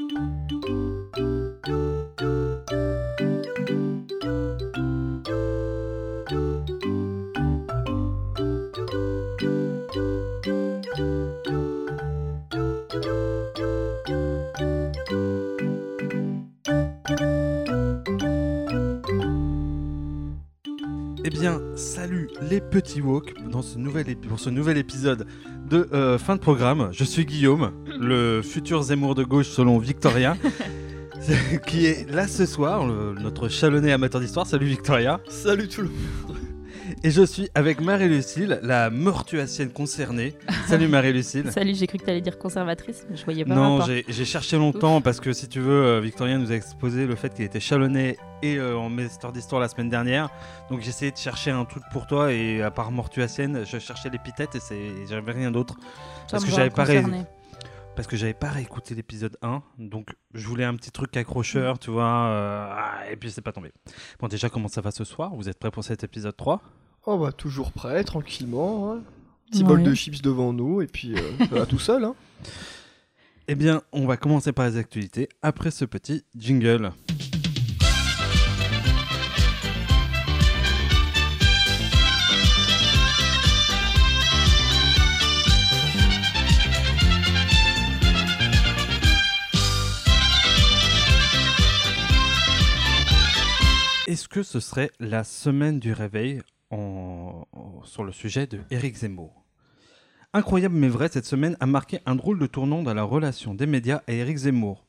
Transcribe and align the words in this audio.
Eh 0.00 0.89
les 22.42 22.60
petits 22.60 23.00
woke 23.00 23.34
dans 23.50 23.62
ce 23.62 23.78
nouvel 23.78 24.16
pour 24.16 24.40
ce 24.40 24.50
nouvel 24.50 24.76
épisode 24.78 25.26
de 25.68 25.88
euh, 25.92 26.18
fin 26.18 26.36
de 26.36 26.40
programme. 26.40 26.88
Je 26.92 27.04
suis 27.04 27.24
Guillaume, 27.24 27.72
le 27.98 28.42
futur 28.42 28.82
Zemmour 28.82 29.14
de 29.14 29.24
gauche 29.24 29.48
selon 29.48 29.78
Victoria, 29.78 30.36
qui 31.66 31.86
est 31.86 32.10
là 32.10 32.26
ce 32.26 32.46
soir, 32.46 32.86
le- 32.86 33.14
notre 33.20 33.48
chalonné 33.48 33.92
amateur 33.92 34.20
d'histoire. 34.20 34.46
Salut 34.46 34.66
Victoria. 34.66 35.20
Salut 35.28 35.68
tout 35.68 35.82
le 35.82 35.88
monde. 35.88 36.36
Et 37.02 37.10
je 37.10 37.22
suis 37.22 37.48
avec 37.54 37.80
Marie-Lucille, 37.80 38.60
la 38.62 38.90
mortuacienne 38.90 39.70
concernée. 39.70 40.34
Salut 40.66 40.86
Marie-Lucille. 40.86 41.50
Salut, 41.50 41.74
j'ai 41.74 41.86
cru 41.86 41.96
que 41.96 42.04
tu 42.04 42.10
allais 42.10 42.20
dire 42.20 42.38
conservatrice, 42.38 43.06
mais 43.08 43.16
je 43.16 43.24
voyais 43.24 43.42
pas 43.46 43.54
Non, 43.54 43.80
j'ai 43.86 44.24
cherché 44.26 44.58
longtemps 44.58 45.00
parce 45.00 45.18
que 45.18 45.32
si 45.32 45.48
tu 45.48 45.60
veux, 45.60 45.82
euh, 45.82 46.00
Victorien 46.00 46.36
nous 46.36 46.52
a 46.52 46.54
exposé 46.54 47.06
le 47.06 47.14
fait 47.14 47.32
qu'il 47.32 47.46
était 47.46 47.58
chalonné 47.60 48.18
et 48.42 48.56
euh, 48.58 48.76
en 48.76 48.90
master 48.90 49.32
d'histoire 49.32 49.62
la 49.62 49.68
semaine 49.68 49.88
dernière. 49.88 50.28
Donc 50.68 50.82
j'ai 50.82 50.90
essayé 50.90 51.10
de 51.10 51.16
chercher 51.16 51.50
un 51.50 51.64
truc 51.64 51.82
pour 51.90 52.06
toi 52.06 52.34
et 52.34 52.60
à 52.60 52.70
part 52.70 52.90
mortuacienne, 52.92 53.64
je 53.64 53.78
cherchais 53.78 54.10
l'épithète 54.10 54.54
et 54.70 55.06
j'avais 55.08 55.32
rien 55.32 55.50
d'autre. 55.50 55.76
Parce 56.30 56.44
que 56.44 56.50
va 56.50 56.56
j'avais 56.56 56.70
pas 56.70 56.84
ré- 56.84 56.96
concerner. 56.96 57.24
Parce 57.96 58.08
que 58.08 58.16
j'avais 58.16 58.34
pas 58.34 58.50
réécouté 58.50 58.94
l'épisode 58.94 59.36
1, 59.42 59.62
donc 59.78 60.10
je 60.34 60.46
voulais 60.46 60.64
un 60.64 60.74
petit 60.74 60.90
truc 60.90 61.16
accrocheur, 61.16 61.78
tu 61.78 61.90
vois, 61.90 62.04
euh, 62.04 62.66
ah, 62.70 63.10
et 63.10 63.16
puis 63.16 63.30
c'est 63.30 63.42
pas 63.42 63.52
tombé. 63.52 63.72
Bon, 64.20 64.28
déjà, 64.28 64.48
comment 64.48 64.68
ça 64.68 64.80
va 64.80 64.90
ce 64.90 65.04
soir? 65.04 65.34
Vous 65.34 65.48
êtes 65.48 65.58
prêts 65.58 65.70
pour 65.72 65.82
cet 65.82 66.04
épisode 66.04 66.36
3 66.36 66.62
Oh 67.06 67.18
bah 67.18 67.32
toujours 67.32 67.72
prêt, 67.72 68.04
tranquillement. 68.04 68.92
hein. 68.92 69.00
Petit 69.50 69.62
Ouais. 69.62 69.68
bol 69.68 69.82
de 69.82 69.94
chips 69.94 70.22
devant 70.22 70.52
nous 70.52 70.80
et 70.80 70.86
puis 70.86 71.14
euh, 71.14 71.20
ça 71.38 71.46
va 71.56 71.66
tout 71.66 71.78
seul. 71.78 72.04
Hein. 72.04 72.14
Eh 73.48 73.56
bien, 73.56 73.82
on 73.90 74.06
va 74.06 74.16
commencer 74.16 74.52
par 74.52 74.64
les 74.68 74.76
actualités 74.76 75.28
après 75.42 75.72
ce 75.72 75.84
petit 75.84 76.22
jingle. 76.36 76.92
Est-ce 94.06 94.26
que 94.28 94.42
ce 94.42 94.58
serait 94.58 94.90
la 94.98 95.22
semaine 95.22 95.78
du 95.78 95.92
réveil 95.92 96.42
en- 96.70 97.46
en- 97.52 97.82
sur 97.84 98.04
le 98.04 98.12
sujet 98.12 98.46
de 98.46 98.60
Éric 98.70 98.96
Zemmour 98.96 99.44
Incroyable 100.32 100.76
mais 100.76 100.88
vrai, 100.88 101.08
cette 101.08 101.24
semaine 101.26 101.56
a 101.58 101.66
marqué 101.66 101.98
un 102.06 102.14
drôle 102.14 102.38
de 102.38 102.46
tournant 102.46 102.82
dans 102.82 102.94
la 102.94 103.02
relation 103.02 103.52
des 103.54 103.66
médias 103.66 104.02
et 104.06 104.18
Éric 104.18 104.36
Zemmour. 104.36 104.86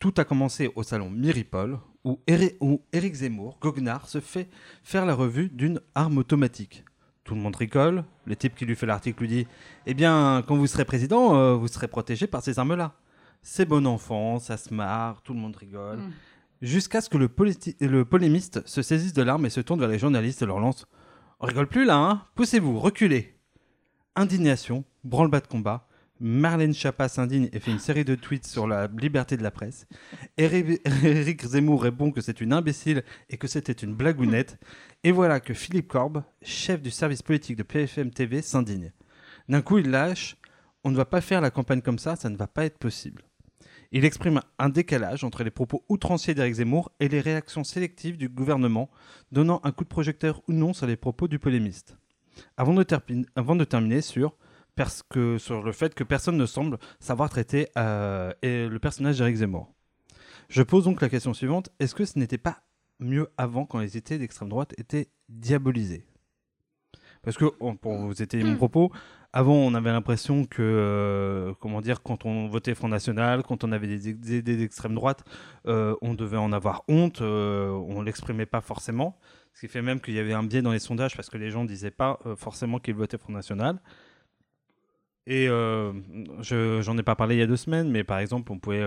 Tout 0.00 0.14
a 0.16 0.24
commencé 0.24 0.72
au 0.74 0.82
salon 0.82 1.10
Miripol, 1.10 1.78
où, 2.04 2.18
Éric 2.26 3.14
Zemmour, 3.14 3.58
goguenard, 3.60 4.08
se 4.08 4.18
fait 4.20 4.48
faire 4.82 5.06
la 5.06 5.14
revue 5.14 5.48
d'une 5.48 5.80
arme 5.94 6.18
automatique. 6.18 6.84
Tout 7.22 7.34
le 7.36 7.40
monde 7.40 7.54
rigole, 7.54 8.04
le 8.24 8.34
type 8.34 8.56
qui 8.56 8.64
lui 8.64 8.74
fait 8.74 8.86
l'article 8.86 9.20
lui 9.20 9.28
dit 9.28 9.46
Eh 9.86 9.94
bien, 9.94 10.42
quand 10.48 10.56
vous 10.56 10.66
serez 10.66 10.84
président, 10.84 11.36
euh, 11.36 11.54
vous 11.54 11.68
serez 11.68 11.86
protégé 11.86 12.26
par 12.26 12.42
ces 12.42 12.58
armes-là. 12.58 12.94
C'est 13.42 13.66
bon 13.66 13.86
enfant, 13.86 14.38
ça 14.40 14.56
se 14.56 14.74
marre, 14.74 15.22
tout 15.22 15.34
le 15.34 15.38
monde 15.38 15.54
rigole. 15.54 15.98
Mm. 15.98 16.12
Jusqu'à 16.62 17.00
ce 17.00 17.08
que 17.08 17.16
le 17.18 17.28
polémiste 18.04 18.66
se 18.66 18.82
saisisse 18.82 19.12
de 19.12 19.22
l'arme 19.22 19.46
et 19.46 19.50
se 19.50 19.60
tourne 19.60 19.78
vers 19.80 19.88
les 19.88 19.98
journalistes 19.98 20.42
et 20.42 20.46
leur 20.46 20.58
lance 20.58 20.86
On 21.42 21.46
rigole 21.46 21.68
plus 21.68 21.86
là, 21.86 21.96
hein 21.96 22.22
Poussez-vous, 22.34 22.78
reculez 22.78 23.34
Indignation, 24.14 24.84
branle-bas 25.04 25.40
de 25.40 25.46
combat. 25.46 25.88
Marlène 26.20 26.74
Schiappa 26.74 27.08
s'indigne 27.08 27.48
et 27.54 27.60
fait 27.60 27.70
une 27.70 27.78
série 27.78 28.04
de 28.04 28.14
tweets 28.14 28.46
sur 28.46 28.66
la 28.66 28.88
liberté 28.88 29.38
de 29.38 29.42
la 29.42 29.50
presse. 29.50 29.86
Éric 30.36 31.46
Zemmour 31.46 31.82
répond 31.82 32.12
que 32.12 32.20
c'est 32.20 32.42
une 32.42 32.52
imbécile 32.52 33.04
et 33.30 33.38
que 33.38 33.46
c'était 33.46 33.72
une 33.72 33.94
blagounette. 33.94 34.58
Et 35.02 35.12
voilà 35.12 35.40
que 35.40 35.54
Philippe 35.54 35.88
Corbe, 35.88 36.22
chef 36.42 36.82
du 36.82 36.90
service 36.90 37.22
politique 37.22 37.56
de 37.56 37.62
PFM 37.62 38.10
TV, 38.10 38.42
s'indigne. 38.42 38.92
D'un 39.48 39.62
coup, 39.62 39.78
il 39.78 39.90
lâche 39.90 40.36
On 40.84 40.90
ne 40.90 40.96
va 40.96 41.06
pas 41.06 41.22
faire 41.22 41.40
la 41.40 41.50
campagne 41.50 41.80
comme 41.80 41.98
ça, 41.98 42.16
ça 42.16 42.28
ne 42.28 42.36
va 42.36 42.48
pas 42.48 42.66
être 42.66 42.76
possible. 42.76 43.22
Il 43.92 44.04
exprime 44.04 44.40
un 44.60 44.68
décalage 44.68 45.24
entre 45.24 45.42
les 45.42 45.50
propos 45.50 45.84
outranciers 45.88 46.34
d'Éric 46.34 46.54
Zemmour 46.54 46.92
et 47.00 47.08
les 47.08 47.20
réactions 47.20 47.64
sélectives 47.64 48.16
du 48.16 48.28
gouvernement, 48.28 48.88
donnant 49.32 49.60
un 49.64 49.72
coup 49.72 49.82
de 49.82 49.88
projecteur 49.88 50.42
ou 50.46 50.52
non 50.52 50.72
sur 50.72 50.86
les 50.86 50.96
propos 50.96 51.26
du 51.26 51.40
polémiste. 51.40 51.96
Avant 52.56 52.74
de, 52.74 52.84
terminer 53.64 54.00
sur, 54.00 54.36
le 54.76 55.72
fait 55.72 55.94
que 55.94 56.04
personne 56.04 56.36
ne 56.36 56.46
semble 56.46 56.78
savoir 57.00 57.30
traiter 57.30 57.68
euh, 57.76 58.32
le 58.42 58.78
personnage 58.78 59.18
d'Éric 59.18 59.36
Zemmour. 59.36 59.72
Je 60.48 60.62
pose 60.62 60.84
donc 60.84 61.00
la 61.00 61.08
question 61.08 61.34
suivante 61.34 61.70
est-ce 61.80 61.94
que 61.94 62.04
ce 62.04 62.18
n'était 62.18 62.38
pas 62.38 62.62
mieux 63.00 63.28
avant 63.36 63.66
quand 63.66 63.80
les 63.80 63.96
idées 63.96 64.18
d'extrême 64.18 64.48
droite 64.48 64.72
étaient 64.78 65.08
diabolisées? 65.28 66.09
Parce 67.22 67.36
que, 67.36 67.44
pour 67.44 67.98
vous 67.98 68.22
étayer 68.22 68.44
mon 68.44 68.56
propos, 68.56 68.90
avant 69.32 69.54
on 69.54 69.74
avait 69.74 69.92
l'impression 69.92 70.44
que, 70.44 70.62
euh, 70.62 71.52
comment 71.60 71.80
dire, 71.80 72.02
quand 72.02 72.24
on 72.24 72.48
votait 72.48 72.74
Front 72.74 72.88
National, 72.88 73.42
quand 73.42 73.62
on 73.62 73.72
avait 73.72 73.86
des 73.86 74.08
idées 74.08 74.56
d'extrême 74.56 74.94
droite, 74.94 75.24
euh, 75.66 75.94
on 76.02 76.14
devait 76.14 76.38
en 76.38 76.52
avoir 76.52 76.82
honte, 76.88 77.20
euh, 77.20 77.70
on 77.70 78.02
l'exprimait 78.02 78.46
pas 78.46 78.60
forcément. 78.60 79.18
Ce 79.54 79.60
qui 79.60 79.68
fait 79.68 79.82
même 79.82 80.00
qu'il 80.00 80.14
y 80.14 80.18
avait 80.18 80.32
un 80.32 80.42
biais 80.42 80.62
dans 80.62 80.72
les 80.72 80.78
sondages 80.78 81.14
parce 81.14 81.28
que 81.28 81.36
les 81.36 81.50
gens 81.50 81.64
disaient 81.64 81.90
pas 81.90 82.18
forcément 82.36 82.78
qu'ils 82.78 82.94
votaient 82.94 83.18
Front 83.18 83.32
National. 83.32 83.80
Et 85.26 85.46
je 85.46 86.80
j'en 86.82 86.96
ai 86.98 87.02
pas 87.02 87.14
parlé 87.14 87.36
il 87.36 87.38
y 87.38 87.42
a 87.42 87.46
deux 87.46 87.56
semaines, 87.56 87.90
mais 87.90 88.04
par 88.04 88.18
exemple, 88.18 88.50
on 88.52 88.58
pouvait. 88.58 88.84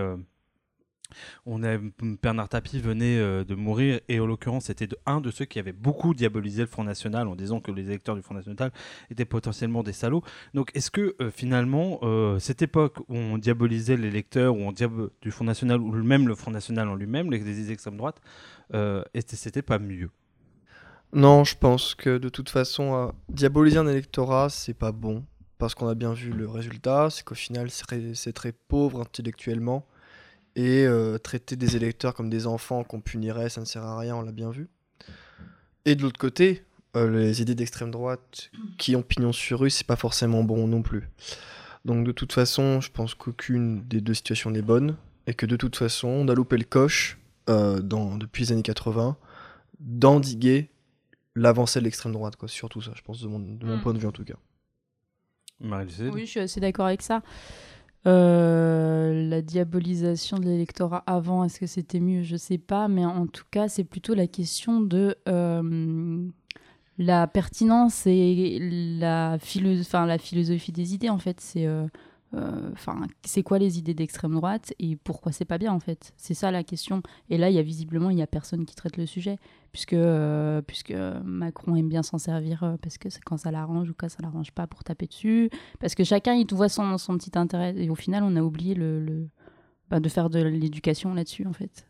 On 1.46 1.62
a, 1.62 1.78
Bernard 2.22 2.48
Tapie 2.48 2.80
venait 2.80 3.18
euh, 3.18 3.44
de 3.44 3.54
mourir 3.54 4.00
et 4.08 4.20
en 4.20 4.26
l'occurrence 4.26 4.64
c'était 4.66 4.88
un 5.06 5.20
de 5.20 5.30
ceux 5.30 5.44
qui 5.44 5.58
avaient 5.58 5.72
beaucoup 5.72 6.14
diabolisé 6.14 6.62
le 6.62 6.68
Front 6.68 6.84
National 6.84 7.28
en 7.28 7.36
disant 7.36 7.60
que 7.60 7.70
les 7.70 7.82
électeurs 7.84 8.14
du 8.16 8.22
Front 8.22 8.34
National 8.34 8.72
étaient 9.10 9.24
potentiellement 9.24 9.82
des 9.82 9.92
salauds. 9.92 10.22
Donc 10.54 10.70
est-ce 10.74 10.90
que 10.90 11.14
euh, 11.20 11.30
finalement 11.30 12.00
euh, 12.02 12.38
cette 12.38 12.62
époque 12.62 12.98
où 13.08 13.16
on 13.16 13.38
diabolisait 13.38 13.96
les 13.96 14.08
électeurs 14.08 14.54
du 15.22 15.30
Front 15.30 15.44
National 15.44 15.80
ou 15.80 15.92
même 15.92 16.28
le 16.28 16.34
Front 16.34 16.50
National 16.50 16.88
en 16.88 16.94
lui-même, 16.94 17.30
les, 17.30 17.38
les 17.38 17.70
extrêmes 17.70 17.96
droites, 17.96 18.20
était- 19.14 19.36
c'était 19.36 19.62
pas 19.62 19.78
mieux? 19.78 20.10
Non, 21.12 21.44
je 21.44 21.56
pense 21.56 21.94
que 21.94 22.18
de 22.18 22.28
toute 22.28 22.50
façon, 22.50 23.12
diaboliser 23.28 23.78
un 23.78 23.86
électorat, 23.86 24.48
c'est 24.48 24.74
pas 24.74 24.90
bon. 24.90 25.24
Parce 25.58 25.74
qu'on 25.76 25.86
a 25.86 25.94
bien 25.94 26.12
vu 26.12 26.32
le 26.32 26.48
résultat, 26.48 27.08
c'est 27.10 27.22
qu'au 27.24 27.36
final, 27.36 27.68
c'est 27.70 28.32
très 28.32 28.52
pauvre 28.52 29.00
intellectuellement. 29.00 29.86
Et 30.56 30.86
euh, 30.86 31.18
traiter 31.18 31.56
des 31.56 31.76
électeurs 31.76 32.14
comme 32.14 32.30
des 32.30 32.46
enfants 32.46 32.84
qu'on 32.84 33.00
punirait, 33.00 33.48
ça 33.48 33.60
ne 33.60 33.66
sert 33.66 33.82
à 33.82 33.98
rien, 33.98 34.14
on 34.16 34.22
l'a 34.22 34.32
bien 34.32 34.50
vu. 34.50 34.68
Et 35.84 35.96
de 35.96 36.02
l'autre 36.02 36.18
côté, 36.18 36.62
euh, 36.96 37.10
les 37.10 37.42
idées 37.42 37.54
d'extrême 37.56 37.90
droite 37.90 38.50
qui 38.78 38.94
ont 38.94 39.02
pignon 39.02 39.32
sur 39.32 39.60
rue, 39.60 39.70
c'est 39.70 39.86
pas 39.86 39.96
forcément 39.96 40.44
bon 40.44 40.66
non 40.68 40.82
plus. 40.82 41.08
Donc 41.84 42.06
de 42.06 42.12
toute 42.12 42.32
façon, 42.32 42.80
je 42.80 42.90
pense 42.90 43.14
qu'aucune 43.14 43.82
des 43.88 44.00
deux 44.00 44.14
situations 44.14 44.50
n'est 44.50 44.62
bonne. 44.62 44.96
Et 45.26 45.34
que 45.34 45.46
de 45.46 45.56
toute 45.56 45.76
façon, 45.76 46.08
on 46.08 46.28
a 46.28 46.34
loupé 46.34 46.56
le 46.58 46.64
coche 46.64 47.18
euh, 47.50 47.80
dans, 47.80 48.16
depuis 48.16 48.44
les 48.44 48.52
années 48.52 48.62
80 48.62 49.16
d'endiguer 49.80 50.70
l'avancée 51.34 51.80
de 51.80 51.84
l'extrême 51.84 52.12
droite, 52.12 52.36
quoi. 52.36 52.46
Surtout 52.48 52.80
ça, 52.80 52.92
je 52.94 53.02
pense, 53.02 53.20
de 53.20 53.26
mon, 53.28 53.38
de 53.40 53.66
mon 53.66 53.78
Mm. 53.78 53.80
point 53.80 53.92
de 53.94 53.98
vue 53.98 54.06
en 54.06 54.12
tout 54.12 54.24
cas. 54.24 54.34
Marie-Lucille 55.60 56.10
Oui, 56.12 56.26
je 56.26 56.30
suis 56.30 56.40
assez 56.40 56.60
d'accord 56.60 56.86
avec 56.86 57.02
ça. 57.02 57.22
Euh, 58.06 59.28
la 59.28 59.40
diabolisation 59.40 60.38
de 60.38 60.44
l'électorat 60.44 61.02
avant, 61.06 61.42
est-ce 61.44 61.58
que 61.58 61.66
c'était 61.66 62.00
mieux? 62.00 62.22
Je 62.22 62.36
sais 62.36 62.58
pas, 62.58 62.86
mais 62.88 63.04
en 63.04 63.26
tout 63.26 63.44
cas, 63.50 63.68
c'est 63.68 63.84
plutôt 63.84 64.14
la 64.14 64.26
question 64.26 64.80
de 64.82 65.16
euh, 65.26 66.28
la 66.98 67.26
pertinence 67.26 68.06
et 68.06 68.58
la, 68.60 69.38
philo- 69.38 69.82
la 70.06 70.18
philosophie 70.18 70.72
des 70.72 70.94
idées, 70.94 71.08
en 71.10 71.18
fait. 71.18 71.40
C'est 71.40 71.66
euh, 71.66 71.86
euh, 72.34 72.70
c'est 73.24 73.42
quoi 73.42 73.58
les 73.58 73.78
idées 73.78 73.94
d'extrême 73.94 74.34
droite 74.34 74.74
et 74.78 74.96
pourquoi 74.96 75.32
c'est 75.32 75.44
pas 75.44 75.58
bien, 75.58 75.72
en 75.72 75.80
fait? 75.80 76.12
C'est 76.16 76.34
ça 76.34 76.50
la 76.50 76.62
question. 76.62 77.02
Et 77.30 77.38
là, 77.38 77.48
il 77.48 77.56
y 77.56 77.58
a 77.58 77.62
visiblement, 77.62 78.10
il 78.10 78.18
y 78.18 78.22
a 78.22 78.26
personne 78.26 78.66
qui 78.66 78.74
traite 78.74 78.96
le 78.98 79.06
sujet, 79.06 79.38
puisque, 79.74 79.92
euh, 79.92 80.62
puisque 80.62 80.94
Macron 81.24 81.74
aime 81.74 81.88
bien 81.88 82.04
s'en 82.04 82.16
servir 82.16 82.62
euh, 82.62 82.76
parce 82.80 82.96
que 82.96 83.10
c'est 83.10 83.20
quand 83.22 83.36
ça 83.36 83.50
l'arrange 83.50 83.90
ou 83.90 83.94
quand 83.94 84.08
ça 84.08 84.18
l'arrange 84.22 84.52
pas 84.52 84.68
pour 84.68 84.84
taper 84.84 85.06
dessus 85.08 85.50
parce 85.80 85.96
que 85.96 86.04
chacun 86.04 86.32
il 86.34 86.46
voit 86.54 86.68
son, 86.68 86.96
son 86.96 87.18
petit 87.18 87.36
intérêt 87.36 87.74
et 87.76 87.90
au 87.90 87.96
final 87.96 88.22
on 88.22 88.36
a 88.36 88.40
oublié 88.40 88.74
le, 88.76 89.00
le- 89.04 89.28
bah, 89.90 89.98
de 89.98 90.08
faire 90.08 90.30
de 90.30 90.38
l'éducation 90.40 91.12
là-dessus 91.12 91.44
en 91.46 91.52
fait 91.52 91.86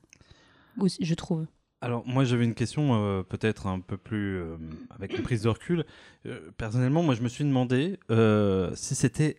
je 1.01 1.15
trouve 1.15 1.47
Alors 1.83 2.03
moi 2.07 2.25
j'avais 2.25 2.45
une 2.45 2.55
question 2.55 2.95
euh, 2.95 3.23
peut-être 3.23 3.67
un 3.67 3.81
peu 3.81 3.99
plus 3.99 4.41
avec 4.89 5.17
une 5.17 5.23
prise 5.23 5.43
de 5.43 5.51
recul. 5.51 5.85
Personnellement 6.57 7.03
moi 7.03 7.15
je 7.15 7.23
me 7.23 7.29
suis 7.29 7.45
demandé 7.45 7.99
si 8.75 8.95
c'était... 8.95 9.37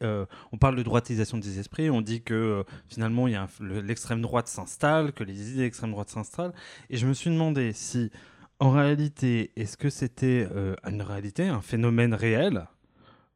on 0.51 0.57
parle 0.59 0.75
de 0.75 0.83
droitisation 0.83 1.39
des 1.39 1.57
esprits, 1.57 1.89
on 1.89 2.01
dit 2.01 2.21
que 2.21 2.63
finalement 2.87 3.25
l'extrême 3.59 4.21
droite 4.21 4.47
s'installe, 4.47 5.11
que 5.13 5.23
les 5.23 5.51
idées 5.51 5.63
d'extrême 5.63 5.91
droite 5.91 6.09
s'installent. 6.09 6.53
Et 6.91 6.97
je 6.97 7.07
me 7.07 7.13
suis 7.13 7.31
demandé 7.31 7.73
si 7.73 8.11
en 8.59 8.71
réalité 8.71 9.51
est-ce 9.55 9.77
que 9.77 9.89
c'était 9.89 10.47
une 10.87 11.01
réalité, 11.01 11.47
un 11.47 11.61
phénomène 11.61 12.13
réel 12.13 12.67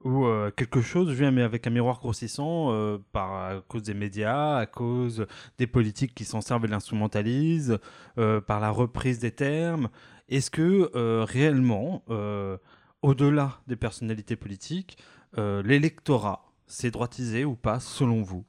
ou 0.03 0.25
euh, 0.25 0.49
quelque 0.51 0.81
chose 0.81 1.11
vient 1.11 1.31
mais 1.31 1.41
avec 1.41 1.67
un 1.67 1.71
miroir 1.71 1.99
grossissant 1.99 2.71
euh, 2.71 2.97
par 3.11 3.33
à 3.33 3.61
cause 3.67 3.83
des 3.83 3.93
médias, 3.93 4.57
à 4.57 4.65
cause 4.65 5.25
des 5.57 5.67
politiques 5.67 6.15
qui 6.15 6.23
s'en 6.23 6.41
servent 6.41 6.65
et 6.65 6.69
l'instrumentalisent, 6.69 7.77
euh, 8.17 8.39
par 8.39 8.59
la 8.59 8.69
reprise 8.69 9.19
des 9.19 9.31
termes? 9.31 9.89
Est-ce 10.29 10.51
que 10.51 10.91
réellement, 11.23 12.03
au-delà 13.01 13.61
des 13.65 13.75
personnalités 13.75 14.35
politiques, 14.35 14.99
l'électorat 15.35 16.53
s'est 16.67 16.91
droitisé 16.91 17.45
ou 17.45 17.55
pas 17.55 17.79
selon 17.79 18.21
vous? 18.21 18.45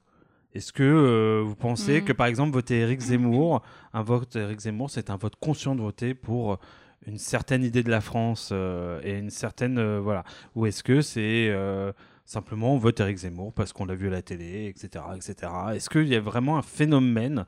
Est-ce 0.55 0.73
que 0.73 1.43
vous 1.45 1.55
pensez 1.55 2.03
que, 2.03 2.13
mm. 2.13 2.17
par 2.17 2.27
exemple, 2.27 2.53
voter 2.53 2.81
Éric 2.81 3.01
Zemmour, 3.01 3.63
un 3.93 4.03
vote 4.03 4.35
Éric 4.37 4.61
Zemmour, 4.61 4.91
c'est 4.91 5.11
un 5.11 5.17
vote 5.17 5.37
conscient 5.37 5.75
de 5.75 5.81
voter 5.81 6.15
pour 6.15 6.59
une 7.07 7.19
certaine 7.19 7.65
idée 7.65 7.83
de 7.83 7.91
la 7.91 8.01
France 8.01 8.51
euh, 8.53 9.01
et 9.03 9.19
une 9.19 9.31
certaine 9.31 9.79
euh, 9.79 10.01
voilà. 10.01 10.25
Ou 10.55 10.67
est-ce 10.67 10.83
que 10.83 11.01
c'est 11.01 11.49
euh, 11.49 11.93
simplement 12.25 12.75
on 12.75 12.79
vote 12.79 13.01
Eric 13.01 13.19
Zemmour 13.19 13.53
parce 13.53 13.73
qu'on 13.73 13.87
l'a 13.87 13.95
vu 13.95 14.09
à 14.09 14.11
la 14.11 14.23
télé 14.23 14.67
etc 14.67 15.05
etc 15.17 15.53
est-ce 15.75 15.91
qu'il 15.91 16.09
y 16.09 16.15
a 16.15 16.21
vraiment 16.21 16.59
un 16.59 16.63
phénomène 16.63 17.45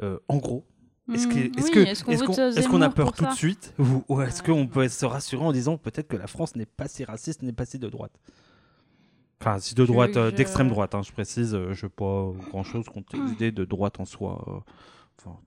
en 0.00 0.36
gros? 0.38 0.66
Est-ce 1.12 1.28
est 2.60 2.66
qu'on 2.66 2.82
a 2.82 2.88
peur 2.88 3.12
tout 3.12 3.26
de 3.26 3.32
suite? 3.32 3.74
Ou, 4.08 4.22
est-ce 4.22 4.42
qu'on 4.42 4.66
peut 4.66 4.88
se 4.88 5.04
rassurer 5.04 5.44
en 5.44 5.52
disant 5.52 5.76
peut-être 5.76 6.08
que 6.08 6.16
la 6.16 6.26
France 6.26 6.56
n'est 6.56 6.66
pas 6.66 6.88
si 6.88 7.04
raciste 7.04 7.42
n'est 7.42 7.52
pas 7.52 7.66
si 7.66 7.78
de 7.78 7.88
droite? 7.88 8.12
Enfin, 9.46 9.58
si 9.58 9.74
de 9.74 9.84
droite, 9.84 10.16
d'extrême 10.34 10.68
droite, 10.68 10.94
hein, 10.94 11.02
je 11.02 11.12
précise, 11.12 11.50
je 11.52 11.86
n'ai 11.86 11.90
pas 11.90 12.32
grand-chose 12.50 12.86
contre 12.88 13.16
l'idée 13.16 13.52
de 13.52 13.64
droite 13.64 14.00
en 14.00 14.04
soi 14.04 14.64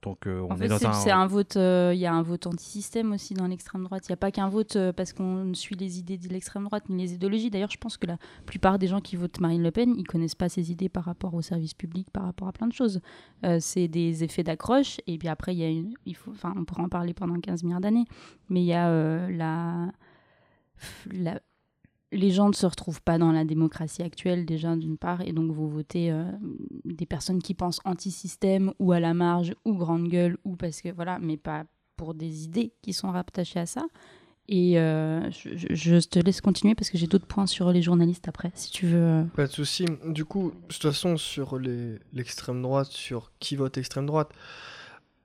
donc, 0.01 0.25
on 0.25 0.55
est, 0.57 0.67
dans 0.67 0.85
un... 0.85 1.19
un... 1.19 1.27
vote, 1.27 1.55
euh, 1.55 1.91
il 1.93 1.99
y 1.99 2.05
a 2.05 2.13
un 2.13 2.21
vote 2.21 2.47
anti-système 2.47 3.11
aussi 3.13 3.33
dans 3.33 3.45
l'extrême 3.45 3.83
droite. 3.83 4.07
Il 4.07 4.11
n'y 4.11 4.13
a 4.13 4.17
pas 4.17 4.31
qu'un 4.31 4.49
vote 4.49 4.75
euh, 4.75 4.91
parce 4.91 5.13
qu'on 5.13 5.53
suit 5.53 5.75
les 5.75 5.99
idées 5.99 6.17
de 6.17 6.27
l'extrême 6.29 6.63
droite 6.63 6.89
ni 6.89 7.03
les 7.03 7.13
idéologies. 7.13 7.51
D'ailleurs, 7.51 7.69
je 7.69 7.77
pense 7.77 7.97
que 7.97 8.07
la 8.07 8.17
plupart 8.45 8.79
des 8.79 8.87
gens 8.87 9.01
qui 9.01 9.15
votent 9.15 9.39
Marine 9.39 9.61
Le 9.61 9.71
Pen, 9.71 9.93
ils 9.95 10.07
connaissent 10.07 10.35
pas 10.35 10.49
ses 10.49 10.71
idées 10.71 10.89
par 10.89 11.03
rapport 11.03 11.33
au 11.33 11.41
service 11.41 11.73
public, 11.73 12.09
par 12.11 12.23
rapport 12.23 12.47
à 12.47 12.53
plein 12.53 12.67
de 12.67 12.73
choses. 12.73 13.01
Euh, 13.45 13.57
c'est 13.59 13.87
des 13.87 14.23
effets 14.23 14.43
d'accroche. 14.43 14.99
Et 15.05 15.17
puis 15.17 15.27
après, 15.27 15.53
il 15.53 15.59
y 15.59 15.63
a 15.63 15.69
une, 15.69 15.93
il 16.05 16.15
faut, 16.15 16.31
enfin, 16.31 16.53
on 16.57 16.65
pourra 16.65 16.83
en 16.83 16.89
parler 16.89 17.13
pendant 17.13 17.39
15 17.39 17.63
milliards 17.63 17.81
d'années. 17.81 18.05
Mais 18.49 18.61
il 18.61 18.67
y 18.67 18.73
a 18.73 19.29
la, 19.29 19.91
la 21.11 21.39
les 22.11 22.31
gens 22.31 22.47
ne 22.47 22.53
se 22.53 22.65
retrouvent 22.65 23.01
pas 23.01 23.17
dans 23.17 23.31
la 23.31 23.43
démocratie 23.43 24.01
actuelle 24.01 24.45
déjà 24.45 24.75
d'une 24.75 24.97
part 24.97 25.21
et 25.21 25.33
donc 25.33 25.51
vous 25.51 25.69
votez 25.69 26.11
euh, 26.11 26.23
des 26.85 27.05
personnes 27.05 27.41
qui 27.41 27.53
pensent 27.53 27.81
anti-système 27.83 28.73
ou 28.79 28.91
à 28.93 28.99
la 28.99 29.13
marge 29.13 29.55
ou 29.65 29.73
grande 29.73 30.07
gueule 30.07 30.37
ou 30.45 30.55
parce 30.55 30.81
que 30.81 30.89
voilà 30.89 31.19
mais 31.19 31.37
pas 31.37 31.65
pour 31.97 32.13
des 32.13 32.45
idées 32.45 32.73
qui 32.81 32.93
sont 32.93 33.11
rattachées 33.11 33.59
à 33.59 33.65
ça 33.65 33.85
et 34.49 34.79
euh, 34.79 35.29
je, 35.31 36.07
te 36.07 36.19
laisse 36.19 36.39
continuer 36.39 36.73
parce 36.73 36.89
que 36.89 36.97
j'ai 36.97 37.07
d'autres 37.07 37.25
points 37.25 37.47
sur 37.47 37.71
les 37.73 37.81
journalistes 37.81 38.29
après 38.29 38.51
si 38.55 38.71
tu 38.71 38.87
veux 38.87 39.03
euh. 39.03 39.23
pas 39.35 39.47
de 39.47 39.51
souci 39.51 39.85
du 40.05 40.23
coup 40.23 40.51
de 40.51 40.73
toute 40.73 40.83
façon 40.83 41.17
sur 41.17 41.59
l'extrême 42.13 42.61
droite 42.61 42.87
sur 42.87 43.31
qui 43.39 43.57
vote 43.57 43.77
extrême 43.77 44.05
droite 44.05 44.31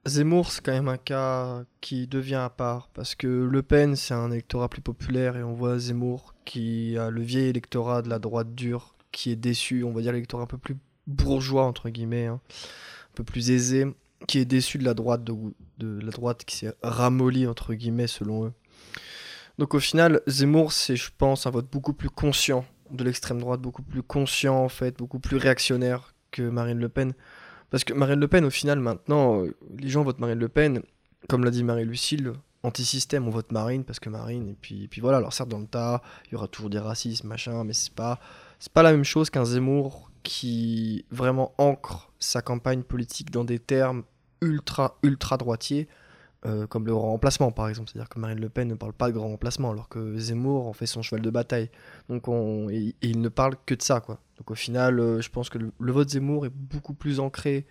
Zemmour, 0.05 0.51
c'est 0.51 0.65
quand 0.65 0.73
même 0.73 0.89
un 0.89 0.97
cas 0.97 1.63
qui 1.81 2.09
devient 2.09 2.35
à 2.35 2.51
part, 2.51 2.89
parce 2.93 3.15
que 3.15 3.29
Le 3.29 3.63
Pen, 3.63 3.95
c'est 3.95 4.15
un 4.15 4.33
électorat 4.33 4.69
plus 4.69 4.81
populaire, 4.81 5.37
et 5.37 5.45
on 5.45 5.53
voit 5.53 5.79
Zemmour 5.79 6.35
qui 6.45 6.99
a 6.99 7.09
le 7.09 7.23
vieil 7.23 7.49
électorat 7.49 8.03
de 8.03 8.09
la 8.09 8.19
droite 8.19 8.53
dure, 8.53 8.97
qui 9.13 9.31
est 9.31 9.37
déçu, 9.37 9.85
on 9.85 9.93
va 9.93 10.01
dire 10.01 10.13
l'électorat 10.13 10.43
un 10.43 10.47
peu 10.47 10.59
plus 10.59 10.77
bourgeois, 11.07 11.65
entre 11.65 11.89
guillemets, 11.89 12.27
hein, 12.27 12.41
un 12.51 13.15
peu 13.15 13.23
plus 13.23 13.53
aisé, 13.53 13.87
qui 14.27 14.39
est 14.39 14.45
déçu 14.45 14.79
de 14.79 14.85
la 14.85 14.95
droite, 14.95 15.23
la 15.79 16.11
droite 16.11 16.45
qui 16.45 16.57
s'est 16.57 16.75
ramollie, 16.83 17.47
entre 17.47 17.75
guillemets, 17.75 18.09
selon 18.09 18.47
eux. 18.47 18.53
Donc 19.59 19.75
au 19.75 19.81
final, 19.81 20.21
Zemmour, 20.27 20.73
c'est, 20.73 20.97
je 20.97 21.11
pense, 21.17 21.47
un 21.47 21.51
vote 21.51 21.71
beaucoup 21.71 21.93
plus 21.93 22.11
conscient 22.11 22.65
de 22.91 23.05
l'extrême 23.05 23.39
droite, 23.39 23.61
beaucoup 23.61 23.83
plus 23.83 24.03
conscient, 24.03 24.57
en 24.57 24.69
fait, 24.69 24.99
beaucoup 24.99 25.21
plus 25.21 25.37
réactionnaire 25.37 26.15
que 26.33 26.43
Marine 26.43 26.81
Le 26.81 26.89
Pen. 26.89 27.13
Parce 27.73 27.85
que 27.85 27.95
Marine 27.95 28.21
Le 28.21 28.29
Pen, 28.29 28.45
au 28.45 28.51
final, 28.51 28.79
maintenant, 28.81 29.45
euh, 29.45 29.57
les 29.79 29.89
gens 29.89 30.05
votent 30.05 30.21
Marine 30.21 30.39
Le 30.39 30.49
Pen, 30.51 30.83
comme 31.29 31.43
l'a 31.43 31.51
dit 31.51 31.65
Marie-Lucille, 31.65 32.35
anti-système, 32.63 33.27
on 33.27 33.31
vote 33.31 33.51
Marine 33.51 33.83
parce 33.83 33.99
que 33.99 34.11
Marine, 34.11 34.51
et 34.51 34.57
puis, 34.61 34.91
voilà, 35.01 35.17
alors 35.17 35.33
certes, 35.33 35.49
dans 35.49 35.59
le 35.59 35.67
tas, 35.67 36.03
il 36.27 36.33
y 36.33 36.37
aura 36.37 36.49
toujours 36.49 36.69
des 36.69 36.79
racismes, 36.79 37.29
machin, 37.29 37.65
mais 37.65 37.73
c'est 37.73 37.95
pas, 37.95 38.21
c'est 38.59 38.73
pas 38.73 38.83
la 38.83 38.93
même 38.93 39.05
chose 39.05 39.31
qu'un 39.31 39.47
Zemmour 39.47 40.11
qui 40.23 41.07
vraiment 41.11 41.55
ancre 41.57 42.13
sa 42.19 42.43
campagne 42.43 42.83
politique 42.83 43.31
dans 43.31 43.43
des 43.43 43.59
termes 43.59 44.03
ultra, 44.43 44.99
ultra 45.03 45.39
droitiers, 45.39 45.89
euh, 46.45 46.67
comme 46.67 46.87
le 46.87 46.93
remplacement 46.93 47.53
par 47.53 47.69
exemple. 47.69 47.89
C'est-à-dire 47.89 48.09
que 48.09 48.19
Marine 48.19 48.41
Le 48.41 48.49
Pen 48.49 48.67
ne 48.67 48.75
parle 48.75 48.93
pas 48.93 49.09
de 49.09 49.13
grand 49.13 49.29
remplacement, 49.29 49.71
alors 49.71 49.89
que 49.89 50.17
Zemmour 50.19 50.67
en 50.67 50.73
fait 50.73 50.87
son 50.87 51.01
cheval 51.01 51.23
de 51.23 51.31
bataille. 51.31 51.71
Donc 52.09 52.27
il 52.29 53.21
ne 53.21 53.29
parle 53.29 53.55
que 53.65 53.75
de 53.75 53.83
ça, 53.83 54.01
quoi. 54.01 54.19
Donc 54.39 54.51
au 54.51 54.57
final, 54.57 54.99
euh, 54.99 55.21
je 55.21 55.31
pense 55.31 55.51
que 55.51 55.59
le, 55.59 55.93
vote 55.93 56.09
Zemmour 56.09 56.47
est 56.47 56.53
beaucoup 56.53 56.95
plus 56.95 57.21
ancré, 57.21 57.65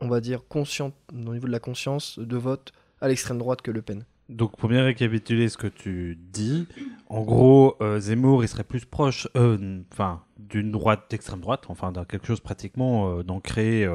on 0.00 0.08
va 0.08 0.20
dire, 0.20 0.46
conscient, 0.46 0.92
au 1.14 1.16
niveau 1.16 1.46
de 1.46 1.52
la 1.52 1.60
conscience 1.60 2.18
de 2.18 2.36
vote 2.36 2.72
à 3.00 3.08
l'extrême 3.08 3.38
droite 3.38 3.62
que 3.62 3.70
Le 3.70 3.80
Pen. 3.80 4.04
Donc 4.28 4.58
pour 4.58 4.68
bien 4.68 4.84
récapituler 4.84 5.48
ce 5.48 5.56
que 5.56 5.66
tu 5.66 6.18
dis, 6.30 6.68
en 7.08 7.22
gros, 7.22 7.76
euh, 7.80 8.00
Zemmour, 8.00 8.44
il 8.44 8.48
serait 8.48 8.64
plus 8.64 8.84
proche 8.84 9.28
enfin, 9.34 10.22
d'une 10.38 10.70
droite 10.70 11.04
d'extrême 11.08 11.40
droite, 11.40 11.64
enfin 11.68 11.90
d'un 11.90 12.04
quelque 12.04 12.26
chose 12.26 12.40
pratiquement 12.40 13.22
d'ancré 13.22 13.86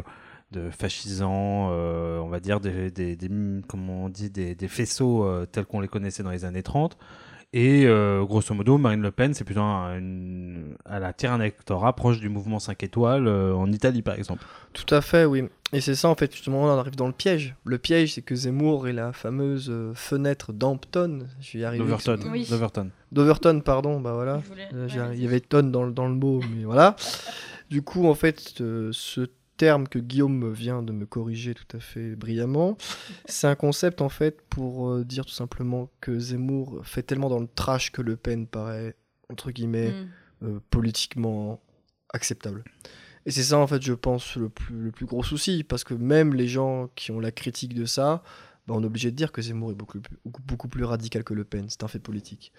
de 0.52 0.70
fascisants, 0.70 1.70
euh, 1.72 2.20
on 2.20 2.28
va 2.28 2.40
dire 2.40 2.60
des, 2.60 2.92
des, 2.92 3.18
comment 3.68 4.06
on 4.06 4.10
dit, 4.10 4.30
des, 4.30 4.56
des 4.56 4.68
faisceaux 4.68 5.24
euh, 5.24 5.46
tels 5.46 5.66
qu'on 5.66 5.80
les 5.80 5.88
connaissait 5.88 6.24
dans 6.24 6.32
les 6.32 6.46
années 6.46 6.64
30. 6.64 6.98
Et 7.52 7.86
euh, 7.88 8.24
grosso 8.26 8.54
modo, 8.54 8.78
Marine 8.78 9.02
Le 9.02 9.10
Pen, 9.10 9.34
c'est 9.34 9.44
plutôt 9.44 9.62
une, 9.62 10.76
elle 10.88 11.04
attire 11.04 11.32
un 11.32 11.40
électorat 11.40 11.96
proche 11.96 12.20
du 12.20 12.30
mouvement 12.30 12.60
5 12.60 12.84
étoiles 12.84 13.28
en 13.28 13.72
Italie, 13.72 14.04
par 14.04 14.16
exemple. 14.16 14.46
Tout 14.74 14.94
à 14.94 15.02
fait, 15.02 15.26
oui. 15.26 15.46
Et 15.74 15.82
c'est 15.82 15.96
ça, 15.96 16.10
en 16.10 16.16
fait, 16.16 16.32
justement, 16.32 16.64
on 16.64 16.68
arrive 16.68 16.96
dans 16.96 17.08
le 17.08 17.14
piège. 17.14 17.56
Le 17.64 17.80
piège, 17.80 18.14
c'est 18.14 18.22
que 18.22 18.36
Zemmour 18.36 18.88
est 18.88 18.94
la 18.94 19.14
fameuse 19.14 19.74
fenêtre 19.96 20.54
d'Ampton. 20.54 21.26
Je 21.42 21.54
vais 21.54 21.60
y 21.64 21.66
arriver. 21.66 21.84
D'Overton. 21.84 22.92
D'Overton, 23.12 23.62
pardon, 23.62 24.00
bah 24.00 24.14
voilà. 24.14 24.44
Il 25.16 25.20
y 25.20 25.26
avait 25.26 25.40
tonne 25.40 25.72
dans, 25.72 25.88
dans 25.88 26.08
le 26.08 26.16
mot, 26.16 26.42
mais 26.56 26.66
voilà. 26.66 26.96
Du 27.72 27.82
coup, 27.82 28.08
en 28.08 28.16
fait, 28.16 28.40
ce 28.92 29.26
terme 29.60 29.90
que 29.90 30.00
Guillaume 30.00 30.54
vient 30.54 30.82
de 30.82 30.94
me 30.94 31.06
corriger 31.06 31.54
tout 31.54 31.76
à 31.76 31.82
fait 31.82 32.16
brillamment. 32.16 32.78
C'est 33.26 33.46
un 33.46 33.56
concept 33.56 34.02
en 34.02 34.08
fait 34.08 34.42
pour 34.50 34.90
euh, 34.90 35.04
dire 35.04 35.26
tout 35.26 35.34
simplement 35.34 35.90
que 36.00 36.18
Zemmour 36.18 36.80
fait 36.84 37.04
tellement 37.04 37.30
dans 37.30 37.42
le 37.42 37.48
trash 37.54 37.92
que 37.92 38.02
Le 38.02 38.16
Pen 38.16 38.48
paraît 38.48 38.96
entre 39.30 39.52
guillemets 39.52 39.92
mm. 39.92 40.08
euh, 40.44 40.60
politiquement 40.70 41.62
acceptable. 42.14 42.64
Et 43.26 43.32
c'est 43.32 43.44
ça 43.44 43.58
en 43.58 43.68
fait 43.68 43.82
je 43.82 43.94
pense 43.94 44.38
le 44.38 44.48
plus, 44.48 44.86
le 44.86 44.92
plus 44.92 45.06
gros 45.06 45.24
souci 45.24 45.66
parce 45.66 45.84
que 45.84 45.94
même 45.94 46.34
les 46.34 46.48
gens 46.48 46.90
qui 46.96 47.12
ont 47.12 47.20
la 47.20 47.32
critique 47.32 47.74
de 47.74 47.84
ça, 47.84 48.24
bah, 48.70 48.76
on 48.78 48.84
est 48.84 48.86
obligé 48.86 49.10
de 49.10 49.16
dire 49.16 49.32
que 49.32 49.42
Zemmour 49.42 49.72
est 49.72 49.76
beaucoup, 49.76 49.98
beaucoup 50.24 50.68
plus 50.68 50.84
radical 50.84 51.24
que 51.24 51.34
Le 51.34 51.44
Pen, 51.44 51.66
c'est 51.70 51.84
un 51.84 51.88
fait 51.88 51.98
politique. 51.98 52.54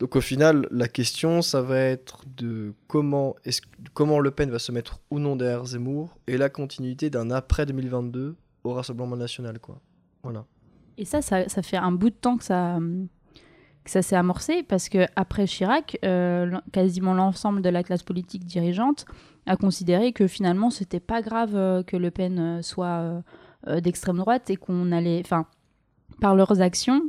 Donc 0.00 0.16
au 0.16 0.20
final, 0.20 0.66
la 0.72 0.88
question, 0.88 1.40
ça 1.40 1.62
va 1.62 1.78
être 1.78 2.24
de 2.36 2.74
comment, 2.88 3.36
comment 3.94 4.18
Le 4.18 4.32
Pen 4.32 4.50
va 4.50 4.58
se 4.58 4.72
mettre 4.72 4.98
ou 5.08 5.20
non 5.20 5.36
derrière 5.36 5.64
Zemmour 5.64 6.18
et 6.26 6.36
la 6.36 6.48
continuité 6.48 7.10
d'un 7.10 7.30
après 7.30 7.64
2022 7.64 8.34
au 8.64 8.72
Rassemblement 8.72 9.16
national. 9.16 9.60
Quoi. 9.60 9.80
Voilà. 10.24 10.44
Et 10.98 11.04
ça, 11.04 11.22
ça, 11.22 11.62
fait 11.62 11.76
un 11.76 11.92
bout 11.92 12.10
de 12.10 12.16
temps 12.16 12.38
que 12.38 12.44
ça, 12.44 12.80
que 13.84 13.90
ça 13.90 14.02
s'est 14.02 14.16
amorcé 14.16 14.64
parce 14.64 14.88
que 14.88 15.06
après 15.14 15.46
Chirac, 15.46 15.96
euh, 16.04 16.58
quasiment 16.72 17.14
l'ensemble 17.14 17.62
de 17.62 17.68
la 17.68 17.84
classe 17.84 18.02
politique 18.02 18.44
dirigeante 18.44 19.04
a 19.46 19.56
considéré 19.56 20.12
que 20.12 20.26
finalement, 20.26 20.70
c'était 20.70 20.98
pas 20.98 21.22
grave 21.22 21.54
euh, 21.54 21.84
que 21.84 21.96
Le 21.96 22.10
Pen 22.10 22.38
euh, 22.40 23.20
soit 23.66 23.80
d'extrême 23.80 24.18
droite 24.18 24.50
et 24.50 24.56
qu'on 24.56 24.92
allait, 24.92 25.20
enfin, 25.24 25.46
par 26.20 26.34
leurs 26.34 26.60
actions, 26.60 27.02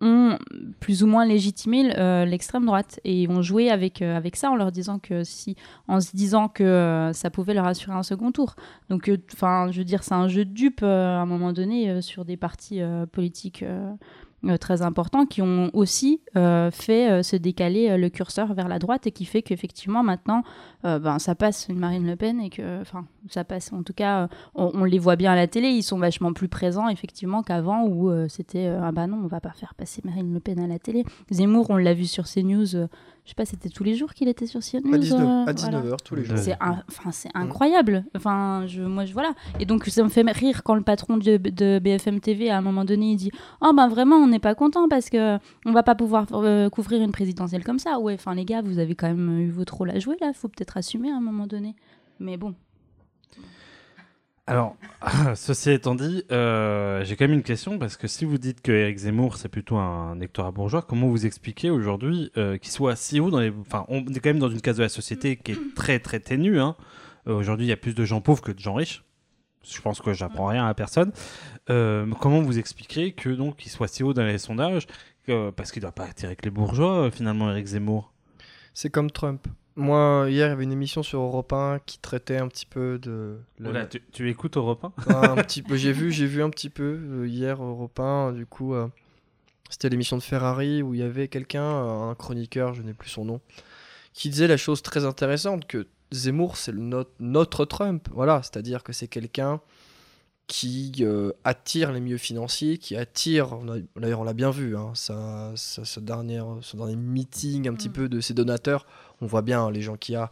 ont 0.00 0.36
plus 0.80 1.02
ou 1.02 1.06
moins 1.06 1.24
légitimé 1.24 1.96
euh, 1.98 2.26
l'extrême 2.26 2.66
droite 2.66 3.00
et 3.04 3.26
ont 3.28 3.40
joué 3.40 3.70
avec, 3.70 4.02
euh, 4.02 4.16
avec 4.16 4.36
ça 4.36 4.50
en 4.50 4.56
leur 4.56 4.70
disant 4.70 4.98
que 4.98 5.24
si 5.24 5.56
en 5.88 6.00
se 6.00 6.14
disant 6.14 6.48
que 6.48 6.62
euh, 6.62 7.12
ça 7.14 7.30
pouvait 7.30 7.54
leur 7.54 7.66
assurer 7.66 7.96
un 7.96 8.02
second 8.02 8.30
tour. 8.30 8.56
Donc 8.90 9.10
enfin 9.32 9.70
je 9.70 9.78
veux 9.78 9.84
dire 9.84 10.02
c'est 10.02 10.14
un 10.14 10.28
jeu 10.28 10.44
de 10.44 10.52
dupe 10.52 10.82
à 10.82 11.20
un 11.20 11.26
moment 11.26 11.52
donné 11.52 12.02
sur 12.02 12.26
des 12.26 12.36
partis 12.36 12.80
politiques 13.12 13.62
euh, 13.62 13.90
très 14.58 14.82
importants 14.82 15.26
qui 15.26 15.42
ont 15.42 15.70
aussi 15.72 16.20
euh, 16.36 16.70
fait 16.70 17.10
euh, 17.10 17.22
se 17.22 17.36
décaler 17.36 17.90
euh, 17.90 17.96
le 17.96 18.08
curseur 18.08 18.54
vers 18.54 18.68
la 18.68 18.78
droite 18.78 19.06
et 19.06 19.10
qui 19.10 19.24
fait 19.24 19.42
qu'effectivement 19.42 20.02
maintenant 20.02 20.42
euh, 20.84 20.98
ben, 20.98 21.18
ça 21.18 21.34
passe 21.34 21.66
une 21.68 21.78
Marine 21.78 22.06
Le 22.06 22.16
Pen 22.16 22.40
et 22.40 22.50
que 22.50 22.80
enfin 22.80 23.06
ça 23.28 23.44
passe. 23.44 23.72
En 23.72 23.82
tout 23.82 23.92
cas 23.92 24.22
euh, 24.22 24.28
on, 24.54 24.84
les 24.84 24.98
voit 24.98 25.16
bien 25.16 25.32
à 25.32 25.36
la 25.36 25.46
télé 25.46 25.68
ils 25.68 25.82
sont 25.82 25.98
vachement 25.98 26.32
plus 26.32 26.48
présents 26.48 26.88
effectivement 26.88 27.42
qu'avant 27.42 27.84
où 27.84 28.10
euh, 28.10 28.26
c'était 28.28 28.66
euh, 28.66 28.80
ah 28.82 28.92
bah 28.92 29.06
non 29.06 29.20
on 29.24 29.26
va 29.26 29.40
pas 29.40 29.52
faire 29.52 29.74
passer 29.74 30.00
Marine 30.04 30.32
Le 30.32 30.40
Pen 30.40 30.60
à 30.60 30.66
la 30.66 30.78
télé 30.78 31.04
Zemmour 31.30 31.66
on 31.70 31.76
l'a 31.76 31.94
vu 31.94 32.04
sur 32.06 32.24
CNews 32.24 32.76
euh, 32.76 32.86
je 33.26 33.30
sais 33.30 33.34
pas 33.34 33.44
c'était 33.44 33.68
tous 33.68 33.84
les 33.84 33.94
jours 33.94 34.14
qu'il 34.14 34.28
était 34.28 34.46
sur 34.46 34.60
CNews 34.60 34.94
À 34.94 34.98
19, 34.98 35.20
euh, 35.20 35.24
à 35.24 35.52
voilà. 35.52 35.80
19h 35.82 35.96
tous 36.02 36.14
les 36.14 36.24
jours. 36.24 36.38
C'est 36.38 36.54
un- 36.60 36.82
enfin 36.88 37.10
c'est 37.12 37.28
incroyable. 37.34 38.04
Enfin 38.16 38.64
je 38.66 38.80
moi 38.82 39.04
je 39.04 39.12
voilà. 39.12 39.34
Et 39.60 39.66
donc 39.66 39.84
ça 39.86 40.02
me 40.02 40.08
fait 40.08 40.22
rire 40.30 40.62
quand 40.62 40.74
le 40.76 40.82
patron 40.82 41.16
de, 41.18 41.36
de 41.36 41.78
BFM 41.78 42.20
TV 42.20 42.48
à 42.50 42.56
un 42.56 42.62
moment 42.62 42.84
donné 42.84 43.10
il 43.10 43.16
dit 43.16 43.30
"Oh 43.60 43.72
ben 43.76 43.88
vraiment 43.88 44.16
on 44.16 44.28
n'est 44.28 44.38
pas 44.38 44.54
content 44.54 44.88
parce 44.88 45.10
que 45.10 45.38
on 45.66 45.72
va 45.72 45.82
pas 45.82 45.94
pouvoir 45.96 46.26
euh, 46.32 46.70
couvrir 46.70 47.02
une 47.02 47.12
présidentielle 47.12 47.64
comme 47.64 47.78
ça." 47.80 47.98
Ouais, 47.98 48.14
enfin 48.14 48.34
les 48.34 48.44
gars, 48.44 48.62
vous 48.62 48.78
avez 48.78 48.94
quand 48.94 49.08
même 49.08 49.40
eu 49.40 49.50
votre 49.50 49.74
rôle 49.74 49.90
à 49.90 49.98
jouer 49.98 50.16
là, 50.20 50.32
faut 50.32 50.48
peut-être 50.48 50.76
assumer 50.76 51.10
à 51.10 51.16
un 51.16 51.20
moment 51.20 51.46
donné. 51.46 51.74
Mais 52.20 52.36
bon, 52.38 52.54
Alors, 54.48 54.76
ceci 55.34 55.72
étant 55.72 55.96
dit, 55.96 56.22
euh, 56.30 57.04
j'ai 57.04 57.16
quand 57.16 57.24
même 57.24 57.38
une 57.38 57.42
question 57.42 57.78
parce 57.80 57.96
que 57.96 58.06
si 58.06 58.24
vous 58.24 58.38
dites 58.38 58.60
que 58.60 58.70
Eric 58.70 58.98
Zemmour 58.98 59.36
c'est 59.38 59.48
plutôt 59.48 59.76
un 59.76 60.16
électorat 60.16 60.52
bourgeois, 60.52 60.82
comment 60.82 61.08
vous 61.08 61.26
expliquez 61.26 61.68
aujourd'hui 61.68 62.30
euh, 62.36 62.56
qu'il 62.56 62.70
soit 62.70 62.94
si 62.94 63.18
haut 63.18 63.30
dans 63.30 63.40
les. 63.40 63.52
Enfin, 63.60 63.84
on 63.88 64.06
est 64.06 64.20
quand 64.20 64.30
même 64.30 64.38
dans 64.38 64.48
une 64.48 64.60
case 64.60 64.76
de 64.76 64.84
la 64.84 64.88
société 64.88 65.36
qui 65.36 65.52
est 65.52 65.74
très 65.74 65.98
très 65.98 66.20
ténue. 66.20 66.60
hein. 66.60 66.76
Euh, 67.26 67.34
aujourd'hui, 67.34 67.66
il 67.66 67.70
y 67.70 67.72
a 67.72 67.76
plus 67.76 67.94
de 67.94 68.04
gens 68.04 68.20
pauvres 68.20 68.40
que 68.40 68.52
de 68.52 68.60
gens 68.60 68.74
riches. 68.74 69.04
Je 69.68 69.80
pense 69.80 70.00
que 70.00 70.12
j'apprends 70.12 70.46
rien 70.46 70.64
à 70.64 70.74
personne. 70.74 71.10
Comment 71.66 72.40
vous 72.40 72.56
expliquez 72.60 73.14
que 73.14 73.30
donc 73.30 73.66
il 73.66 73.68
soit 73.68 73.88
si 73.88 74.04
haut 74.04 74.14
dans 74.14 74.24
les 74.24 74.38
sondages 74.38 74.86
parce 75.56 75.72
qu'il 75.72 75.82
doit 75.82 75.90
pas 75.90 76.04
attirer 76.04 76.28
avec 76.28 76.44
les 76.44 76.52
bourgeois 76.52 77.10
finalement 77.10 77.50
Eric 77.50 77.66
Zemmour? 77.66 78.12
C'est 78.74 78.90
comme 78.90 79.10
Trump. 79.10 79.48
Moi, 79.76 80.26
hier, 80.30 80.46
il 80.46 80.50
y 80.50 80.52
avait 80.52 80.64
une 80.64 80.72
émission 80.72 81.02
sur 81.02 81.20
Europe 81.20 81.52
1 81.52 81.80
qui 81.84 81.98
traitait 81.98 82.38
un 82.38 82.48
petit 82.48 82.64
peu 82.66 82.98
de. 82.98 83.36
la- 83.58 83.70
Oula, 83.70 83.86
tu, 83.86 84.02
tu 84.12 84.30
écoutes 84.30 84.56
Europe 84.56 84.84
1 84.84 84.92
Ah, 85.08 85.32
un 85.32 85.36
petit 85.36 85.62
peu. 85.62 85.76
J'ai 85.76 85.92
vu, 85.92 86.10
j'ai 86.12 86.26
vu 86.26 86.42
un 86.42 86.48
petit 86.50 86.70
peu 86.70 86.98
euh, 87.02 87.26
hier 87.28 87.62
Europe 87.62 88.00
1. 88.00 88.32
Du 88.32 88.46
coup, 88.46 88.72
euh, 88.74 88.88
c'était 89.68 89.90
l'émission 89.90 90.16
de 90.16 90.22
Ferrari 90.22 90.82
où 90.82 90.94
il 90.94 91.00
y 91.00 91.02
avait 91.02 91.28
quelqu'un, 91.28 91.62
euh, 91.62 92.10
un 92.10 92.14
chroniqueur, 92.14 92.72
je 92.72 92.80
n'ai 92.82 92.94
plus 92.94 93.10
son 93.10 93.26
nom, 93.26 93.40
qui 94.14 94.30
disait 94.30 94.46
la 94.46 94.56
chose 94.56 94.80
très 94.82 95.04
intéressante 95.04 95.66
que 95.66 95.86
Zemmour, 96.10 96.56
c'est 96.56 96.72
notre 97.20 97.64
Trump. 97.66 98.08
Voilà, 98.12 98.40
c'est-à-dire 98.42 98.82
que 98.82 98.94
c'est 98.94 99.08
quelqu'un 99.08 99.60
qui 100.46 100.94
euh, 101.00 101.32
attire 101.42 101.90
les 101.90 102.00
milieux 102.00 102.16
financiers, 102.18 102.78
qui 102.78 102.94
attire, 102.96 103.58
d'ailleurs 103.96 104.20
on 104.20 104.24
l'a 104.24 104.32
bien 104.32 104.52
vu, 104.52 104.76
hein, 104.76 104.92
sa, 104.94 105.50
sa- 105.56 105.84
sa 105.84 106.00
dernière, 106.00 106.46
son 106.60 106.76
dernier 106.78 106.94
meeting 106.94 107.68
un 107.68 107.74
petit 107.74 107.88
Mm. 107.88 107.92
peu 107.92 108.08
de 108.08 108.20
ses 108.20 108.32
donateurs, 108.32 108.86
on 109.20 109.26
voit 109.26 109.42
bien 109.42 109.64
hein, 109.64 109.70
les 109.70 109.82
gens 109.82 109.96
qu'il 109.96 110.14
y 110.14 110.16
a. 110.16 110.30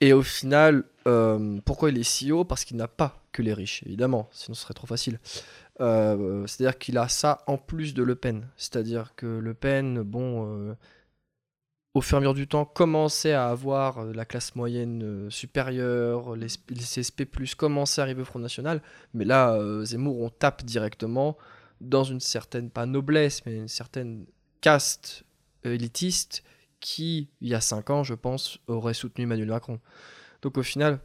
Et 0.00 0.12
au 0.12 0.22
final, 0.22 0.84
euh, 1.06 1.58
pourquoi 1.64 1.90
il 1.90 1.98
est 1.98 2.02
si 2.02 2.32
haut? 2.32 2.44
Parce 2.44 2.64
qu'il 2.64 2.76
n'a 2.76 2.88
pas 2.88 3.22
que 3.32 3.42
les 3.42 3.54
riches, 3.54 3.82
évidemment, 3.86 4.28
sinon 4.32 4.54
ce 4.54 4.62
serait 4.62 4.74
trop 4.74 4.86
facile. 4.86 5.18
Euh, 5.80 6.46
C'est-à-dire 6.46 6.78
qu'il 6.78 6.98
a 6.98 7.08
ça 7.08 7.42
en 7.46 7.56
plus 7.56 7.94
de 7.94 8.02
Le 8.02 8.14
Pen. 8.14 8.46
C'est-à-dire 8.56 9.14
que 9.16 9.26
Le 9.26 9.54
Pen, 9.54 10.02
bon, 10.02 10.46
euh, 10.46 10.74
au 11.94 12.00
fur 12.00 12.16
et 12.16 12.18
à 12.18 12.20
mesure 12.20 12.34
du 12.34 12.46
temps, 12.46 12.64
commençait 12.64 13.32
à 13.32 13.48
avoir 13.48 14.04
la 14.04 14.24
classe 14.24 14.54
moyenne 14.56 15.30
supérieure, 15.30 16.36
les, 16.36 16.48
les 16.68 16.82
CSP+, 16.82 17.26
commençaient 17.56 18.00
à 18.00 18.04
arriver 18.04 18.22
au 18.22 18.26
Front 18.26 18.40
National. 18.40 18.82
Mais 19.14 19.24
là, 19.24 19.58
Zemmour, 19.84 20.20
on 20.20 20.28
tape 20.28 20.64
directement 20.64 21.36
dans 21.80 22.04
une 22.04 22.20
certaine, 22.20 22.70
pas 22.70 22.86
noblesse, 22.86 23.44
mais 23.46 23.56
une 23.56 23.68
certaine 23.68 24.26
caste 24.60 25.24
élitiste 25.64 26.42
qui, 26.84 27.30
il 27.40 27.48
y 27.48 27.54
a 27.54 27.60
5 27.62 27.88
ans, 27.88 28.04
je 28.04 28.12
pense, 28.14 28.58
aurait 28.66 28.92
soutenu 28.92 29.24
Emmanuel 29.24 29.48
Macron. 29.48 29.80
Donc 30.42 30.58
au 30.58 30.62
final, 30.62 31.00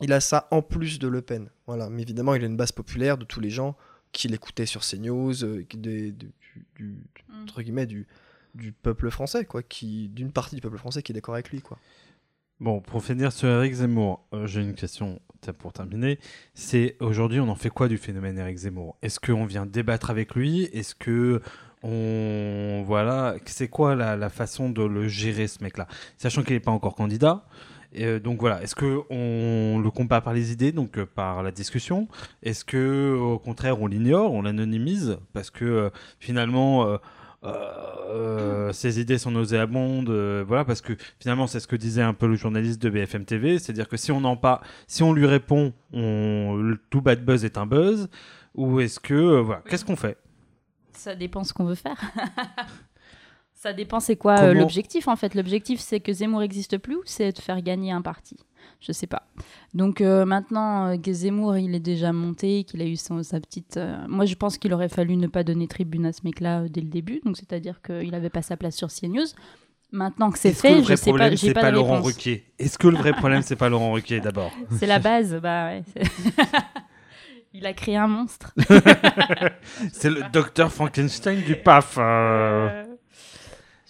il 0.00 0.12
a 0.12 0.20
ça 0.20 0.46
en 0.52 0.62
plus 0.62 1.00
de 1.00 1.08
Le 1.08 1.20
Pen. 1.20 1.48
Voilà. 1.66 1.90
Mais 1.90 2.02
évidemment, 2.02 2.34
il 2.36 2.44
a 2.44 2.46
une 2.46 2.56
base 2.56 2.70
populaire 2.70 3.18
de 3.18 3.24
tous 3.24 3.40
les 3.40 3.50
gens 3.50 3.76
qui 4.12 4.28
l'écoutaient 4.28 4.66
sur 4.66 4.82
CNews, 4.82 5.42
euh, 5.44 5.66
des- 5.74 6.12
du, 6.12 6.32
du- 6.76 7.04
Mm. 7.28 7.42
entre 7.42 7.62
guillemets, 7.62 7.86
du, 7.86 8.06
du 8.54 8.70
peuple 8.70 9.10
français, 9.10 9.44
quoi, 9.44 9.64
qui, 9.64 10.08
d'une 10.10 10.30
partie 10.30 10.54
du 10.54 10.60
peuple 10.60 10.78
français 10.78 11.02
qui 11.02 11.10
est 11.10 11.14
d'accord 11.14 11.34
avec 11.34 11.50
lui, 11.50 11.60
quoi. 11.60 11.76
Bon, 12.60 12.80
pour 12.80 13.02
finir 13.04 13.32
sur 13.32 13.48
Eric 13.48 13.72
Zemmour, 13.74 14.24
euh, 14.32 14.46
j'ai 14.46 14.60
une 14.62 14.74
question 14.74 15.20
pour 15.58 15.72
terminer. 15.72 16.20
C'est 16.54 16.96
aujourd'hui, 17.00 17.40
on 17.40 17.48
en 17.48 17.56
fait 17.56 17.68
quoi 17.70 17.88
du 17.88 17.98
phénomène 17.98 18.38
Eric 18.38 18.56
Zemmour? 18.56 18.96
Est-ce 19.02 19.18
qu'on 19.18 19.44
vient 19.44 19.66
débattre 19.66 20.10
avec 20.10 20.36
lui? 20.36 20.62
Est-ce 20.72 20.94
que 20.94 21.42
on 21.84 22.82
voilà, 22.86 23.36
c'est 23.44 23.68
quoi 23.68 23.94
la, 23.94 24.16
la 24.16 24.30
façon 24.30 24.70
de 24.70 24.82
le 24.82 25.06
gérer 25.08 25.46
ce 25.46 25.62
mec-là, 25.62 25.86
sachant 26.16 26.42
qu'il 26.42 26.54
n'est 26.54 26.60
pas 26.60 26.70
encore 26.72 26.94
candidat. 26.94 27.44
Et, 27.96 28.04
euh, 28.06 28.18
donc 28.18 28.40
voilà, 28.40 28.60
est-ce 28.62 28.74
que 28.74 29.02
on 29.10 29.78
le 29.78 29.90
combat 29.90 30.20
par 30.20 30.32
les 30.34 30.50
idées, 30.50 30.72
donc 30.72 30.98
euh, 30.98 31.06
par 31.06 31.42
la 31.44 31.52
discussion? 31.52 32.08
Est-ce 32.42 32.64
que 32.64 33.14
au 33.16 33.38
contraire 33.38 33.80
on 33.80 33.86
l'ignore, 33.86 34.32
on 34.32 34.42
l'anonymise? 34.42 35.18
Parce 35.32 35.50
que 35.50 35.64
euh, 35.64 35.90
finalement 36.18 36.86
euh, 36.88 36.96
euh, 37.44 38.72
ses 38.72 39.00
idées 39.00 39.18
sont 39.18 39.30
nauséabondes, 39.30 40.10
voilà, 40.46 40.64
parce 40.64 40.80
que 40.80 40.94
finalement 41.20 41.46
c'est 41.46 41.60
ce 41.60 41.66
que 41.68 41.76
disait 41.76 42.02
un 42.02 42.14
peu 42.14 42.26
le 42.26 42.34
journaliste 42.36 42.82
de 42.82 42.90
BFM 42.90 43.24
TV, 43.24 43.58
c'est-à-dire 43.58 43.88
que 43.88 43.96
si 43.96 44.10
on 44.12 44.24
en 44.24 44.36
pas, 44.36 44.60
si 44.86 45.02
on 45.02 45.12
lui 45.12 45.26
répond, 45.26 45.72
on, 45.92 46.56
le- 46.56 46.78
tout 46.90 47.00
bad 47.00 47.24
buzz 47.24 47.44
est 47.44 47.58
un 47.58 47.66
buzz, 47.66 48.08
ou 48.54 48.80
est-ce 48.80 48.98
que 48.98 49.40
voilà, 49.40 49.62
qu'est-ce 49.68 49.84
qu'on 49.84 49.96
fait? 49.96 50.16
Ça 50.96 51.14
dépend 51.14 51.44
ce 51.44 51.52
qu'on 51.52 51.64
veut 51.64 51.74
faire. 51.74 52.00
ça 53.54 53.72
dépend 53.72 54.00
c'est 54.00 54.16
quoi 54.16 54.38
euh, 54.40 54.54
l'objectif 54.54 55.08
en 55.08 55.16
fait. 55.16 55.34
L'objectif 55.34 55.80
c'est 55.80 56.00
que 56.00 56.12
Zemmour 56.12 56.40
n'existe 56.40 56.78
plus 56.78 56.96
ou 56.96 57.02
c'est 57.04 57.32
de 57.32 57.40
faire 57.40 57.60
gagner 57.62 57.92
un 57.92 58.02
parti? 58.02 58.36
Je 58.80 58.92
sais 58.92 59.06
pas. 59.06 59.22
Donc 59.72 60.00
euh, 60.00 60.24
maintenant 60.24 60.88
euh, 60.88 60.96
que 60.98 61.12
Zemmour 61.12 61.56
il 61.56 61.74
est 61.74 61.80
déjà 61.80 62.12
monté, 62.12 62.64
qu'il 62.64 62.82
a 62.82 62.86
eu 62.86 62.96
son- 62.96 63.22
sa 63.22 63.40
petite. 63.40 63.78
moi 64.08 64.24
je 64.26 64.34
pense 64.34 64.58
qu'il 64.58 64.72
aurait 64.74 64.88
fallu 64.88 65.16
ne 65.16 65.26
pas 65.26 65.44
donner 65.44 65.68
tribune 65.68 66.06
à 66.06 66.12
ce 66.12 66.20
mec-là 66.24 66.68
dès 66.68 66.80
le 66.80 66.88
début. 66.88 67.20
Donc 67.24 67.36
c'est-à-dire 67.36 67.80
qu'il 67.82 68.10
n'avait 68.10 68.30
pas 68.30 68.42
sa 68.42 68.56
place 68.56 68.76
sur 68.76 68.88
CNews. 68.88 69.26
Maintenant 69.92 70.32
que 70.32 70.38
c'est 70.40 70.50
que 70.50 70.56
fait, 70.56 70.74
le 70.78 70.82
je 70.82 70.96
sais 70.96 70.96
pas, 70.96 71.18
problème 71.18 71.30
j'ai 71.36 71.46
c'est 71.48 71.54
pas, 71.54 71.60
pas, 71.60 71.70
Laurent 71.70 71.96
réponse. 71.96 72.06
Ruquier? 72.14 72.52
Est-ce 72.58 72.78
que 72.78 72.88
le 72.88 72.96
vrai 72.96 73.12
problème 73.12 73.42
c'est 73.42 73.54
pas 73.54 73.68
Laurent 73.68 73.92
Ruquier 73.92 74.18
d'abord? 74.20 74.50
C'est 74.78 74.86
la 74.88 74.98
base, 74.98 75.36
bah 75.40 75.66
ouais. 75.68 75.84
il 77.54 77.64
a 77.66 77.72
créé 77.72 77.96
un 77.96 78.08
monstre. 78.08 78.52
C'est 79.92 80.10
le 80.10 80.22
docteur 80.32 80.72
Frankenstein 80.72 81.40
du 81.42 81.56
PAF. 81.56 81.96
euh. 81.98 82.02
Euh, 82.02 82.84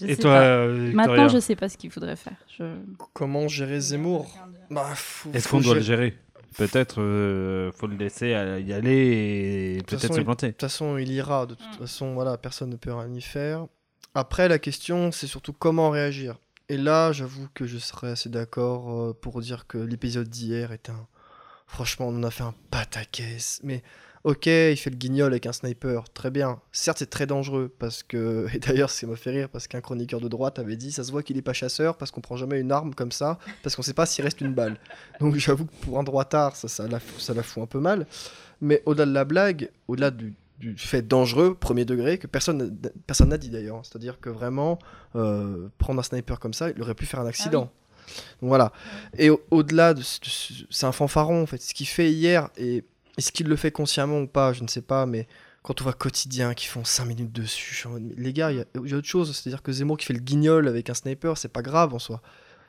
je 0.00 0.06
Et 0.06 0.14
sais 0.16 0.23
toi, 0.23 0.33
pas. 0.33 0.40
euh, 0.42 0.92
Maintenant 0.92 1.12
Victoria 1.14 1.28
je 1.28 1.38
sais 1.38 1.56
pas 1.56 1.68
ce 1.68 1.76
qu'il 1.76 1.90
faudrait 1.90 2.16
faire. 2.16 2.37
Je- 2.59 2.64
Comment 3.12 3.49
gérer 3.49 3.80
Zemmour 3.80 4.30
bah, 4.71 4.90
faut- 4.94 5.30
Est-ce 5.33 5.49
faut 5.49 5.56
qu'on 5.59 5.62
doit 5.62 5.75
le 5.75 5.80
gérer- 5.80 6.06
gérer 6.11 6.18
Peut-être 6.56 7.00
euh, 7.00 7.73
faut 7.73 7.87
le 7.88 7.97
laisser 7.97 8.28
y 8.28 8.73
aller 8.73 9.75
et 9.75 9.78
toute 9.78 9.88
peut-être 9.88 10.00
façon, 10.02 10.14
se 10.14 10.21
il- 10.21 10.25
planter. 10.25 10.47
De 10.49 10.52
toute 10.52 10.61
façon, 10.61 10.99
il 10.99 11.11
ira. 11.11 11.47
De 11.47 11.54
toute 11.54 11.75
Mm. 11.76 11.78
façon, 11.80 12.14
voilà, 12.14 12.37
personne 12.38 12.71
ne 12.71 12.76
peut 12.76 12.92
rien 12.94 13.12
y 13.12 13.21
faire. 13.21 13.66
Après, 14.14 14.49
la 14.49 14.61
question, 14.61 15.11
c'est 15.11 15.26
surtout 15.26 15.52
comment 15.52 15.90
réagir. 15.90 16.37
Et 16.68 16.76
là, 16.76 17.11
j'avoue 17.12 17.49
que 17.54 17.66
je 17.66 17.78
serais 17.78 18.11
assez 18.11 18.28
d'accord 18.28 18.90
euh, 18.92 19.12
pour 19.21 19.40
dire 19.40 19.66
que 19.66 19.78
l'épisode 19.78 20.28
d'hier 20.28 20.71
est 20.73 20.90
un. 20.90 21.06
Franchement, 21.66 22.09
on 22.09 22.16
en 22.16 22.23
a 22.23 22.30
fait 22.30 22.44
un 22.44 22.54
pataquès. 22.71 23.61
Mais 23.64 23.83
ok, 24.25 24.47
il 24.47 24.76
fait 24.76 24.90
le 24.90 24.97
guignol 24.97 25.33
avec 25.33 25.47
un 25.47 25.52
sniper, 25.52 26.04
très 26.11 26.30
bien. 26.30 26.61
Certes, 26.73 26.99
c'est 26.99 27.11
très 27.11 27.26
dangereux 27.26 27.75
parce 27.78 28.02
que. 28.02 28.47
Et 28.54 28.59
d'ailleurs, 28.59 28.90
ça 28.90 29.06
m'a 29.06 29.16
fait 29.16 29.30
rire 29.30 29.49
parce 29.49 29.66
qu'un 29.66 29.80
chroniqueur 29.80 30.21
de 30.21 30.28
droite 30.28 30.59
avait 30.59 30.76
dit 30.76 30.92
ça 30.92 31.02
se 31.04 31.11
voit 31.11 31.23
qu'il 31.23 31.37
est 31.37 31.42
pas 31.42 31.52
chasseur 31.52 31.97
parce 31.97 32.11
qu'on 32.11 32.21
prend 32.21 32.37
jamais 32.37 32.61
une 32.61 32.71
arme 32.73 32.94
comme 32.94 33.12
ça 33.12 33.38
parce 33.62 33.75
qu'on 33.76 33.83
sait 33.83 33.94
pas 33.94 34.06
s'il 34.06 34.25
reste 34.25 34.40
une 34.40 34.54
balle. 34.54 34.76
Donc 35.21 35.35
j'avoue 35.37 35.66
que 35.66 35.75
pour 35.85 35.99
un 35.99 36.04
droitard, 36.04 36.56
ça, 36.56 36.68
ça, 36.68 36.87
la, 36.87 37.00
ça 37.18 37.35
la 37.35 37.42
fout 37.42 37.62
un 37.62 37.66
peu 37.66 37.80
mal. 37.80 38.06
Mais 38.61 38.83
au-delà 38.87 39.06
de 39.06 39.12
la 39.12 39.25
blague, 39.25 39.71
au-delà 39.88 40.11
du, 40.11 40.35
du 40.61 40.76
fait 40.78 41.02
dangereux, 41.02 41.54
premier 41.54 41.85
degré, 41.85 42.18
que 42.18 42.26
personne 42.28 42.78
n'a- 42.83 42.90
personne 43.06 43.30
n'a 43.30 43.37
dit 43.38 43.50
d'ailleurs, 43.50 43.80
c'est-à-dire 43.85 44.21
que 44.21 44.30
vraiment, 44.30 44.78
euh, 45.16 45.68
prendre 45.78 45.99
un 46.00 46.02
sniper 46.04 46.38
comme 46.38 46.54
ça, 46.54 46.71
il 46.71 46.80
aurait 46.80 46.94
pu 46.94 47.04
faire 47.04 47.21
un 47.21 47.26
accident. 47.26 47.71
Donc 48.41 48.49
voilà. 48.49 48.73
Et 49.19 49.31
au- 49.31 49.43
au-delà 49.51 49.95
de, 49.95 50.03
ce- 50.03 50.21
de 50.21 50.27
ce- 50.27 50.53
c'est 50.71 50.87
un 50.87 50.93
fanfaron 50.93 51.43
en 51.43 51.47
fait. 51.47 51.61
Ce 51.63 51.75
qu'il 51.75 51.87
fait 51.87 52.11
hier 52.13 52.49
et 52.57 52.85
est-ce 53.19 53.33
qu'il 53.33 53.47
le 53.49 53.57
fait 53.57 53.71
consciemment 53.71 54.21
ou 54.21 54.27
pas, 54.27 54.53
je 54.53 54.63
ne 54.63 54.69
sais 54.69 54.83
pas, 54.83 55.07
mais 55.07 55.27
quand 55.63 55.81
on 55.81 55.85
voit 55.85 55.93
quotidien 55.95 56.53
qui 56.55 56.67
font 56.67 56.85
5 56.85 57.05
minutes 57.07 57.33
dessus, 57.33 57.87
les 58.17 58.33
gars, 58.33 58.53
il 58.53 58.57
y 58.59 58.89
y 58.91 58.93
a 58.93 58.97
autre 58.97 59.07
chose. 59.09 59.35
C'est-à-dire 59.37 59.63
que 59.63 59.73
Zemmour 59.73 59.97
qui 59.97 60.05
fait 60.07 60.13
le 60.13 60.19
guignol 60.21 60.69
avec 60.69 60.91
un 60.91 60.95
sniper, 60.95 61.39
c'est 61.39 61.49
pas 61.49 61.63
grave 61.63 61.95
en 61.95 61.99
soi. 61.99 62.21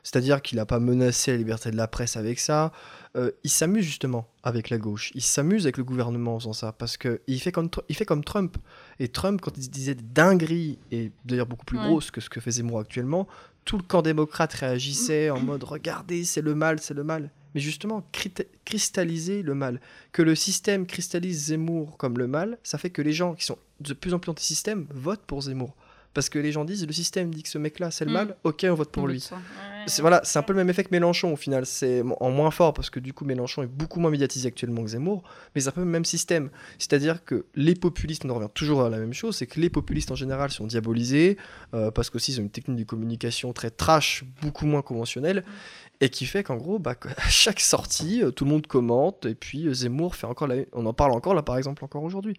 C'est-à-dire 0.06 0.40
qu'il 0.40 0.54
n'a 0.58 0.66
pas 0.66 0.78
menacé 0.78 1.32
la 1.32 1.36
liberté 1.38 1.72
de 1.72 1.76
la 1.76 1.88
presse 1.88 2.16
avec 2.16 2.38
ça. 2.38 2.70
Euh, 3.16 3.32
il 3.42 3.50
s'amuse 3.50 3.84
justement 3.84 4.28
avec 4.44 4.70
la 4.70 4.78
gauche. 4.78 5.10
Il 5.16 5.22
s'amuse 5.22 5.64
avec 5.66 5.78
le 5.78 5.82
gouvernement 5.84 6.36
en 6.36 6.38
faisant 6.38 6.52
ça. 6.52 6.70
Parce 6.70 6.96
qu'il 6.96 7.40
fait, 7.40 7.50
comme 7.50 7.68
il 7.88 7.96
fait 7.96 8.04
comme 8.04 8.22
Trump. 8.22 8.56
Et 9.00 9.08
Trump, 9.08 9.40
quand 9.40 9.50
il 9.56 9.68
disait 9.68 9.96
des 9.96 10.04
dingueries, 10.04 10.78
et 10.92 11.10
d'ailleurs 11.24 11.46
beaucoup 11.46 11.64
plus 11.64 11.76
Ouais. 11.78 11.86
grosses 11.88 12.12
que 12.12 12.20
ce 12.20 12.30
que 12.30 12.38
fait 12.40 12.52
Zemmour 12.52 12.78
actuellement, 12.78 13.26
tout 13.64 13.78
le 13.78 13.82
camp 13.82 14.02
démocrate 14.02 14.52
réagissait 14.52 15.28
en 15.30 15.40
mode 15.40 15.64
regardez, 15.64 16.22
c'est 16.24 16.40
le 16.42 16.54
mal, 16.54 16.78
c'est 16.78 16.94
le 16.94 17.02
mal. 17.02 17.30
Mais 17.56 17.60
justement, 17.60 18.06
cristalliser 18.64 19.42
le 19.42 19.54
mal. 19.54 19.80
Que 20.12 20.22
le 20.22 20.34
système 20.36 20.86
cristallise 20.86 21.46
Zemmour 21.46 21.96
comme 21.96 22.16
le 22.18 22.26
mal, 22.28 22.58
ça 22.62 22.78
fait 22.78 22.90
que 22.90 23.02
les 23.02 23.12
gens 23.12 23.34
qui 23.34 23.44
sont 23.44 23.58
de 23.80 23.92
plus 23.92 24.14
en 24.14 24.18
plus 24.20 24.30
anti-système 24.30 24.86
votent 24.94 25.24
pour 25.26 25.42
Zemmour. 25.42 25.74
Parce 26.14 26.28
que 26.30 26.38
les 26.38 26.52
gens 26.52 26.64
disent 26.64 26.86
le 26.86 26.92
système 26.92 27.34
dit 27.34 27.42
que 27.42 27.48
ce 27.48 27.58
mec-là 27.58 27.90
c'est 27.90 28.04
le 28.04 28.10
Mm. 28.10 28.14
mal, 28.14 28.36
ok 28.44 28.66
on 28.70 28.74
vote 28.74 28.90
pour 28.90 29.02
On 29.02 29.06
lui. 29.06 29.20
Voilà, 30.00 30.20
c'est 30.24 30.38
un 30.38 30.42
peu 30.42 30.52
le 30.52 30.58
même 30.58 30.68
effet 30.70 30.84
que 30.84 30.90
Mélenchon 30.90 31.32
au 31.32 31.36
final. 31.36 31.66
C'est 31.66 32.02
en 32.20 32.30
moins 32.30 32.50
fort 32.50 32.72
parce 32.72 32.90
que 32.90 33.00
du 33.00 33.12
coup 33.12 33.24
Mélenchon 33.24 33.62
est 33.62 33.68
beaucoup 33.68 34.00
moins 34.00 34.10
médiatisé 34.10 34.48
actuellement 34.48 34.82
que 34.82 34.90
Zemmour, 34.90 35.22
mais 35.54 35.60
c'est 35.60 35.68
un 35.68 35.72
peu 35.72 35.80
le 35.80 35.86
même 35.86 36.04
système. 36.04 36.50
C'est-à-dire 36.78 37.24
que 37.24 37.46
les 37.54 37.74
populistes, 37.74 38.24
on 38.24 38.30
en 38.30 38.34
revient 38.34 38.48
toujours 38.52 38.82
à 38.82 38.90
la 38.90 38.98
même 38.98 39.12
chose, 39.12 39.36
c'est 39.36 39.46
que 39.46 39.60
les 39.60 39.70
populistes 39.70 40.10
en 40.10 40.14
général 40.14 40.50
sont 40.50 40.66
diabolisés 40.66 41.36
euh, 41.74 41.90
parce 41.90 42.10
qu'aussi 42.10 42.32
ils 42.32 42.40
ont 42.40 42.42
une 42.42 42.50
technique 42.50 42.78
de 42.78 42.84
communication 42.84 43.52
très 43.52 43.70
trash, 43.70 44.24
beaucoup 44.42 44.66
moins 44.66 44.82
conventionnelle, 44.82 45.44
et 46.00 46.08
qui 46.08 46.26
fait 46.26 46.42
qu'en 46.42 46.56
gros, 46.56 46.78
bah, 46.78 46.94
à 47.16 47.28
chaque 47.28 47.60
sortie, 47.60 48.22
euh, 48.22 48.30
tout 48.30 48.44
le 48.44 48.50
monde 48.50 48.66
commente 48.66 49.26
et 49.26 49.34
puis 49.34 49.66
euh, 49.66 49.74
Zemmour 49.74 50.16
fait 50.16 50.26
encore, 50.26 50.48
la... 50.48 50.56
on 50.72 50.86
en 50.86 50.94
parle 50.94 51.12
encore 51.12 51.34
là 51.34 51.42
par 51.42 51.56
exemple 51.56 51.84
encore 51.84 52.02
aujourd'hui. 52.02 52.38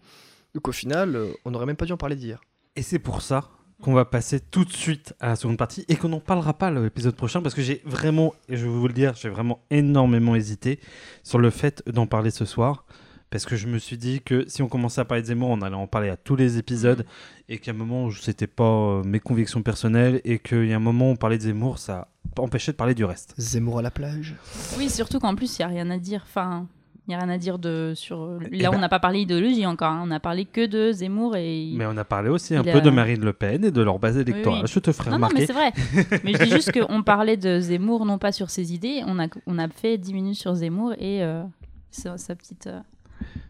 Donc 0.54 0.68
au 0.68 0.72
final, 0.72 1.18
on 1.46 1.51
n'aurait 1.51 1.66
même 1.66 1.75
pas 1.75 1.86
dû 1.86 1.94
en 1.94 1.98
parler 1.98 2.16
d'hier. 2.16 2.42
Et 2.75 2.82
c'est 2.82 3.00
pour 3.00 3.22
ça 3.22 3.50
qu'on 3.81 3.93
va 3.93 4.05
passer 4.05 4.39
tout 4.39 4.65
de 4.65 4.72
suite 4.72 5.13
à 5.19 5.27
la 5.29 5.36
seconde 5.36 5.57
partie 5.57 5.86
et 5.88 5.96
qu'on 5.96 6.10
n'en 6.10 6.19
parlera 6.19 6.53
pas 6.53 6.72
l'épisode 6.72 7.15
prochain 7.15 7.41
parce 7.41 7.53
que 7.53 7.62
j'ai 7.62 7.81
vraiment, 7.86 8.34
et 8.50 8.57
je 8.57 8.65
vais 8.65 8.72
vous 8.72 8.88
le 8.88 8.93
dire, 8.93 9.13
j'ai 9.15 9.29
vraiment 9.29 9.60
énormément 9.69 10.36
hésité 10.36 10.79
sur 11.24 11.38
le 11.39 11.50
fait 11.50 11.84
d'en 11.88 12.07
parler 12.07 12.31
ce 12.31 12.46
soir. 12.46 12.86
Parce 13.29 13.46
que 13.46 13.57
je 13.57 13.67
me 13.67 13.77
suis 13.77 13.98
dit 13.98 14.22
que 14.22 14.46
si 14.48 14.62
on 14.62 14.69
commençait 14.69 15.01
à 15.01 15.05
parler 15.05 15.22
de 15.22 15.27
Zemmour, 15.27 15.50
on 15.50 15.62
allait 15.62 15.75
en 15.75 15.86
parler 15.86 16.07
à 16.07 16.15
tous 16.15 16.38
les 16.38 16.57
épisodes 16.57 17.05
et 17.50 17.57
qu'à 17.57 17.72
un 17.72 17.74
moment 17.74 18.05
où 18.05 18.13
c'était 18.13 18.48
pas 18.48 18.63
euh, 18.63 19.03
mes 19.03 19.19
convictions 19.19 19.62
personnelles 19.62 20.22
et 20.24 20.39
qu'il 20.39 20.65
y 20.65 20.72
a 20.72 20.77
un 20.77 20.79
moment 20.79 21.10
où 21.10 21.12
on 21.12 21.15
parlait 21.17 21.38
de 21.38 21.43
Zemmour, 21.43 21.77
ça 21.77 22.07
empêchait 22.38 22.72
de 22.72 22.77
parler 22.77 22.96
du 22.96 23.03
reste. 23.03 23.34
Zemmour 23.38 23.79
à 23.79 23.81
la 23.81 23.91
plage. 23.91 24.36
Oui, 24.77 24.89
surtout 24.89 25.19
qu'en 25.19 25.36
plus, 25.36 25.60
il 25.60 25.62
n'y 25.62 25.65
a 25.65 25.67
rien 25.67 25.89
à 25.89 25.98
dire. 25.98 26.24
Enfin, 26.25 26.67
il 27.07 27.11
n'y 27.11 27.15
a 27.15 27.19
rien 27.19 27.29
à 27.29 27.37
dire 27.37 27.57
de, 27.57 27.93
sur. 27.95 28.37
Eh 28.51 28.57
Là, 28.57 28.69
ben- 28.69 28.77
on 28.77 28.81
n'a 28.81 28.89
pas 28.89 28.99
parlé 28.99 29.21
idéologie 29.21 29.65
encore. 29.65 29.91
hein. 29.91 30.01
On 30.03 30.07
n'a 30.07 30.19
parlé 30.19 30.43
que 30.45 30.65
de 30.65 30.91
Zemmour 30.91 31.35
et. 31.37 31.71
Mais 31.73 31.85
on 31.85 31.95
a 31.95 32.03
parlé 32.03 32.29
aussi 32.29 32.55
un 32.55 32.63
peu 32.63 32.69
a- 32.71 32.81
de 32.81 32.89
Marine 32.89 33.23
Le 33.23 33.31
Pen 33.33 33.63
et 33.63 33.71
de 33.71 33.81
leur 33.81 33.97
base 33.99 34.17
électorale. 34.17 34.61
oui. 34.63 34.69
Je 34.71 34.79
te 34.79 34.91
ferai 34.91 35.11
Non, 35.11 35.19
non, 35.19 35.27
remarquer. 35.27 35.39
mais 35.39 35.45
c'est 35.45 35.53
vrai. 35.53 36.19
mais 36.23 36.33
je 36.33 36.43
dis 36.43 36.49
juste 36.51 36.71
qu'on 36.77 37.03
parlait 37.03 37.37
de 37.37 37.59
Zemmour, 37.59 38.05
non 38.05 38.17
pas 38.17 38.31
sur 38.31 38.49
ses 38.49 38.73
idées. 38.73 39.03
On 39.07 39.19
a, 39.19 39.27
on 39.45 39.57
a 39.57 39.67
fait 39.69 39.97
10 39.97 40.13
minutes 40.13 40.35
sur 40.37 40.53
Zemmour 40.53 40.93
et 40.99 41.23
euh, 41.23 41.43
sa, 41.91 42.17
sa 42.17 42.35
petite. 42.35 42.67
euh, 42.67 42.79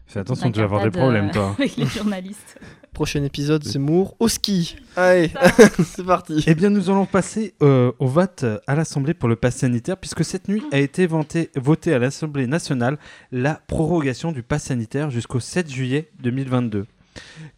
Fais 0.06 0.20
attention, 0.20 0.50
tu 0.50 0.58
vas 0.58 0.64
avoir 0.64 0.82
des 0.82 0.90
problèmes, 0.90 1.30
toi. 1.30 1.54
Avec 1.58 1.76
les 1.76 1.86
journalistes. 1.86 2.58
Prochain 2.94 3.22
épisode, 3.24 3.62
Zemmour 3.62 4.16
au 4.18 4.26
ski. 4.26 4.76
Allez, 4.96 5.30
c'est 5.84 6.04
parti. 6.04 6.42
Eh 6.46 6.54
bien, 6.54 6.70
nous 6.70 6.88
allons 6.88 7.04
passer 7.04 7.54
euh, 7.62 7.92
au 7.98 8.06
vote 8.06 8.44
à 8.66 8.74
l'Assemblée 8.74 9.12
pour 9.12 9.28
le 9.28 9.36
pass 9.36 9.56
sanitaire, 9.56 9.98
puisque 9.98 10.24
cette 10.24 10.48
nuit 10.48 10.64
a 10.72 10.78
été 10.78 11.06
votée 11.06 11.94
à 11.94 11.98
l'Assemblée 11.98 12.46
nationale 12.46 12.98
la 13.30 13.60
prorogation 13.66 14.32
du 14.32 14.42
pass 14.42 14.64
sanitaire 14.64 15.10
jusqu'au 15.10 15.40
7 15.40 15.70
juillet 15.70 16.10
2022. 16.20 16.86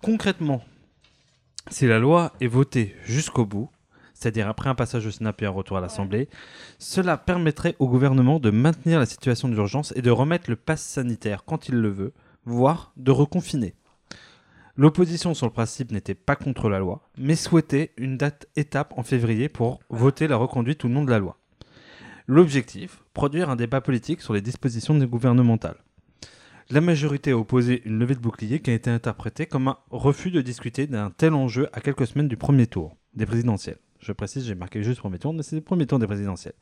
Concrètement, 0.02 0.62
si 1.70 1.86
la 1.86 2.00
loi 2.00 2.32
est 2.40 2.48
votée 2.48 2.96
jusqu'au 3.04 3.46
bout, 3.46 3.70
c'est-à-dire 4.20 4.48
après 4.48 4.68
un 4.68 4.74
passage 4.74 5.06
au 5.06 5.10
Sénat 5.10 5.32
puis 5.32 5.46
un 5.46 5.50
retour 5.50 5.78
à 5.78 5.80
l'Assemblée, 5.80 6.28
cela 6.78 7.16
permettrait 7.16 7.74
au 7.78 7.88
gouvernement 7.88 8.38
de 8.38 8.50
maintenir 8.50 8.98
la 8.98 9.06
situation 9.06 9.48
d'urgence 9.48 9.94
et 9.96 10.02
de 10.02 10.10
remettre 10.10 10.50
le 10.50 10.56
pass 10.56 10.82
sanitaire 10.82 11.44
quand 11.44 11.68
il 11.68 11.76
le 11.76 11.88
veut, 11.88 12.12
voire 12.44 12.92
de 12.96 13.10
reconfiner. 13.10 13.74
L'opposition 14.76 15.32
sur 15.34 15.46
le 15.46 15.52
principe 15.52 15.90
n'était 15.90 16.14
pas 16.14 16.36
contre 16.36 16.68
la 16.68 16.78
loi, 16.78 17.08
mais 17.16 17.34
souhaitait 17.34 17.92
une 17.96 18.18
date 18.18 18.46
étape 18.56 18.92
en 18.96 19.02
février 19.02 19.48
pour 19.48 19.80
voter 19.88 20.28
la 20.28 20.36
reconduite 20.36 20.84
ou 20.84 20.88
non 20.88 21.04
de 21.04 21.10
la 21.10 21.18
loi. 21.18 21.38
L'objectif, 22.26 23.02
produire 23.14 23.50
un 23.50 23.56
débat 23.56 23.80
politique 23.80 24.20
sur 24.20 24.34
les 24.34 24.40
dispositions 24.42 24.96
gouvernementales. 24.98 25.82
La 26.68 26.80
majorité 26.80 27.32
a 27.32 27.38
opposé 27.38 27.82
une 27.84 27.98
levée 27.98 28.14
de 28.14 28.20
bouclier 28.20 28.60
qui 28.60 28.70
a 28.70 28.74
été 28.74 28.90
interprétée 28.90 29.46
comme 29.46 29.68
un 29.68 29.78
refus 29.90 30.30
de 30.30 30.40
discuter 30.40 30.86
d'un 30.86 31.10
tel 31.10 31.34
enjeu 31.34 31.68
à 31.72 31.80
quelques 31.80 32.06
semaines 32.06 32.28
du 32.28 32.36
premier 32.36 32.66
tour 32.66 32.96
des 33.14 33.26
présidentielles. 33.26 33.78
Je 34.00 34.12
précise, 34.12 34.44
j'ai 34.46 34.54
marqué 34.54 34.82
juste 34.82 34.98
premier 35.00 35.18
tour, 35.18 35.32
mais 35.34 35.42
c'est 35.42 35.56
le 35.56 35.62
premier 35.62 35.86
tour 35.86 35.98
des 35.98 36.06
présidentielles. 36.06 36.54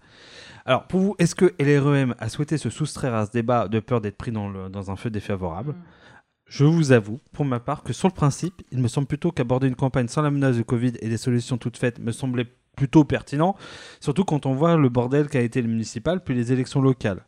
Alors, 0.67 0.87
pour 0.89 1.01
vous, 1.01 1.15
est-ce 1.19 1.35
que 1.35 1.55
LREM 1.61 2.15
a 2.19 2.29
souhaité 2.29 2.59
se 2.59 2.69
soustraire 2.71 3.15
à 3.15 3.27
ce 3.27 3.31
débat 3.31 3.69
de 3.69 3.79
peur 3.81 4.01
d'être 4.01 4.17
pris 4.17 4.33
dans, 4.33 4.49
le- 4.49 4.69
dans 4.69 4.91
un 4.91 4.97
feu 4.97 5.11
défavorable 5.11 5.75
je 6.51 6.65
vous 6.65 6.93
avoue, 6.93 7.21
pour 7.35 7.45
ma 7.45 7.61
part, 7.61 7.83
que 7.83 7.93
sur 7.93 8.09
le 8.09 8.15
principe, 8.15 8.63
il 8.73 8.79
me 8.79 8.89
semble 8.89 9.07
plutôt 9.07 9.31
qu'aborder 9.33 9.69
une 9.69 9.75
campagne 9.75 10.09
sans 10.09 10.23
la 10.23 10.31
menace 10.31 10.57
de 10.57 10.63
Covid 10.63 10.95
et 11.03 11.09
des 11.11 11.19
solutions 11.19 11.59
toutes 11.59 11.77
faites 11.77 11.99
me 11.99 12.11
semblait 12.11 12.47
plutôt 12.75 13.05
pertinent, 13.05 13.55
surtout 14.01 14.25
quand 14.25 14.47
on 14.47 14.55
voit 14.55 14.77
le 14.77 14.89
bordel 14.89 15.29
qu'a 15.29 15.43
été 15.43 15.61
le 15.61 15.69
municipal 15.69 16.25
puis 16.25 16.35
les 16.35 16.51
élections 16.51 16.81
locales. 16.81 17.21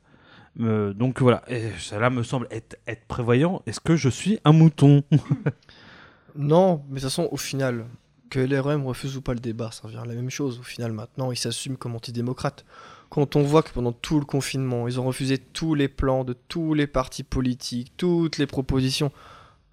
Euh, 0.61 0.95
donc 0.95 1.21
voilà, 1.21 1.43
et 1.49 1.69
cela 1.79 2.09
me 2.09 2.23
semble 2.23 2.47
être, 2.51 2.77
être 2.87 3.05
prévoyant. 3.09 3.61
Est-ce 3.67 3.81
que 3.81 3.95
je 3.95 4.09
suis 4.09 4.39
un 4.47 4.53
mouton? 4.53 5.03
Non, 6.37 6.83
mais 6.89 6.95
de 6.97 7.01
toute 7.01 7.03
façon, 7.11 7.29
au 7.31 7.37
final, 7.37 7.87
que 8.31 8.39
LRM 8.39 8.87
refuse 8.87 9.17
ou 9.17 9.21
pas 9.23 9.35
le 9.35 9.41
débat, 9.41 9.71
ça 9.73 9.83
revient 9.85 9.99
à 9.99 10.05
la 10.07 10.15
même 10.15 10.31
chose. 10.31 10.59
Au 10.61 10.63
final, 10.63 10.93
maintenant, 10.93 11.33
ils 11.33 11.37
s'assument 11.37 11.77
comme 11.77 11.95
antidémocrates. 11.95 12.65
Quand 13.11 13.35
on 13.37 13.43
voit 13.43 13.63
que 13.63 13.71
pendant 13.73 13.93
tout 13.93 14.21
le 14.21 14.25
confinement, 14.25 14.87
ils 14.87 15.01
ont 15.01 15.05
refusé 15.05 15.37
tous 15.37 15.75
les 15.75 15.89
plans 15.89 16.23
de 16.25 16.33
tous 16.33 16.75
les 16.75 16.87
partis 16.87 17.25
politiques, 17.25 17.93
toutes 17.97 18.39
les 18.39 18.47
propositions. 18.47 19.11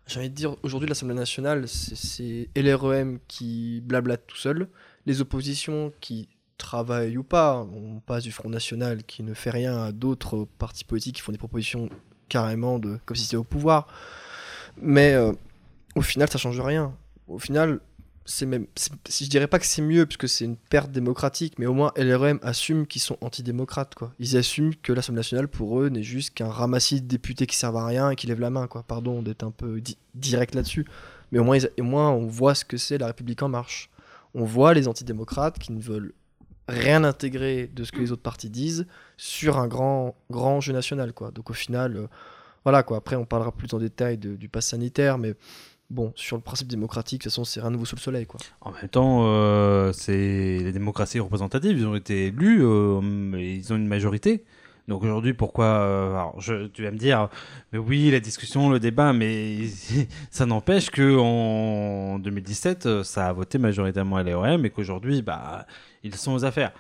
J'ai 0.07 0.19
envie 0.19 0.29
de 0.29 0.35
dire, 0.35 0.55
aujourd'hui, 0.63 0.89
l'Assemblée 0.89 1.13
nationale, 1.15 1.67
c'est- 1.67 2.49
LREM 2.55 3.19
qui 3.27 3.81
blablate 3.85 4.25
tout 4.25 4.37
seul, 4.37 4.67
les 5.05 5.21
oppositions 5.21 5.93
qui 6.01 6.27
travaillent 6.57 7.17
ou 7.17 7.23
pas. 7.23 7.61
On 7.73 7.99
passe 7.99 8.23
du 8.23 8.31
Front 8.31 8.49
National 8.49 9.03
qui 9.03 9.21
ne 9.21 9.33
fait 9.35 9.51
rien 9.51 9.77
à 9.83 9.91
d'autres 9.91 10.47
partis 10.57 10.83
politiques 10.85 11.17
qui 11.17 11.21
font 11.21 11.31
des 11.31 11.37
propositions 11.37 11.89
carrément 12.29 12.79
de 12.79 12.97
comme 13.05 13.15
si 13.15 13.23
c'était 13.25 13.37
au 13.37 13.43
pouvoir. 13.43 13.87
Mais 14.81 15.13
euh, 15.13 15.33
au 15.95 16.01
final, 16.01 16.27
ça 16.29 16.37
change 16.39 16.59
rien. 16.59 16.95
Au 17.27 17.37
final, 17.37 17.79
c'est 18.29 18.45
même, 18.45 18.67
si 19.07 19.23
je 19.23 19.29
dirais 19.29 19.47
pas 19.47 19.57
que 19.57 19.65
c'est 19.65 19.81
mieux 19.81 20.05
puisque 20.05 20.27
c'est 20.27 20.43
une 20.43 20.57
perte 20.57 20.91
démocratique, 20.91 21.57
mais 21.59 21.65
au 21.65 21.73
moins 21.73 21.93
LRM 21.95 22.39
assume 22.41 22.85
qu'ils 22.85 23.01
sont 23.01 23.17
antidémocrates 23.21 23.95
quoi. 23.95 24.13
Ils 24.19 24.35
assument 24.35 24.75
que 24.75 24.91
l'Assemblée 24.91 25.19
nationale 25.19 25.47
pour 25.47 25.79
eux 25.81 25.87
n'est 25.87 26.03
juste 26.03 26.33
qu'un 26.33 26.49
ramassis 26.49 27.01
de 27.01 27.07
députés 27.07 27.47
qui 27.47 27.55
servent 27.55 27.77
à 27.77 27.85
rien 27.85 28.09
et 28.09 28.15
qui 28.17 28.27
lèvent 28.27 28.41
la 28.41 28.49
main 28.49 28.67
quoi. 28.67 28.83
Pardon 28.83 29.21
d'être 29.21 29.43
un 29.43 29.51
peu 29.51 29.79
di- 29.79 29.97
direct 30.13 30.55
là-dessus, 30.55 30.85
mais 31.31 31.39
au 31.39 31.45
moins, 31.45 31.57
ils- 31.57 31.83
moins 31.83 32.11
on 32.11 32.27
voit 32.27 32.53
ce 32.53 32.65
que 32.65 32.75
c'est 32.77 32.97
la 32.97 33.07
République 33.07 33.41
en 33.43 33.49
marche. 33.49 33.89
On 34.33 34.43
voit 34.43 34.73
les 34.73 34.89
antidémocrates 34.89 35.57
qui 35.57 35.71
ne 35.71 35.81
veulent 35.81 36.13
rien 36.67 37.05
intégrer 37.05 37.67
de 37.73 37.85
ce 37.85 37.93
que 37.93 37.99
les 37.99 38.11
autres 38.11 38.21
partis 38.23 38.49
disent 38.49 38.87
sur 39.15 39.57
un 39.57 39.67
grand 39.69 40.15
grand 40.29 40.59
jeu 40.59 40.73
national 40.73 41.13
quoi. 41.13 41.31
Donc 41.31 41.49
au 41.49 41.53
final, 41.53 41.95
euh, 41.95 42.07
voilà 42.65 42.83
quoi. 42.83 42.97
Après 42.97 43.15
on 43.15 43.25
parlera 43.25 43.53
plus 43.53 43.73
en 43.73 43.79
détail 43.79 44.17
du 44.17 44.49
pass 44.49 44.67
sanitaire, 44.67 45.17
mais 45.17 45.33
Bon, 45.89 46.11
sur 46.15 46.35
le 46.35 46.41
principe 46.41 46.67
démocratique, 46.67 47.19
de 47.19 47.23
toute 47.23 47.31
façon, 47.31 47.45
c'est 47.45 47.61
rien 47.61 47.69
nouveau 47.69 47.85
sous 47.85 47.95
le 47.95 48.01
soleil, 48.01 48.25
quoi. 48.25 48.39
En 48.59 48.71
même 48.71 48.89
temps, 48.89 49.21
euh, 49.23 49.93
c'est 49.93 50.59
les 50.59 50.71
démocraties 50.73 51.19
représentatives, 51.19 51.77
ils 51.77 51.87
ont 51.87 51.95
été 51.95 52.27
élus, 52.27 52.59
euh, 52.61 52.99
ils 53.39 53.71
ont 53.71 53.77
une 53.77 53.87
majorité. 53.87 54.43
Donc 54.87 55.03
aujourd'hui, 55.03 55.33
pourquoi 55.33 55.65
euh, 55.65 56.11
alors 56.11 56.37
Tu 56.73 56.83
vas 56.83 56.91
me 56.91 56.97
dire, 56.97 57.27
mais 57.73 57.79
oui, 57.79 58.09
la 58.09 58.21
discussion, 58.21 58.69
le 58.69 58.79
débat, 58.79 59.11
mais 59.11 59.67
ça 60.31 60.45
n'empêche 60.45 60.89
que 60.89 61.17
en 61.17 62.19
2017, 62.19 62.85
euh, 62.85 63.03
ça 63.03 63.27
a 63.27 63.33
voté 63.33 63.57
majoritairement 63.57 64.15
à 64.15 64.23
l'EOM 64.23 64.65
et 64.65 64.69
qu'aujourd'hui, 64.69 65.21
bah, 65.21 65.65
ils 66.03 66.15
sont 66.15 66.33
aux 66.33 66.45
affaires. 66.45 66.71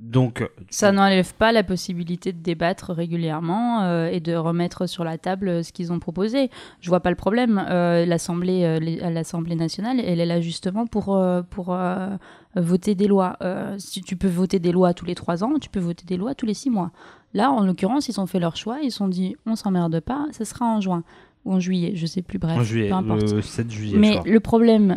Donc, 0.00 0.48
Ça 0.70 0.92
n'enlève 0.92 1.34
pas 1.34 1.50
la 1.50 1.64
possibilité 1.64 2.32
de 2.32 2.38
débattre 2.38 2.92
régulièrement 2.92 3.82
euh, 3.82 4.08
et 4.08 4.20
de 4.20 4.34
remettre 4.34 4.86
sur 4.86 5.02
la 5.02 5.18
table 5.18 5.48
euh, 5.48 5.62
ce 5.62 5.72
qu'ils 5.72 5.92
ont 5.92 5.98
proposé. 5.98 6.50
Je 6.80 6.88
vois 6.88 7.00
pas 7.00 7.10
le 7.10 7.16
problème. 7.16 7.62
Euh, 7.68 8.06
L'Assemblée, 8.06 8.62
euh, 8.64 9.54
nationale, 9.56 10.00
elle 10.00 10.20
est 10.20 10.26
là 10.26 10.40
justement 10.40 10.86
pour 10.86 11.16
euh, 11.16 11.42
pour 11.42 11.74
euh, 11.74 12.10
voter 12.54 12.94
des 12.94 13.08
lois. 13.08 13.36
Euh, 13.42 13.74
si 13.78 14.00
tu 14.02 14.16
peux 14.16 14.28
voter 14.28 14.58
des 14.58 14.72
lois 14.72 14.94
tous 14.94 15.04
les 15.04 15.14
trois 15.14 15.42
ans, 15.42 15.58
tu 15.60 15.68
peux 15.68 15.80
voter 15.80 16.04
des 16.06 16.16
lois 16.16 16.34
tous 16.34 16.46
les 16.46 16.54
six 16.54 16.70
mois. 16.70 16.92
Là, 17.34 17.50
en 17.50 17.64
l'occurrence, 17.66 18.08
ils 18.08 18.20
ont 18.20 18.26
fait 18.26 18.38
leur 18.40 18.56
choix. 18.56 18.78
Ils 18.82 18.90
se 18.90 18.98
sont 18.98 19.08
dit, 19.08 19.36
on 19.46 19.56
s'emmerde 19.56 20.00
pas, 20.00 20.26
ça 20.30 20.44
sera 20.44 20.64
en 20.64 20.80
juin 20.80 21.02
ou 21.44 21.52
en 21.54 21.60
juillet, 21.60 21.92
je 21.94 22.06
sais 22.06 22.22
plus. 22.22 22.38
Bref, 22.38 22.56
en 22.58 22.62
juillet, 22.62 22.88
peu 22.88 22.94
importe. 22.94 23.32
le 23.32 23.42
7 23.42 23.70
juillet, 23.70 23.98
Mais 23.98 24.18
le 24.24 24.40
problème, 24.40 24.96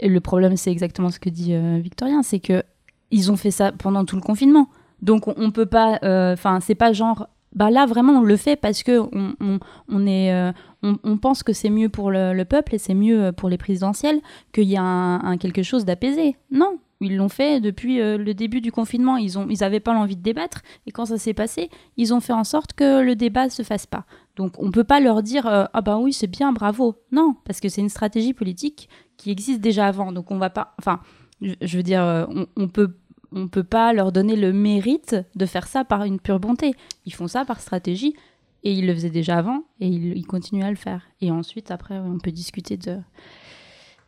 le 0.00 0.20
problème, 0.20 0.56
c'est 0.56 0.70
exactement 0.70 1.10
ce 1.10 1.18
que 1.18 1.30
dit 1.30 1.54
euh, 1.54 1.78
Victorien, 1.82 2.22
c'est 2.22 2.40
que 2.40 2.62
ils 3.10 3.30
ont 3.30 3.36
fait 3.36 3.50
ça 3.50 3.72
pendant 3.72 4.04
tout 4.04 4.16
le 4.16 4.22
confinement. 4.22 4.68
Donc 5.02 5.28
on, 5.28 5.34
on 5.36 5.50
peut 5.50 5.66
pas, 5.66 5.98
enfin 6.02 6.60
c'est 6.60 6.74
pas 6.74 6.92
genre, 6.92 7.28
bah 7.56 7.70
là 7.70 7.86
vraiment 7.86 8.12
on 8.14 8.22
le 8.22 8.36
fait 8.36 8.54
parce 8.54 8.82
que 8.82 9.00
on, 9.00 9.34
on, 9.40 9.58
on 9.88 10.06
est, 10.06 10.32
euh, 10.32 10.52
on, 10.82 11.16
pense 11.16 11.42
que 11.42 11.52
c'est 11.52 11.70
mieux 11.70 11.88
pour 11.88 12.10
le, 12.10 12.32
le 12.34 12.44
peuple 12.44 12.74
et 12.74 12.78
c'est 12.78 12.94
mieux 12.94 13.32
pour 13.32 13.48
les 13.48 13.58
présidentielles 13.58 14.20
qu'il 14.52 14.64
y 14.64 14.76
a 14.76 14.82
un, 14.82 15.36
quelque 15.38 15.62
chose 15.62 15.84
d'apaisé. 15.84 16.36
Non. 16.50 16.78
Ils 17.02 17.16
l'ont 17.16 17.28
fait 17.28 17.60
depuis 17.60 18.00
euh, 18.00 18.16
le 18.16 18.32
début 18.32 18.62
du 18.62 18.72
confinement. 18.72 19.18
Ils 19.18 19.38
ont, 19.38 19.46
ils 19.50 19.62
avaient 19.62 19.80
pas 19.80 19.92
l'envie 19.92 20.16
de 20.16 20.22
débattre 20.22 20.62
et 20.86 20.92
quand 20.92 21.06
ça 21.06 21.18
s'est 21.18 21.34
passé, 21.34 21.68
ils 21.98 22.14
ont 22.14 22.20
fait 22.20 22.32
en 22.32 22.44
sorte 22.44 22.72
que 22.72 23.02
le 23.02 23.14
débat 23.16 23.50
se 23.50 23.62
fasse 23.62 23.86
pas. 23.86 24.04
Donc 24.36 24.54
on 24.62 24.70
peut 24.70 24.84
pas 24.84 25.00
leur 25.00 25.22
dire 25.22 25.46
euh, 25.46 25.64
ah 25.72 25.80
bah 25.80 25.98
oui 25.98 26.12
c'est 26.12 26.26
bien 26.26 26.52
bravo. 26.52 26.96
Non 27.10 27.36
parce 27.44 27.60
que 27.60 27.68
c'est 27.68 27.80
une 27.80 27.88
stratégie 27.88 28.34
politique 28.34 28.88
qui 29.16 29.30
existe 29.30 29.60
déjà 29.60 29.86
avant. 29.86 30.12
Donc 30.12 30.30
on 30.30 30.38
va 30.38 30.50
pas, 30.50 30.74
enfin 30.78 31.00
je, 31.40 31.76
veux 31.76 31.82
dire 31.82 32.02
euh, 32.02 32.26
on, 32.28 32.46
on 32.56 32.68
peut 32.68 32.96
on 33.32 33.48
peut 33.48 33.64
pas 33.64 33.92
leur 33.92 34.12
donner 34.12 34.36
le 34.36 34.52
mérite 34.52 35.16
de 35.34 35.46
faire 35.46 35.66
ça 35.66 35.84
par 35.84 36.04
une 36.04 36.20
pure 36.20 36.40
bonté. 36.40 36.72
Ils 37.04 37.12
font 37.12 37.28
ça 37.28 37.44
par 37.44 37.60
stratégie 37.60 38.14
et 38.62 38.72
ils 38.72 38.86
le 38.86 38.94
faisaient 38.94 39.10
déjà 39.10 39.36
avant 39.38 39.64
et 39.80 39.88
ils, 39.88 40.16
ils 40.16 40.26
continuent 40.26 40.64
à 40.64 40.70
le 40.70 40.76
faire. 40.76 41.02
Et 41.20 41.30
ensuite 41.30 41.70
après 41.70 41.98
on 41.98 42.18
peut 42.18 42.32
discuter 42.32 42.76
de 42.76 42.98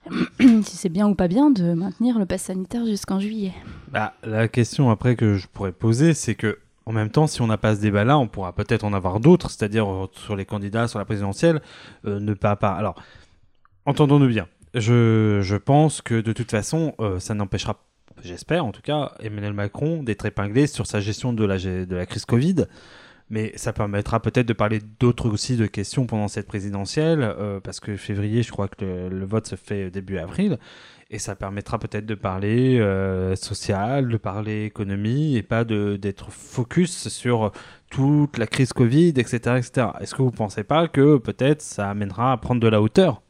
si 0.40 0.76
c'est 0.76 0.88
bien 0.88 1.08
ou 1.08 1.14
pas 1.14 1.28
bien 1.28 1.50
de 1.50 1.74
maintenir 1.74 2.18
le 2.18 2.26
pass 2.26 2.42
sanitaire 2.42 2.86
jusqu'en 2.86 3.20
juillet. 3.20 3.52
Bah, 3.90 4.14
la 4.22 4.48
question 4.48 4.90
après 4.90 5.16
que 5.16 5.34
je 5.34 5.46
pourrais 5.48 5.72
poser, 5.72 6.14
c'est 6.14 6.34
que 6.34 6.58
en 6.88 6.92
même 6.92 7.10
temps, 7.10 7.26
si 7.26 7.42
on 7.42 7.46
n'a 7.46 7.58
pas 7.58 7.76
ce 7.76 7.82
débat-là, 7.82 8.18
on 8.18 8.28
pourra 8.28 8.54
peut-être 8.54 8.82
en 8.82 8.94
avoir 8.94 9.20
d'autres, 9.20 9.50
c'est-à-dire 9.50 9.86
euh, 9.92 10.06
sur 10.12 10.36
les 10.36 10.46
candidats, 10.46 10.88
sur 10.88 10.98
la 10.98 11.04
présidentielle, 11.04 11.60
euh, 12.06 12.18
ne 12.18 12.32
pas, 12.32 12.56
pas. 12.56 12.70
Alors, 12.70 12.94
entendons-nous 13.84 14.28
bien. 14.28 14.48
Je, 14.74 15.56
pense 15.56 16.02
que 16.02 16.20
de 16.20 16.32
toute 16.32 16.50
façon, 16.50 16.94
euh, 17.00 17.18
ça 17.18 17.34
n'empêchera, 17.34 17.82
j'espère 18.22 18.64
en 18.64 18.72
tout 18.72 18.82
cas, 18.82 19.12
Emmanuel 19.20 19.52
Macron 19.52 20.02
d'être 20.02 20.26
épinglé 20.26 20.66
sur 20.66 20.86
sa 20.86 21.00
gestion 21.00 21.32
de 21.32 21.44
la, 21.44 21.58
de 21.58 21.94
la 21.94 22.06
crise 22.06 22.24
Covid 22.24 22.66
mais 23.30 23.52
ça 23.56 23.72
permettra 23.72 24.20
peut-être 24.20 24.46
de 24.46 24.52
parler 24.52 24.80
d'autres 25.00 25.28
aussi 25.28 25.56
de 25.56 25.66
questions 25.66 26.06
pendant 26.06 26.28
cette 26.28 26.46
présidentielle, 26.46 27.22
euh, 27.22 27.60
parce 27.60 27.80
que 27.80 27.96
février, 27.96 28.42
je 28.42 28.50
crois 28.50 28.68
que 28.68 29.08
le, 29.08 29.26
vote 29.26 29.46
se 29.46 29.56
fait 29.56 29.90
début 29.90 30.18
avril, 30.18 30.58
et 31.10 31.18
ça 31.18 31.34
permettra 31.34 31.78
peut-être 31.78 32.06
de 32.06 32.14
parler 32.14 32.78
euh, 32.80 33.36
social, 33.36 34.08
de 34.08 34.16
parler 34.16 34.64
économie, 34.64 35.36
et 35.36 35.42
pas 35.42 35.64
d'être 35.64 36.30
focus 36.30 37.08
sur 37.08 37.52
toute 37.90 38.38
la 38.38 38.46
crise 38.46 38.72
Covid, 38.72 39.08
etc. 39.08 39.36
etc. 39.58 39.88
Est-ce 40.00 40.14
que 40.14 40.22
vous 40.22 40.30
ne 40.30 40.36
pensez 40.36 40.64
pas 40.64 40.88
que 40.88 41.18
peut-être 41.18 41.62
ça 41.62 41.90
amènera 41.90 42.32
à 42.32 42.36
prendre 42.36 42.60
de 42.60 42.68
la 42.68 42.80
hauteur? 42.80 43.22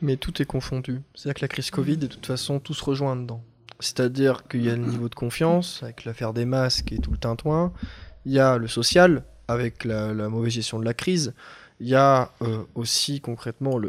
Mais 0.00 0.16
tout 0.16 0.40
est 0.40 0.46
confondu. 0.46 1.00
C'est-à-dire 1.14 1.34
que 1.34 1.44
la 1.44 1.48
crise 1.48 1.70
Covid, 1.70 1.96
de 1.96 2.06
toute 2.06 2.26
façon, 2.26 2.60
tout 2.60 2.74
se 2.74 2.84
rejoint 2.84 3.16
dedans. 3.16 3.42
C'est-à-dire 3.80 4.46
qu'il 4.48 4.64
y 4.64 4.70
a 4.70 4.76
le 4.76 4.84
niveau 4.84 5.08
de 5.08 5.14
confiance, 5.14 5.82
avec 5.82 6.04
l'affaire 6.04 6.32
des 6.32 6.44
masques 6.44 6.92
et 6.92 6.98
tout 6.98 7.12
le 7.12 7.18
tintouin, 7.18 7.72
il 8.24 8.32
y 8.32 8.40
a 8.40 8.58
le 8.58 8.66
social, 8.66 9.24
avec 9.46 9.84
la, 9.84 10.12
mauvaise 10.28 10.52
gestion 10.52 10.78
de 10.78 10.84
la 10.84 10.94
crise. 10.94 11.34
Il 11.80 11.88
y 11.88 11.94
a 11.94 12.32
euh, 12.42 12.64
aussi 12.74 13.20
concrètement 13.20 13.80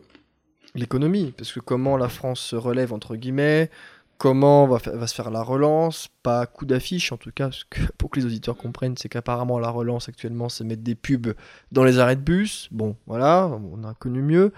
l'économie, 0.76 1.34
parce 1.36 1.52
que 1.52 1.60
comment 1.60 1.98
la 1.98 2.08
France 2.08 2.40
se 2.40 2.56
relève, 2.56 2.94
entre 2.94 3.16
guillemets, 3.16 3.72
comment 4.20 4.68
va, 4.68 4.78
va 4.78 5.08
se 5.08 5.16
faire 5.16 5.32
la 5.32 5.42
relance, 5.42 6.10
pas 6.22 6.46
coup 6.46 6.66
d'affiche 6.66 7.12
en 7.12 7.18
tout 7.18 7.32
cas, 7.32 7.46
parce 7.46 7.64
que 7.64 7.80
pour 7.98 8.12
que 8.12 8.20
les 8.20 8.26
auditeurs 8.26 8.58
comprennent, 8.58 8.98
c'est 8.98 9.10
qu'apparemment 9.10 9.58
la 9.58 9.70
relance 9.70 10.08
actuellement, 10.08 10.50
c'est 10.50 10.64
mettre 10.64 10.84
des 10.84 10.96
pubs 10.96 11.34
dans 11.72 11.84
les 11.84 11.98
arrêts 11.98 12.16
de 12.16 12.22
bus. 12.22 12.68
Bon, 12.72 12.96
voilà, 13.08 13.48
on 13.48 13.84
a 13.84 13.96
connu 13.96 14.22
mieux. 14.22 14.54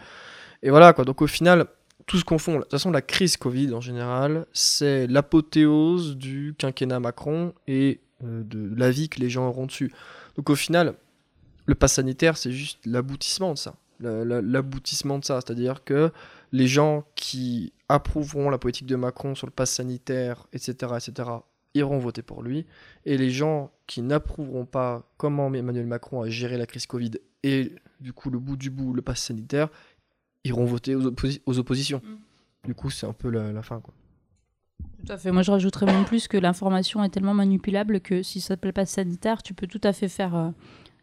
Et 0.63 0.69
voilà, 0.69 0.93
quoi. 0.93 1.05
Donc 1.05 1.21
au 1.21 1.27
final, 1.27 1.67
tout 2.05 2.17
se 2.17 2.25
confond. 2.25 2.55
De 2.55 2.61
toute 2.61 2.71
façon, 2.71 2.91
la 2.91 3.01
crise 3.01 3.37
Covid 3.37 3.73
en 3.73 3.81
général, 3.81 4.45
c'est 4.53 5.07
l'apothéose 5.07 6.17
du 6.17 6.53
quinquennat 6.57 6.99
Macron 6.99 7.53
et 7.67 8.01
euh, 8.23 8.43
de 8.43 8.73
l'avis 8.75 9.09
que 9.09 9.19
les 9.19 9.29
gens 9.29 9.47
auront 9.47 9.65
dessus. 9.65 9.91
Donc 10.35 10.49
au 10.49 10.55
final, 10.55 10.95
le 11.65 11.75
pass 11.75 11.93
sanitaire, 11.93 12.37
c'est 12.37 12.51
juste 12.51 12.85
l'aboutissement 12.85 13.53
de 13.53 13.57
ça. 13.57 13.75
L'aboutissement 13.99 15.19
de 15.19 15.25
ça, 15.25 15.41
c'est-à-dire 15.41 15.83
que 15.83 16.11
les 16.51 16.65
gens 16.65 17.03
qui 17.13 17.71
approuveront 17.87 18.49
la 18.49 18.57
politique 18.57 18.87
de 18.87 18.95
Macron 18.95 19.35
sur 19.35 19.45
le 19.45 19.51
pass 19.51 19.69
sanitaire, 19.69 20.47
etc., 20.53 20.93
etc., 20.97 21.29
iront 21.75 21.99
voter 21.99 22.23
pour 22.23 22.41
lui. 22.41 22.65
Et 23.05 23.15
les 23.15 23.29
gens 23.29 23.71
qui 23.85 24.01
n'approuveront 24.01 24.65
pas 24.65 25.03
comment 25.17 25.53
Emmanuel 25.53 25.85
Macron 25.85 26.23
a 26.23 26.29
géré 26.29 26.57
la 26.57 26.65
crise 26.65 26.87
Covid 26.87 27.11
et 27.43 27.75
du 27.99 28.13
coup 28.13 28.29
le 28.29 28.39
bout 28.39 28.57
du 28.57 28.69
bout, 28.69 28.93
le 28.93 29.01
pass 29.01 29.21
sanitaire, 29.21 29.69
iront 30.43 30.65
voter 30.65 30.95
aux, 30.95 31.59
oppositions. 31.59 32.01
Mm. 32.03 32.67
Du 32.67 32.75
coup, 32.75 32.89
c'est 32.89 33.07
un 33.07 33.13
peu 33.13 33.29
la, 33.29 33.51
la 33.51 33.61
fin. 33.61 33.79
Quoi. 33.79 33.93
Tout 35.05 35.11
à 35.11 35.17
fait. 35.17 35.31
Moi, 35.31 35.41
je 35.41 35.51
rajouterais 35.51 35.87
même 35.87 36.05
plus 36.05 36.27
que 36.27 36.37
l'information 36.37 37.03
est 37.03 37.09
tellement 37.09 37.33
manipulable 37.33 38.01
que 38.01 38.21
si 38.21 38.39
ça 38.39 38.49
s'appelle 38.49 38.73
pas 38.73 38.85
sanitaire, 38.85 39.41
tu 39.41 39.53
peux 39.53 39.67
tout 39.67 39.81
à 39.83 39.93
fait 39.93 40.07
faire, 40.07 40.35
euh, 40.35 40.49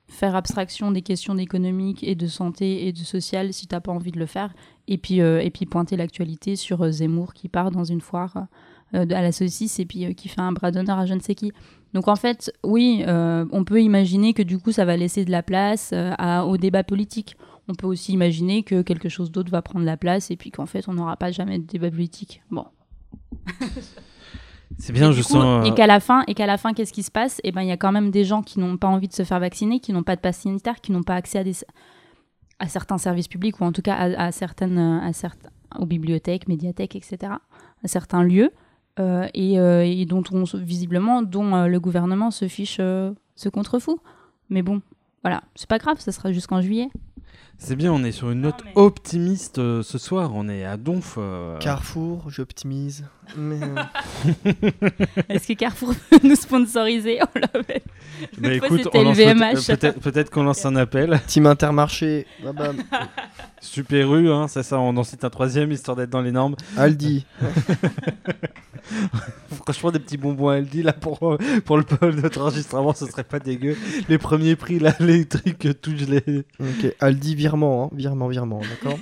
faire 0.07 0.37
abstraction 0.37 0.93
des 0.93 1.03
questions 1.03 1.37
économiques 1.37 2.05
et 2.05 2.15
de 2.15 2.27
santé 2.27 2.87
et 2.87 2.93
de 2.93 2.99
social 2.99 3.53
si 3.53 3.67
tu 3.67 3.75
n'as 3.75 3.81
pas 3.81 3.93
envie 3.93 4.13
de 4.13 4.19
le 4.19 4.27
faire. 4.27 4.55
Et 4.87 4.99
puis, 4.99 5.21
euh, 5.21 5.41
et 5.41 5.51
puis 5.51 5.67
pointer 5.67 5.97
l'actualité 5.97 6.55
sur 6.55 6.83
euh, 6.83 6.91
Zemmour 6.91 7.35
qui 7.35 7.49
part 7.49 7.71
dans 7.71 7.85
une 7.85 8.01
foire 8.01 8.47
à 8.95 9.05
la 9.05 9.33
saucisse 9.33 9.79
et 9.81 9.85
puis 9.85 10.15
qui 10.15 10.29
fait 10.29 10.41
un 10.41 10.53
bras 10.53 10.71
d'honneur 10.71 10.99
à 10.99 11.05
je 11.05 11.13
ne 11.13 11.21
sais 11.21 11.35
qui. 11.35 11.53
Donc 11.93 12.09
en 12.09 12.17
fait, 12.17 12.51
oui, 12.65 13.05
on 13.07 13.63
peut 13.63 13.83
imaginer 13.83 14.33
que 14.33 14.43
du 14.43 14.59
coup, 14.59 14.73
ça 14.73 14.87
va 14.87 14.97
laisser 14.97 15.27
de 15.27 15.31
la 15.31 15.43
place 15.43 15.93
à, 15.93 16.47
au 16.47 16.57
débat 16.57 16.85
politique. 16.85 17.37
On 17.69 17.75
peut 17.75 17.87
aussi 17.87 18.13
imaginer 18.13 18.63
que 18.63 18.83
quelque 18.83 19.09
chose 19.09 19.31
d'autre 19.31 19.51
va 19.51 19.63
prendre 19.63 19.85
la 19.85 19.97
place 19.97 20.31
et 20.31 20.37
puis 20.37 20.51
qu'en 20.51 20.67
fait, 20.67 20.89
on 20.89 20.95
n'aura 20.95 21.17
pas 21.17 21.31
jamais 21.31 21.59
de 21.59 21.65
débat 21.65 21.91
politique. 21.91 22.43
Bon, 22.51 22.65
c'est 24.79 24.93
bien, 24.93 25.13
je 25.13 25.23
sens. 25.23 25.67
Et 25.67 25.75
qu'à 25.75 25.87
la 25.87 26.01
fin, 26.01 26.25
et 26.27 26.35
qu'à 26.35 26.47
la 26.47 26.57
fin, 26.57 26.73
qu'est-ce 26.73 26.93
qui 26.93 27.03
se 27.03 27.11
passe? 27.11 27.39
Et 27.41 27.49
eh 27.49 27.53
ben, 27.53 27.63
il 27.63 27.69
y 27.69 27.73
a 27.73 27.77
quand 27.77 27.93
même 27.93 28.11
des 28.11 28.25
gens 28.25 28.43
qui 28.43 28.59
n'ont 28.59 28.77
pas 28.77 28.89
envie 28.89 29.09
de 29.09 29.13
se 29.13 29.25
faire 29.25 29.41
vacciner, 29.41 29.81
qui 29.81 29.93
n'ont 29.93 30.03
pas 30.03 30.17
de 30.17 30.21
passe 30.21 30.39
sanitaire, 30.39 30.81
qui 30.81 30.93
n'ont 30.93 31.03
pas 31.03 31.15
accès 31.15 31.39
à 31.39 31.45
des 31.45 31.55
à 32.59 32.67
certains 32.69 32.99
services 32.99 33.29
publics 33.29 33.61
ou 33.61 33.65
en 33.65 33.73
tout 33.73 33.83
cas 33.83 33.95
à, 33.95 34.33
certaines, 34.33 34.79
à 34.79 35.13
certains, 35.13 35.51
aux 35.79 35.87
bibliothèques, 35.87 36.49
médiathèques, 36.49 36.97
etc., 36.97 37.33
à 37.85 37.89
certains 37.89 38.23
lieux, 38.23 38.51
euh, 38.99 39.29
euh, 39.37 39.83
et, 39.83 40.07
dont 40.07 40.25
on 40.33 40.43
visiblement 40.55 41.23
dont 41.23 41.55
euh, 41.55 41.67
le 41.69 41.79
gouvernement 41.79 42.31
se 42.31 42.49
fiche, 42.49 42.79
se 42.79 43.49
contrefout. 43.49 44.01
Mais 44.51 44.63
bon, 44.63 44.83
voilà, 45.23 45.43
c'est 45.55 45.69
pas 45.69 45.79
grave, 45.79 46.01
ça 46.01 46.11
sera 46.11 46.33
jusqu'en 46.33 46.61
juillet. 46.61 46.89
C'est 47.61 47.75
bien, 47.75 47.93
on 47.93 48.05
est 48.05 48.13
sur 48.13 48.31
une 48.31 48.43
note 48.43 48.63
optimiste 48.77 49.59
euh, 49.59 49.83
ce 49.83 49.99
soir. 49.99 50.31
On 50.33 50.49
est 50.49 50.65
à 50.65 50.77
Donf. 50.77 51.17
Euh. 51.19 51.59
Carrefour, 51.59 52.31
j'optimise. 52.31 53.05
Mais... 53.37 53.59
Euh. 53.61 54.53
Est-ce 55.29 55.49
que 55.49 55.55
Carrefour 55.55 55.93
peut 56.11 56.21
nous 56.23 56.37
sponsoriser? 56.37 57.19
On 57.35 57.39
l'avait. 57.39 57.83
Bah, 58.39 58.55
écoute, 58.55 58.89
on 58.95 59.13
peut-être, 59.13 60.01
peut-être 60.01 60.31
qu'on 60.31 60.45
lance 60.45 60.65
un 60.65 60.77
appel. 60.77 61.21
Team 61.27 61.47
Intermarché. 61.47 62.27
Super 63.61 64.15
U, 64.15 64.31
hein, 64.31 64.47
c'est 64.49 64.63
ça. 64.63 64.79
On 64.79 64.97
en 64.97 65.05
cite 65.05 65.25
un 65.25 65.31
troisième 65.31 65.71
histoire 65.71 65.97
d'être 65.97 66.11
dans 66.11 66.23
les 66.23 66.33
normes. 66.33 66.57
Aldi. 66.77 67.27
Franchement, 69.65 69.93
des 69.93 69.99
petits 69.99 70.17
bonbons 70.17 70.49
Aldi 70.49 70.83
là 70.83 70.93
pour, 70.93 71.37
pour 71.65 71.77
le 71.77 71.85
notre 72.13 72.41
enregistrement, 72.41 72.95
ce 72.95 73.07
serait 73.07 73.25
pas 73.25 73.39
dégueu. 73.39 73.77
Les 74.09 74.19
premiers 74.19 74.57
prix 74.57 74.79
là, 74.79 74.95
les 75.01 75.27
trucs 75.27 75.81
tout 75.81 75.97
gelés. 75.97 76.45
Ok, 76.59 76.95
Aldi 77.01 77.37
virement, 77.49 77.85
hein. 77.85 77.91
virement, 77.95 78.29
virement, 78.29 78.61
d'accord. 78.61 78.99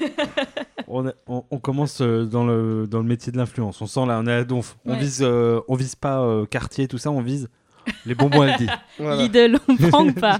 on, 0.88 1.12
on, 1.50 1.59
commence 1.59 2.00
euh, 2.00 2.24
dans 2.24 2.44
le, 2.44 2.87
dans 2.87 2.98
le 2.98 3.04
métier 3.04 3.32
de 3.32 3.37
l'influence. 3.37 3.80
On 3.82 3.87
sent 3.87 4.06
là, 4.06 4.20
on 4.22 4.26
est 4.26 4.32
à 4.32 4.44
Donf. 4.44 4.76
On 4.85 4.96
vise, 4.96 5.20
euh, 5.22 5.61
on 5.68 5.74
vise 5.74 5.94
pas 5.96 6.20
euh, 6.20 6.46
quartier, 6.46 6.87
tout 6.87 6.98
ça, 6.98 7.11
on 7.11 7.20
vise 7.20 7.48
les 8.04 8.14
bonbons 8.14 8.42
Aldi. 8.42 8.66
Voilà. 8.98 9.22
Lidl, 9.22 9.59
on 9.68 9.76
prend 9.90 10.12
pas 10.12 10.38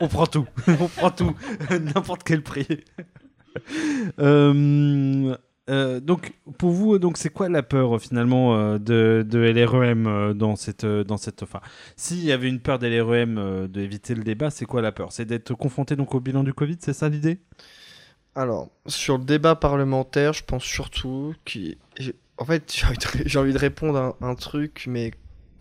On 0.00 0.08
prend 0.08 0.26
tout, 0.26 0.46
on 0.68 0.88
prend 0.88 1.10
tout, 1.10 1.34
n'importe 1.94 2.22
quel 2.24 2.42
prix. 2.42 2.66
euh, 4.18 5.36
euh, 5.68 5.98
donc, 5.98 6.32
pour 6.58 6.70
vous, 6.70 6.98
donc, 6.98 7.16
c'est 7.16 7.30
quoi 7.30 7.48
la 7.48 7.62
peur 7.62 8.00
finalement 8.00 8.56
euh, 8.56 8.78
de, 8.78 9.26
de, 9.28 9.38
LREM 9.38 10.06
euh, 10.06 10.34
dans 10.34 10.54
cette, 10.54 10.86
dans 10.86 11.16
cette, 11.16 11.42
enfin, 11.42 11.60
s'il 11.96 12.24
y 12.24 12.30
avait 12.30 12.48
une 12.48 12.60
peur 12.60 12.78
de 12.78 12.86
LREM 12.86 13.66
d'éviter 13.68 14.14
le 14.14 14.22
débat, 14.22 14.50
c'est 14.50 14.64
quoi 14.64 14.80
la 14.80 14.92
peur? 14.92 15.10
C'est 15.10 15.24
d'être 15.24 15.54
confronté 15.54 15.96
donc 15.96 16.14
au 16.14 16.20
bilan 16.20 16.44
du 16.44 16.54
Covid, 16.54 16.76
c'est 16.80 16.92
ça 16.92 17.08
l'idée? 17.08 17.40
Alors, 18.36 18.68
sur 18.86 19.18
le 19.18 19.24
débat 19.24 19.56
parlementaire, 19.56 20.32
je 20.34 20.44
pense 20.44 20.62
surtout 20.62 21.34
qu'en 21.44 22.44
fait, 22.44 22.72
j'ai 23.24 23.38
envie, 23.38 23.52
de 23.52 23.58
répondre 23.58 24.16
à 24.20 24.26
un, 24.26 24.34
truc, 24.36 24.84
mais 24.86 25.12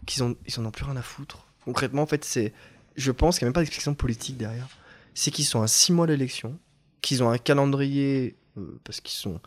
qu'ils 0.05 0.23
ont, 0.23 0.35
ils 0.45 0.59
en 0.59 0.65
ont 0.65 0.71
plus 0.71 0.85
rien 0.85 0.97
à 0.97 1.01
foutre. 1.01 1.47
Concrètement, 1.63 2.03
en 2.03 2.07
fait, 2.07 2.23
c'est, 2.23 2.53
je 2.95 3.11
pense 3.11 3.39
qu'il 3.39 3.45
n'y 3.45 3.47
a 3.47 3.49
même 3.49 3.53
pas 3.53 3.61
d'explication 3.61 3.95
politique 3.95 4.37
derrière. 4.37 4.67
C'est 5.15 5.31
qu'ils 5.31 5.45
sont 5.45 5.63
à 5.63 5.67
six 5.67 5.93
mois 5.93 6.05
d'élection, 6.05 6.59
qu'ils 7.01 7.23
ont 7.23 7.29
un 7.31 7.39
calendrier 7.39 8.35
parce 8.83 9.01
qu'ils 9.01 9.17
sont 9.17 9.39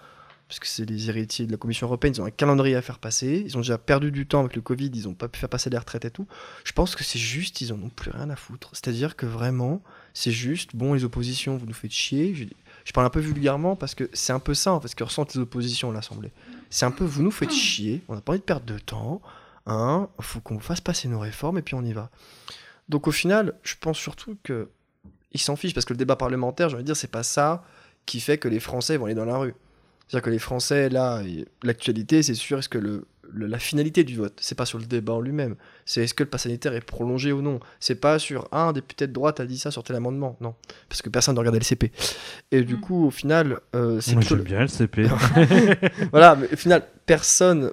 parce 0.48 0.60
que 0.60 0.66
c'est 0.66 0.86
les 0.86 1.10
héritiers 1.10 1.46
de 1.46 1.52
la 1.52 1.58
Commission 1.58 1.86
européenne, 1.86 2.14
ils 2.16 2.22
ont 2.22 2.24
un 2.24 2.30
calendrier 2.30 2.74
à 2.74 2.80
faire 2.80 2.98
passer, 2.98 3.42
ils 3.44 3.56
ont 3.58 3.60
déjà 3.60 3.76
perdu 3.76 4.10
du 4.10 4.26
temps 4.26 4.40
avec 4.40 4.56
le 4.56 4.62
Covid, 4.62 4.90
ils 4.94 5.04
n'ont 5.04 5.12
pas 5.12 5.28
pu 5.28 5.38
faire 5.38 5.50
passer 5.50 5.68
les 5.68 5.76
retraites 5.76 6.06
et 6.06 6.10
tout. 6.10 6.26
Je 6.64 6.72
pense 6.72 6.96
que 6.96 7.04
c'est 7.04 7.18
juste, 7.18 7.60
ils 7.60 7.70
en 7.70 7.76
ont 7.82 7.90
plus 7.90 8.10
rien 8.10 8.30
à 8.30 8.36
foutre. 8.36 8.70
C'est-à-dire 8.72 9.14
que 9.14 9.26
vraiment, 9.26 9.82
c'est 10.14 10.32
juste, 10.32 10.74
bon, 10.74 10.94
les 10.94 11.04
oppositions, 11.04 11.58
vous 11.58 11.66
nous 11.66 11.74
faites 11.74 11.90
chier. 11.90 12.34
Je, 12.34 12.92
parle 12.94 13.06
un 13.06 13.10
peu 13.10 13.20
vulgairement 13.20 13.76
parce 13.76 13.94
que 13.94 14.08
c'est 14.14 14.32
un 14.32 14.38
peu 14.38 14.54
ça, 14.54 14.78
parce 14.80 14.94
que 14.94 15.04
ressentent 15.04 15.34
les 15.34 15.40
oppositions 15.40 15.90
à 15.90 15.92
l'Assemblée. 15.92 16.32
C'est 16.70 16.86
un 16.86 16.90
peu, 16.90 17.04
vous 17.04 17.22
nous 17.22 17.30
faites 17.30 17.52
chier, 17.52 18.02
on 18.08 18.14
n'a 18.14 18.22
pas 18.22 18.32
envie 18.32 18.40
de 18.40 18.44
perdre 18.44 18.64
de 18.64 18.78
temps, 18.78 19.20
hein, 19.66 20.08
faut 20.18 20.40
qu'on 20.40 20.60
fasse 20.60 20.80
passer 20.80 21.08
nos 21.08 21.20
réformes 21.20 21.58
et 21.58 21.62
puis 21.62 21.74
on 21.74 21.84
y 21.84 21.92
va. 21.92 22.10
Donc 22.88 23.06
au 23.06 23.12
final, 23.12 23.52
je 23.62 23.74
pense 23.78 23.98
surtout 23.98 24.38
que 24.42 24.70
ils 25.32 25.40
s'en 25.40 25.56
fichent 25.56 25.74
parce 25.74 25.84
que 25.84 25.92
le 25.92 25.98
débat 25.98 26.16
parlementaire, 26.16 26.70
j'ai 26.70 26.76
envie 26.76 26.84
de 26.84 26.86
dire, 26.86 26.96
c'est 26.96 27.10
pas 27.10 27.22
ça 27.22 27.62
qui 28.06 28.20
fait 28.20 28.38
que 28.38 28.48
les 28.48 28.60
Français 28.60 28.96
vont 28.96 29.04
aller 29.04 29.14
dans 29.14 29.26
la 29.26 29.36
rue. 29.36 29.54
C'est-à-dire 30.08 30.24
que 30.24 30.30
les 30.30 30.38
Français, 30.38 30.88
là, 30.88 31.22
l'actualité, 31.62 32.22
c'est 32.22 32.34
sûr, 32.34 32.58
est-ce 32.58 32.68
que 32.68 32.78
le, 32.78 33.06
la 33.34 33.58
finalité 33.58 34.04
du 34.04 34.16
vote, 34.16 34.38
c'est 34.40 34.54
pas 34.54 34.64
sur 34.64 34.78
le 34.78 34.86
débat 34.86 35.12
en 35.12 35.20
lui-même, 35.20 35.56
c'est 35.84 36.02
est-ce 36.02 36.14
que 36.14 36.22
le 36.22 36.28
pass 36.30 36.42
sanitaire 36.42 36.72
est 36.74 36.80
prolongé 36.80 37.32
ou 37.32 37.42
non. 37.42 37.60
C'est 37.80 37.94
pas 37.94 38.18
sur 38.18 38.48
ah, 38.52 38.68
un 38.68 38.72
député 38.72 39.06
de 39.06 39.12
droite 39.12 39.40
a 39.40 39.46
dit 39.46 39.58
ça 39.58 39.70
sur 39.70 39.82
tel 39.82 39.96
amendement, 39.96 40.36
non, 40.40 40.54
parce 40.88 41.02
que 41.02 41.10
personne 41.10 41.34
ne 41.34 41.40
regardait 41.40 41.58
le 41.58 41.64
CP. 41.64 41.92
Et 42.50 42.62
du 42.62 42.76
mm. 42.76 42.80
coup, 42.80 43.06
au 43.06 43.10
final, 43.10 43.60
euh, 43.74 44.00
c'est 44.00 44.14
Moi, 44.14 44.22
j'aime 44.22 44.42
bien 44.42 44.60
le 44.62 44.68
CP. 44.68 45.08
voilà, 46.10 46.36
mais 46.36 46.52
au 46.52 46.56
final, 46.56 46.84
personne, 47.04 47.72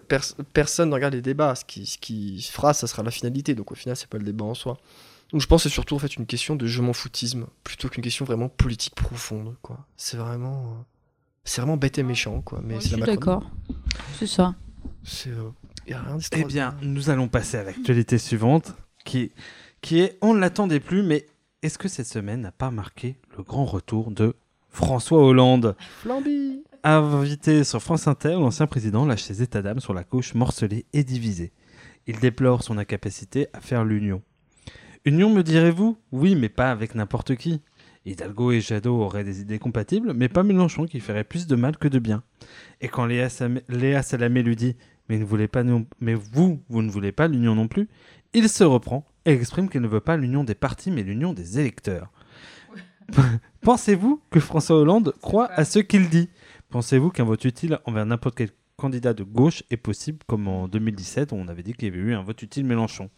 personne 0.54 0.90
ne 0.90 0.94
regarde 0.94 1.14
les 1.14 1.22
débats. 1.22 1.56
Ce 1.56 1.64
qui, 1.64 1.86
ce 1.86 1.98
qui 1.98 2.42
fera, 2.42 2.74
ça 2.74 2.88
sera 2.88 3.04
la 3.04 3.12
finalité. 3.12 3.56
Donc 3.56 3.72
au 3.72 3.76
final, 3.76 3.96
c'est 3.96 4.10
pas 4.10 4.18
le 4.18 4.26
débat 4.26 4.46
en 4.46 4.56
soi. 4.56 4.78
Donc 5.32 5.42
je 5.42 5.48
pense 5.48 5.64
que 5.64 5.70
c'est 5.70 5.74
surtout 5.74 5.96
en 5.96 6.00
fait 6.00 6.16
une 6.18 6.26
question 6.26 6.56
de 6.56 6.68
je 6.68 6.82
m'en 6.82 6.94
foutisme 6.94 7.48
plutôt 7.64 7.90
qu'une 7.90 8.04
question 8.04 8.26
vraiment 8.26 8.48
politique 8.48 8.96
profonde. 8.96 9.56
Quoi. 9.62 9.86
C'est 9.98 10.18
vraiment. 10.18 10.86
C'est 11.46 11.62
vraiment 11.62 11.78
bête 11.78 11.98
et 12.00 12.04
méchant, 12.04 12.42
quoi. 12.42 12.60
Mais 12.64 12.76
Ouais, 12.76 12.80
c'est 12.82 12.90
je 12.90 12.96
la 12.98 13.06
suis 13.06 13.16
d'accord. 13.16 13.50
C'est 14.20 14.28
ça. 14.28 14.56
C'est. 15.04 15.30
euh, 15.30 15.50
y 15.88 15.94
a 15.94 16.02
rien 16.02 16.18
Eh 16.34 16.44
bien, 16.44 16.76
nous 16.82 17.10
allons 17.10 17.28
passer 17.28 17.58
à 17.58 17.64
l'actualité 17.64 18.18
suivante, 18.18 18.74
qui, 19.06 19.32
qui 19.82 20.00
est, 20.02 20.18
on 20.22 20.34
ne 20.34 20.40
l'attendait 20.40 20.80
plus, 20.80 21.04
mais 21.04 21.28
est-ce 21.62 21.78
que 21.78 21.88
cette 21.88 22.08
semaine 22.08 22.42
n'a 22.42 22.52
pas 22.52 22.72
marqué 22.72 23.18
le 23.38 23.44
grand 23.44 23.66
retour 23.66 24.10
de 24.12 24.36
François 24.70 25.24
Hollande? 25.24 25.76
Flamby 26.02 26.64
Invité 26.84 27.64
sur 27.64 27.82
France 27.82 28.08
Inter, 28.08 28.34
l'ancien 28.34 28.68
président 28.68 29.06
lâche 29.06 29.24
ses 29.24 29.42
états 29.42 29.62
d'âme 29.64 29.80
sur 29.80 29.94
la 29.94 30.04
gauche 30.04 30.34
morcelée 30.36 30.86
et 30.94 31.04
divisée. 31.04 31.52
Il 32.08 32.20
déplore 32.20 32.62
son 32.64 32.78
incapacité 32.78 33.48
à 33.54 33.62
faire 33.62 33.84
l'union. 33.84 34.22
Union, 35.06 35.32
me 35.32 35.42
direz-vous? 35.44 35.98
Oui, 36.12 36.36
mais 36.36 36.50
pas 36.50 36.70
avec 36.72 36.94
n'importe 36.96 37.36
qui. 37.36 37.62
Hidalgo 38.06 38.52
et 38.52 38.62
Jadot 38.62 39.02
auraient 39.02 39.24
des 39.24 39.42
idées 39.42 39.60
compatibles, 39.60 40.14
mais 40.14 40.30
pas 40.30 40.44
Mélenchon 40.44 40.86
qui 40.86 41.00
ferait 41.00 41.24
plus 41.24 41.48
de 41.48 41.56
mal 41.56 41.78
que 41.78 41.88
de 41.88 42.00
bien. 42.00 42.24
Et 42.82 42.88
quand 42.88 43.06
Léa, 43.06 43.30
Sam- 43.30 43.62
Léa 43.70 44.04
Salamé 44.04 44.44
lui 44.44 44.56
dit 44.56 44.76
mais, 45.10 45.18
ne 45.20 45.24
voulez 45.26 45.48
pas 45.48 45.64
non- 45.64 45.86
mais 46.00 46.16
vous, 46.16 46.62
vous 46.70 46.82
ne 46.82 46.90
voulez 46.90 47.12
pas 47.12 47.28
l'union 47.28 47.54
non 47.56 47.68
plus, 47.68 47.88
il 48.34 48.50
se 48.50 48.64
reprend 48.64 49.06
et 49.26 49.32
exprime 49.34 49.70
qu'il 49.70 49.82
ne 49.82 49.88
veut 49.88 50.00
pas 50.00 50.18
l'union 50.18 50.44
des 50.44 50.56
partis, 50.56 50.90
mais 50.92 51.04
l'union 51.04 51.34
des 51.34 51.60
électeurs. 51.60 52.12
Pensez-vous 53.62 54.22
que 54.32 54.40
François 54.40 54.78
Hollande 54.78 55.14
croit 55.22 55.48
à 55.52 55.66
ce 55.66 55.80
qu'il 55.80 56.10
dit? 56.10 56.30
Pensez-vous 56.70 57.10
qu'un 57.12 57.24
vote 57.24 57.46
utile 57.46 57.80
envers 57.86 58.06
n'importe 58.06 58.36
quel 58.36 58.50
candidat 58.78 59.14
de 59.14 59.24
gauche 59.24 59.64
est 59.70 59.78
possible, 59.78 60.20
comme 60.28 60.48
en 60.48 60.68
2017 60.68 61.32
où 61.32 61.36
on 61.36 61.48
avait 61.48 61.64
dit 61.64 61.74
qu'il 61.74 61.88
y 61.88 61.92
avait 61.92 62.00
eu 62.02 62.14
un 62.14 62.24
vote 62.24 62.42
utile 62.42 62.66
Mélenchon? 62.66 63.10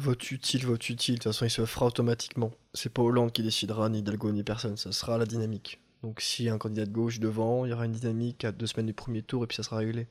Vote 0.00 0.30
utile, 0.30 0.64
vote 0.64 0.88
utile. 0.88 1.16
De 1.16 1.18
toute 1.18 1.32
façon, 1.32 1.44
il 1.44 1.50
se 1.50 1.66
fera 1.66 1.86
automatiquement. 1.86 2.52
C'est 2.72 2.92
pas 2.92 3.02
Hollande 3.02 3.32
qui 3.32 3.42
décidera, 3.42 3.90
ni 3.90 3.98
Hidalgo, 3.98 4.32
ni 4.32 4.42
personne. 4.42 4.78
Ça 4.78 4.92
sera 4.92 5.18
la 5.18 5.26
dynamique. 5.26 5.78
Donc, 6.02 6.22
s'il 6.22 6.46
y 6.46 6.48
a 6.48 6.54
un 6.54 6.58
candidat 6.58 6.86
de 6.86 6.90
gauche 6.90 7.20
devant, 7.20 7.66
il 7.66 7.70
y 7.70 7.74
aura 7.74 7.84
une 7.84 7.92
dynamique 7.92 8.46
à 8.46 8.52
deux 8.52 8.66
semaines 8.66 8.86
du 8.86 8.94
premier 8.94 9.20
tour 9.20 9.44
et 9.44 9.46
puis 9.46 9.56
ça 9.56 9.62
sera 9.62 9.76
réglé. 9.76 10.06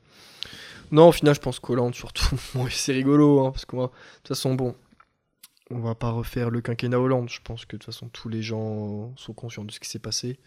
Non, 0.92 1.08
au 1.08 1.12
final, 1.12 1.34
je 1.34 1.40
pense 1.40 1.58
qu'Hollande, 1.58 1.96
surtout. 1.96 2.36
Bon, 2.54 2.68
c'est 2.70 2.92
rigolo, 2.92 3.44
hein, 3.44 3.50
parce 3.50 3.64
que 3.64 3.74
moi, 3.74 3.86
de 3.86 4.18
toute 4.18 4.28
façon, 4.28 4.54
bon, 4.54 4.76
on 5.70 5.80
va 5.80 5.96
pas 5.96 6.10
refaire 6.10 6.50
le 6.50 6.60
quinquennat 6.60 7.00
Hollande. 7.00 7.28
Je 7.28 7.40
pense 7.42 7.64
que 7.64 7.74
de 7.74 7.82
toute 7.82 7.92
façon, 7.92 8.08
tous 8.08 8.28
les 8.28 8.42
gens 8.42 9.12
sont 9.16 9.32
conscients 9.32 9.64
de 9.64 9.72
ce 9.72 9.80
qui 9.80 9.88
s'est 9.88 9.98
passé. 9.98 10.38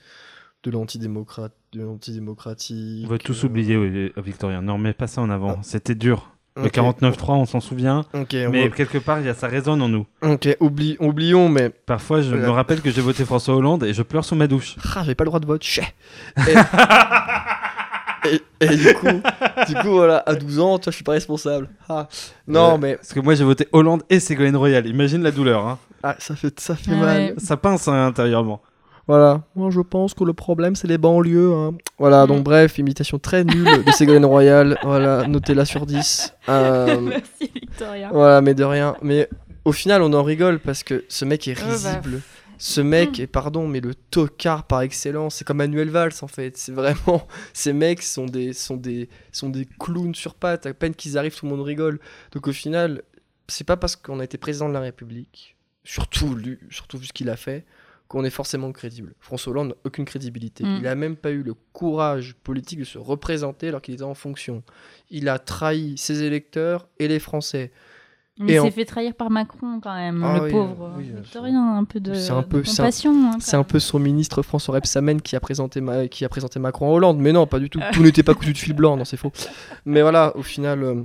De 0.63 0.71
l'antidémocratie. 0.71 3.03
On 3.06 3.10
va 3.10 3.17
tous 3.17 3.43
oublier, 3.43 3.75
oui, 3.75 4.13
Victorien. 4.15 4.62
Ne 4.62 4.71
remets 4.71 4.93
pas 4.93 5.08
ça 5.08 5.19
en 5.19 5.29
avant. 5.29 5.62
C'était 5.62 5.95
dur. 5.95 6.33
Le 6.55 6.65
Ok. 6.65 6.73
49-3, 6.73 7.33
on 7.33 7.45
s'en 7.45 7.59
souvient. 7.59 8.05
Mais 8.13 8.67
va- 8.67 8.75
quelque 8.75 8.99
part, 8.99 9.19
il 9.19 9.25
y 9.25 9.29
a, 9.29 9.33
ça 9.33 9.47
résonne 9.47 9.81
en 9.81 9.89
nous. 9.89 10.05
ok, 10.21 10.55
oublions, 10.99 11.49
mais 11.49 11.69
Parfois, 11.69 12.21
je 12.21 12.29
Voilà. 12.29 12.45
me 12.45 12.51
rappelle 12.51 12.81
que 12.81 12.91
j'ai 12.91 13.01
voté 13.01 13.25
François 13.25 13.55
Hollande 13.55 13.83
et 13.83 13.93
je 13.93 14.03
pleure 14.03 14.23
sous 14.23 14.35
ma 14.35 14.45
douche. 14.47 14.75
Ah, 14.95 14.99
j'avais 15.01 15.15
pas 15.15 15.23
le 15.23 15.29
droit 15.29 15.39
de 15.39 15.47
vote, 15.47 15.63
chais. 15.63 15.93
Et, 18.25 18.35
et- 18.61 18.65
et 18.65 18.77
du 18.77 18.93
coup, 18.93 19.07
du 19.67 19.75
coup, 19.75 19.89
voilà, 19.91 20.23
à 20.25 20.33
12 20.35 20.57
ans, 20.61 20.79
toi, 20.79 20.91
je 20.91 20.95
suis 20.95 21.03
pas 21.03 21.11
responsable. 21.11 21.67
Ah. 21.89 22.07
Non, 22.47 22.77
mais 22.77 22.95
Parce 22.95 23.11
que 23.13 23.19
moi, 23.19 23.35
j'ai 23.35 23.43
voté 23.43 23.67
Hollande 23.73 24.03
et 24.09 24.21
Ségolène 24.21 24.55
Royal. 24.55 24.87
Imagine 24.87 25.23
la 25.23 25.31
douleur. 25.31 25.67
Hein. 25.67 25.77
ah, 26.03 26.15
ça 26.19 26.33
fait, 26.35 26.57
ça 26.59 26.75
fait 26.75 26.91
Ah 26.93 26.95
mal. 26.95 27.17
ouais. 27.17 27.33
Ça 27.37 27.57
pince 27.57 27.85
hein, 27.89 28.05
intérieurement. 28.07 28.61
Voilà. 29.07 29.43
Moi, 29.55 29.69
je 29.69 29.81
pense 29.81 30.13
que 30.13 30.23
le 30.23 30.33
problème, 30.33 30.75
c'est 30.75 30.87
les 30.87 30.97
banlieues. 30.97 31.51
hein. 31.53 31.73
Voilà, 31.99 32.23
Mm. 32.23 32.27
donc 32.27 32.43
bref, 32.43 32.77
imitation 32.77 33.19
très 33.19 33.43
nulle 33.43 33.83
de 33.83 33.91
Ségolène 33.91 34.25
Royal. 34.25 34.77
Voilà, 34.83 35.27
notez-la 35.27 35.65
sur 35.65 35.85
10. 35.85 36.33
Euh, 36.49 36.99
Merci 37.01 37.51
Victoria. 37.53 38.09
voilà, 38.13 38.41
mais 38.41 38.53
de 38.53 38.63
rien. 38.63 38.95
Mais 39.01 39.27
au 39.65 39.71
final, 39.73 40.01
on 40.01 40.13
en 40.13 40.23
rigole 40.23 40.59
parce 40.59 40.83
que 40.83 41.03
ce 41.09 41.25
mec 41.25 41.47
est 41.47 41.57
Ouais, 41.59 41.65
bah. 41.67 41.71
risible. 41.73 42.21
Ce 42.59 42.79
mec 42.79 43.19
est, 43.19 43.27
pardon, 43.27 43.67
mais 43.67 43.81
le 43.81 43.93
tocard 43.93 44.63
par 44.67 44.81
excellence. 44.83 45.35
C'est 45.35 45.43
comme 45.45 45.57
Manuel 45.57 45.89
Valls 45.89 46.13
en 46.21 46.27
fait. 46.27 46.55
C'est 46.57 46.71
vraiment. 46.71 47.27
Ces 47.53 47.73
mecs 47.73 48.01
sont 48.01 48.25
des, 48.25 48.53
sont, 48.53 48.77
des, 48.77 49.09
sont 49.33 49.49
des 49.49 49.67
clowns 49.79 50.15
sur 50.15 50.33
pattes. 50.33 50.65
À 50.65 50.73
peine 50.73 50.95
qu'ils 50.95 51.17
arrivent, 51.17 51.35
tout 51.35 51.45
le 51.45 51.51
monde 51.51 51.65
rigole. 51.65 51.99
Donc 52.31 52.47
au 52.47 52.53
final, 52.53 53.01
c'est 53.49 53.65
pas 53.67 53.75
parce 53.75 53.97
qu'on 53.97 54.21
a 54.21 54.23
été 54.23 54.37
président 54.37 54.69
de 54.69 54.73
la 54.73 54.79
République, 54.79 55.57
surtout, 55.83 56.35
lui, 56.35 56.57
surtout 56.69 56.97
vu 56.97 57.07
ce 57.07 57.11
qu'il 57.11 57.29
a 57.29 57.35
fait, 57.35 57.65
qu'on 58.07 58.23
est 58.23 58.29
forcément 58.29 58.71
crédible. 58.71 59.13
François 59.19 59.51
Hollande 59.51 59.69
n'a 59.69 59.75
aucune 59.85 60.05
crédibilité. 60.05 60.63
Mm. 60.63 60.77
Il 60.81 60.87
a 60.87 60.95
même 60.95 61.15
pas 61.15 61.31
eu 61.31 61.41
le 61.43 61.53
courage 61.73 62.35
politique 62.43 62.79
de 62.79 62.83
se 62.83 62.97
représenter 62.97 63.69
alors 63.69 63.81
qu'il 63.81 63.93
était 63.95 64.03
en 64.03 64.13
fonction. 64.13 64.61
Il 65.09 65.29
a 65.29 65.39
trahi 65.39 65.97
ses 65.97 66.21
électeurs 66.23 66.87
et 66.99 67.07
les 67.07 67.19
Français. 67.19 67.71
Mais 68.39 68.53
Et 68.53 68.55
il 68.55 68.59
en- 68.61 68.63
s'est 68.65 68.71
fait 68.71 68.85
trahir 68.85 69.13
par 69.13 69.29
Macron 69.29 69.79
quand 69.79 69.93
même, 69.93 70.23
Ah 70.23 70.37
le 70.39 70.45
oui, 70.45 70.51
pauvre. 70.51 70.91
oui, 70.97 71.11
Victorien, 71.21 71.77
un 71.77 71.83
peu 71.83 71.99
de, 71.99 72.15
C'est 72.15 72.31
un 72.31 72.41
de 72.41 72.45
peu- 72.47 72.63
c'est 72.63 72.79
un- 72.81 72.85
compassion. 72.85 73.11
hein, 73.31 73.37
C'est 73.39 73.55
un 73.55 73.59
même. 73.59 73.65
peu 73.67 73.79
son 73.79 73.99
ministre 73.99 74.41
François 74.41 74.73
Rebsamen 74.73 75.21
qui 75.21 75.35
a 75.35 75.39
présenté, 75.39 75.81
Ma- 75.81 76.07
qui 76.07 76.25
a 76.25 76.29
présenté 76.29 76.59
Macron 76.59 76.87
à 76.89 76.93
Hollande. 76.93 77.19
Mais 77.19 77.31
non, 77.31 77.45
pas 77.45 77.59
du 77.59 77.69
tout. 77.69 77.79
Tout 77.93 78.01
n'était 78.01 78.23
pas 78.23 78.33
cousu 78.33 78.53
de 78.53 78.57
fil 78.57 78.73
blanc, 78.73 78.97
non, 78.97 79.05
c'est 79.05 79.17
faux. 79.17 79.31
Mais 79.85 80.01
voilà, 80.01 80.35
au 80.35 80.41
final, 80.41 80.81
euh. 80.83 81.03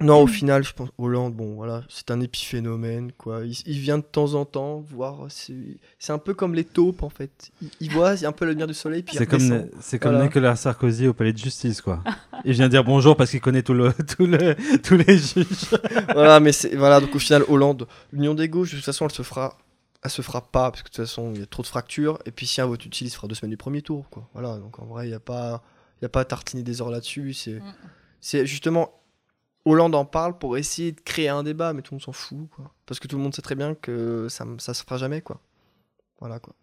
Non, 0.00 0.22
au 0.22 0.26
final, 0.26 0.64
je 0.64 0.72
pense 0.72 0.88
Hollande, 0.98 1.34
bon, 1.34 1.54
voilà, 1.54 1.84
c'est 1.88 2.10
un 2.10 2.20
épiphénomène, 2.20 3.12
quoi. 3.12 3.44
Il, 3.44 3.56
il 3.66 3.78
vient 3.78 3.98
de 3.98 4.02
temps 4.02 4.34
en 4.34 4.44
temps 4.44 4.80
voir. 4.80 5.26
C'est 5.28 6.12
un 6.12 6.18
peu 6.18 6.34
comme 6.34 6.54
les 6.54 6.64
taupes, 6.64 7.04
en 7.04 7.08
fait. 7.08 7.50
Il, 7.62 7.70
il 7.80 7.90
voit 7.92 8.16
c'est 8.16 8.26
un 8.26 8.32
peu 8.32 8.44
la 8.44 8.50
lumière 8.50 8.66
du 8.66 8.74
soleil, 8.74 9.04
puis 9.04 9.16
C'est 9.16 9.26
comme, 9.26 9.68
c'est 9.80 10.00
comme 10.00 10.12
Voilà. 10.12 10.26
Nicolas 10.26 10.56
Sarkozy 10.56 11.06
au 11.06 11.14
palais 11.14 11.32
de 11.32 11.38
justice, 11.38 11.80
quoi. 11.80 12.02
Il 12.44 12.54
vient 12.54 12.68
dire 12.68 12.82
bonjour 12.82 13.16
parce 13.16 13.30
qu'il 13.30 13.40
connaît 13.40 13.62
tout 13.62 13.74
le, 13.74 13.92
tout 14.16 14.26
le, 14.26 14.56
tous 14.82 14.96
les 14.96 15.16
juges. 15.16 15.70
voilà, 16.12 16.40
mais 16.40 16.50
c'est 16.50 16.74
voilà, 16.74 17.00
donc 17.00 17.14
au 17.14 17.20
final, 17.20 17.44
Hollande, 17.48 17.86
l'union 18.12 18.34
des 18.34 18.48
gauches, 18.48 18.72
de 18.72 18.76
toute 18.76 18.84
façon, 18.84 19.04
elle 19.04 19.12
se 19.12 19.22
fera. 19.22 19.56
Elle 20.04 20.10
se 20.10 20.22
fera 20.22 20.40
pas, 20.40 20.72
parce 20.72 20.82
que 20.82 20.88
de 20.88 20.94
toute 20.94 21.04
façon, 21.04 21.30
il 21.32 21.38
y 21.40 21.42
a 21.44 21.46
trop 21.46 21.62
de 21.62 21.68
fractures. 21.68 22.18
Et 22.26 22.32
puis, 22.32 22.48
si 22.48 22.60
un 22.60 22.66
vote 22.66 22.84
utile, 22.84 23.06
il 23.06 23.10
se 23.10 23.14
fera 23.14 23.28
deux 23.28 23.36
semaines 23.36 23.50
du 23.52 23.56
premier 23.56 23.82
tour, 23.82 24.10
quoi. 24.10 24.28
Voilà, 24.32 24.58
donc 24.58 24.80
en 24.80 24.86
vrai, 24.86 25.06
il 25.06 25.10
n'y 25.10 25.14
a 25.14 25.20
pas. 25.20 25.62
Il 26.00 26.04
y 26.04 26.06
a 26.06 26.08
pas 26.08 26.22
à 26.22 26.24
tartiner 26.24 26.64
des 26.64 26.82
heures 26.82 26.90
là-dessus. 26.90 27.32
C'est 27.34 27.52
Mm. 27.60 27.74
c'est 28.20 28.44
justement. 28.46 28.90
Hollande 29.64 29.94
en 29.94 30.04
parle 30.04 30.38
pour 30.38 30.56
essayer 30.56 30.92
de 30.92 31.00
créer 31.00 31.28
un 31.28 31.42
débat, 31.42 31.72
mais 31.72 31.82
tout 31.82 31.92
le 31.94 31.96
monde 31.96 32.02
s'en 32.02 32.12
fout, 32.12 32.48
quoi. 32.54 32.72
Parce 32.86 32.98
que 33.00 33.06
tout 33.08 33.16
le 33.16 33.22
monde 33.22 33.34
sait 33.34 33.42
très 33.42 33.54
bien 33.54 33.74
que 33.74 34.26
ça, 34.28 34.44
ça 34.58 34.74
se 34.74 34.82
fera 34.82 34.96
jamais, 34.96 35.20
quoi. 35.20 35.40
Voilà, 36.20 36.38
quoi. 36.40 36.54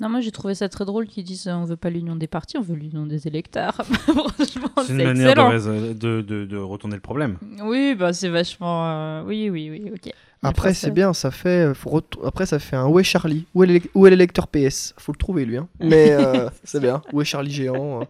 Non, 0.00 0.08
moi 0.08 0.20
j'ai 0.20 0.32
trouvé 0.32 0.54
ça 0.56 0.68
très 0.68 0.84
drôle 0.84 1.06
qu'ils 1.06 1.22
disent 1.22 1.46
euh, 1.46 1.52
on 1.52 1.64
veut 1.64 1.76
pas 1.76 1.88
l'union 1.90 2.16
des 2.16 2.26
partis, 2.26 2.56
on 2.58 2.62
veut 2.62 2.74
l'union 2.74 3.06
des 3.06 3.28
électeurs. 3.28 3.74
Franchement, 3.84 4.68
C'est 4.84 4.92
une 4.92 4.96
manière 5.04 5.14
de, 5.34 5.40
excellent. 5.40 5.50
résol- 5.52 5.96
de, 5.96 6.20
de, 6.22 6.44
de 6.44 6.56
retourner 6.56 6.96
le 6.96 7.00
problème. 7.02 7.38
Oui, 7.62 7.94
bah 7.94 8.12
c'est 8.12 8.30
vachement. 8.30 8.88
euh, 8.88 9.22
Oui, 9.24 9.48
oui, 9.50 9.70
oui, 9.70 9.92
ok. 9.94 10.12
Après, 10.42 10.74
c'est 10.74 10.90
bien, 10.90 11.12
ça 11.12 11.30
fait. 11.30 11.68
euh, 11.68 11.74
faut 11.74 12.02
Après, 12.24 12.46
ça 12.46 12.58
fait 12.58 12.74
un 12.74 12.88
Où 12.88 12.98
est 12.98 13.04
Charlie? 13.04 13.46
Où 13.54 13.62
est 13.62 13.66
l'élec- 13.68 13.90
où 13.94 14.06
est 14.06 14.10
l'électeur 14.10 14.48
PS 14.48 14.92
Faut 14.98 15.12
le 15.12 15.18
trouver, 15.18 15.44
lui. 15.44 15.56
Hein. 15.58 15.68
Mais 15.80 16.10
euh, 16.12 16.48
c'est 16.64 16.80
bien. 16.80 17.00
Où 17.12 17.20
est 17.22 17.24
Charlie 17.24 17.52
Géant 17.52 18.00
euh, 18.00 18.04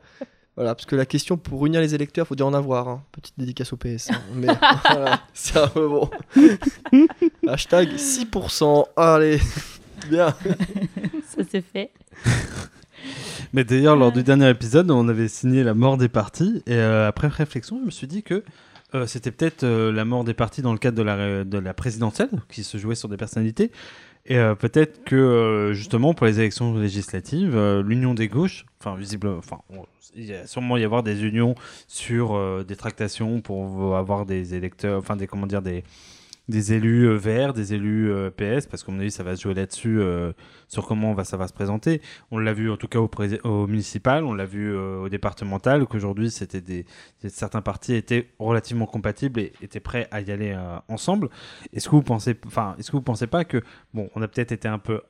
Voilà, 0.63 0.77
parce 0.77 0.87
que 0.87 0.95
la 0.95 1.07
question 1.07 1.37
pour 1.37 1.67
unir 1.67 1.81
les 1.81 1.93
électeurs, 1.93 2.25
faut 2.29 2.37
déjà 2.37 2.47
en 2.47 2.55
avoir. 2.55 2.87
hein. 2.89 3.03
Petite 3.11 3.35
dédicace 3.37 3.73
au 3.73 3.77
PS. 3.77 4.13
hein. 4.13 4.21
Mais 4.33 4.47
voilà, 4.91 5.21
c'est 5.35 5.59
un 5.59 5.67
peu 5.67 5.89
bon. 5.89 6.09
Hashtag 7.49 7.89
6%. 7.97 8.85
Allez, 8.97 9.41
bien. 10.09 10.29
Ça 11.27 11.43
c'est 11.51 11.63
fait. 11.63 11.91
Mais 13.53 13.65
d'ailleurs, 13.65 13.97
lors 13.97 14.09
Ouais. 14.09 14.15
du 14.15 14.23
dernier 14.23 14.49
épisode, 14.51 14.89
on 14.93 15.09
avait 15.09 15.27
signé 15.29 15.65
la 15.65 15.75
mort 15.75 15.97
des 15.97 16.09
partis. 16.09 16.63
Et 16.67 16.75
euh, 16.77 17.09
après 17.09 17.27
réflexion, 17.27 17.79
je 17.81 17.87
me 17.87 17.91
suis 17.91 18.07
dit 18.07 18.23
que 18.23 18.45
euh, 18.95 19.07
c'était 19.07 19.33
peut-être 19.33 19.65
euh, 19.65 19.91
la 19.91 20.05
mort 20.05 20.23
des 20.23 20.35
partis 20.35 20.63
dans 20.63 20.73
le 20.73 20.79
cadre 20.79 20.97
de 20.97 21.03
la, 21.03 21.17
ré- 21.17 21.45
de 21.45 21.59
la 21.59 21.75
présidentielle, 21.75 22.31
qui 22.51 22.63
se 22.63 22.79
jouait 22.79 22.95
sur 22.95 23.09
des 23.09 23.17
personnalités. 23.17 23.73
Et 24.25 24.37
euh, 24.37 24.55
peut-être 24.55 25.03
que, 25.05 25.17
euh, 25.17 25.73
justement, 25.73 26.15
pour 26.15 26.27
les 26.27 26.39
élections 26.39 26.75
législatives, 26.79 27.57
euh, 27.57 27.83
l'union 27.83 28.15
des 28.15 28.29
gauches, 28.29 28.67
enfin, 28.81 28.97
visible, 28.97 29.29
enfin, 29.29 29.59
il 30.15 30.25
y 30.25 30.35
a 30.35 30.47
sûrement 30.47 30.77
y 30.77 30.85
avoir 30.85 31.03
des 31.03 31.25
unions 31.25 31.55
sur 31.89 32.65
des 32.65 32.77
tractations 32.77 33.41
pour 33.41 33.97
avoir 33.97 34.27
des 34.27 34.55
électeurs, 34.55 34.99
enfin, 34.99 35.17
des, 35.17 35.27
comment 35.27 35.47
dire, 35.47 35.63
des, 35.63 35.83
des 36.53 36.75
élus 36.75 37.09
euh, 37.09 37.17
verts, 37.17 37.53
des 37.53 37.75
élus 37.75 38.13
euh, 38.13 38.31
PS, 38.31 38.67
parce 38.67 38.85
qu'à 38.85 38.93
mon 38.93 39.01
avis, 39.01 39.11
ça 39.11 39.25
va 39.25 39.35
se 39.35 39.43
jouer 39.43 39.55
là-dessus, 39.55 40.01
euh, 40.01 40.33
sur 40.69 40.87
comment 40.87 41.15
va, 41.15 41.25
ça 41.25 41.37
va 41.37 41.49
se 41.49 41.53
présenter. 41.53 42.01
On 42.31 42.39
l'a 42.39 42.53
vu 42.53 42.71
en 42.71 42.77
tout 42.77 42.87
cas 42.87 43.01
au, 43.01 43.67
municipal, 43.67 44.25
on 44.25 44.35
l'a 44.35 44.45
vu 44.45 44.75
au 44.77 45.09
départemental, 45.09 45.87
qu'aujourd'hui 45.87 46.31
c'était 46.31 46.61
des 46.61 46.87
certains 47.29 47.63
partis 47.63 47.95
étaient 47.95 48.29
relativement 48.39 48.87
compatibles 48.87 49.41
et 49.41 49.53
étaient 49.63 49.81
prêts 49.81 50.07
à 50.11 50.21
y 50.21 50.31
aller 50.31 50.57
ensemble. 50.89 51.29
Est-ce 51.73 51.89
que 51.89 51.97
vous 51.97 52.03
pensez, 52.03 52.39
enfin, 52.47 52.75
est-ce 52.79 52.91
que 52.91 52.97
vous 52.97 53.03
pensez 53.03 53.27
pas 53.27 53.45
que 53.45 53.63
bon, 53.95 54.09
on 54.15 54.23
a 54.23 54.29
peut-être 54.29 54.53
été 54.53 54.69
un 54.69 54.79
peu 54.79 55.01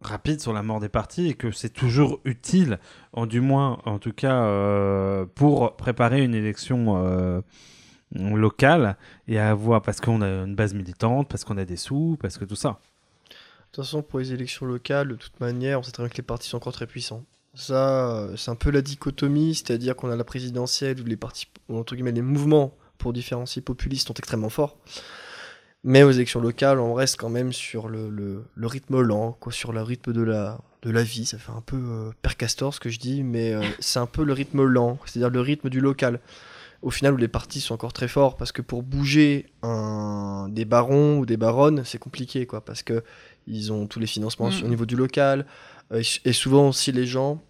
rapide 0.00 0.40
sur 0.40 0.52
la 0.52 0.62
mort 0.62 0.80
des 0.80 0.88
partis 0.88 1.28
et 1.28 1.34
que 1.34 1.50
c'est 1.50 1.72
toujours 1.72 2.20
utile, 2.24 2.78
en 3.12 3.26
du 3.26 3.40
moins, 3.40 3.80
en 3.84 3.98
tout 3.98 4.12
cas, 4.12 4.44
pour 5.34 5.76
préparer 5.76 6.22
une 6.22 6.34
élection. 6.34 7.42
Locale 8.14 8.96
et 9.28 9.38
à 9.38 9.50
avoir 9.50 9.82
parce 9.82 10.00
qu'on 10.00 10.22
a 10.22 10.28
une 10.28 10.54
base 10.54 10.74
militante, 10.74 11.28
parce 11.28 11.44
qu'on 11.44 11.58
a 11.58 11.64
des 11.64 11.76
sous, 11.76 12.18
parce 12.20 12.38
que 12.38 12.44
tout 12.44 12.56
ça. 12.56 12.80
De 13.28 13.76
toute 13.76 13.84
façon, 13.84 14.02
pour 14.02 14.18
les 14.18 14.32
élections 14.32 14.66
locales, 14.66 15.08
de 15.08 15.14
toute 15.14 15.38
manière, 15.40 15.78
on 15.78 15.82
sait 15.82 15.92
très 15.92 16.02
bien 16.02 16.10
que 16.10 16.16
les 16.16 16.22
partis 16.22 16.48
sont 16.48 16.56
encore 16.56 16.72
très 16.72 16.86
puissants. 16.86 17.24
Ça, 17.54 18.10
euh, 18.10 18.36
c'est 18.36 18.50
un 18.50 18.56
peu 18.56 18.70
la 18.70 18.82
dichotomie, 18.82 19.54
c'est-à-dire 19.54 19.96
qu'on 19.96 20.10
a 20.10 20.16
la 20.16 20.24
présidentielle 20.24 21.00
où 21.00 21.04
les 21.04 21.16
partis, 21.16 21.46
entre 21.68 21.94
guillemets, 21.94 22.12
les 22.12 22.22
mouvements 22.22 22.74
pour 22.98 23.12
différencier 23.12 23.62
populistes 23.62 24.08
sont 24.08 24.14
extrêmement 24.14 24.50
forts. 24.50 24.76
Mais 25.82 26.02
aux 26.02 26.10
élections 26.10 26.40
locales, 26.40 26.78
on 26.78 26.94
reste 26.94 27.16
quand 27.16 27.30
même 27.30 27.52
sur 27.52 27.88
le, 27.88 28.10
le, 28.10 28.66
rythme 28.66 29.00
lent, 29.00 29.36
quoi, 29.40 29.50
sur 29.52 29.72
le 29.72 29.82
rythme 29.82 30.12
de 30.12 30.22
la, 30.22 30.58
de 30.82 30.90
la 30.90 31.02
vie. 31.02 31.24
Ça 31.24 31.38
fait 31.38 31.52
un 31.52 31.62
peu 31.62 31.76
euh, 31.76 32.70
ce 32.70 32.80
que 32.80 32.90
je 32.90 32.98
dis, 32.98 33.22
mais 33.22 33.54
euh, 33.54 33.62
c'est 33.78 33.98
un 33.98 34.06
peu 34.06 34.24
le 34.24 34.32
rythme 34.32 34.62
lent, 34.64 34.98
c'est-à-dire 35.06 35.30
le 35.30 35.40
rythme 35.40 35.70
du 35.70 35.80
local. 35.80 36.20
Au 36.82 36.90
final, 36.90 37.12
où 37.14 37.16
les 37.18 37.28
partis 37.28 37.60
sont 37.60 37.74
encore 37.74 37.92
très 37.92 38.08
forts, 38.08 38.36
parce 38.36 38.52
que 38.52 38.62
pour 38.62 38.82
bouger 38.82 39.46
un, 39.62 40.48
des 40.48 40.64
barons 40.64 41.18
ou 41.18 41.26
des 41.26 41.36
baronnes, 41.36 41.82
c'est 41.84 41.98
compliqué, 41.98 42.46
quoi, 42.46 42.64
parce 42.64 42.82
que 42.82 43.02
ils 43.46 43.72
ont 43.72 43.86
tous 43.86 44.00
les 44.00 44.06
financements 44.06 44.48
Mm. 44.48 44.64
au 44.64 44.68
niveau 44.68 44.86
du 44.86 44.96
local, 44.96 45.44
euh, 45.92 46.02
et 46.24 46.32
souvent 46.32 46.68
aussi 46.68 46.92
les 46.92 47.06
gens 47.06 47.42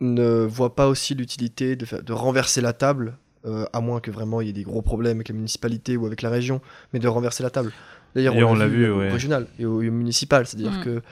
ne 0.00 0.44
voient 0.44 0.74
pas 0.74 0.88
aussi 0.88 1.14
l'utilité 1.14 1.74
de, 1.76 2.12
renverser 2.12 2.60
la 2.60 2.72
table, 2.72 3.16
euh, 3.46 3.64
à 3.72 3.80
moins 3.80 4.00
que 4.00 4.10
vraiment 4.10 4.40
il 4.40 4.48
y 4.48 4.50
ait 4.50 4.52
des 4.52 4.64
gros 4.64 4.82
problèmes 4.82 5.18
avec 5.18 5.28
la 5.28 5.34
municipalité 5.34 5.96
ou 5.96 6.04
avec 6.04 6.20
la 6.20 6.28
région, 6.28 6.60
mais 6.92 6.98
de 6.98 7.08
renverser 7.08 7.42
la 7.42 7.50
table. 7.50 7.72
D'ailleurs, 8.14 8.36
on 8.36 8.54
l'a 8.54 8.66
vu, 8.66 8.90
au 8.90 8.98
ouais. 8.98 9.10
régional 9.10 9.46
et 9.58 9.64
au, 9.64 9.80
municipal, 9.80 10.46
c'est-à-dire 10.46 10.72
Mm. 10.72 10.84
que 10.84 11.02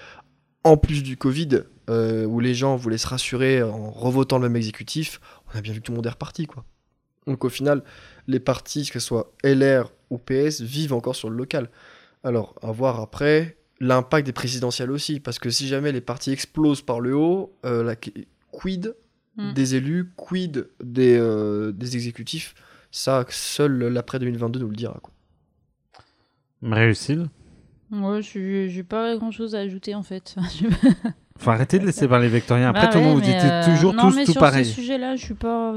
en 0.65 0.77
plus 0.77 1.03
du 1.03 1.17
Covid, 1.17 1.63
euh, 1.91 2.25
où 2.25 2.41
les 2.41 2.55
gens 2.55 2.77
voulaient 2.77 2.99
se 2.99 3.07
rassurer 3.07 3.63
en 3.63 3.91
revotant 3.91 4.39
le 4.39 4.49
même 4.49 4.57
exécutif, 4.57 5.21
on 5.53 5.59
a 5.59 5.61
bien 5.61 5.73
vu 5.73 5.81
que 5.81 5.85
tout 5.87 5.93
le 5.93 5.97
monde 5.97 6.07
est 6.07 6.11
reparti, 6.11 6.47
quoi. 6.47 6.65
Donc 7.27 7.45
au 7.45 7.49
final, 7.49 7.83
les 8.27 8.41
partis, 8.41 8.87
que 8.91 8.99
ce 8.99 9.07
soit 9.07 9.33
LR 9.45 9.91
ou 10.11 10.19
PS, 10.19 10.61
vivent 10.61 10.93
encore 10.93 11.17
sur 11.17 11.31
le 11.31 11.37
local. 11.37 11.71
Alors, 12.23 12.55
à 12.63 12.71
voir 12.73 13.01
après 13.01 13.57
l'impact 13.81 14.27
des 14.27 14.33
présidentielles 14.33 14.91
aussi, 14.91 15.21
parce 15.21 15.39
que 15.39 15.51
si 15.51 15.67
jamais 15.69 15.93
les 15.93 16.01
partis 16.01 16.31
explosent 16.33 16.83
par 16.83 17.01
le 17.01 17.15
haut, 17.17 17.55
euh, 17.67 17.83
la- 17.83 17.97
quid 18.53 18.95
Mm. 19.37 19.53
des 19.53 19.75
élus, 19.75 20.13
quid 20.17 20.69
des, 20.83 21.17
euh, 21.19 21.73
des 21.73 21.97
exécutifs, 21.97 22.55
ça, 22.93 23.25
seul 23.31 23.73
l'après 23.89 24.21
2022 24.21 24.61
nous 24.61 24.69
le 24.69 24.77
dira. 24.77 25.01
Quoi. 25.03 25.13
Marie-Lucille 26.63 27.29
Ouais, 27.91 28.21
j'ai 28.23 28.83
pas 28.85 29.17
grand 29.17 29.31
chose 29.31 29.55
à 29.55 29.59
ajouter 29.59 29.95
en 29.95 30.03
fait. 30.03 30.35
Faut 31.39 31.51
arrêter 31.51 31.79
de 31.81 31.87
laisser 31.87 32.07
parler 32.09 32.29
Victorien. 32.29 32.69
Après, 32.71 32.87
Bah 32.87 32.93
tout 32.93 32.99
le 32.99 33.05
monde, 33.05 33.17
vous 33.17 33.21
dites 33.25 33.35
euh, 33.43 33.65
toujours 33.65 33.93
non, 33.93 34.09
tous 34.09 34.17
mais 34.17 34.25
tout 34.25 34.33
sur 34.33 34.41
pareil. 34.41 34.65
ce 34.65 34.73
sujet-là, 34.75 35.17
je 35.17 35.25
suis 35.25 35.35
pas. 35.35 35.77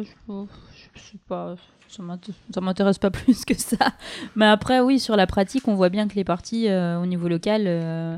Pas. 1.28 1.56
Ça 1.90 2.04
m'int- 2.04 2.20
ça 2.54 2.62
m'intéresse 2.62 2.98
pas 2.98 3.12
plus 3.12 3.46
que 3.46 3.54
ça. 3.54 3.94
Mais 4.36 4.46
après, 4.46 4.80
oui, 4.82 5.00
sur 5.00 5.16
la 5.16 5.26
pratique, 5.28 5.68
on 5.68 5.76
voit 5.76 5.90
bien 5.90 6.08
que 6.08 6.16
les 6.16 6.24
partis 6.24 6.68
euh, 6.68 7.00
au 7.02 7.06
niveau 7.06 7.28
local, 7.28 7.64
euh, 7.66 8.18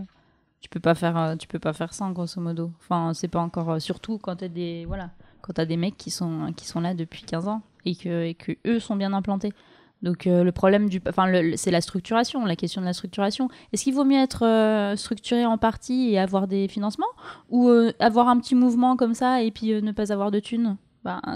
tu 0.62 0.70
peux 0.70 0.80
pas 0.80 0.96
faire, 0.96 1.18
euh, 1.18 1.36
tu 1.36 1.48
peux 1.48 1.60
pas 1.60 1.74
faire 1.74 1.94
ça 1.94 2.10
grosso 2.12 2.42
modo. 2.42 2.72
Enfin, 2.80 3.14
c'est 3.14 3.28
pas 3.28 3.40
encore. 3.40 3.80
surtout 3.82 4.18
quand 4.18 4.38
t'as 4.38 4.48
des, 4.48 4.86
voilà, 4.86 5.12
quand 5.42 5.54
t'as 5.54 5.66
des 5.66 5.78
mecs 5.78 5.98
qui 5.98 6.10
sont 6.12 6.52
qui 6.56 6.66
sont 6.66 6.82
là 6.82 6.94
depuis 6.94 7.24
15 7.24 7.48
ans 7.48 7.62
et 7.86 7.96
que 7.96 8.56
eux 8.68 8.80
sont 8.80 8.96
bien 8.96 9.14
implantés. 9.14 9.54
Donc 10.02 10.26
le 10.26 10.50
problème 10.52 10.88
du, 10.90 11.02
enfin 11.10 11.30
c'est 11.58 11.72
la 11.72 11.82
structuration, 11.82 12.46
la 12.46 12.56
question 12.56 12.80
de 12.82 12.86
la 12.86 12.94
structuration. 12.94 13.50
Est-ce 13.74 13.84
qu'il 13.84 13.94
vaut 13.94 14.06
mieux 14.06 14.20
être 14.20 14.94
structuré 14.96 15.46
en 15.46 15.58
partie 15.58 16.12
et 16.12 16.20
avoir 16.20 16.48
des 16.48 16.68
financements 16.70 17.08
ou 17.50 17.70
avoir 18.00 18.30
un 18.30 18.40
petit 18.40 18.56
mouvement 18.56 18.96
comme 18.96 19.14
ça 19.14 19.42
et 19.44 19.52
puis 19.52 19.82
ne 19.82 19.92
pas 19.92 20.14
avoir 20.14 20.32
de 20.32 20.40
thunes? 20.40 20.78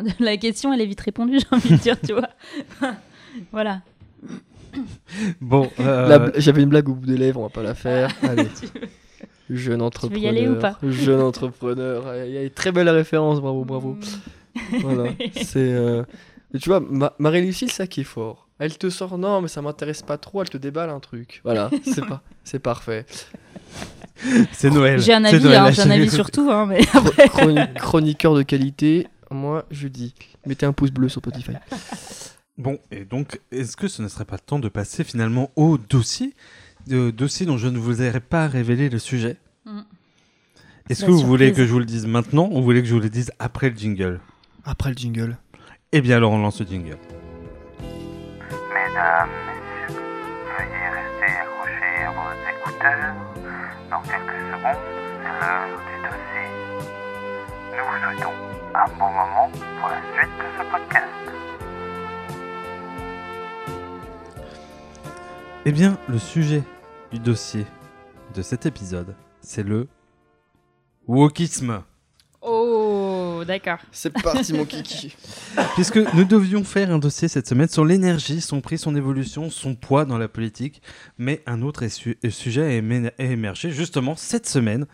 La 0.20 0.38
question, 0.38 0.72
elle 0.74 0.82
est 0.82 0.86
vite 0.86 1.02
répondue, 1.02 1.40
j'ai 1.40 1.48
envie 1.56 1.70
de 1.72 1.76
dire, 1.78 1.98
tu 2.00 2.14
vois. 2.14 2.30
voilà. 3.52 3.82
Bon, 5.42 5.70
euh, 5.80 6.32
J'avais 6.38 6.64
une 6.64 6.70
blague 6.70 6.90
au 6.90 6.94
bout 6.96 7.06
des 7.06 7.18
lèvres, 7.18 7.40
on 7.40 7.44
va 7.44 7.50
pas 7.50 7.62
la 7.64 7.76
faire. 7.76 8.10
Allez. 8.24 8.48
Tu 8.60 8.66
veux- 8.68 8.88
Jeune 9.50 9.80
veux 9.80 9.86
entrepreneur. 9.86 10.24
y 10.24 10.28
aller 10.28 10.48
ou 10.48 10.56
pas 10.58 10.78
Jeune 10.84 11.20
entrepreneur. 11.22 12.08
Aïe, 12.08 12.22
aïe, 12.22 12.38
aïe. 12.38 12.52
Très 12.52 12.72
belle 12.72 12.90
référence, 12.90 13.40
bravo, 13.42 13.66
bravo. 13.66 13.98
Voilà. 14.82 15.12
C'est. 15.36 15.58
euh, 15.74 16.04
Tu 16.60 16.70
vois, 16.70 16.80
Ma- 16.80 17.14
Marie-Lucille, 17.20 17.70
ça 17.72 17.86
qui 17.86 18.02
est 18.02 18.06
fort. 18.06 18.48
Elle 18.58 18.78
te 18.78 18.90
sort, 18.90 19.18
non, 19.18 19.42
mais 19.42 19.48
ça 19.50 19.62
m'intéresse 19.62 20.02
pas 20.02 20.18
trop, 20.18 20.42
elle 20.42 20.50
te 20.50 20.58
déballe 20.58 20.90
un 20.90 21.00
truc. 21.00 21.42
Voilà, 21.44 21.70
c'est 21.84 22.06
pas, 22.06 22.22
c'est 22.44 22.60
parfait. 22.60 23.06
c'est 24.54 24.70
Noël. 24.70 25.00
J'ai 25.02 25.14
un 25.14 25.26
avis, 25.26 25.54
hein, 25.56 25.72
j'ai 25.72 25.82
un 25.82 25.90
avis 25.90 26.10
sur 26.10 26.32
tout, 26.32 26.50
hein, 26.50 26.66
mais 26.68 26.82
Chro- 26.82 27.28
chroni- 27.28 27.74
chroniqueur 27.74 28.36
de 28.36 28.44
qualité, 28.44 29.08
moi 29.34 29.66
je 29.72 29.88
dis, 29.88 30.14
mettez 30.46 30.66
un 30.66 30.74
pouce 30.74 30.92
bleu 30.92 31.10
sur 31.10 31.22
Spotify. 31.22 31.54
Bon, 32.58 32.78
et 32.92 33.04
donc, 33.04 33.42
est-ce 33.52 33.76
que 33.76 33.88
ce 33.88 34.04
ne 34.04 34.08
serait 34.08 34.26
pas 34.26 34.36
le 34.36 34.42
temps 34.46 34.60
de 34.60 34.70
passer 34.70 35.04
finalement 35.04 35.50
au 35.56 35.78
dossier 35.78 36.36
de 36.88 37.12
dossier 37.12 37.46
dont 37.46 37.58
je 37.58 37.68
ne 37.68 37.78
vous 37.78 38.02
ai 38.02 38.20
pas 38.20 38.48
révélé 38.48 38.90
le 38.90 39.00
sujet 39.00 39.38
Mm. 39.66 39.82
Est-ce 40.90 41.06
que 41.06 41.12
vous 41.12 41.26
voulez 41.26 41.54
que 41.54 41.66
je 41.66 41.72
vous 41.72 41.80
le 41.80 41.86
dise 41.86 42.06
maintenant 42.06 42.50
ou 42.52 42.56
vous 42.56 42.64
voulez 42.64 42.82
que 42.82 42.88
je 42.88 42.94
vous 42.94 43.00
le 43.00 43.10
dise 43.10 43.32
après 43.40 43.70
le 43.70 43.78
jingle 43.78 44.20
Après 44.66 44.90
le 44.90 44.98
jingle. 44.98 45.38
Eh 45.94 46.02
bien 46.02 46.18
alors 46.18 46.34
on 46.34 46.40
lance 46.40 46.60
le 46.60 46.66
jingle. 46.68 46.98
Mesdames, 47.80 49.30
messieurs, 49.48 49.96
veuillez 50.58 50.90
rester 50.90 51.32
accrochés 51.40 52.04
à 52.04 52.12
vos 52.12 52.34
écouteurs. 52.52 53.16
Dans 53.90 54.02
quelques 54.02 54.42
secondes, 54.52 54.84
c'est 55.22 55.34
l'heure 55.40 55.80
du 55.80 55.96
dossier. 56.04 56.33
Nous 57.76 57.80
vous 57.80 57.98
souhaitons 58.04 58.30
un 58.76 58.88
bon 59.00 59.10
moment 59.10 59.50
pour 59.80 59.90
la 59.90 60.00
suite 60.14 60.30
de 60.38 60.46
ce 60.60 60.72
podcast. 60.72 61.08
Eh 65.66 65.72
bien, 65.72 65.98
le 66.08 66.20
sujet 66.20 66.62
du 67.12 67.18
dossier 67.18 67.66
de 68.36 68.44
cet 68.44 68.68
épisode, 68.68 69.16
c'est 69.42 69.64
le 69.64 69.88
wokisme. 71.08 71.82
Oh, 72.44 73.42
d'accord. 73.48 73.80
C'est 73.92 74.12
parti 74.22 74.54
mon 74.54 74.66
kiki. 74.66 75.16
Puisque 75.74 75.98
nous 76.14 76.26
devions 76.26 76.64
faire 76.64 76.92
un 76.92 77.00
dossier 77.00 77.28
cette 77.28 77.48
semaine 77.48 77.70
sur 77.70 77.86
l'énergie, 77.86 78.42
son 78.42 78.62
prix, 78.62 78.78
son 78.78 78.96
évolution, 78.96 79.50
son 79.50 79.74
poids 79.74 80.06
dans 80.06 80.20
la 80.20 80.28
politique, 80.28 80.84
mais 81.18 81.42
un 81.48 81.64
autre 81.64 81.88
sujet 81.88 82.84
a 83.18 83.24
émergé 83.24 83.72
justement 83.72 84.16
cette 84.16 84.48
semaine. 84.48 84.86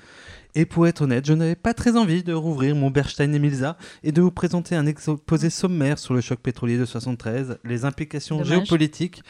Et 0.55 0.65
pour 0.65 0.87
être 0.87 1.01
honnête, 1.01 1.25
je 1.25 1.33
n'avais 1.33 1.55
pas 1.55 1.73
très 1.73 1.95
envie 1.95 2.23
de 2.23 2.33
rouvrir 2.33 2.75
mon 2.75 2.89
Berstein 2.89 3.33
et 3.33 3.39
Milza 3.39 3.77
et 4.03 4.11
de 4.11 4.21
vous 4.21 4.31
présenter 4.31 4.75
un 4.75 4.85
exposé 4.85 5.49
sommaire 5.49 5.99
sur 5.99 6.13
le 6.13 6.21
choc 6.21 6.39
pétrolier 6.39 6.77
de 6.77 6.85
73, 6.85 7.59
les 7.63 7.85
implications 7.85 8.37
Dommage. 8.37 8.49
géopolitiques 8.49 9.21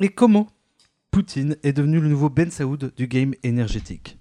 et 0.00 0.08
comment 0.08 0.48
Poutine 1.10 1.56
est 1.62 1.74
devenu 1.74 2.00
le 2.00 2.08
nouveau 2.08 2.30
Ben 2.30 2.50
Saoud 2.50 2.92
du 2.96 3.06
game 3.06 3.34
énergétique. 3.42 4.18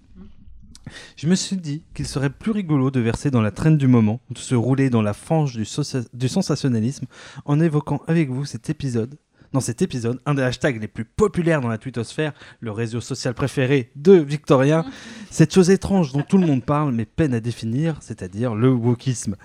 Je 1.16 1.28
me 1.28 1.36
suis 1.36 1.56
dit 1.56 1.84
qu'il 1.94 2.06
serait 2.06 2.30
plus 2.30 2.52
rigolo 2.52 2.92
de 2.92 3.00
verser 3.00 3.32
dans 3.32 3.42
la 3.42 3.52
traîne 3.52 3.78
du 3.78 3.88
moment, 3.88 4.20
de 4.30 4.38
se 4.38 4.56
rouler 4.56 4.90
dans 4.90 5.02
la 5.02 5.14
fange 5.14 5.56
du, 5.56 5.66
du 6.14 6.28
sensationnalisme 6.28 7.06
en 7.46 7.60
évoquant 7.60 8.02
avec 8.08 8.30
vous 8.30 8.46
cet 8.46 8.70
épisode. 8.70 9.18
Dans 9.54 9.60
cet 9.60 9.82
épisode, 9.82 10.22
un 10.26 10.34
des 10.34 10.44
hashtags 10.44 10.80
les 10.80 10.88
plus 10.88 11.04
populaires 11.04 11.60
dans 11.60 11.68
la 11.68 11.78
twittosphère, 11.78 12.32
le 12.62 12.72
réseau 12.72 13.02
social 13.02 13.34
préféré 13.34 13.92
de 13.98 14.14
Victorien, 14.14 14.86
cette 15.30 15.54
chose 15.54 15.70
étrange 15.70 16.14
dont 16.14 16.22
tout 16.22 16.38
le 16.38 16.48
monde 16.48 16.64
parle 16.64 16.94
mais 16.94 17.04
peine 17.04 17.34
à 17.34 17.42
définir, 17.42 17.98
c'est-à-dire 18.00 18.56
le 18.56 18.72
wokisme. 18.72 19.36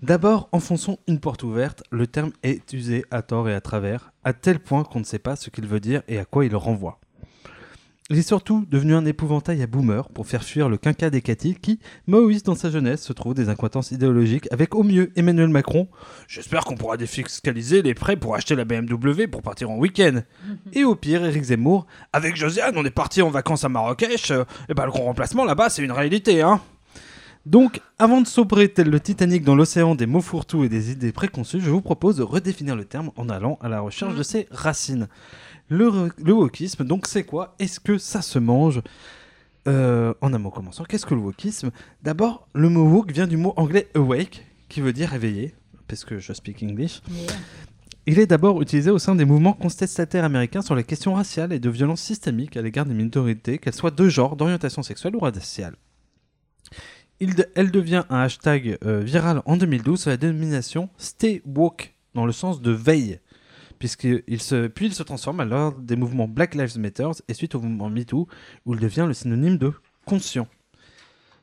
D'abord, 0.00 0.48
enfonçons 0.52 0.98
une 1.06 1.20
porte 1.20 1.42
ouverte, 1.42 1.82
le 1.90 2.06
terme 2.06 2.32
est 2.42 2.72
usé 2.72 3.04
à 3.10 3.20
tort 3.20 3.48
et 3.50 3.54
à 3.54 3.60
travers, 3.60 4.12
à 4.24 4.32
tel 4.32 4.58
point 4.58 4.84
qu'on 4.84 5.00
ne 5.00 5.04
sait 5.04 5.18
pas 5.18 5.36
ce 5.36 5.50
qu'il 5.50 5.66
veut 5.66 5.80
dire 5.80 6.02
et 6.08 6.18
à 6.18 6.24
quoi 6.24 6.46
il 6.46 6.56
renvoie. 6.56 6.98
Il 8.08 8.18
est 8.18 8.22
surtout 8.22 8.64
devenu 8.70 8.94
un 8.94 9.04
épouvantail 9.04 9.60
à 9.62 9.66
boomer 9.66 10.08
pour 10.10 10.28
faire 10.28 10.44
fuir 10.44 10.68
le 10.68 10.76
quinquat 10.76 11.10
des 11.10 11.22
Cathy 11.22 11.56
qui, 11.56 11.80
Maoïste 12.06 12.46
dans 12.46 12.54
sa 12.54 12.70
jeunesse, 12.70 13.02
se 13.02 13.12
trouve 13.12 13.34
des 13.34 13.48
incointances 13.48 13.90
idéologiques 13.90 14.46
avec 14.52 14.76
au 14.76 14.84
mieux 14.84 15.10
Emmanuel 15.16 15.48
Macron. 15.48 15.88
J'espère 16.28 16.64
qu'on 16.64 16.76
pourra 16.76 16.96
défiscaliser 16.96 17.82
les 17.82 17.94
prêts 17.94 18.14
pour 18.14 18.36
acheter 18.36 18.54
la 18.54 18.64
BMW 18.64 19.26
pour 19.26 19.42
partir 19.42 19.70
en 19.70 19.78
week-end. 19.78 20.20
Et 20.72 20.84
au 20.84 20.94
pire, 20.94 21.24
Eric 21.24 21.42
Zemmour. 21.42 21.88
Avec 22.12 22.36
Josiane, 22.36 22.74
on 22.76 22.84
est 22.84 22.90
parti 22.90 23.22
en 23.22 23.30
vacances 23.30 23.64
à 23.64 23.68
Marrakech. 23.68 24.30
euh, 24.30 24.44
et 24.68 24.74
ben 24.74 24.84
le 24.84 24.92
grand 24.92 25.02
remplacement 25.02 25.44
là-bas, 25.44 25.68
c'est 25.68 25.82
une 25.82 25.90
réalité, 25.90 26.42
hein. 26.42 26.60
Donc, 27.44 27.80
avant 27.98 28.20
de 28.20 28.26
sobrer 28.26 28.68
tel 28.68 28.88
le 28.88 29.00
Titanic 29.00 29.42
dans 29.42 29.54
l'océan 29.56 29.96
des 29.96 30.06
mots 30.06 30.20
fourre-tout 30.20 30.64
et 30.64 30.68
des 30.68 30.92
idées 30.92 31.12
préconçues, 31.12 31.60
je 31.60 31.70
vous 31.70 31.80
propose 31.80 32.16
de 32.16 32.22
redéfinir 32.22 32.76
le 32.76 32.84
terme 32.84 33.10
en 33.16 33.28
allant 33.28 33.58
à 33.60 33.68
la 33.68 33.80
recherche 33.80 34.14
de 34.14 34.22
ses 34.22 34.46
racines. 34.50 35.08
Le, 35.68 36.10
le 36.22 36.32
wokisme, 36.32 36.84
donc 36.84 37.06
c'est 37.06 37.24
quoi? 37.24 37.54
Est-ce 37.58 37.80
que 37.80 37.98
ça 37.98 38.22
se 38.22 38.38
mange? 38.38 38.82
Euh, 39.66 40.14
En 40.20 40.32
un 40.32 40.38
mot 40.38 40.50
commençant, 40.50 40.84
qu'est-ce 40.84 41.06
que 41.06 41.14
le 41.14 41.20
wokisme? 41.20 41.70
D'abord, 42.02 42.46
le 42.54 42.68
mot 42.68 42.84
woke 42.88 43.10
vient 43.12 43.26
du 43.26 43.36
mot 43.36 43.52
anglais 43.56 43.88
awake, 43.94 44.46
qui 44.68 44.80
veut 44.80 44.92
dire 44.92 45.12
éveillé, 45.14 45.54
parce 45.88 46.04
que 46.04 46.18
je 46.18 46.32
speak 46.32 46.62
English. 46.62 47.02
Il 48.08 48.20
est 48.20 48.26
d'abord 48.26 48.62
utilisé 48.62 48.90
au 48.92 49.00
sein 49.00 49.16
des 49.16 49.24
mouvements 49.24 49.54
contestataires 49.54 50.22
américains 50.24 50.62
sur 50.62 50.76
les 50.76 50.84
questions 50.84 51.14
raciales 51.14 51.52
et 51.52 51.58
de 51.58 51.68
violences 51.68 52.00
systémiques 52.02 52.56
à 52.56 52.62
l'égard 52.62 52.86
des 52.86 52.94
minorités, 52.94 53.58
qu'elles 53.58 53.74
soient 53.74 53.90
de 53.90 54.08
genre, 54.08 54.36
d'orientation 54.36 54.84
sexuelle 54.84 55.16
ou 55.16 55.18
raciale. 55.20 55.74
Il 57.18 57.34
de- 57.34 57.46
elle 57.56 57.72
devient 57.72 58.04
un 58.10 58.20
hashtag 58.20 58.78
euh, 58.84 59.00
viral 59.00 59.42
en 59.46 59.56
2012 59.56 60.00
sous 60.02 60.08
la 60.10 60.16
dénomination 60.16 60.88
Stay 60.98 61.42
Woke, 61.44 61.94
dans 62.14 62.26
le 62.26 62.32
sens 62.32 62.60
de 62.62 62.70
veille, 62.70 63.18
puisqu'il 63.78 64.40
se, 64.40 64.66
puis 64.66 64.86
il 64.86 64.94
se 64.94 65.02
transforme 65.02 65.40
alors 65.40 65.74
des 65.74 65.96
mouvements 65.96 66.28
Black 66.28 66.54
Lives 66.54 66.78
Matter 66.78 67.08
et 67.28 67.34
suite 67.34 67.54
au 67.54 67.60
mouvement 67.60 67.90
MeToo, 67.90 68.26
où 68.64 68.74
il 68.74 68.80
devient 68.80 69.04
le 69.06 69.14
synonyme 69.14 69.58
de 69.58 69.72
conscient. 70.04 70.48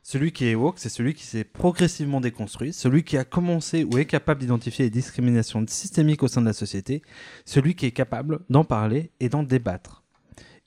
Celui 0.06 0.34
qui 0.34 0.48
est 0.48 0.56
woke, 0.56 0.80
c'est 0.80 0.90
celui 0.90 1.14
qui 1.14 1.24
s'est 1.24 1.46
progressivement 1.46 2.20
déconstruit, 2.20 2.74
celui 2.74 3.04
qui 3.04 3.18
a 3.18 3.24
commencé 3.24 3.86
ou 3.86 3.98
est 3.98 4.06
capable 4.06 4.42
d'identifier 4.42 4.86
les 4.86 4.92
discriminations 4.92 5.64
systémiques 5.66 6.24
au 6.24 6.28
sein 6.28 6.42
de 6.42 6.48
la 6.48 6.54
société, 6.54 7.02
celui 7.46 7.74
qui 7.76 7.86
est 7.86 7.92
capable 7.92 8.42
d'en 8.50 8.66
parler 8.66 9.12
et 9.22 9.30
d'en 9.30 9.44
débattre. 9.44 10.04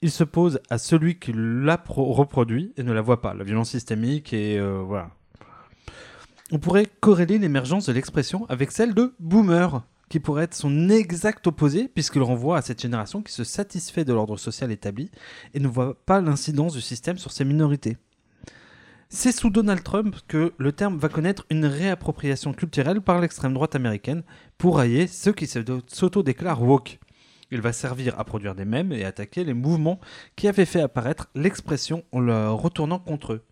Il 0.01 0.09
se 0.09 0.23
pose 0.23 0.59
à 0.71 0.79
celui 0.79 1.19
qui 1.19 1.33
la 1.35 1.77
pro- 1.77 2.13
reproduit 2.13 2.73
et 2.77 2.83
ne 2.83 2.93
la 2.93 3.01
voit 3.01 3.21
pas. 3.21 3.35
La 3.35 3.43
violence 3.43 3.69
systémique 3.69 4.33
et 4.33 4.57
euh, 4.57 4.81
voilà. 4.81 5.11
On 6.51 6.59
pourrait 6.59 6.87
corréler 6.99 7.37
l'émergence 7.37 7.87
de 7.87 7.93
l'expression 7.93 8.45
avec 8.47 8.71
celle 8.71 8.93
de 8.93 9.13
boomer, 9.19 9.83
qui 10.09 10.19
pourrait 10.19 10.45
être 10.45 10.55
son 10.55 10.89
exact 10.89 11.45
opposé, 11.47 11.87
puisqu'il 11.87 12.21
renvoie 12.21 12.57
à 12.57 12.61
cette 12.61 12.81
génération 12.81 13.21
qui 13.21 13.33
se 13.33 13.43
satisfait 13.43 14.05
de 14.05 14.13
l'ordre 14.13 14.37
social 14.37 14.71
établi 14.71 15.11
et 15.53 15.59
ne 15.59 15.67
voit 15.67 15.95
pas 16.05 16.21
l'incidence 16.21 16.73
du 16.73 16.81
système 16.81 17.17
sur 17.17 17.31
ses 17.31 17.45
minorités. 17.45 17.97
C'est 19.09 19.31
sous 19.31 19.49
Donald 19.49 19.83
Trump 19.83 20.17
que 20.27 20.53
le 20.57 20.71
terme 20.73 20.97
va 20.97 21.07
connaître 21.07 21.45
une 21.49 21.65
réappropriation 21.65 22.53
culturelle 22.53 22.99
par 22.99 23.21
l'extrême 23.21 23.53
droite 23.53 23.75
américaine 23.75 24.23
pour 24.57 24.77
railler 24.77 25.07
ceux 25.07 25.31
qui 25.31 25.47
s'auto-déclarent 25.47 26.61
woke. 26.61 26.99
Il 27.49 27.61
va 27.61 27.71
servir 27.71 28.19
à 28.19 28.25
produire 28.25 28.55
des 28.55 28.65
mèmes 28.65 28.91
et 28.91 29.05
attaquer 29.05 29.45
les 29.45 29.53
mouvements 29.53 30.01
qui 30.35 30.49
avaient 30.49 30.65
fait 30.65 30.81
apparaître 30.81 31.29
l'expression 31.35 32.03
en 32.11 32.19
le 32.19 32.51
retournant 32.51 32.99
contre 32.99 33.33
eux. 33.33 33.43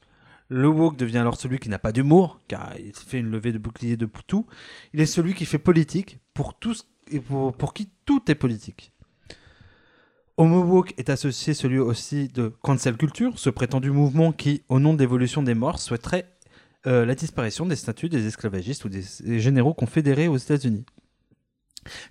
Le 0.50 0.68
woke 0.68 0.98
devient 0.98 1.18
alors 1.18 1.40
celui 1.40 1.60
qui 1.60 1.70
n'a 1.70 1.80
pas 1.80 1.92
d'humour, 1.92 2.40
car 2.48 2.74
il 2.78 2.94
fait 2.94 3.20
une 3.20 3.32
levée 3.32 3.52
de 3.52 3.58
bouclier 3.58 3.98
de 3.98 4.08
tout. 4.28 4.46
Il 4.94 5.02
est 5.02 5.06
celui 5.06 5.34
qui 5.34 5.46
fait 5.46 5.58
politique 5.58 6.20
pour, 6.34 6.58
tous, 6.58 6.88
et 7.10 7.20
pour, 7.20 7.74
qui 7.74 7.90
tout 8.06 8.22
est 8.30 8.36
politique. 8.36 8.92
Homo 10.38 10.64
woke 10.64 10.94
est 10.98 11.10
associé 11.10 11.54
celui 11.54 11.80
aussi 11.80 12.28
de 12.28 12.54
cancel 12.62 12.98
culture, 12.98 13.40
ce 13.40 13.50
prétendu 13.50 13.90
mouvement 13.90 14.32
qui, 14.32 14.64
au 14.70 14.80
nom 14.80 14.94
de 14.94 15.00
l'évolution 15.00 15.42
des 15.42 15.56
morts, 15.56 15.80
souhaiterait 15.80 16.30
euh, 16.86 17.06
la 17.06 17.16
disparition 17.16 17.66
des 17.66 17.76
statuts 17.76 18.10
des 18.10 18.28
esclavagistes 18.28 18.86
ou 18.86 18.90
des, 18.90 19.04
des 19.22 19.40
généraux 19.40 19.74
confédérés 19.74 20.28
aux 20.28 20.38
États-Unis. 20.38 20.86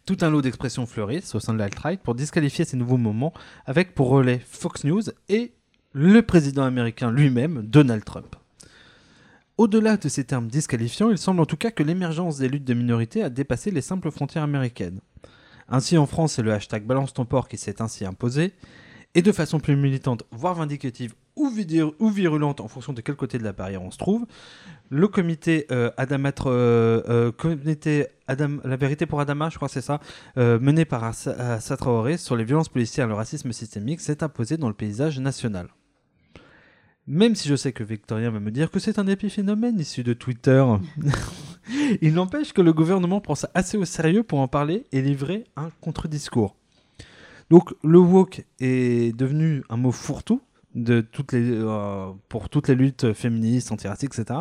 Tout 0.06 0.16
un 0.22 0.30
lot 0.30 0.42
d'expressions 0.42 0.86
fleurissent 0.86 1.34
au 1.34 1.40
sein 1.40 1.52
de 1.52 1.58
l'alt-right 1.58 2.00
pour 2.00 2.14
disqualifier 2.14 2.64
ces 2.64 2.76
nouveaux 2.76 2.96
moments, 2.96 3.32
avec 3.66 3.94
pour 3.94 4.08
relais 4.08 4.40
Fox 4.44 4.84
News 4.84 5.02
et 5.28 5.52
le 5.94 6.22
président 6.22 6.64
américain 6.64 7.12
lui-même, 7.12 7.62
Donald 7.62 8.04
Trump. 8.04 8.36
Au-delà 9.56 9.96
de 9.96 10.08
ces 10.08 10.24
termes 10.24 10.48
disqualifiants, 10.48 11.10
il 11.10 11.18
semble 11.18 11.40
en 11.40 11.46
tout 11.46 11.56
cas 11.56 11.70
que 11.70 11.84
l'émergence 11.84 12.38
des 12.38 12.48
luttes 12.48 12.64
de 12.64 12.74
minorités 12.74 13.22
a 13.22 13.30
dépassé 13.30 13.70
les 13.70 13.80
simples 13.80 14.10
frontières 14.10 14.42
américaines. 14.42 14.98
Ainsi, 15.68 15.96
en 15.96 16.06
France, 16.06 16.32
c'est 16.32 16.42
le 16.42 16.52
hashtag 16.52 16.84
Balance 16.84 17.14
ton 17.14 17.24
qui 17.24 17.56
s'est 17.56 17.80
ainsi 17.80 18.04
imposé, 18.04 18.52
et 19.14 19.22
de 19.22 19.30
façon 19.30 19.60
plus 19.60 19.76
militante, 19.76 20.24
voire 20.32 20.54
vindicative 20.54 21.14
ou, 21.36 21.48
virulente 22.10 22.60
en 22.60 22.66
fonction 22.66 22.92
de 22.92 23.00
quel 23.00 23.14
côté 23.14 23.38
de 23.38 23.44
la 23.44 23.52
barrière 23.52 23.82
on 23.82 23.92
se 23.92 23.98
trouve, 23.98 24.26
le 24.90 25.06
comité 25.06 25.66
euh, 25.70 25.90
euh, 25.98 27.32
euh, 27.46 28.08
la 28.64 28.76
vérité 28.76 29.06
pour 29.06 29.20
Adama, 29.20 29.48
je 29.50 29.56
crois 29.56 29.68
c'est 29.68 29.80
ça, 29.80 30.00
euh, 30.38 30.58
mené 30.58 30.84
par 30.84 31.04
Assa 31.04 31.76
sur 32.18 32.36
les 32.36 32.44
violences 32.44 32.68
policières 32.68 33.06
et 33.06 33.08
le 33.08 33.14
racisme 33.14 33.52
systémique, 33.52 34.00
s'est 34.00 34.24
imposé 34.24 34.56
dans 34.56 34.68
le 34.68 34.74
paysage 34.74 35.20
national. 35.20 35.68
Même 37.06 37.34
si 37.34 37.48
je 37.48 37.54
sais 37.54 37.72
que 37.72 37.84
Victorien 37.84 38.30
va 38.30 38.40
me 38.40 38.50
dire 38.50 38.70
que 38.70 38.78
c'est 38.78 38.98
un 38.98 39.06
épiphénomène 39.06 39.78
issu 39.78 40.02
de 40.02 40.14
Twitter, 40.14 40.64
il 42.00 42.14
n'empêche 42.14 42.52
que 42.52 42.62
le 42.62 42.72
gouvernement 42.72 43.20
prend 43.20 43.34
ça 43.34 43.50
assez 43.54 43.76
au 43.76 43.84
sérieux 43.84 44.22
pour 44.22 44.38
en 44.40 44.48
parler 44.48 44.86
et 44.92 45.02
livrer 45.02 45.44
un 45.56 45.68
contre-discours. 45.80 46.56
Donc 47.50 47.74
le 47.82 47.98
woke 47.98 48.44
est 48.58 49.14
devenu 49.16 49.62
un 49.68 49.76
mot 49.76 49.92
fourre-tout 49.92 50.40
de 50.74 51.02
toutes 51.02 51.32
les, 51.32 51.50
euh, 51.52 52.10
pour 52.28 52.48
toutes 52.48 52.68
les 52.68 52.74
luttes 52.74 53.12
féministes, 53.12 53.70
antiracistes, 53.70 54.18
etc. 54.18 54.40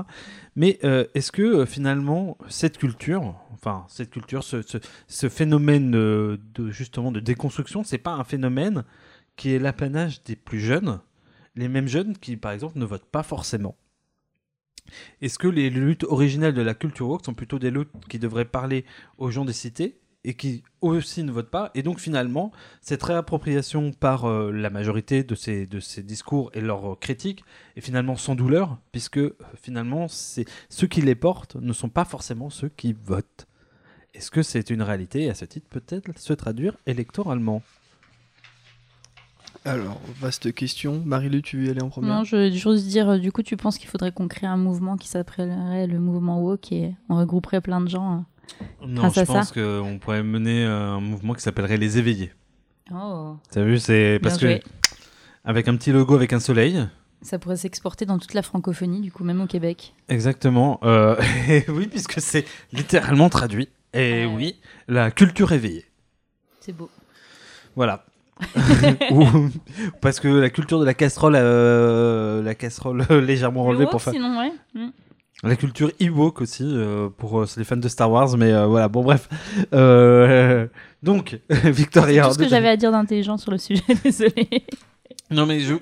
Mais 0.55 0.79
euh, 0.83 1.05
est-ce 1.13 1.31
que 1.31 1.41
euh, 1.43 1.65
finalement 1.65 2.37
cette 2.47 2.77
culture, 2.77 3.35
enfin 3.53 3.85
cette 3.89 4.09
culture, 4.09 4.43
ce, 4.43 4.61
ce- 4.63 4.77
ce 5.07 5.29
phénomène 5.29 5.91
de 5.91 6.39
justement 6.69 7.11
de 7.11 7.19
déconstruction, 7.19 7.83
c'est 7.83 7.99
pas 7.99 8.13
un 8.13 8.23
phénomène 8.23 8.83
qui 9.35 9.51
est 9.53 9.59
l'apanage 9.59 10.23
des 10.23 10.35
plus 10.35 10.59
jeunes, 10.59 11.01
les 11.55 11.67
mêmes 11.67 11.87
jeunes 11.87 12.17
qui 12.17 12.37
par 12.37 12.51
exemple 12.51 12.77
ne 12.79 12.85
votent 12.85 13.05
pas 13.05 13.23
forcément. 13.23 13.75
Est-ce 15.21 15.39
que 15.39 15.47
les 15.47 15.69
luttes 15.69 16.03
originales 16.03 16.53
de 16.53 16.61
la 16.61 16.73
culture 16.73 17.07
woke 17.07 17.25
sont 17.25 17.33
plutôt 17.33 17.59
des 17.59 17.71
luttes 17.71 17.91
qui 18.09 18.19
devraient 18.19 18.45
parler 18.45 18.85
aux 19.17 19.31
gens 19.31 19.45
des 19.45 19.53
cités 19.53 19.99
et 20.25 20.35
qui 20.35 20.63
aussi 20.81 21.23
ne 21.23 21.31
votent 21.31 21.49
pas? 21.49 21.71
Et 21.73 21.83
donc 21.83 21.99
finalement, 21.99 22.51
cette 22.81 23.03
réappropriation 23.03 23.91
par 23.91 24.25
euh, 24.25 24.51
la 24.51 24.69
majorité 24.69 25.23
de 25.23 25.35
ces, 25.35 25.67
de 25.67 25.79
ces 25.79 26.03
discours 26.03 26.51
et 26.53 26.61
leurs 26.61 26.93
euh, 26.93 26.95
critiques 26.95 27.43
est 27.75 27.81
finalement 27.81 28.17
sans 28.17 28.35
douleur, 28.35 28.77
puisque 28.91 29.17
euh, 29.17 29.37
finalement, 29.61 30.07
c'est 30.07 30.45
ceux 30.69 30.87
qui 30.87 31.01
les 31.01 31.15
portent 31.15 31.55
ne 31.55 31.73
sont 31.73 31.89
pas 31.89 32.05
forcément 32.05 32.49
ceux 32.49 32.69
qui 32.69 32.93
votent. 32.93 33.47
Est-ce 34.13 34.31
que 34.31 34.43
c'est 34.43 34.69
une 34.69 34.81
réalité? 34.81 35.23
Et 35.23 35.29
à 35.29 35.33
ce 35.33 35.45
titre 35.45 35.67
peut-être 35.69 36.17
se 36.19 36.33
traduire 36.33 36.77
électoralement? 36.85 37.63
Alors, 39.65 39.99
vaste 40.19 40.53
question. 40.53 41.01
Marie-Lu, 41.05 41.41
tu 41.41 41.57
veux 41.57 41.65
y 41.67 41.69
aller 41.69 41.81
en 41.81 41.89
première 41.89 42.15
Non, 42.15 42.23
je 42.25 42.51
j'ose 42.51 42.85
dire, 42.85 43.09
euh, 43.11 43.17
du 43.17 43.31
coup, 43.31 43.43
tu 43.43 43.55
penses 43.55 43.77
qu'il 43.77 43.87
faudrait 43.87 44.11
qu'on 44.11 44.27
crée 44.27 44.45
un 44.47 44.57
mouvement 44.57 44.97
qui 44.97 45.07
s'appellerait 45.07 45.87
le 45.87 45.99
mouvement 45.99 46.41
woke 46.41 46.71
et 46.73 46.93
on 47.09 47.17
regrouperait 47.17 47.61
plein 47.61 47.79
de 47.79 47.87
gens. 47.87 48.25
euh. 48.81 48.85
Non, 48.85 49.01
Grâce 49.03 49.15
je 49.15 49.19
à 49.21 49.25
pense 49.25 49.51
qu'on 49.53 49.99
pourrait 50.01 50.21
mener 50.23 50.65
euh, 50.65 50.95
un 50.95 50.99
mouvement 50.99 51.33
qui 51.33 51.41
s'appellerait 51.41 51.77
les 51.77 51.97
éveillés. 51.97 52.33
Oh, 52.93 53.37
T'as 53.51 53.63
vu, 53.63 53.79
c'est 53.79 54.19
bien 54.19 54.19
parce 54.21 54.37
que 54.37 54.47
joué. 54.47 54.63
avec 55.45 55.69
un 55.69 55.77
petit 55.77 55.93
logo 55.93 56.13
avec 56.15 56.33
un 56.33 56.41
soleil. 56.41 56.85
Ça 57.21 57.39
pourrait 57.39 57.55
s'exporter 57.55 58.05
dans 58.05 58.19
toute 58.19 58.33
la 58.33 58.41
francophonie, 58.41 58.99
du 58.99 59.13
coup, 59.13 59.23
même 59.23 59.39
au 59.39 59.47
Québec. 59.47 59.93
Exactement. 60.09 60.81
euh, 60.83 61.15
et 61.47 61.63
oui, 61.69 61.87
puisque 61.87 62.19
c'est 62.19 62.43
littéralement 62.73 63.29
traduit. 63.29 63.69
Et 63.93 64.25
oui, 64.25 64.59
la 64.89 65.09
culture 65.09 65.53
éveillée. 65.53 65.85
C'est 66.59 66.73
beau. 66.73 66.89
Voilà. 67.77 68.05
Ou- 69.11 69.49
parce 70.01 70.19
que 70.19 70.27
la 70.27 70.49
culture 70.49 70.79
de 70.79 70.85
la 70.85 70.93
casserole, 70.93 71.35
euh, 71.37 72.41
la 72.41 72.55
casserole 72.55 73.03
légèrement 73.09 73.63
relevée 73.63 73.85
Le 73.85 73.89
pour 73.89 74.01
faire. 74.01 74.13
sinon, 74.13 74.37
ouais. 74.39 74.51
Mm. 74.73 74.89
La 75.45 75.55
culture 75.57 75.91
Ewok 75.99 76.39
aussi, 76.41 76.63
euh, 76.65 77.09
pour 77.09 77.41
euh, 77.41 77.45
les 77.57 77.65
fans 77.65 77.75
de 77.75 77.87
Star 77.89 78.09
Wars, 78.09 78.37
mais 78.37 78.53
euh, 78.53 78.65
voilà, 78.65 78.87
bon 78.87 79.03
bref. 79.03 79.27
Euh, 79.73 80.67
donc, 81.01 81.39
C'est 81.49 81.69
Victoria. 81.71 82.27
tout 82.27 82.33
ce 82.33 82.39
que 82.39 82.47
j'avais 82.47 82.69
à 82.69 82.77
dire 82.77 82.91
d'intelligent 82.91 83.37
sur 83.37 83.51
le 83.51 83.57
sujet, 83.57 83.83
désolé. 84.03 84.47
Non 85.31 85.45
mais 85.45 85.59
je... 85.61 85.73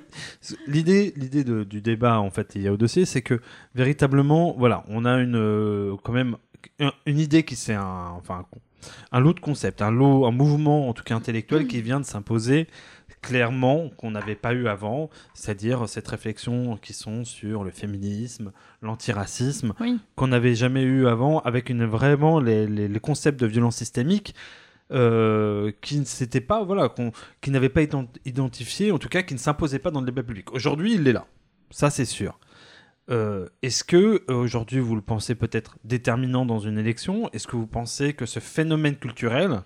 l'idée, 0.66 1.12
l'idée 1.16 1.44
du 1.44 1.80
débat 1.82 2.18
en 2.20 2.30
fait 2.30 2.52
il 2.54 2.62
y 2.62 2.68
a 2.68 2.72
au 2.72 2.76
dossier, 2.76 3.04
c'est 3.04 3.20
que 3.22 3.40
véritablement, 3.74 4.54
voilà, 4.56 4.82
on 4.88 5.04
a 5.04 5.16
une 5.18 5.36
euh, 5.36 5.94
quand 6.02 6.12
même 6.12 6.36
un- 6.80 6.92
une 7.06 7.18
idée 7.18 7.42
qui 7.42 7.54
c'est 7.54 7.74
un 7.74 8.12
enfin 8.16 8.46
un 9.12 9.20
lot 9.20 9.32
de 9.34 9.40
concepts, 9.40 9.82
un 9.82 9.90
lot, 9.90 10.26
un 10.26 10.30
mouvement 10.30 10.88
en 10.88 10.92
tout 10.92 11.02
cas 11.04 11.14
intellectuel 11.14 11.66
qui 11.66 11.80
vient 11.82 12.00
de 12.00 12.04
s'imposer 12.04 12.66
clairement 13.20 13.88
qu'on 13.96 14.10
n'avait 14.10 14.34
pas 14.34 14.52
eu 14.52 14.66
avant, 14.66 15.08
c'est-à-dire 15.32 15.88
cette 15.88 16.08
réflexion 16.08 16.76
qui 16.76 16.92
sont 16.92 17.24
sur 17.24 17.62
le 17.62 17.70
féminisme, 17.70 18.50
l'antiracisme, 18.82 19.74
Oui. 19.80 19.98
qu'on 20.16 20.26
n'avait 20.28 20.56
jamais 20.56 20.82
eu 20.82 21.06
avant 21.06 21.38
avec 21.40 21.70
une 21.70 21.84
vraiment 21.84 22.40
les, 22.40 22.66
les- 22.66 22.88
les 22.88 23.00
concepts 23.00 23.38
de 23.38 23.46
violence 23.46 23.76
systémique 23.76 24.34
euh, 24.90 25.70
qui 25.80 25.98
ne 26.00 26.04
s'étaient 26.04 26.40
pas 26.40 26.64
voilà 26.64 26.92
qui 27.40 27.50
n'avaient 27.50 27.68
pas 27.68 27.82
été 27.82 27.96
identifiés 28.24 28.90
en 28.92 28.98
tout 28.98 29.08
cas 29.08 29.22
qui 29.22 29.34
ne 29.34 29.38
s'imposaient 29.38 29.78
pas 29.78 29.90
dans 29.90 30.00
le 30.00 30.06
débat 30.06 30.22
public. 30.22 30.52
Aujourd'hui 30.52 30.94
il 30.94 31.06
est 31.06 31.12
là. 31.12 31.26
Ça 31.70 31.90
c'est 31.90 32.04
sûr 32.04 32.38
Euh, 33.10 33.48
est-ce 33.62 33.84
que 33.84 34.24
euh, 34.30 34.34
aujourd'hui 34.34 34.80
vous 34.80 34.94
le 34.94 35.02
pensez 35.02 35.34
peut-être 35.34 35.76
déterminant 35.84 36.46
dans 36.46 36.60
une 36.60 36.78
élection? 36.78 37.28
Est-ce 37.32 37.46
que 37.46 37.56
vous 37.56 37.66
pensez 37.66 38.14
que 38.14 38.26
ce 38.26 38.40
phénomène 38.40 38.96
culturel 38.96 39.62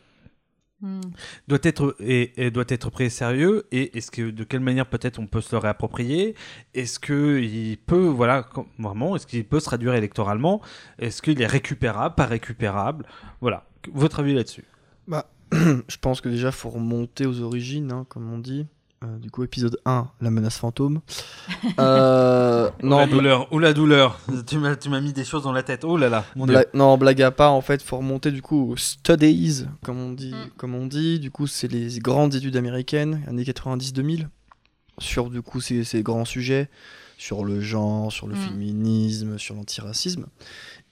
Mm. 0.82 1.00
doit 1.48 1.58
être 1.62 1.96
et, 2.00 2.46
et 2.46 2.50
doit 2.50 2.64
être 2.68 2.90
pris 2.90 3.06
au 3.06 3.10
sérieux? 3.10 3.66
Et 3.72 3.96
est-ce 3.96 4.10
que 4.10 4.30
de 4.30 4.44
quelle 4.44 4.60
manière 4.60 4.86
peut-être 4.86 5.18
on 5.18 5.26
peut 5.26 5.40
se 5.40 5.54
le 5.54 5.58
réapproprier? 5.58 6.34
Est-ce 6.74 6.98
que 6.98 7.40
il 7.40 7.78
peut 7.78 8.06
voilà 8.06 8.48
vraiment 8.78 9.16
est-ce 9.16 9.26
qu'il 9.26 9.44
peut 9.46 9.60
se 9.60 9.64
traduire 9.64 9.94
électoralement? 9.94 10.60
Est-ce 10.98 11.22
qu'il 11.22 11.40
est 11.40 11.46
récupérable 11.46 12.14
pas 12.14 12.26
récupérable? 12.26 13.06
Voilà. 13.40 13.66
Votre 13.92 14.20
avis 14.20 14.34
là-dessus. 14.34 14.64
Bah, 15.08 15.30
je 15.52 15.96
pense 16.00 16.20
que 16.20 16.28
déjà, 16.28 16.50
faut 16.50 16.70
remonter 16.70 17.24
aux 17.24 17.40
origines, 17.40 17.92
hein, 17.92 18.04
comme 18.08 18.30
on 18.30 18.38
dit. 18.38 18.66
Euh, 19.04 19.18
du 19.18 19.30
coup, 19.30 19.44
épisode 19.44 19.78
1, 19.84 20.08
la 20.22 20.30
menace 20.30 20.56
fantôme. 20.58 21.00
Euh, 21.78 22.70
ou 22.82 22.86
non, 22.86 22.98
la 22.98 23.06
bla- 23.06 23.14
douleur 23.14 23.52
ou 23.52 23.58
la 23.58 23.72
douleur 23.72 24.18
tu 24.46 24.56
m'as 24.58 24.76
tu 24.76 24.88
m'as 24.88 25.00
mis 25.00 25.12
des 25.12 25.24
choses 25.24 25.42
dans 25.42 25.52
la 25.52 25.62
tête 25.62 25.84
oh 25.84 25.96
là 25.96 26.08
là 26.08 26.24
mon 26.36 26.46
dieu 26.46 26.54
bla- 26.54 26.64
non, 26.74 26.96
blague 26.96 27.20
à 27.22 27.30
part, 27.30 27.52
en 27.52 27.60
fait, 27.60 27.82
faut 27.82 27.98
remonter 27.98 28.30
du 28.30 28.40
coup 28.42 28.70
aux 28.72 28.76
studies, 28.76 29.66
comme 29.84 29.98
on 30.00 30.12
dit. 30.12 30.32
Mm. 30.32 30.50
Comme 30.56 30.74
on 30.74 30.86
dit. 30.86 31.18
Du 31.20 31.30
coup, 31.30 31.46
c'est 31.46 31.70
les 31.70 31.98
grandes 31.98 32.34
études 32.34 32.56
américaines, 32.56 33.22
années 33.28 33.42
90-2000, 33.44 34.28
sur 34.98 35.28
du 35.30 35.42
coup 35.42 35.60
ces, 35.60 35.84
ces 35.84 36.02
grands 36.02 36.24
sujets, 36.24 36.68
sur 37.18 37.44
le 37.44 37.60
genre, 37.60 38.10
sur 38.12 38.26
le 38.28 38.34
Mm. 38.34 38.38
féminisme, 38.38 39.38
sur 39.38 39.54
l'antiracisme, 39.54 40.26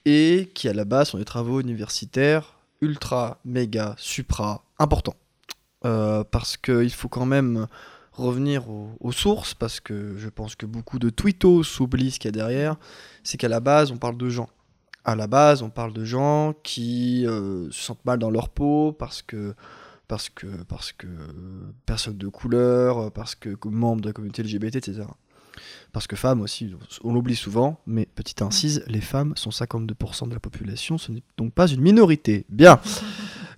et 0.05 0.51
qui 0.53 0.67
à 0.69 0.73
la 0.73 0.85
base 0.85 1.09
sont 1.09 1.17
des 1.17 1.25
travaux 1.25 1.61
universitaires 1.61 2.53
ultra, 2.81 3.39
méga, 3.45 3.95
supra 3.97 4.63
importants. 4.77 5.15
Euh, 5.85 6.23
parce 6.23 6.57
qu'il 6.57 6.91
faut 6.91 7.09
quand 7.09 7.25
même 7.25 7.67
revenir 8.17 8.69
aux, 8.69 9.11
sources, 9.11 9.53
parce 9.53 9.79
que 9.79 10.15
je 10.17 10.29
pense 10.29 10.55
que 10.55 10.65
beaucoup 10.65 10.99
de 10.99 11.09
tweetos 11.09 11.79
oublient 11.79 12.11
ce 12.11 12.19
qu'il 12.19 12.29
y 12.29 12.29
a 12.29 12.31
derrière, 12.31 12.75
c'est 13.23 13.37
qu'à 13.37 13.49
la 13.49 13.59
base, 13.59 13.91
on 13.91 13.97
parle 13.97 14.17
de 14.17 14.29
gens. 14.29 14.49
À 15.03 15.15
la 15.15 15.27
base, 15.27 15.61
on 15.61 15.69
parle 15.69 15.93
de 15.93 16.03
gens 16.03 16.53
qui 16.63 17.27
euh, 17.27 17.69
se 17.71 17.83
sentent 17.83 18.05
mal 18.05 18.17
dans 18.17 18.31
leur 18.31 18.49
peau 18.49 18.91
parce 18.91 19.21
que 19.21 19.53
parce 20.07 20.29
que, 20.29 20.45
parce 20.67 20.91
que 20.91 21.07
personne 21.85 22.17
de 22.17 22.27
couleur, 22.27 23.11
parce 23.11 23.33
que 23.33 23.57
membre 23.65 24.01
de 24.01 24.09
la 24.09 24.13
communauté 24.13 24.43
LGBT, 24.43 24.75
etc. 24.75 25.03
Parce 25.91 26.07
que 26.07 26.15
femmes 26.15 26.41
aussi, 26.41 26.73
on 27.03 27.13
l'oublie 27.13 27.35
souvent, 27.35 27.79
mais 27.87 28.05
petite 28.05 28.41
incise, 28.41 28.83
les 28.87 29.01
femmes 29.01 29.33
sont 29.35 29.51
52% 29.51 30.27
de 30.27 30.33
la 30.33 30.39
population, 30.39 30.97
ce 30.97 31.11
n'est 31.11 31.23
donc 31.37 31.53
pas 31.53 31.67
une 31.67 31.81
minorité. 31.81 32.45
Bien. 32.49 32.79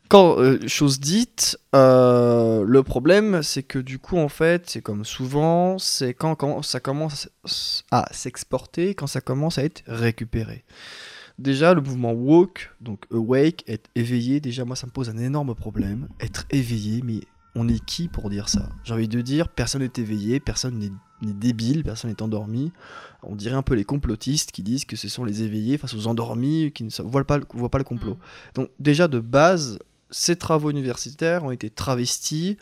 Quand, 0.10 0.40
euh, 0.40 0.60
chose 0.68 1.00
dite, 1.00 1.60
euh, 1.76 2.64
le 2.66 2.84
problème, 2.84 3.44
c'est 3.44 3.64
que 3.64 3.80
du 3.80 4.00
coup, 4.00 4.18
en 4.18 4.30
fait, 4.30 4.70
c'est 4.70 4.82
comme 4.82 5.04
souvent, 5.04 5.78
c'est 5.80 6.14
quand, 6.14 6.36
quand 6.36 6.62
ça 6.62 6.80
commence 6.80 7.30
à 7.92 8.08
s'exporter, 8.12 8.96
quand 8.96 9.08
ça 9.08 9.20
commence 9.20 9.58
à 9.58 9.66
être 9.66 9.84
récupéré. 9.86 10.64
Déjà, 11.40 11.74
le 11.74 11.82
mouvement 11.82 12.14
woke, 12.14 12.72
donc 12.80 13.06
awake, 13.12 13.64
être 13.68 13.90
éveillé, 13.96 14.40
déjà, 14.40 14.64
moi, 14.66 14.76
ça 14.76 14.88
me 14.88 14.92
pose 14.92 15.10
un 15.10 15.18
énorme 15.18 15.54
problème. 15.56 16.08
Être 16.22 16.46
éveillé, 16.52 17.02
mais 17.04 17.20
on 17.54 17.68
est 17.68 17.84
qui 17.84 18.08
pour 18.08 18.30
dire 18.30 18.50
ça? 18.50 18.70
J'ai 18.84 18.94
envie 18.94 19.08
de 19.08 19.22
dire, 19.22 19.50
personne 19.50 19.82
n'est 19.82 19.92
éveillé, 19.98 20.40
personne 20.40 20.80
n'est 20.80 21.34
débile, 21.34 21.84
personne 21.84 22.12
n'est 22.12 22.22
endormi. 22.22 22.72
On 23.24 23.36
dirait 23.36 23.56
un 23.56 23.62
peu 23.62 23.74
les 23.74 23.84
complotistes 23.84 24.52
qui 24.52 24.64
disent 24.64 24.86
que 24.86 24.96
ce 24.96 25.10
sont 25.10 25.26
les 25.26 25.44
éveillés 25.44 25.78
face 25.78 25.94
aux 25.94 26.08
endormis 26.08 26.72
qui 26.72 26.84
ne 26.84 26.90
voient 27.04 27.26
pas, 27.26 27.40
voient 27.54 27.70
pas 27.70 27.80
le 27.80 27.84
complot. 27.84 28.14
Mm. 28.14 28.20
Donc 28.56 28.70
déjà 28.80 29.08
de 29.08 29.20
base, 29.20 29.80
ces 30.10 30.36
travaux 30.36 30.70
universitaires 30.70 31.44
ont 31.44 31.52
été 31.52 31.70
travestis, 31.70 32.58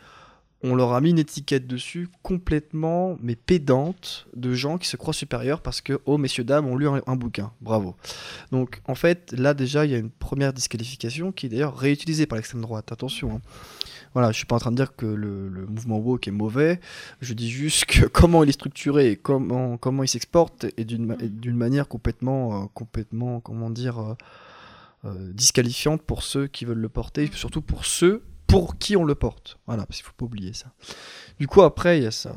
on 0.64 0.74
leur 0.74 0.93
a 0.93 1.02
mis 1.02 1.12
une 1.12 1.20
étiquette 1.20 1.68
dessus 1.68 2.10
complètement, 2.24 3.18
mais 3.22 3.36
pédante, 3.36 4.26
de 4.36 4.54
gens 4.54 4.78
qui 4.78 4.88
se 4.88 4.98
croient 4.98 5.14
supérieurs 5.14 5.62
parce 5.62 5.80
que, 5.80 6.00
oh 6.06 6.18
messieurs, 6.18 6.43
dames, 6.43 6.66
ont 6.66 6.76
lu 6.76 6.88
un, 6.88 7.16
bouquin. 7.16 7.52
Bravo. 7.62 7.96
Donc 8.52 8.82
en 8.88 8.96
fait, 8.96 9.32
là 9.38 9.54
déjà, 9.54 9.86
il 9.86 9.91
y 9.91 9.96
a 9.96 10.00
une 10.00 10.10
première 10.10 10.54
disqualification 10.54 11.32
qui 11.32 11.46
est 11.46 11.50
d'ailleurs 11.50 11.78
réutilisée 11.78 12.26
par 12.26 12.38
l'extrême 12.38 12.62
droite. 12.62 12.91
Attention. 12.91 13.36
hein. 13.36 13.41
Voilà, 14.16 14.32
je 14.32 14.38
suis 14.38 14.46
pas 14.46 14.56
en 14.56 14.60
train 14.60 14.72
de 14.72 14.78
dire 14.78 14.96
que 14.96 15.06
le, 15.06 15.68
mouvement 15.68 15.98
woke 15.98 16.30
est 16.30 16.32
mauvais. 16.32 16.80
Je 17.20 17.34
dis 17.34 17.52
juste 17.52 17.86
que 17.86 18.06
comment 18.12 18.43
il 18.43 18.50
est 18.50 18.54
structuré, 18.54 19.12
et 19.12 19.16
comment 19.18 19.76
comment 19.78 20.04
il 20.04 20.08
s'exporte, 20.08 20.66
est 20.78 20.86
d'une 20.86 21.56
manière 21.56 21.89
complètement, 21.89 22.64
euh, 22.64 22.66
complètement, 22.74 23.41
comment 23.41 23.70
dire, 23.70 24.00
euh, 24.00 24.16
disqualifiante 25.34 26.01
pour 26.01 26.24
ceux 26.24 26.47
qui 26.47 26.66
veulent 26.66 26.78
le 26.80 26.89
porter, 26.89 27.24
et 27.24 27.30
surtout 27.34 27.62
pour 27.62 27.86
ceux 27.86 28.24
pour 28.47 28.78
qui 28.78 28.95
on 28.95 29.03
le 29.03 29.16
porte. 29.16 29.58
Voilà, 29.68 29.86
parce 29.86 29.97
qu'il 29.97 30.06
faut 30.06 30.14
pas 30.18 30.26
oublier 30.26 30.53
ça. 30.53 30.68
Du 31.39 31.47
coup, 31.47 31.62
après, 31.64 31.99
il 31.99 32.03
y 32.03 32.08
a 32.08 32.12
ça 32.12 32.34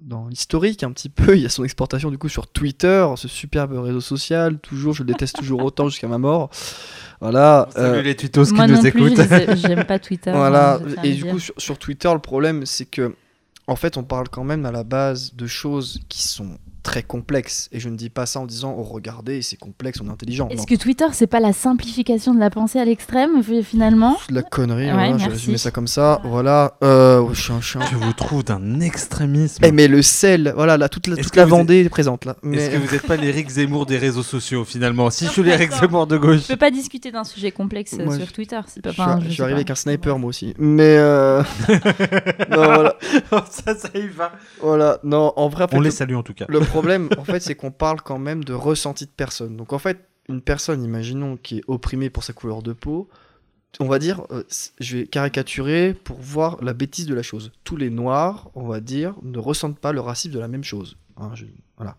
dans 0.00 0.26
l'historique 0.26 0.82
un 0.82 0.90
petit 0.90 1.08
peu, 1.08 1.36
il 1.36 1.42
y 1.42 1.46
a 1.46 1.48
son 1.48 1.62
exportation 1.62 2.10
du 2.10 2.18
coup 2.18 2.28
sur 2.28 2.48
Twitter, 2.48 3.06
ce 3.16 3.28
superbe 3.28 3.72
réseau 3.74 4.00
social. 4.00 4.58
Toujours, 4.58 4.94
je 4.94 5.02
le 5.02 5.06
déteste 5.06 5.36
toujours 5.36 5.62
autant 5.62 5.88
jusqu'à 5.88 6.08
ma 6.08 6.18
mort. 6.18 6.50
Voilà. 7.20 7.68
Salut 7.70 7.98
euh, 7.98 8.02
les 8.02 8.16
twittos 8.16 8.46
qui 8.46 8.54
Moi 8.54 8.66
nous 8.66 8.74
non 8.74 8.90
plus, 8.90 9.12
écoutent. 9.12 9.56
j'aime 9.56 9.84
pas 9.84 9.98
Twitter. 9.98 10.32
voilà, 10.32 10.76
hein, 10.76 11.02
et 11.04 11.12
du 11.12 11.24
coup 11.24 11.38
sur, 11.38 11.54
sur 11.56 11.78
Twitter, 11.78 12.12
le 12.12 12.18
problème 12.18 12.66
c'est 12.66 12.86
que 12.86 13.14
en 13.68 13.76
fait 13.76 13.96
on 13.96 14.02
parle 14.02 14.28
quand 14.28 14.42
même 14.42 14.66
à 14.66 14.72
la 14.72 14.82
base 14.82 15.34
de 15.34 15.46
choses 15.46 16.00
qui 16.08 16.26
sont 16.26 16.58
très 16.82 17.02
complexes. 17.02 17.68
Et 17.72 17.80
je 17.80 17.88
ne 17.88 17.96
dis 17.96 18.10
pas 18.10 18.26
ça 18.26 18.40
en 18.40 18.46
disant 18.46 18.74
oh 18.78 18.82
regardez 18.82 19.42
c'est 19.42 19.56
complexe, 19.56 20.00
on 20.02 20.08
est 20.08 20.12
intelligent. 20.12 20.48
Est-ce 20.48 20.66
que 20.66 20.74
Twitter, 20.74 21.06
c'est 21.12 21.26
pas 21.26 21.40
la 21.40 21.52
simplification 21.52 22.34
de 22.34 22.40
la 22.40 22.50
pensée 22.50 22.78
à 22.80 22.84
l'extrême, 22.84 23.42
fi- 23.42 23.62
finalement 23.62 24.16
de 24.28 24.34
la 24.34 24.42
connerie, 24.42 24.86
Ouais, 24.86 24.92
voilà, 24.92 25.18
je 25.18 25.24
vais 25.26 25.30
résumer 25.32 25.58
ça 25.58 25.70
comme 25.70 25.86
ça. 25.86 26.20
Voilà, 26.24 26.76
euh, 26.82 27.24
je 27.32 27.40
suis 27.42 27.52
un 27.52 27.60
chien. 27.60 27.80
Je 27.90 27.96
vous 27.96 28.12
trouve 28.12 28.44
d'un 28.44 28.80
extrémisme. 28.80 29.64
Eh, 29.64 29.72
mais 29.72 29.88
le 29.88 30.02
sel, 30.02 30.52
voilà, 30.56 30.76
là, 30.76 30.88
toute 30.88 31.06
la, 31.06 31.14
Est-ce 31.16 31.24
toute 31.28 31.36
la 31.36 31.44
Vendée 31.46 31.84
est 31.84 31.88
présente 31.88 32.24
là. 32.24 32.32
Est-ce 32.32 32.46
Mais... 32.48 32.68
que 32.70 32.76
vous 32.78 32.92
n'êtes 32.92 33.06
pas 33.06 33.16
l'Éric 33.16 33.48
Zemmour 33.50 33.86
des 33.86 33.98
réseaux 33.98 34.22
sociaux 34.22 34.64
finalement 34.64 35.10
Si 35.10 35.26
je 35.26 35.30
suis 35.30 35.42
l'Éric 35.42 35.72
Zemmour 35.72 36.06
de 36.06 36.16
gauche. 36.16 36.40
Je 36.42 36.48
peux 36.48 36.56
pas 36.56 36.70
discuter 36.70 37.10
d'un 37.12 37.24
sujet 37.24 37.50
complexe 37.52 37.94
euh, 37.98 38.04
Moi, 38.04 38.16
sur 38.16 38.26
je- 38.26 38.32
Twitter. 38.32 38.60
C'est 38.66 38.82
pas, 38.82 38.90
Je 38.90 38.94
suis, 38.94 39.02
enfin, 39.02 39.20
je 39.24 39.30
suis 39.30 39.42
arrivé 39.42 39.54
pas. 39.54 39.58
avec 39.58 39.70
un 39.70 39.74
sniper 39.74 40.18
moi 40.18 40.28
aussi. 40.28 40.54
Mais 40.58 40.96
euh... 40.98 41.42
non, 42.50 42.64
voilà, 42.64 42.96
ça, 43.50 43.74
ça 43.76 43.88
y 43.94 44.08
va. 44.08 44.32
voilà, 44.60 44.98
non, 45.04 45.32
en 45.36 45.48
vrai, 45.48 45.66
On 45.72 45.78
le- 45.78 45.84
les 45.84 45.90
salue 45.90 46.14
en 46.14 46.22
tout 46.22 46.34
cas. 46.34 46.46
Le 46.48 46.60
problème, 46.72 47.08
en 47.18 47.24
fait, 47.24 47.40
c'est 47.40 47.54
qu'on 47.54 47.70
parle 47.70 48.00
quand 48.00 48.18
même 48.18 48.44
de 48.44 48.54
ressenti 48.54 49.04
de 49.04 49.10
personne. 49.10 49.56
Donc, 49.56 49.72
en 49.72 49.78
fait, 49.78 49.98
une 50.28 50.40
personne, 50.40 50.82
imaginons, 50.82 51.36
qui 51.36 51.58
est 51.58 51.64
opprimée 51.66 52.08
pour 52.08 52.24
sa 52.24 52.32
couleur 52.32 52.62
de 52.62 52.72
peau, 52.72 53.08
on 53.80 53.86
va 53.86 53.98
dire, 53.98 54.22
euh, 54.30 54.42
je 54.80 54.98
vais 54.98 55.06
caricaturer 55.06 55.94
pour 55.94 56.18
voir 56.18 56.62
la 56.62 56.72
bêtise 56.72 57.06
de 57.06 57.14
la 57.14 57.22
chose. 57.22 57.52
Tous 57.64 57.76
les 57.76 57.90
noirs, 57.90 58.50
on 58.54 58.66
va 58.66 58.80
dire, 58.80 59.14
ne 59.22 59.38
ressentent 59.38 59.78
pas 59.78 59.92
le 59.92 60.00
racisme 60.00 60.34
de 60.34 60.38
la 60.38 60.48
même 60.48 60.64
chose. 60.64 60.96
Hein, 61.16 61.32
voilà. 61.76 61.96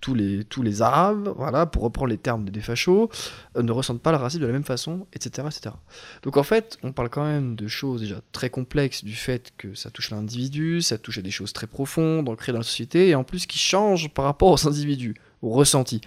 Tous 0.00 0.14
les, 0.14 0.82
arabes, 0.82 1.32
voilà, 1.36 1.66
pour 1.66 1.82
reprendre 1.82 2.08
les 2.08 2.18
termes 2.18 2.48
des 2.48 2.60
fachos, 2.60 3.08
euh, 3.56 3.62
ne 3.62 3.70
ressentent 3.70 4.02
pas 4.02 4.10
le 4.10 4.16
racisme 4.16 4.42
de 4.42 4.46
la 4.46 4.52
même 4.52 4.64
façon, 4.64 5.06
etc., 5.12 5.46
etc. 5.46 5.74
Donc 6.22 6.36
en 6.36 6.42
fait, 6.42 6.78
on 6.82 6.92
parle 6.92 7.08
quand 7.08 7.24
même 7.24 7.54
de 7.54 7.68
choses 7.68 8.00
déjà 8.00 8.20
très 8.32 8.50
complexes, 8.50 9.04
du 9.04 9.14
fait 9.14 9.52
que 9.56 9.74
ça 9.74 9.90
touche 9.90 10.10
l'individu, 10.10 10.82
ça 10.82 10.98
touche 10.98 11.18
à 11.18 11.22
des 11.22 11.30
choses 11.30 11.52
très 11.52 11.68
profondes, 11.68 12.28
ancrées 12.28 12.52
dans 12.52 12.58
la 12.58 12.64
société, 12.64 13.08
et 13.08 13.14
en 13.14 13.24
plus 13.24 13.46
qui 13.46 13.58
changent 13.58 14.08
par 14.08 14.24
rapport 14.24 14.50
aux 14.50 14.68
individus, 14.68 15.14
aux 15.40 15.50
ressentis. 15.50 16.00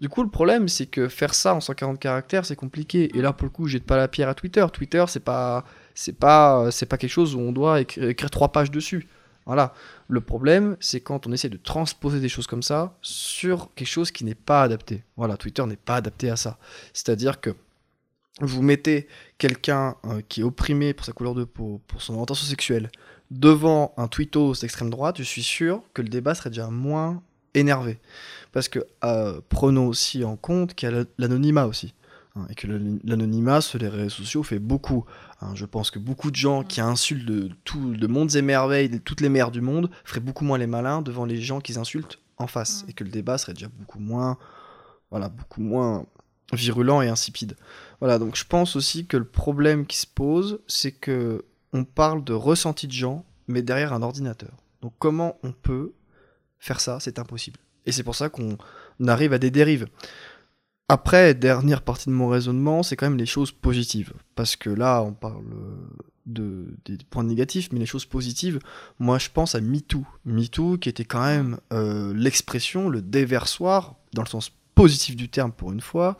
Du 0.00 0.08
coup, 0.08 0.22
le 0.22 0.30
problème, 0.30 0.68
c'est 0.68 0.86
que 0.86 1.08
faire 1.08 1.34
ça 1.34 1.54
en 1.54 1.60
140 1.60 1.98
caractères, 1.98 2.46
c'est 2.46 2.56
compliqué. 2.56 3.10
Et 3.16 3.22
là, 3.22 3.32
pour 3.32 3.46
le 3.46 3.50
coup, 3.50 3.66
je 3.66 3.72
jette 3.72 3.84
pas 3.84 3.96
la 3.96 4.06
pierre 4.06 4.28
à 4.28 4.34
Twitter. 4.34 4.64
Twitter, 4.72 5.04
c'est 5.08 5.24
pas, 5.24 5.64
c'est 5.94 6.16
pas, 6.16 6.68
pas 6.88 6.98
quelque 6.98 7.10
chose 7.10 7.34
où 7.34 7.40
on 7.40 7.50
doit 7.50 7.80
écrire 7.80 8.30
trois 8.30 8.52
pages 8.52 8.70
dessus. 8.70 9.08
Voilà. 9.48 9.74
Le 10.08 10.20
problème, 10.20 10.76
c'est 10.78 11.00
quand 11.00 11.26
on 11.26 11.32
essaie 11.32 11.48
de 11.48 11.56
transposer 11.56 12.20
des 12.20 12.28
choses 12.28 12.46
comme 12.46 12.62
ça 12.62 12.96
sur 13.02 13.74
quelque 13.74 13.88
chose 13.88 14.12
qui 14.12 14.24
n'est 14.24 14.36
pas 14.36 14.62
adapté. 14.62 15.02
Voilà, 15.16 15.36
Twitter 15.36 15.64
n'est 15.66 15.76
pas 15.76 15.96
adapté 15.96 16.30
à 16.30 16.36
ça. 16.36 16.58
C'est-à-dire 16.92 17.40
que 17.40 17.50
vous 18.40 18.62
mettez 18.62 19.08
quelqu'un 19.38 19.96
euh, 20.04 20.20
qui 20.28 20.42
est 20.42 20.44
opprimé 20.44 20.94
pour 20.94 21.04
sa 21.04 21.12
couleur 21.12 21.34
de 21.34 21.42
peau, 21.44 21.80
pour 21.88 22.02
son 22.02 22.12
orientation 22.12 22.46
sexuelle, 22.46 22.90
devant 23.32 23.92
un 23.96 24.06
tweetos 24.06 24.54
d'extrême 24.60 24.90
droite, 24.90 25.16
je 25.18 25.24
suis 25.24 25.42
sûr 25.42 25.82
que 25.92 26.02
le 26.02 26.08
débat 26.08 26.34
serait 26.36 26.50
déjà 26.50 26.68
moins 26.68 27.20
énervé. 27.54 27.98
Parce 28.52 28.68
que 28.68 28.80
euh, 29.04 29.40
prenons 29.48 29.88
aussi 29.88 30.24
en 30.24 30.36
compte 30.36 30.74
qu'il 30.74 30.88
y 30.88 30.92
a 30.92 30.98
la- 30.98 31.04
l'anonymat 31.18 31.66
aussi. 31.66 31.94
hein, 32.36 32.46
et 32.50 32.54
que 32.54 32.66
l'anonymat 33.04 33.60
sur 33.60 33.78
les 33.80 33.88
réseaux 33.88 34.10
sociaux 34.10 34.42
fait 34.44 34.58
beaucoup. 34.60 35.04
Hein. 35.40 35.54
je 35.54 35.64
pense 35.64 35.90
que 35.90 35.98
beaucoup 35.98 36.30
de 36.30 36.36
gens 36.36 36.62
qui 36.62 36.80
insultent 36.80 37.26
de, 37.26 37.50
tout, 37.64 37.94
de 37.94 38.06
mondes 38.06 38.34
et 38.36 38.42
merveilles, 38.42 38.88
de 38.88 38.98
toutes 38.98 39.20
les 39.20 39.28
mers 39.28 39.50
du 39.50 39.60
monde, 39.60 39.90
feraient 40.04 40.20
beaucoup 40.20 40.44
moins 40.44 40.58
les 40.58 40.66
malins 40.66 41.02
devant 41.02 41.24
les 41.24 41.40
gens 41.40 41.60
qu'ils 41.60 41.78
insultent 41.78 42.20
en 42.36 42.46
face. 42.46 42.84
Et 42.88 42.92
que 42.92 43.04
le 43.04 43.10
débat 43.10 43.38
serait 43.38 43.54
déjà 43.54 43.68
beaucoup 43.68 43.98
moins, 43.98 44.38
voilà, 45.10 45.28
beaucoup 45.28 45.60
moins 45.60 46.06
virulent 46.52 47.02
et 47.02 47.08
insipide. 47.08 47.56
Voilà, 48.00 48.18
donc 48.18 48.36
je 48.36 48.44
pense 48.44 48.76
aussi 48.76 49.06
que 49.06 49.16
le 49.16 49.24
problème 49.24 49.86
qui 49.86 49.98
se 49.98 50.06
pose, 50.06 50.60
c'est 50.66 50.92
que 50.92 51.44
on 51.72 51.84
parle 51.84 52.24
de 52.24 52.32
ressenti 52.32 52.86
de 52.86 52.92
gens, 52.92 53.24
mais 53.46 53.62
derrière 53.62 53.92
un 53.92 54.02
ordinateur. 54.02 54.52
Donc 54.80 54.94
comment 54.98 55.38
on 55.42 55.52
peut 55.52 55.92
faire 56.58 56.80
ça? 56.80 56.98
C'est 57.00 57.18
impossible. 57.18 57.58
Et 57.84 57.92
c'est 57.92 58.02
pour 58.02 58.14
ça 58.14 58.28
qu'on 58.28 58.56
arrive 59.06 59.32
à 59.32 59.38
des 59.38 59.50
dérives. 59.50 59.86
Après, 60.90 61.34
dernière 61.34 61.82
partie 61.82 62.06
de 62.06 62.14
mon 62.14 62.28
raisonnement, 62.28 62.82
c'est 62.82 62.96
quand 62.96 63.06
même 63.06 63.18
les 63.18 63.26
choses 63.26 63.52
positives. 63.52 64.14
Parce 64.34 64.56
que 64.56 64.70
là, 64.70 65.02
on 65.02 65.12
parle 65.12 65.44
de, 66.24 66.66
des 66.84 66.96
points 67.10 67.24
négatifs, 67.24 67.68
mais 67.72 67.78
les 67.78 67.86
choses 67.86 68.06
positives, 68.06 68.58
moi 68.98 69.18
je 69.18 69.28
pense 69.32 69.54
à 69.54 69.60
MeToo. 69.60 70.04
MeToo 70.24 70.78
qui 70.78 70.88
était 70.88 71.04
quand 71.04 71.24
même 71.24 71.58
euh, 71.72 72.14
l'expression, 72.14 72.88
le 72.88 73.02
déversoir, 73.02 73.96
dans 74.14 74.22
le 74.22 74.28
sens 74.28 74.52
positif 74.74 75.16
du 75.16 75.28
terme 75.28 75.52
pour 75.52 75.72
une 75.72 75.80
fois, 75.80 76.16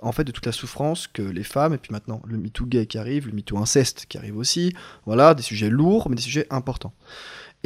en 0.00 0.12
fait 0.12 0.24
de 0.24 0.32
toute 0.32 0.44
la 0.46 0.52
souffrance 0.52 1.06
que 1.06 1.22
les 1.22 1.44
femmes, 1.44 1.72
et 1.72 1.78
puis 1.78 1.92
maintenant 1.92 2.20
le 2.26 2.36
MeToo 2.36 2.66
gay 2.66 2.86
qui 2.86 2.98
arrive, 2.98 3.26
le 3.26 3.32
MeToo 3.32 3.58
inceste 3.58 4.06
qui 4.08 4.18
arrive 4.18 4.36
aussi, 4.36 4.74
voilà, 5.06 5.34
des 5.34 5.42
sujets 5.42 5.70
lourds, 5.70 6.10
mais 6.10 6.16
des 6.16 6.22
sujets 6.22 6.46
importants. 6.50 6.92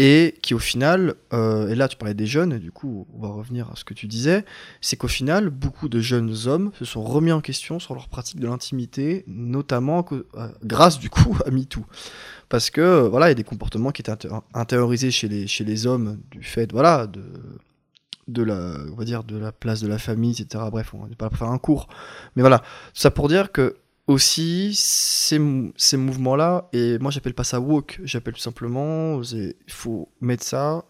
Et 0.00 0.36
qui 0.42 0.54
au 0.54 0.60
final, 0.60 1.16
euh, 1.32 1.68
et 1.68 1.74
là 1.74 1.88
tu 1.88 1.96
parlais 1.96 2.14
des 2.14 2.26
jeunes, 2.26 2.52
et 2.52 2.60
du 2.60 2.70
coup 2.70 3.08
on 3.12 3.20
va 3.20 3.28
revenir 3.28 3.68
à 3.70 3.74
ce 3.74 3.82
que 3.84 3.94
tu 3.94 4.06
disais, 4.06 4.44
c'est 4.80 4.96
qu'au 4.96 5.08
final, 5.08 5.50
beaucoup 5.50 5.88
de 5.88 5.98
jeunes 5.98 6.32
hommes 6.46 6.70
se 6.78 6.84
sont 6.84 7.02
remis 7.02 7.32
en 7.32 7.40
question 7.40 7.80
sur 7.80 7.94
leur 7.94 8.08
pratique 8.08 8.38
de 8.38 8.46
l'intimité, 8.46 9.24
notamment 9.26 10.06
euh, 10.12 10.48
grâce 10.62 11.00
du 11.00 11.10
coup 11.10 11.36
à 11.44 11.50
MeToo. 11.50 11.84
Parce 12.48 12.70
que 12.70 12.80
euh, 12.80 13.08
voilà, 13.08 13.26
il 13.26 13.30
y 13.30 13.32
a 13.32 13.34
des 13.34 13.42
comportements 13.44 13.90
qui 13.90 14.02
étaient 14.02 14.12
inté- 14.12 14.30
intériorisés 14.54 15.10
chez 15.10 15.26
les, 15.28 15.48
chez 15.48 15.64
les 15.64 15.86
hommes 15.86 16.20
du 16.30 16.44
fait 16.44 16.70
voilà, 16.70 17.08
de, 17.08 17.24
de, 18.28 18.42
la, 18.42 18.76
on 18.92 18.94
va 18.94 19.04
dire, 19.04 19.24
de 19.24 19.36
la 19.36 19.50
place 19.50 19.80
de 19.80 19.88
la 19.88 19.98
famille, 19.98 20.30
etc. 20.40 20.64
Bref, 20.70 20.94
on 20.94 20.98
va 20.98 21.08
pas 21.16 21.28
faire 21.30 21.48
un 21.48 21.58
cours. 21.58 21.88
Mais 22.36 22.42
voilà, 22.42 22.62
ça 22.94 23.10
pour 23.10 23.28
dire 23.28 23.50
que 23.50 23.74
aussi 24.08 24.72
ces, 24.74 25.38
mou- 25.38 25.72
ces 25.76 25.96
mouvements-là, 25.96 26.68
et 26.72 26.98
moi 26.98 27.10
j'appelle 27.12 27.34
pas 27.34 27.44
ça 27.44 27.60
woke, 27.60 28.00
j'appelle 28.02 28.34
tout 28.34 28.40
simplement, 28.40 29.20
il 29.22 29.54
faut 29.68 30.08
mettre 30.20 30.44
ça 30.44 30.84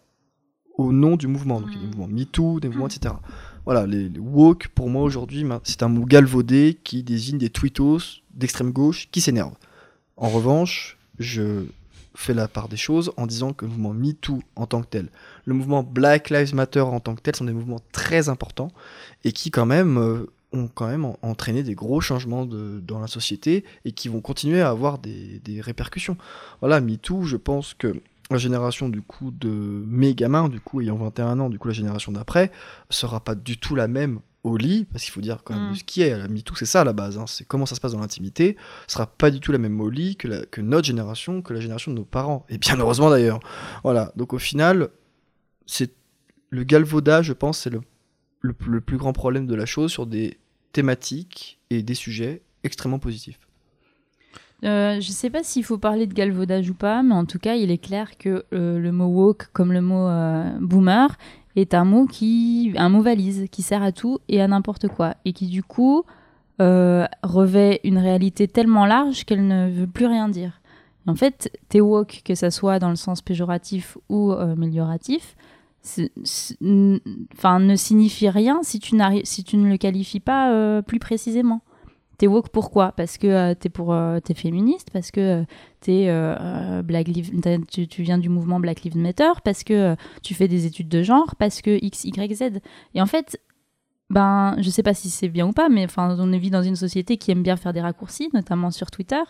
au 0.78 0.92
nom 0.92 1.16
du 1.16 1.26
mouvement. 1.26 1.60
Donc 1.60 1.70
il 1.72 1.76
y 1.76 1.78
a 1.78 1.80
des 1.80 1.86
Mm. 1.88 1.90
mouvements 1.98 2.08
MeToo, 2.16 2.60
des 2.60 2.68
mouvements, 2.68 2.86
etc. 2.86 3.14
Voilà, 3.64 3.86
les, 3.86 4.08
les 4.08 4.18
woke, 4.20 4.68
pour 4.68 4.88
moi 4.88 5.02
aujourd'hui, 5.02 5.44
ma- 5.44 5.60
c'est 5.64 5.82
un 5.82 5.88
mot 5.88 6.04
galvaudé 6.06 6.78
qui 6.84 7.02
désigne 7.02 7.36
des 7.38 7.50
tweetos 7.50 7.98
d'extrême 8.32 8.70
gauche 8.70 9.08
qui 9.10 9.20
s'énervent. 9.20 9.56
En 10.16 10.28
revanche, 10.28 10.96
je 11.18 11.64
fais 12.14 12.34
la 12.34 12.48
part 12.48 12.68
des 12.68 12.76
choses 12.76 13.12
en 13.16 13.26
disant 13.26 13.52
que 13.52 13.64
le 13.64 13.70
mouvement 13.72 13.92
MeToo 13.94 14.40
en 14.56 14.66
tant 14.66 14.80
que 14.82 14.86
tel, 14.88 15.08
le 15.44 15.54
mouvement 15.54 15.82
Black 15.82 16.30
Lives 16.30 16.54
Matter 16.54 16.80
en 16.80 17.00
tant 17.00 17.14
que 17.14 17.20
tel 17.20 17.34
sont 17.36 17.44
des 17.44 17.52
mouvements 17.52 17.80
très 17.92 18.28
importants 18.28 18.70
et 19.24 19.32
qui 19.32 19.50
quand 19.50 19.66
même 19.66 19.98
euh, 19.98 20.26
ont 20.52 20.68
quand 20.68 20.86
même 20.88 21.04
en- 21.04 21.18
entraîné 21.22 21.62
des 21.62 21.74
gros 21.74 22.00
changements 22.00 22.46
de- 22.46 22.80
dans 22.80 23.00
la 23.00 23.06
société 23.06 23.64
et 23.84 23.92
qui 23.92 24.08
vont 24.08 24.20
continuer 24.20 24.60
à 24.62 24.70
avoir 24.70 24.98
des, 24.98 25.40
des 25.40 25.60
répercussions. 25.60 26.16
Voilà, 26.60 26.80
MeToo, 26.80 27.22
je 27.24 27.36
pense 27.36 27.74
que 27.74 28.00
la 28.30 28.38
génération 28.38 28.88
du 28.88 29.00
coup 29.02 29.30
de 29.30 29.48
mes 29.86 30.14
gamins, 30.14 30.48
du 30.48 30.60
coup 30.60 30.80
ayant 30.80 30.96
21 30.96 31.38
ans, 31.40 31.48
du 31.50 31.58
coup 31.58 31.68
la 31.68 31.74
génération 31.74 32.12
d'après, 32.12 32.50
sera 32.90 33.20
pas 33.20 33.34
du 33.34 33.58
tout 33.58 33.74
la 33.74 33.88
même 33.88 34.20
au 34.44 34.56
lit, 34.56 34.84
parce 34.90 35.02
qu'il 35.04 35.12
faut 35.12 35.20
dire 35.20 35.42
quand 35.44 35.54
même 35.54 35.72
Mm. 35.72 35.74
ce 35.76 35.84
qui 35.84 36.00
est, 36.02 36.16
la 36.16 36.28
MeToo 36.28 36.54
c'est 36.54 36.64
ça 36.66 36.82
à 36.82 36.84
la 36.84 36.92
base, 36.92 37.18
hein, 37.18 37.24
c'est 37.26 37.44
comment 37.46 37.66
ça 37.66 37.74
se 37.74 37.80
passe 37.80 37.92
dans 37.92 38.00
l'intimité, 38.00 38.56
sera 38.86 39.06
pas 39.06 39.30
du 39.30 39.40
tout 39.40 39.50
la 39.52 39.58
même 39.58 39.78
au 39.80 39.90
lit 39.90 40.16
que, 40.16 40.28
la- 40.28 40.46
que 40.46 40.60
notre 40.60 40.86
génération, 40.86 41.42
que 41.42 41.52
la 41.52 41.60
génération 41.60 41.90
de 41.90 41.96
nos 41.96 42.04
parents, 42.04 42.46
et 42.48 42.56
bien 42.56 42.78
heureusement 42.78 43.10
d'ailleurs. 43.10 43.40
Voilà, 43.82 44.12
donc 44.16 44.32
au 44.32 44.38
final, 44.38 44.88
c'est 45.66 45.90
le 46.50 46.62
galvaudage, 46.64 47.26
je 47.26 47.32
pense, 47.34 47.58
c'est 47.58 47.70
le, 47.70 47.80
le, 48.40 48.52
plus 48.52 48.96
grand 48.96 49.12
problème 49.12 49.46
de 49.46 49.54
la 49.54 49.66
chose 49.66 49.90
sur 49.90 50.06
des 50.06 50.38
thématiques 50.72 51.58
et 51.70 51.82
des 51.82 51.94
sujets 51.94 52.42
extrêmement 52.64 52.98
positifs. 52.98 53.38
Euh, 54.64 55.00
je 55.00 55.10
sais 55.10 55.30
pas 55.30 55.42
s'il 55.44 55.64
faut 55.64 55.78
parler 55.78 56.06
de 56.06 56.14
galvaudage 56.14 56.68
ou 56.70 56.74
pas, 56.74 57.02
mais 57.02 57.14
en 57.14 57.24
tout 57.24 57.38
cas, 57.38 57.54
il 57.54 57.70
est 57.70 57.78
clair 57.78 58.18
que 58.18 58.44
euh, 58.52 58.78
le 58.78 58.90
mot 58.90 59.06
woke, 59.06 59.48
comme 59.52 59.72
le 59.72 59.80
mot 59.80 60.08
euh, 60.08 60.50
boomer, 60.60 61.16
est 61.54 61.74
un 61.74 61.84
mot 61.84 62.06
qui, 62.06 62.72
un 62.76 62.88
mot 62.88 63.00
valise, 63.00 63.46
qui 63.50 63.62
sert 63.62 63.82
à 63.82 63.92
tout 63.92 64.18
et 64.28 64.40
à 64.40 64.48
n'importe 64.48 64.88
quoi, 64.88 65.14
et 65.24 65.32
qui 65.32 65.46
du 65.46 65.62
coup 65.62 66.04
revêt 66.60 67.78
une 67.84 67.98
réalité 67.98 68.48
tellement 68.48 68.84
large 68.84 69.24
qu'elle 69.24 69.46
ne 69.46 69.70
veut 69.70 69.86
plus 69.86 70.06
rien 70.06 70.28
dire. 70.28 70.60
En 71.06 71.14
fait, 71.14 71.56
t'es 71.68 71.80
woke, 71.80 72.22
que 72.24 72.34
ça 72.34 72.50
soit 72.50 72.80
dans 72.80 72.90
le 72.90 72.96
sens 72.96 73.22
péjoratif 73.22 73.96
ou 74.08 74.32
amélioratif, 74.32 75.36
enfin, 75.84 77.60
ne 77.60 77.76
signifie 77.76 78.28
rien 78.28 78.60
si 78.62 78.78
tu, 78.80 78.96
si 79.24 79.44
tu 79.44 79.56
ne 79.56 79.68
le 79.68 79.76
qualifies 79.76 80.20
pas 80.20 80.52
euh, 80.52 80.82
plus 80.82 80.98
précisément. 80.98 81.62
T'es 82.18 82.26
woke 82.26 82.48
pourquoi 82.48 82.92
Parce 82.92 83.16
que 83.16 83.28
euh, 83.28 83.54
t'es 83.54 83.68
pour 83.68 83.92
euh, 83.92 84.18
t'es 84.18 84.34
féministe, 84.34 84.88
parce 84.92 85.12
que 85.12 85.44
t'es 85.80 86.12
Black 86.82 87.08
tu, 87.70 87.86
tu 87.86 88.02
viens 88.02 88.18
du 88.18 88.28
mouvement 88.28 88.58
Black 88.58 88.82
Lives 88.82 88.96
Matter, 88.96 89.30
parce 89.44 89.62
que 89.62 89.94
tu 90.22 90.34
fais 90.34 90.48
des 90.48 90.66
études 90.66 90.88
de 90.88 91.02
genre, 91.02 91.36
parce 91.36 91.62
que 91.62 91.78
X, 91.82 92.04
Y, 92.04 92.34
Z? 92.34 92.58
Et 92.94 93.00
en 93.00 93.06
fait, 93.06 93.40
ben, 94.10 94.56
je 94.58 94.70
sais 94.70 94.82
pas 94.82 94.94
si 94.94 95.10
c'est 95.10 95.28
bien 95.28 95.46
ou 95.46 95.52
pas, 95.52 95.68
mais 95.68 95.84
enfin, 95.84 96.16
on 96.18 96.30
vit 96.38 96.50
dans 96.50 96.62
une 96.62 96.76
société 96.76 97.18
qui 97.18 97.30
aime 97.30 97.42
bien 97.42 97.56
faire 97.56 97.72
des 97.74 97.80
raccourcis, 97.82 98.30
notamment 98.32 98.70
sur 98.70 98.90
Twitter, 98.90 99.20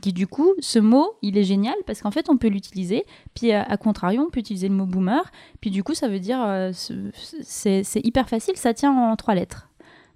qui 0.00 0.12
du 0.14 0.26
coup, 0.26 0.52
ce 0.60 0.78
mot, 0.78 1.12
il 1.20 1.36
est 1.36 1.44
génial 1.44 1.74
parce 1.86 2.00
qu'en 2.00 2.10
fait, 2.10 2.30
on 2.30 2.38
peut 2.38 2.48
l'utiliser, 2.48 3.04
puis 3.34 3.52
à, 3.52 3.62
à 3.62 3.76
contrario, 3.76 4.24
on 4.26 4.30
peut 4.30 4.40
utiliser 4.40 4.68
le 4.68 4.74
mot 4.74 4.86
boomer, 4.86 5.22
puis 5.60 5.70
du 5.70 5.84
coup, 5.84 5.92
ça 5.94 6.08
veut 6.08 6.18
dire, 6.20 6.40
euh, 6.42 6.72
ce- 6.72 7.10
c'est 7.42 8.00
hyper 8.04 8.28
facile, 8.28 8.56
ça 8.56 8.72
tient 8.72 8.92
en 8.92 9.14
trois 9.16 9.34
lettres. 9.34 9.68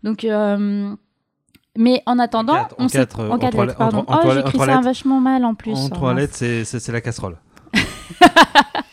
Donc, 0.02 0.24
euh, 0.24 0.94
mais 1.76 2.02
en 2.06 2.18
attendant, 2.18 2.54
quatre- 2.54 2.76
en 2.80 2.84
on 2.84 2.88
quatre, 2.88 3.20
euh, 3.20 3.28
en 3.30 3.36
lettres, 3.36 3.76
pardon. 3.76 3.98
en 3.98 4.04
oh, 4.08 4.12
en 4.12 4.64
ça 4.66 4.80
vachement 4.80 5.20
mal 5.20 5.44
en 5.44 5.54
plus. 5.54 5.74
En 5.74 5.86
Oh, 5.86 5.88
trois 5.90 6.14
mince. 6.14 6.40
lettres, 6.40 6.64
c'est 6.64 6.88
la 6.92 7.02
casserole. 7.02 7.36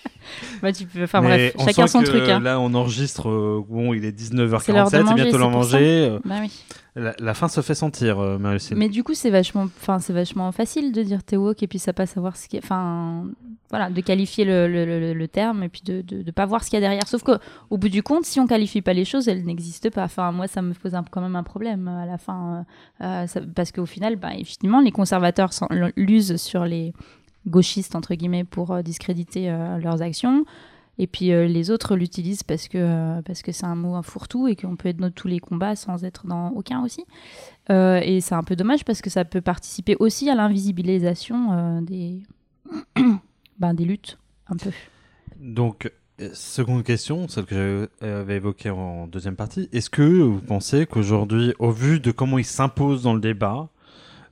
Bah, 0.64 0.72
tu 0.72 0.86
peux, 0.86 1.04
enfin 1.04 1.22
bref, 1.22 1.54
on 1.60 1.66
chacun 1.66 1.86
sent 1.88 1.92
son 1.92 2.00
que 2.02 2.06
truc. 2.08 2.30
hein. 2.30 2.40
Là, 2.40 2.60
on 2.60 2.74
enregistre. 2.74 3.30
euh, 3.30 3.62
bon, 3.70 3.94
il 3.94 4.06
est 4.06 4.12
19h47, 4.18 4.90
C'est 4.90 5.14
bientôt 5.14 5.38
l'heure 5.38 5.50
manger. 5.52 6.10
euh, 6.10 6.20
Bah 6.26 6.38
oui. 6.42 6.50
La, 6.96 7.14
la 7.20 7.34
fin 7.34 7.48
se 7.48 7.60
fait 7.62 7.74
sentir, 7.76 8.20
euh. 8.20 8.38
Mais 8.76 8.88
du 8.88 9.04
coup, 9.04 9.14
c'est 9.16 9.32
vachement, 9.32 9.64
enfin, 9.64 10.00
c'est 10.00 10.14
vachement 10.14 10.52
facile 10.52 10.92
de 10.92 11.02
dire 11.04 11.24
t'es 11.24 11.38
woke 11.38 11.62
et 11.64 11.68
puis 11.68 11.80
ça 11.80 11.92
pas 11.92 12.06
savoir 12.06 12.38
ce 12.38 12.48
qui, 12.48 12.58
enfin, 12.60 13.26
voilà, 13.72 13.90
de 13.90 14.00
qualifier 14.02 14.46
le, 14.46 14.68
le, 14.68 14.86
le- 14.86 15.14
le 15.14 15.28
terme 15.28 15.64
et 15.64 15.70
puis 15.70 15.82
de, 15.84 16.02
de, 16.02 16.22
de 16.22 16.32
pas 16.32 16.46
voir 16.46 16.64
ce 16.64 16.70
qu'il 16.70 16.78
y 16.78 16.78
a 16.78 16.82
derrière. 16.82 17.08
Sauf 17.08 17.24
que, 17.24 17.32
au 17.72 17.78
bout 17.80 17.90
du 17.90 18.04
compte, 18.04 18.26
si 18.26 18.40
on 18.40 18.46
qualifie 18.46 18.82
pas 18.84 18.94
les 18.94 19.06
choses, 19.06 19.28
elles 19.28 19.44
n'existent 19.44 19.90
pas. 19.90 20.04
Enfin, 20.04 20.32
moi, 20.32 20.48
ça 20.48 20.62
me 20.62 20.74
pose 20.76 20.94
un- 20.96 21.04
quand 21.10 21.22
même 21.22 21.36
un 21.36 21.44
problème 21.44 21.88
euh, 21.88 22.04
à 22.04 22.06
la 22.06 22.18
fin, 22.20 22.66
euh, 23.02 23.06
euh, 23.06 23.28
ça- 23.28 23.42
parce 23.56 23.72
qu'au 23.72 23.88
final, 23.88 24.16
bah, 24.16 24.30
effectivement, 24.38 24.80
les 24.80 24.92
conservateurs 24.92 25.52
s'en- 25.52 25.68
l'usent 25.98 26.36
sur 26.38 26.64
les 26.64 26.94
gauchistes 27.48 27.96
entre 27.96 28.16
guillemets 28.16 28.44
pour 28.44 28.72
euh, 28.72 28.82
discréditer 28.82 29.50
euh, 29.50 29.78
leurs 29.78 30.02
actions. 30.02 30.46
Et 31.00 31.08
puis 31.08 31.32
euh, 31.32 31.48
les 31.48 31.72
autres 31.72 31.96
l'utilisent 31.96 32.44
parce 32.44 32.68
que 32.68 33.22
c'est 33.52 33.66
un 33.66 33.76
mot 33.76 33.96
un 33.96 34.04
fourre-tout 34.04 34.48
et 34.48 34.56
qu'on 34.56 34.76
peut 34.76 34.90
être 34.90 34.98
dans 34.98 35.10
tous 35.10 35.28
les 35.28 35.40
combats 35.40 35.76
sans 35.76 36.04
être 36.04 36.28
dans 36.28 36.50
aucun 36.50 36.84
aussi. 36.84 37.06
Et 37.70 38.20
c'est 38.22 38.36
un 38.36 38.44
peu 38.44 38.56
dommage 38.56 38.86
parce 38.86 39.02
que 39.02 39.10
ça 39.10 39.26
peut 39.26 39.42
participer 39.42 39.96
aussi 40.00 40.30
à 40.30 40.36
l'invisibilisation 40.36 41.82
des 41.82 42.22
ben, 43.58 43.74
des 43.74 43.86
luttes 43.86 44.20
un 44.48 44.58
peu. 44.58 44.70
Donc, 45.40 45.92
seconde 46.34 46.84
question, 46.84 47.28
celle 47.28 47.46
que 47.46 47.90
j'avais 48.02 48.36
évoquée 48.36 48.70
en 48.70 49.08
deuxième 49.08 49.36
partie. 49.36 49.70
Est-ce 49.72 49.90
que 49.90 50.04
vous 50.04 50.42
pensez 50.42 50.86
qu'aujourd'hui, 50.86 51.54
au 51.58 51.72
vu 51.72 52.00
de 52.00 52.12
comment 52.12 52.38
il 52.38 52.46
s'impose 52.46 53.02
dans 53.02 53.16
le 53.16 53.22
débat, 53.22 53.70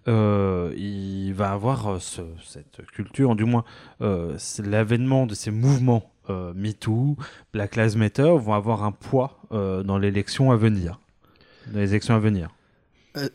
euh, 0.07 0.73
il 0.77 1.33
va 1.33 1.51
avoir 1.51 1.87
euh, 1.87 1.99
ce- 1.99 2.21
cette 2.45 2.85
culture, 2.87 3.35
du 3.35 3.45
moins 3.45 3.63
euh, 4.01 4.35
c'est 4.37 4.65
l'avènement 4.65 5.25
de 5.25 5.33
ces 5.35 5.51
mouvements 5.51 6.07
MeToo, 6.29 7.17
Black 7.51 7.75
Lives 7.75 7.97
Matter, 7.97 8.33
vont 8.37 8.53
avoir 8.53 8.85
un 8.85 8.93
poids 8.93 9.37
dans 9.51 9.97
l'élection 9.97 10.51
à 10.51 10.55
venir, 10.55 10.97
dans 11.73 11.79
les 11.79 11.89
élections 11.89 12.15
à 12.15 12.19
venir. 12.19 12.49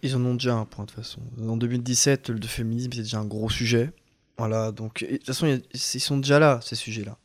Ils 0.03 0.17
en 0.17 0.25
ont 0.25 0.33
déjà 0.33 0.55
un 0.55 0.65
point 0.65 0.87
de 0.87 0.91
toute 0.91 0.97
façon. 1.05 1.21
En 1.47 1.59
2017, 1.59 2.31
le 2.31 2.41
féminisme 2.47 2.93
c'était 2.93 3.03
déjà 3.03 3.19
un 3.19 3.27
gros 3.27 3.51
sujet. 3.51 3.93
Voilà, 4.39 4.73
donc 4.73 5.03
de 5.05 5.17
toute 5.19 5.27
façon, 5.27 5.61
ils 5.75 5.79
sont 6.01 6.17
déjà 6.17 6.39
là, 6.39 6.59
ces 6.63 6.75
sujets-là. 6.75 7.19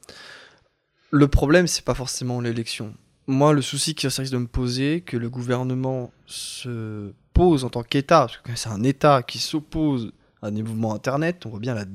Le 1.11 1.27
problème, 1.29 1.67
c'est 1.67 1.85
pas 1.85 1.93
forcément 1.95 2.41
l'élection. 2.41 2.93
Moi, 3.27 3.53
le 3.53 3.61
souci 3.61 3.95
qui 3.95 4.07
risque 4.07 4.31
de 4.33 4.37
me 4.37 4.47
poser, 4.47 4.99
que 5.01 5.15
le 5.15 5.29
gouvernement 5.29 6.11
se 6.25 7.13
pose 7.33 7.63
en 7.63 7.69
tant 7.69 7.83
qu'État, 7.83 8.21
parce 8.27 8.37
que 8.37 8.55
c'est 8.55 8.69
un 8.69 8.83
État 8.83 9.23
qui 9.23 9.39
s'oppose 9.39 10.13
à 10.43 10.49
des 10.49 10.63
mouvements 10.63 10.95
Internet, 10.95 11.45
on 11.45 11.49
voit 11.49 11.59
bien, 11.59 11.75
la, 11.75 11.85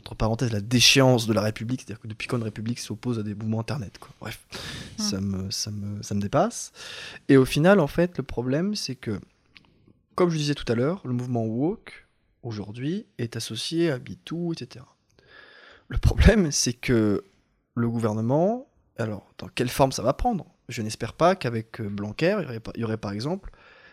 entre 0.00 0.16
parenthèses, 0.16 0.50
la 0.52 0.60
déchéance 0.60 1.26
de 1.28 1.32
la 1.32 1.40
République, 1.40 1.80
c'est-à-dire 1.82 2.00
que 2.00 2.08
depuis 2.08 2.26
quand 2.26 2.36
une 2.36 2.42
République 2.42 2.80
s'oppose 2.80 3.18
à 3.20 3.22
des 3.22 3.34
mouvements 3.34 3.60
Internet, 3.60 3.98
quoi. 3.98 4.10
Bref, 4.20 4.40
Hmm. 4.98 5.02
ça, 5.02 5.20
me, 5.20 5.50
ça, 5.50 5.70
me, 5.70 6.02
ça 6.02 6.14
me 6.14 6.20
dépasse. 6.20 6.72
Et 7.28 7.36
au 7.36 7.44
final, 7.44 7.78
en 7.80 7.86
fait, 7.86 8.18
le 8.18 8.24
problème, 8.24 8.74
c'est 8.74 8.96
que 8.96 9.20
comme 10.16 10.28
je 10.30 10.36
disais 10.36 10.54
tout 10.54 10.70
à 10.70 10.74
l'heure, 10.74 11.00
le 11.04 11.12
mouvement 11.12 11.44
woke, 11.44 12.06
aujourd'hui, 12.42 13.06
est 13.18 13.36
associé 13.36 13.90
à 13.90 13.98
MeToo, 13.98 14.52
etc. 14.52 14.84
Le 15.88 15.96
problème, 15.98 16.50
c'est 16.50 16.72
que 16.74 17.24
le 17.74 17.88
gouvernement, 17.88 18.66
alors, 18.98 19.32
dans 19.38 19.48
quelle 19.48 19.68
forme 19.70 19.92
ça 19.92 20.02
va 20.02 20.12
prendre? 20.12 20.46
Je 20.68 20.82
n'espère 20.82 21.14
pas 21.14 21.34
qu'avec 21.36 21.80
euh, 21.80 21.88
Blanquer, 21.88 22.36
il 22.40 22.42
y, 22.42 22.46
aurait, 22.46 22.60
pas- 22.60 22.72
il 22.74 22.80
y 22.80 22.84
aurait 22.84 22.96
par 22.98 23.12
exemple 23.12 23.50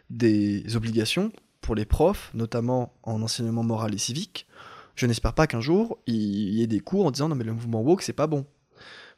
des 0.09 0.75
obligations 0.75 1.31
pour 1.61 1.75
les 1.75 1.85
profs, 1.85 2.31
notamment 2.33 2.93
en 3.03 3.21
enseignement 3.21 3.63
moral 3.63 3.93
et 3.93 3.97
civique. 3.97 4.47
Je 4.95 5.05
n'espère 5.05 5.33
pas 5.33 5.47
qu'un 5.47 5.61
jour, 5.61 5.97
il 6.07 6.15
y 6.15 6.61
ait 6.61 6.67
des 6.67 6.79
cours 6.79 7.05
en 7.05 7.11
disant 7.11 7.29
non 7.29 7.35
mais 7.35 7.43
le 7.43 7.53
mouvement 7.53 7.81
woke, 7.81 8.01
c'est 8.01 8.13
pas 8.13 8.27
bon. 8.27 8.45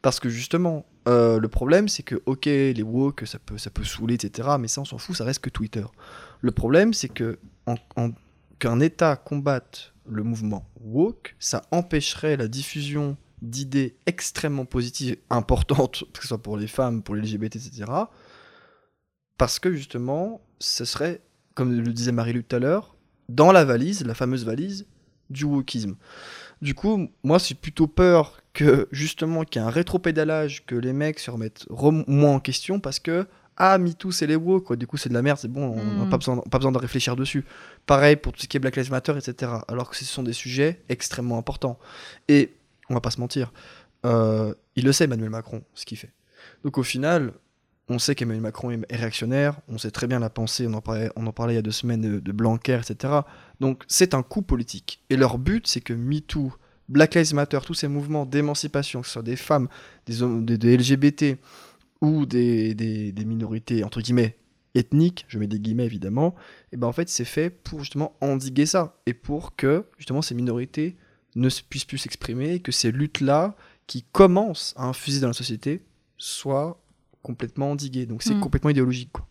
Parce 0.02 0.20
que 0.20 0.30
justement, 0.30 0.86
euh, 1.08 1.40
le 1.40 1.48
problème, 1.48 1.88
c'est 1.88 2.04
que, 2.04 2.22
ok, 2.26 2.46
les 2.46 2.84
woke, 2.84 3.26
ça 3.26 3.40
peut, 3.40 3.58
ça 3.58 3.70
peut 3.70 3.84
saouler, 3.84 4.16
etc., 4.16 4.50
mais 4.60 4.68
ça, 4.68 4.82
on 4.82 4.86
s'en 4.86 4.98
fout, 4.98 5.16
ça 5.16 5.24
reste 5.24 5.42
que 5.42 5.50
Twitter. 5.50 5.86
Le 6.42 6.52
problème, 6.52 6.94
c'est 6.94 7.10
que 7.10 7.40
qu'un 8.60 8.80
État 8.80 9.16
combatte 9.16 9.94
le 10.08 10.24
mouvement 10.24 10.68
woke, 10.82 11.36
ça 11.40 11.62
empêcherait 11.72 12.38
la 12.38 12.48
diffusion 12.48 13.18
d'idées 13.42 13.96
extrêmement 14.06 14.66
positives, 14.66 15.18
importantes, 15.30 16.04
que 16.14 16.22
ce 16.22 16.28
soit 16.28 16.42
pour 16.42 16.58
les 16.58 16.68
femmes, 16.68 17.02
pour 17.04 17.16
les 17.16 17.22
LGBT, 17.22 17.56
etc. 17.56 17.86
Parce 19.42 19.58
que 19.58 19.74
justement, 19.74 20.40
ce 20.60 20.86
serait, 20.86 21.20
comme 21.56 21.74
le 21.76 21.92
disait 21.94 22.12
Marie-Luc 22.12 22.48
tout 22.48 22.56
à 22.58 22.60
l'heure, 22.60 22.96
dans 23.28 23.52
la 23.52 23.66
valise, 23.66 24.06
la 24.06 24.14
fameuse 24.14 24.46
valise 24.46 24.86
du 25.32 25.46
wokisme. 25.46 25.96
Du 26.62 26.76
coup, 26.76 27.10
moi, 27.24 27.40
c'est 27.40 27.56
plutôt 27.56 27.88
peur 27.88 28.40
que 28.54 28.88
justement 28.92 29.44
qu'il 29.44 29.60
y 29.60 29.66
ait 29.66 29.68
un 29.68 29.72
rétropédalage, 29.72 30.64
que 30.68 30.76
les 30.76 30.94
mecs 30.94 31.18
se 31.18 31.32
remettent 31.32 31.66
rem- 31.72 32.04
moins 32.06 32.36
en 32.36 32.40
question 32.40 32.80
parce 32.80 33.00
que 33.00 33.26
ah 33.58 33.80
MeToo 33.80 34.12
c'est 34.12 34.28
les 34.28 34.36
woke 34.36 34.66
quoi. 34.66 34.76
Du 34.76 34.86
coup 34.86 34.98
c'est 34.98 35.10
de 35.10 35.14
la 35.16 35.22
merde, 35.24 35.40
c'est 35.40 35.48
bon, 35.48 35.70
on 35.72 35.84
n'a 36.00 36.06
Mm. 36.06 36.10
pas 36.10 36.18
besoin, 36.18 36.38
pas 36.38 36.60
besoin 36.60 36.72
de 36.72 36.78
réfléchir 36.78 37.16
dessus. 37.16 37.44
Pareil 37.88 38.18
pour 38.18 38.34
tout 38.34 38.42
ce 38.42 38.48
qui 38.48 38.58
est 38.58 38.60
Black 38.60 38.76
Lives 38.76 38.92
Matter, 38.92 39.14
etc. 39.18 39.54
Alors 39.68 39.90
que 39.90 39.96
ce 39.96 40.06
sont 40.06 40.22
des 40.24 40.34
sujets 40.34 40.82
extrêmement 40.90 41.38
importants. 41.40 41.80
Et 42.28 42.54
on 42.90 42.94
va 42.94 43.02
pas 43.02 43.10
se 43.12 43.20
mentir, 43.20 43.52
euh, 44.06 44.54
il 44.76 44.84
le 44.86 44.92
sait 44.92 45.06
Emmanuel 45.06 45.30
Macron 45.32 45.64
ce 45.74 45.86
qu'il 45.86 45.98
fait. 45.98 46.12
Donc 46.64 46.78
au 46.78 46.84
final, 46.84 47.34
on 47.92 48.00
sait 48.00 48.16
qu'Emmanuel 48.16 48.42
Macron 48.42 48.72
est 48.72 48.96
réactionnaire, 48.96 49.60
on 49.68 49.78
sait 49.78 49.92
très 49.92 50.08
bien 50.08 50.20
la 50.20 50.30
pensée, 50.30 50.68
on 50.68 50.74
en 50.74 50.82
parlait, 50.82 51.54
il 51.54 51.56
y 51.56 51.60
a 51.60 51.62
deux 51.62 51.72
semaines 51.72 52.20
de, 52.20 52.32
Blanquer, 52.32 52.80
etc. 52.82 53.14
Donc 53.60 53.84
c'est 53.88 54.14
un 54.14 54.24
coup 54.24 54.42
politique. 54.42 55.04
Et 55.10 55.18
leur 55.18 55.38
but, 55.38 55.68
c'est 55.68 55.82
que 55.82 55.94
MeToo, 55.94 56.54
Black 56.90 57.16
Lives 57.16 57.34
Matter, 57.34 57.60
tous 57.66 57.74
ces 57.74 57.88
mouvements 57.88 58.26
d'émancipation, 58.26 59.02
que 59.02 59.08
ce 59.08 59.14
soit 59.14 59.24
des 59.24 59.36
femmes, 59.36 59.68
des, 60.06 60.24
hommes, 60.24 60.46
des, 60.46 60.78
LGBT 60.78 61.38
ou 62.02 62.26
des, 62.26 63.14
minorités, 63.26 63.84
entre 63.84 64.02
guillemets, 64.02 64.38
ethniques, 64.74 65.26
je 65.28 65.38
mets 65.38 65.48
des 65.48 65.60
guillemets 65.60 65.86
évidemment, 65.86 66.34
et 66.72 66.78
ben 66.78 66.88
en 66.88 66.94
fait 66.94 67.10
c'est 67.10 67.26
fait 67.26 67.50
pour 67.50 67.80
justement 67.80 68.16
endiguer 68.22 68.66
ça 68.66 68.96
et 69.06 69.14
pour 69.14 69.58
que 69.58 69.86
justement 69.98 70.22
ces 70.22 70.34
minorités 70.34 70.96
ne 71.36 71.50
se- 71.50 71.62
puissent 71.62 71.84
plus 71.84 71.98
s'exprimer 71.98 72.62
que 72.62 72.72
ces 72.72 72.90
luttes-là 72.90 73.58
qui 73.86 74.06
commencent 74.14 74.74
à 74.78 74.86
infuser 74.86 75.20
dans 75.20 75.28
la 75.28 75.34
société 75.34 75.84
soient 76.18 76.82
complètement 77.22 77.72
endiguées. 77.72 78.06
Donc 78.06 78.24
c'est 78.24 78.34
Mm. 78.36 78.40
complètement 78.40 78.70
idéologique. 78.72 79.10
Quoi. 79.12 79.26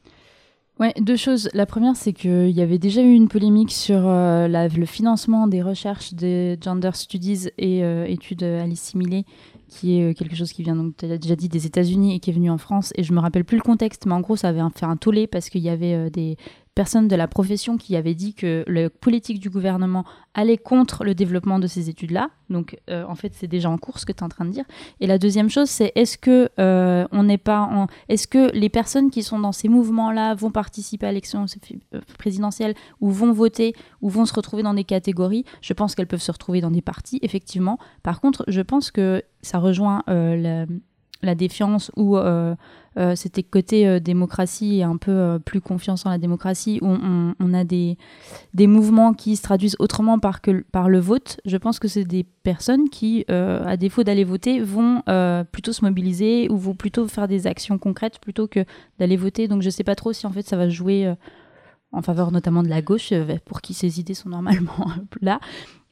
Ouais, 0.79 0.95
deux 0.99 1.17
choses. 1.17 1.51
La 1.53 1.67
première, 1.67 1.95
c'est 1.95 2.15
qu'il 2.15 2.49
y 2.51 2.63
avait 2.63 2.79
déjà 2.79 3.03
eu 3.03 3.13
une 3.13 3.29
polémique 3.29 3.71
sur 3.71 4.01
euh, 4.09 4.49
la- 4.49 4.69
le 4.69 4.87
financement 4.87 5.47
des 5.47 5.61
recherches 5.61 6.15
des 6.15 6.57
Gender 6.59 6.93
Studies 6.95 7.49
et 7.59 7.85
euh, 7.85 8.07
études 8.07 8.43
assimilées, 8.45 9.27
qui 9.69 9.99
est 9.99 10.11
euh, 10.11 10.15
quelque 10.15 10.35
chose 10.35 10.53
qui 10.55 10.63
vient, 10.63 10.77
donc, 10.77 10.97
tu 10.97 11.07
l'as 11.07 11.19
déjà 11.19 11.37
dit, 11.37 11.51
des 11.51 11.67
États-Unis 11.67 12.15
et 12.15 12.19
qui 12.19 12.31
est 12.31 12.33
venu 12.33 12.49
en 12.51 12.57
France. 12.57 12.95
Et 12.97 13.03
je 13.03 13.13
me 13.13 13.21
rappelle 13.21 13.45
plus 13.45 13.57
le 13.59 13.63
contexte, 13.63 14.07
mais 14.07 14.15
en 14.15 14.21
gros, 14.21 14.37
ça 14.37 14.49
avait 14.49 14.63
fait 14.75 14.87
un 14.87 14.97
tollé 14.97 15.27
parce 15.27 15.51
qu'il 15.51 15.61
y 15.61 15.69
avait 15.69 15.93
euh, 15.93 16.09
des 16.09 16.39
de 16.81 17.17
la 17.17 17.29
profession 17.29 17.77
qui 17.77 17.95
avaient 17.95 18.15
dit 18.15 18.33
que 18.33 18.65
la 18.67 18.89
politique 18.89 19.39
du 19.39 19.51
gouvernement 19.51 20.05
allait 20.33 20.57
contre 20.57 21.05
le 21.05 21.15
développement 21.15 21.59
de 21.59 21.67
ces 21.67 21.91
études-là. 21.91 22.31
Donc, 22.49 22.79
euh, 22.89 23.05
en 23.07 23.15
fait, 23.15 23.35
c'est 23.35 23.47
déjà 23.47 23.69
en 23.69 23.77
cours 23.77 23.99
ce 23.99 24.07
que 24.07 24.13
tu 24.13 24.21
es 24.21 24.23
en 24.23 24.31
train 24.31 24.47
de 24.47 24.51
dire. 24.51 24.65
Et 25.01 25.07
la 25.07 25.19
deuxième 25.19 25.51
chose, 25.51 25.69
c'est 25.69 25.93
est-ce 25.95 26.17
que 26.17 26.49
euh, 26.59 27.07
on 27.13 27.25
n'est 27.25 27.39
pas 27.39 27.87
est-ce 28.09 28.27
que 28.27 28.51
les 28.53 28.71
personnes 28.71 29.11
qui 29.11 29.23
sont 29.23 29.39
dans 29.39 29.53
ces 29.53 29.69
mouvements-là 29.69 30.35
vont 30.35 30.51
participer 30.51 31.07
à 31.07 31.11
l'élection 31.11 31.45
euh, 31.95 32.01
présidentielle 32.19 32.75
ou 33.01 33.11
vont 33.11 33.33
voter 33.33 33.75
ou 34.01 34.09
vont 34.09 34.25
se 34.25 34.33
retrouver 34.33 34.63
dans 34.63 34.75
des 34.75 34.85
catégories? 34.85 35.45
Je 35.61 35.75
pense 35.75 35.95
qu'elles 35.95 36.07
peuvent 36.07 36.23
se 36.23 36.33
retrouver 36.33 36.63
dans 36.63 36.71
des 36.71 36.83
partis, 36.83 37.19
effectivement. 37.21 37.79
Par 38.03 38.21
contre, 38.21 38.45
je 38.49 38.63
pense 38.63 38.91
que 38.91 39.23
ça 39.43 39.59
rejoint 39.59 40.03
la 40.07 41.35
défiance 41.35 41.91
ou 41.97 42.17
euh, 42.99 43.15
c'était 43.15 43.45
côté 43.45 43.87
euh, 43.87 44.01
démocratie 44.01 44.79
et 44.79 44.83
un 44.83 44.97
peu 44.97 45.13
euh, 45.13 45.39
plus 45.39 45.61
confiance 45.61 46.07
en 46.07 46.11
la 46.11 46.19
démocratie 46.19 46.81
où 46.83 46.89
on, 46.89 47.55
a 47.55 47.65
des, 47.65 47.97
des 48.53 48.67
mouvements 48.67 49.15
qui 49.15 49.37
se 49.37 49.43
traduisent 49.43 49.77
autrement 49.79 50.19
par, 50.19 50.41
que, 50.41 50.65
par 50.73 50.89
le 50.89 50.99
vote. 50.99 51.41
Je 51.45 51.57
pense 51.57 51.79
que 51.79 51.87
c'est 51.87 52.05
des 52.05 52.25
personnes 52.43 52.89
qui, 52.89 53.25
à 53.29 53.77
défaut 53.77 54.03
d'aller 54.03 54.25
voter, 54.25 54.61
vont 54.61 55.03
plutôt 55.53 55.73
se 55.73 55.85
mobiliser 55.85 56.49
ou 56.51 56.57
vont 56.57 56.75
plutôt 56.75 57.07
faire 57.09 57.29
des 57.29 57.47
actions 57.47 57.79
concrètes 57.79 58.19
plutôt 58.19 58.47
que 58.47 58.65
d'aller 58.99 59.17
voter. 59.17 59.49
Donc 59.49 59.63
je 59.63 59.71
sais 59.71 59.85
pas 59.85 59.95
trop 59.95 60.13
si 60.13 60.27
en 60.27 60.31
fait 60.31 60.47
ça 60.47 60.57
va 60.57 60.69
jouer 60.69 61.13
en 61.93 62.03
faveur 62.03 62.31
notamment 62.31 62.63
de 62.63 62.69
la 62.69 62.83
gauche, 62.83 63.13
pour 63.45 63.61
qui 63.61 63.75
ces 63.75 64.01
idées 64.01 64.15
sont 64.15 64.29
normalement 64.29 64.87
là. 65.21 65.41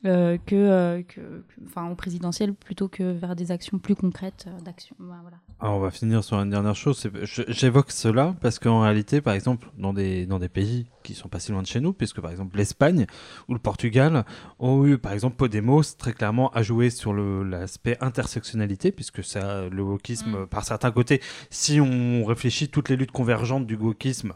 Euh, 0.04 0.38
que, 0.46 0.54
euh, 0.54 1.02
que, 1.02 1.44
enfin, 1.66 1.90
au 1.90 1.96
présidentiel 1.96 2.54
plutôt 2.54 2.86
que 2.88 3.02
vers 3.12 3.34
des 3.34 3.50
actions 3.50 3.78
plus 3.78 3.96
concrètes 3.96 4.46
euh, 4.46 4.60
d'action. 4.60 4.94
Ouais, 5.00 5.16
voilà. 5.22 5.38
Alors, 5.58 5.76
on 5.76 5.80
va 5.80 5.90
finir 5.90 6.22
sur 6.22 6.38
une 6.38 6.50
dernière 6.50 6.76
chose. 6.76 7.10
J'évoque 7.24 7.90
cela 7.90 8.36
parce 8.40 8.60
qu'en 8.60 8.82
réalité, 8.82 9.20
par 9.20 9.34
exemple, 9.34 9.68
dans 9.76 9.92
des, 9.92 10.24
dans 10.26 10.38
des 10.38 10.48
pays 10.48 10.86
qui 11.02 11.14
sont 11.14 11.28
pas 11.28 11.40
si 11.40 11.50
loin 11.50 11.62
de 11.62 11.66
chez 11.66 11.80
nous, 11.80 11.92
puisque 11.92 12.20
par 12.20 12.30
exemple 12.30 12.56
l'Espagne 12.56 13.06
ou 13.48 13.54
le 13.54 13.58
Portugal 13.58 14.24
ont 14.60 14.86
eu, 14.86 14.98
par 14.98 15.12
exemple, 15.12 15.34
Podemos 15.36 15.82
très 15.98 16.12
clairement 16.12 16.50
a 16.50 16.62
joué 16.62 16.90
sur 16.90 17.12
l'aspect 17.12 17.96
intersectionnalité, 18.00 18.92
puisque 18.92 19.24
ça, 19.24 19.68
le 19.68 19.82
wokisme, 19.82 20.42
Mm. 20.42 20.46
par 20.46 20.64
certains 20.64 20.90
côtés, 20.90 21.20
si 21.50 21.80
on 21.80 22.24
réfléchit 22.24 22.68
toutes 22.68 22.88
les 22.88 22.96
luttes 22.96 23.12
convergentes 23.12 23.66
du 23.66 23.76
wokisme, 23.76 24.34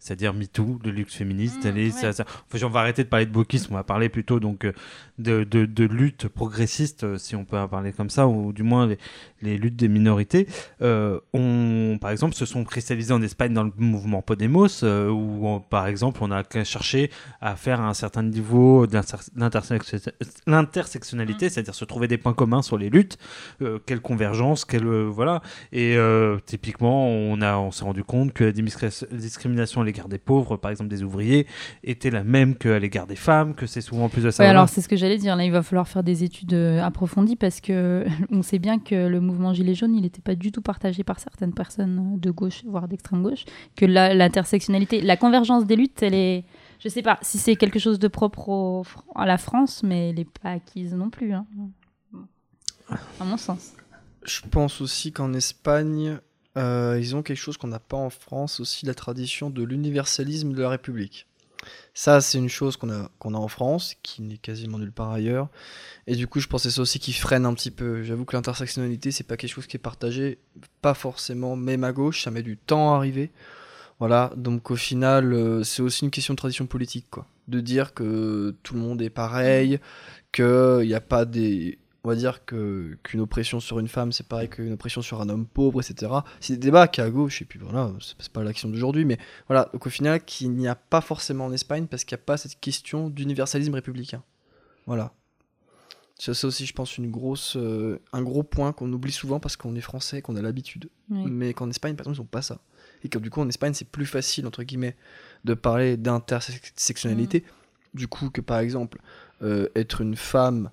c'est-à-dire 0.00 0.34
MeToo, 0.34 0.80
de 0.82 0.90
lutte 0.90 1.12
féministe, 1.12 1.64
Mm, 1.64 1.68
ouais. 1.84 1.90
ça- 1.90 2.12
ça- 2.12 2.24
enfin, 2.52 2.66
on 2.66 2.70
va 2.70 2.80
arrêter 2.80 3.04
de 3.04 3.08
parler 3.08 3.26
de 3.26 3.36
wokisme, 3.36 3.74
on 3.74 3.76
va 3.76 3.84
parler 3.84 4.08
plutôt 4.08 4.40
donc 4.40 4.64
euh, 4.64 4.72
de, 5.18 5.44
de, 5.44 5.66
de 5.66 5.84
lutte 5.84 6.26
progressiste, 6.26 7.04
euh, 7.04 7.18
si 7.18 7.36
on 7.36 7.44
peut 7.44 7.58
en 7.58 7.68
parler 7.68 7.92
comme 7.92 8.10
ça, 8.10 8.26
ou 8.26 8.52
du 8.52 8.62
moins 8.64 8.86
les, 8.86 8.98
les 9.42 9.56
luttes 9.58 9.76
des 9.76 9.88
minorités, 9.88 10.46
euh, 10.82 11.18
ont, 11.32 11.98
par 12.00 12.10
exemple, 12.10 12.34
se 12.34 12.44
sont 12.46 12.64
cristallisées 12.64 13.12
en 13.14 13.22
Espagne 13.22 13.52
dans 13.54 13.64
le 13.64 13.72
mouvement 13.76 14.22
Podemos, 14.22 14.66
euh, 14.82 15.08
où, 15.10 15.46
on- 15.46 15.60
par 15.60 15.86
exemple, 15.86 16.20
on 16.22 16.30
a 16.30 16.42
qu'à 16.44 16.64
chercher 16.64 17.10
à 17.40 17.56
faire 17.56 17.80
un 17.80 17.94
certain 17.94 18.22
niveau 18.22 18.86
d'inter- 18.86 19.16
d'intersection- 19.36 19.98
l'intersectionnalité, 20.46 21.48
c'est-à-dire 21.48 21.74
se 21.74 21.84
trouver 21.84 22.08
des 22.08 22.18
points 22.18 22.34
communs 22.34 22.62
sur 22.62 22.78
les 22.78 22.90
luttes, 22.90 23.18
euh, 23.62 23.78
quelle 23.86 24.00
convergence, 24.00 24.64
quelle 24.64 24.84
voilà. 24.86 25.40
Et 25.72 25.96
typiquement, 26.46 27.08
on 27.08 27.40
a, 27.40 27.56
on 27.58 27.70
s'est 27.70 27.84
rendu 27.84 28.04
compte 28.04 28.32
que 28.32 28.44
la 28.44 28.52
discri- 28.52 29.06
discrimination 29.14 29.80
à 29.80 29.84
l'égard 29.84 30.08
des 30.08 30.18
pauvres, 30.18 30.56
par 30.56 30.70
exemple 30.70 30.90
des 30.90 31.02
ouvriers, 31.02 31.46
était 31.84 32.10
la 32.10 32.24
même 32.24 32.54
qu'à 32.56 32.78
l'égard 32.78 33.06
des 33.06 33.16
femmes, 33.16 33.54
que 33.54 33.66
c'est 33.66 33.80
souvent 33.80 34.08
plus 34.08 34.22
de 34.24 34.30
ça. 34.30 34.42
Ouais, 34.42 34.48
alors 34.48 34.68
c'est 34.68 34.80
ce 34.80 34.88
que 34.88 34.96
j'allais 34.96 35.18
dire. 35.18 35.36
Là, 35.36 35.44
il 35.44 35.52
va 35.52 35.62
falloir 35.62 35.88
faire 35.88 36.02
des 36.02 36.24
études 36.24 36.54
approfondies 36.54 37.36
parce 37.36 37.60
que 37.60 38.04
on 38.30 38.42
sait 38.42 38.58
bien 38.58 38.78
que 38.78 39.06
le 39.08 39.20
mouvement 39.30 39.54
Gilets 39.54 39.74
jaunes, 39.74 39.94
il 39.94 40.02
n'était 40.02 40.20
pas 40.20 40.34
du 40.34 40.52
tout 40.52 40.62
partagé 40.62 41.04
par 41.04 41.20
certaines 41.20 41.54
personnes 41.54 42.14
euh, 42.14 42.18
de 42.18 42.30
gauche, 42.30 42.62
voire 42.64 42.88
d'extrême 42.88 43.22
gauche. 43.22 43.44
Que 43.76 43.86
l'intersectionnalité, 43.86 45.00
la 45.00 45.16
convergence 45.16 45.66
des 45.66 45.76
luttes, 45.76 46.02
elle 46.02 46.14
est. 46.14 46.44
Je 46.78 46.88
sais 46.88 47.02
pas 47.02 47.18
si 47.22 47.38
c'est 47.38 47.56
quelque 47.56 47.78
chose 47.78 47.98
de 47.98 48.08
propre 48.08 48.84
à 49.14 49.26
la 49.26 49.38
France, 49.38 49.82
mais 49.82 50.10
elle 50.10 50.16
n'est 50.16 50.24
pas 50.24 50.50
acquise 50.52 50.94
non 50.94 51.10
plus. 51.10 51.32
hein. 51.32 51.46
À 53.20 53.24
mon 53.24 53.36
sens. 53.36 53.72
Je 54.24 54.40
pense 54.50 54.80
aussi 54.80 55.12
qu'en 55.12 55.32
Espagne, 55.32 56.18
euh, 56.56 56.98
ils 57.00 57.14
ont 57.14 57.22
quelque 57.22 57.38
chose 57.38 57.56
qu'on 57.56 57.68
n'a 57.68 57.78
pas 57.78 57.96
en 57.96 58.10
France, 58.10 58.60
aussi 58.60 58.84
la 58.86 58.94
tradition 58.94 59.50
de 59.50 59.62
l'universalisme 59.62 60.52
de 60.52 60.62
la 60.62 60.70
République. 60.70 61.26
Ça, 61.94 62.20
c'est 62.20 62.38
une 62.38 62.48
chose 62.48 62.76
qu'on 62.76 62.90
a, 62.90 63.10
en 63.20 63.48
France, 63.48 63.94
qui 64.02 64.22
n'est 64.22 64.38
quasiment 64.38 64.78
nulle 64.78 64.92
part 64.92 65.10
ailleurs. 65.10 65.48
Et 66.06 66.16
du 66.16 66.26
coup, 66.26 66.40
je 66.40 66.46
pense 66.46 66.62
que 66.62 66.70
c'est 66.70 66.76
ça 66.76 66.82
aussi 66.82 66.98
qui 66.98 67.12
freine 67.12 67.44
un 67.44 67.54
petit 67.54 67.70
peu. 67.70 68.02
J'avoue 68.02 68.24
que 68.24 68.36
l'intersectionnalité, 68.36 69.10
c'est 69.10 69.24
pas 69.24 69.36
quelque 69.36 69.52
chose 69.52 69.66
qui 69.66 69.76
est 69.76 69.80
partagé, 69.80 70.38
pas 70.82 70.94
forcément, 70.94 71.56
même 71.56 71.84
à 71.84 71.92
gauche, 71.92 72.24
ça 72.24 72.30
met 72.30 72.42
du 72.42 72.56
temps 72.56 72.94
à 72.94 72.96
arriver. 72.96 73.30
Voilà, 73.98 74.32
donc 74.34 74.70
au 74.70 74.76
final, 74.76 75.34
euh, 75.34 75.62
c'est 75.62 75.82
aussi 75.82 76.04
une 76.04 76.10
question 76.10 76.32
de 76.32 76.38
tradition 76.38 76.66
politique, 76.66 77.06
quoi. 77.10 77.26
De 77.48 77.60
dire 77.60 77.92
que 77.92 78.56
tout 78.62 78.74
le 78.74 78.80
monde 78.80 79.02
est 79.02 79.10
pareil, 79.10 79.78
qu'il 80.32 80.86
n'y 80.86 80.94
a 80.94 81.02
pas 81.02 81.26
des. 81.26 81.78
On 82.02 82.08
va 82.08 82.14
dire 82.14 82.44
que 82.46 82.96
qu'une 83.02 83.20
oppression 83.20 83.60
sur 83.60 83.78
une 83.78 83.88
femme, 83.88 84.10
c'est 84.10 84.26
pareil 84.26 84.48
qu'une 84.48 84.72
oppression 84.72 85.02
sur 85.02 85.20
un 85.20 85.28
homme 85.28 85.46
pauvre, 85.46 85.82
etc. 85.82 86.12
C'est 86.40 86.54
des 86.54 86.58
débats 86.58 86.88
qui 86.88 87.02
à 87.02 87.10
gauche, 87.10 87.42
et 87.42 87.44
puis 87.44 87.58
voilà, 87.58 87.92
c'est 88.00 88.14
c'est 88.18 88.32
pas 88.32 88.42
l'action 88.42 88.70
d'aujourd'hui, 88.70 89.04
mais 89.04 89.18
voilà, 89.48 89.68
donc 89.72 89.86
au 89.86 89.90
final, 89.90 90.24
qu'il 90.24 90.52
n'y 90.52 90.68
a 90.68 90.74
pas 90.74 91.02
forcément 91.02 91.46
en 91.46 91.52
Espagne 91.52 91.86
parce 91.86 92.04
qu'il 92.04 92.16
n'y 92.16 92.22
a 92.22 92.24
pas 92.24 92.36
cette 92.38 92.58
question 92.58 93.10
d'universalisme 93.10 93.74
républicain. 93.74 94.22
Voilà. 94.86 95.12
C'est 96.20 96.34
ça 96.34 96.46
aussi, 96.46 96.66
je 96.66 96.74
pense, 96.74 96.98
une 96.98 97.10
grosse, 97.10 97.56
euh, 97.56 97.98
un 98.12 98.20
gros 98.20 98.42
point 98.42 98.72
qu'on 98.72 98.92
oublie 98.92 99.10
souvent 99.10 99.40
parce 99.40 99.56
qu'on 99.56 99.74
est 99.74 99.80
français, 99.80 100.20
qu'on 100.20 100.36
a 100.36 100.42
l'habitude. 100.42 100.90
Oui. 101.08 101.22
Mais 101.26 101.54
qu'en 101.54 101.70
Espagne, 101.70 101.96
par 101.96 102.04
exemple, 102.04 102.18
ils 102.18 102.20
n'ont 102.20 102.26
pas 102.26 102.42
ça. 102.42 102.60
Et 103.02 103.08
que 103.08 103.18
du 103.18 103.30
coup, 103.30 103.40
en 103.40 103.48
Espagne, 103.48 103.72
c'est 103.72 103.88
plus 103.88 104.04
facile, 104.04 104.46
entre 104.46 104.62
guillemets, 104.62 104.96
de 105.44 105.54
parler 105.54 105.96
d'intersectionnalité. 105.96 107.42
Du 107.94 108.06
coup, 108.06 108.28
que 108.28 108.42
par 108.42 108.58
exemple, 108.58 109.00
euh, 109.40 109.68
être 109.74 110.02
une 110.02 110.14
femme 110.14 110.70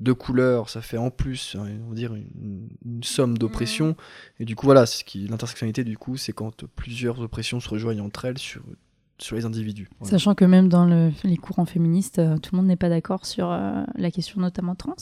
de 0.00 0.12
couleur, 0.12 0.68
ça 0.68 0.80
fait 0.82 0.96
en 0.98 1.10
plus, 1.10 1.56
hein, 1.58 1.66
on 1.86 1.90
va 1.90 1.94
dire, 1.94 2.14
une, 2.14 2.68
une 2.84 3.02
somme 3.02 3.38
d'oppression. 3.38 3.96
Et 4.40 4.44
du 4.44 4.56
coup, 4.56 4.66
voilà, 4.66 4.86
ce 4.86 5.04
qui 5.04 5.26
l'intersectionnalité, 5.28 5.84
du 5.84 5.96
coup, 5.96 6.16
c'est 6.16 6.32
quand 6.32 6.64
plusieurs 6.74 7.20
oppressions 7.20 7.60
se 7.60 7.68
rejoignent 7.68 8.00
entre 8.04 8.24
elles 8.24 8.38
sur, 8.38 8.62
sur 9.18 9.36
les 9.36 9.44
individus. 9.44 9.88
Voilà. 10.00 10.10
Sachant 10.10 10.34
que 10.34 10.44
même 10.44 10.68
dans 10.68 10.84
le- 10.84 11.12
les 11.22 11.36
courants 11.36 11.64
féministes, 11.64 12.18
euh, 12.18 12.36
tout 12.38 12.50
le 12.52 12.58
monde 12.58 12.66
n'est 12.66 12.76
pas 12.76 12.88
d'accord 12.88 13.24
sur 13.24 13.50
euh, 13.50 13.84
la 13.94 14.10
question 14.10 14.40
notamment 14.40 14.74
trans, 14.74 14.96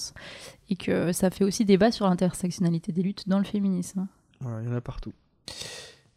et 0.68 0.76
que 0.76 1.12
ça 1.12 1.30
fait 1.30 1.44
aussi 1.44 1.64
débat 1.64 1.90
sur 1.90 2.06
l'intersectionnalité 2.06 2.92
des 2.92 3.02
luttes 3.02 3.26
dans 3.28 3.38
le 3.38 3.44
féminisme. 3.44 4.06
Voilà, 4.40 4.60
il 4.62 4.68
y 4.68 4.72
en 4.72 4.76
a 4.76 4.80
partout. 4.82 5.12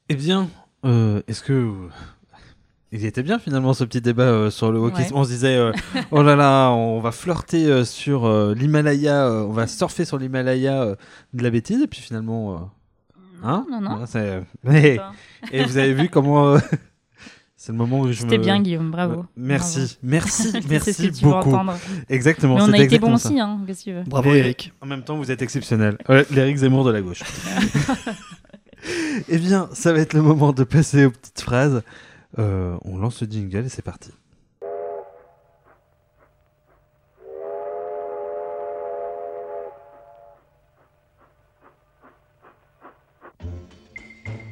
Eh 0.09 0.15
bien, 0.15 0.49
euh, 0.83 1.21
est-ce 1.27 1.41
que. 1.41 1.73
Il 2.97 3.03
était 3.05 3.23
bien 3.23 3.39
finalement 3.39 3.73
ce 3.73 3.83
petit 3.83 3.99
débat 3.99 4.23
euh, 4.23 4.49
sur 4.49 4.71
le 4.71 4.79
wokisme. 4.79 5.13
Ouais. 5.13 5.19
On 5.19 5.23
se 5.25 5.29
disait, 5.29 5.57
euh, 5.57 5.73
oh 6.11 6.23
là 6.23 6.37
là, 6.37 6.69
on 6.71 7.01
va 7.01 7.11
flirter 7.11 7.65
euh, 7.65 7.83
sur 7.83 8.25
euh, 8.25 8.53
l'Himalaya, 8.55 9.25
euh, 9.27 9.43
on 9.43 9.51
va 9.51 9.67
surfer 9.67 10.05
sur 10.05 10.17
l'Himalaya 10.17 10.81
euh, 10.81 10.95
de 11.33 11.43
la 11.43 11.49
bêtise, 11.49 11.81
et 11.81 11.87
puis 11.87 11.99
finalement. 11.99 12.53
euh, 12.53 12.57
hein 13.43 13.65
non, 13.69 13.81
non. 13.81 14.05
Mais- 14.63 14.97
et 15.51 15.63
vous 15.65 15.77
avez 15.77 15.93
vu 15.93 16.07
comment. 16.09 16.53
euh, 16.53 16.59
c'est 17.57 17.73
le 17.73 17.77
moment 17.77 17.99
où 17.99 18.11
je 18.11 18.19
C'était 18.21 18.37
me. 18.37 18.43
bien, 18.43 18.61
Guillaume, 18.61 18.91
bravo. 18.91 19.25
Merci, 19.35 19.97
merci, 20.01 20.51
Bravo. 20.53 20.67
Merci 20.69 20.93
ce 20.93 21.01
que 21.03 21.07
tu 21.13 21.25
beaucoup. 21.25 21.57
Exactement. 22.07 22.55
Mais 22.55 22.61
on 22.61 22.65
a 22.69 22.71
c'était 22.77 22.95
été 22.95 23.05
ça. 23.05 23.11
aussi, 23.13 23.39
hein, 23.41 23.59
qu'est-ce 23.67 23.79
que 23.79 23.89
tu 23.89 23.93
veux. 23.93 24.03
Bravo, 24.03 24.33
Eric. 24.33 24.71
En 24.81 24.85
même 24.85 25.03
temps, 25.03 25.17
vous 25.17 25.31
êtes 25.31 25.41
exceptionnel. 25.41 25.97
L'Éric 26.31 26.55
Zemmour 26.57 26.85
de 26.85 26.91
la 26.91 27.01
gauche. 27.01 27.23
eh 29.27 29.37
bien, 29.37 29.67
ça 29.73 29.91
va 29.93 29.99
être 29.99 30.13
le 30.13 30.21
moment 30.21 30.53
de 30.53 30.63
passer 30.63 31.05
aux 31.05 31.11
petites 31.11 31.41
phrases. 31.41 31.81
Euh, 32.37 32.77
on 32.83 32.97
lance 32.97 33.21
le 33.21 33.27
jingle 33.29 33.65
et 33.65 33.69
c'est 33.69 33.81
parti. 33.81 34.11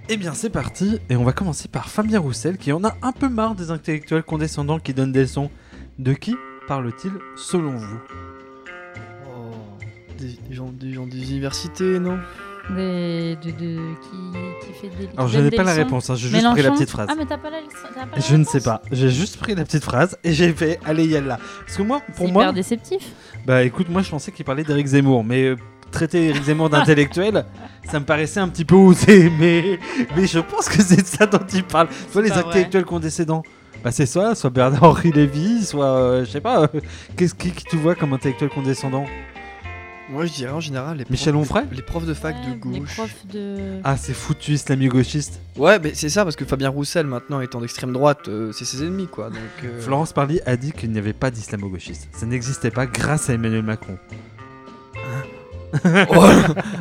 Eh 0.09 0.17
bien, 0.17 0.33
c'est 0.33 0.49
parti, 0.49 0.99
et 1.09 1.15
on 1.15 1.23
va 1.23 1.31
commencer 1.31 1.67
par 1.67 1.89
Fabien 1.89 2.19
Roussel, 2.19 2.57
qui 2.57 2.71
en 2.71 2.83
a 2.83 2.95
un 3.01 3.13
peu 3.13 3.29
marre 3.29 3.55
des 3.55 3.71
intellectuels 3.71 4.21
condescendants 4.21 4.77
qui 4.77 4.93
donnent 4.93 5.13
des 5.13 5.21
leçons. 5.21 5.49
De 5.97 6.13
qui 6.13 6.35
parle-t-il 6.67 7.13
selon 7.35 7.77
vous? 7.77 7.99
Oh, 9.27 9.53
des, 10.19 10.37
gens 10.53 10.71
des 10.71 11.31
universités, 11.31 11.99
non? 11.99 12.19
Des, 12.69 13.35
de, 13.43 13.51
de- 13.51 13.93
qui, 14.01 14.65
qui 14.65 14.73
fait 14.79 14.87
des. 14.87 15.09
Alors, 15.17 15.27
je 15.27 15.37
n'ai 15.39 15.51
pas 15.51 15.63
la 15.63 15.73
réponse, 15.73 16.09
hein, 16.09 16.15
j'ai 16.15 16.29
juste 16.29 16.49
pris 16.51 16.61
la 16.61 16.71
petite 16.71 16.89
phrase. 16.89 17.07
Ah, 17.11 17.15
mais 17.17 17.25
t'as 17.25 17.37
pas 17.37 17.49
la, 17.49 17.57
t'as 17.93 18.05
pas 18.05 18.15
la 18.15 18.21
Je 18.21 18.35
ne 18.37 18.45
sais 18.45 18.61
pas, 18.61 18.81
j'ai 18.91 19.09
juste 19.09 19.37
pris 19.37 19.53
la 19.53 19.65
petite 19.65 19.83
phrase 19.83 20.17
et 20.23 20.31
j'ai 20.33 20.53
fait 20.53 20.79
allez 20.85 21.05
Yalla. 21.05 21.39
Parce 21.65 21.77
que 21.77 21.83
moi, 21.83 22.01
pour 22.15 22.25
C'est 22.27 22.31
moi, 22.31 22.43
hyper 22.43 22.53
déceptif. 22.53 23.11
bah 23.45 23.63
écoute, 23.63 23.89
moi 23.89 24.01
je 24.01 24.09
pensais 24.09 24.31
qu'il 24.31 24.45
parlait 24.45 24.63
d'Éric 24.63 24.87
Zemmour, 24.87 25.25
mais 25.25 25.43
euh, 25.43 25.57
traiter 25.91 26.27
Éric 26.29 26.43
Zemmour 26.43 26.69
d'intellectuel, 26.69 27.43
ça 27.91 27.99
me 27.99 28.05
paraissait 28.05 28.39
un 28.39 28.47
petit 28.47 28.63
peu 28.65 28.75
osé, 28.75 29.29
mais, 29.37 29.77
mais 30.15 30.25
je 30.25 30.39
pense 30.39 30.69
que 30.69 30.81
c'est 30.81 31.01
de 31.01 31.05
ça 31.05 31.25
dont 31.25 31.45
il 31.53 31.63
parle. 31.65 31.89
Soit 32.11 32.21
les 32.21 32.31
intellectuels 32.31 32.85
condescendants. 32.85 33.43
Bah 33.83 33.91
c'est 33.91 34.05
soit, 34.05 34.35
soit 34.35 34.49
Bernard-Henri 34.49 35.11
Lévy, 35.11 35.65
soit, 35.65 35.85
euh, 35.97 36.23
je 36.23 36.31
sais 36.31 36.39
pas, 36.39 36.61
euh, 36.61 36.67
qu'est-ce 37.17 37.35
qui, 37.35 37.51
qui 37.51 37.65
tu 37.65 37.75
vois 37.75 37.95
comme 37.95 38.13
intellectuel 38.13 38.49
condescendant? 38.49 39.03
Moi, 40.13 40.25
je 40.27 40.33
dirais 40.33 40.51
en 40.51 40.59
général 40.59 40.97
les 40.97 41.05
Michel 41.09 41.33
profs- 41.33 41.41
Onfray 41.41 41.65
Les 41.71 41.81
profs 41.81 42.05
de 42.05 42.13
fac 42.13 42.35
de 42.45 42.51
Les 42.71 42.79
gauche. 42.79 42.93
profs 42.95 43.25
de. 43.33 43.79
Ah, 43.83 43.97
c'est 43.97 44.13
foutu, 44.13 44.51
islamo-gauchiste. 44.53 45.39
Ouais, 45.57 45.79
mais 45.79 45.93
c'est 45.95 46.09
ça, 46.09 46.23
parce 46.23 46.35
que 46.35 46.45
Fabien 46.45 46.69
Roussel, 46.69 47.07
maintenant, 47.07 47.41
étant 47.41 47.59
d'extrême 47.61 47.91
droite, 47.91 48.27
euh, 48.27 48.51
c'est 48.51 48.65
ses 48.65 48.83
ennemis, 48.83 49.07
quoi. 49.07 49.29
Donc, 49.29 49.39
euh, 49.63 49.81
Florence 49.81 50.13
Parly 50.13 50.39
a 50.45 50.55
dit 50.55 50.71
qu'il 50.71 50.91
n'y 50.91 50.99
avait 50.99 51.13
pas 51.13 51.31
d'islamo-gauchiste. 51.31 52.07
Ça 52.13 52.25
n'existait 52.27 52.71
pas 52.71 52.85
grâce 52.85 53.29
à 53.29 53.33
Emmanuel 53.33 53.63
Macron. 53.63 53.97
Oh, 56.09 56.23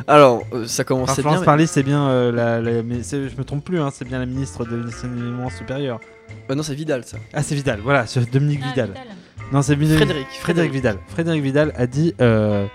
Alors, 0.07 0.43
euh, 0.53 0.67
ça 0.67 0.83
Enfin, 0.83 0.83
commençait 0.83 1.21
Florence 1.21 1.39
bien. 1.39 1.45
Parly, 1.45 1.65
c'est 1.67 1.81
bien 1.81 2.07
euh, 2.09 2.31
la, 2.31 2.61
la- 2.61 2.83
mais 2.83 3.01
je 3.01 3.35
me 3.35 3.43
trompe 3.43 3.65
plus, 3.65 3.79
hein, 3.79 3.89
c'est 3.91 4.05
bien 4.05 4.19
la 4.19 4.27
ministre 4.27 4.65
de 4.65 4.75
l'enseignement 4.75 5.49
supérieur. 5.49 5.99
mais- 6.29 6.35
Euh, 6.51 6.55
non, 6.55 6.61
c'est 6.61 6.75
Vidal, 6.75 7.03
ça. 7.03 7.17
Ah, 7.33 7.41
c'est 7.41 7.55
Vidal, 7.55 7.79
voilà, 7.83 8.05
c'est 8.05 8.29
Dominique 8.31 8.59
Ah, 8.63 8.69
Vidal. 8.69 8.89
Vidal. 8.89 9.03
Non, 9.53 9.61
c'est 9.61 9.75
Frédéric. 9.75 10.27
Frédéric 10.39 10.71
Vidal. 10.71 10.97
Frédéric 11.07 11.43
Vidal 11.43 11.73
a 11.77 11.85
dit, 11.85 12.15
euh, 12.19 12.65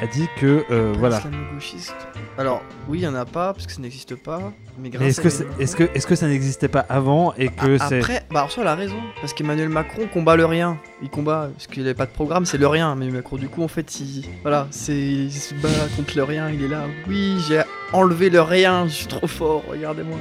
a 0.00 0.06
dit 0.06 0.28
que 0.38 0.64
euh, 0.70 0.94
voilà. 0.96 1.18
islamo-gauchiste. 1.18 1.96
Alors, 2.38 2.62
oui, 2.86 3.00
il 3.00 3.02
y 3.02 3.08
en 3.08 3.14
a 3.16 3.24
pas, 3.24 3.52
parce 3.52 3.66
que 3.66 3.72
ça 3.72 3.80
n'existe 3.82 4.14
pas. 4.14 4.52
Mais 4.80 4.90
grâce 4.90 5.02
Mais 5.02 5.08
est-ce 5.08 5.20
à 5.20 5.24
que, 5.24 5.30
c'est- 5.30 5.46
est-ce 5.58 5.74
que, 5.74 5.82
est-ce 5.94 6.06
que 6.06 6.14
ça 6.14 6.28
n'existait 6.28 6.68
pas 6.68 6.86
avant 6.88 7.34
et 7.36 7.48
que 7.48 7.78
Ah, 7.80 7.86
c'est 7.88 7.98
Après, 7.98 8.22
bah, 8.30 8.38
alors, 8.40 8.52
ça, 8.52 8.60
elle 8.60 8.68
a 8.68 8.76
raison. 8.76 8.98
Parce 9.20 9.32
qu'Emmanuel 9.32 9.68
Macron 9.68 10.06
combat 10.06 10.36
le 10.36 10.46
rien. 10.46 10.78
Il 11.02 11.10
combat, 11.10 11.48
parce 11.52 11.66
qu'il 11.66 11.82
n'avait 11.82 11.94
pas 11.94 12.06
de 12.06 12.12
programme, 12.12 12.44
c'est 12.44 12.58
le 12.58 12.68
rien. 12.68 12.94
Mais 12.94 13.10
Macron, 13.10 13.36
du 13.36 13.48
coup, 13.48 13.64
en 13.64 13.68
fait, 13.68 13.98
il, 13.98 14.24
voilà, 14.42 14.68
c'est, 14.70 14.96
il 14.96 15.32
se 15.32 15.54
bat 15.54 15.68
contre 15.96 16.16
le 16.16 16.22
rien. 16.22 16.48
Il 16.50 16.62
est 16.62 16.68
là. 16.68 16.84
Oui, 17.08 17.36
j'ai 17.48 17.62
enlevé 17.92 18.30
le 18.30 18.42
rien. 18.42 18.86
Je 18.86 18.92
suis 18.92 19.06
trop 19.06 19.26
fort. 19.26 19.64
Regardez-moi. 19.68 20.18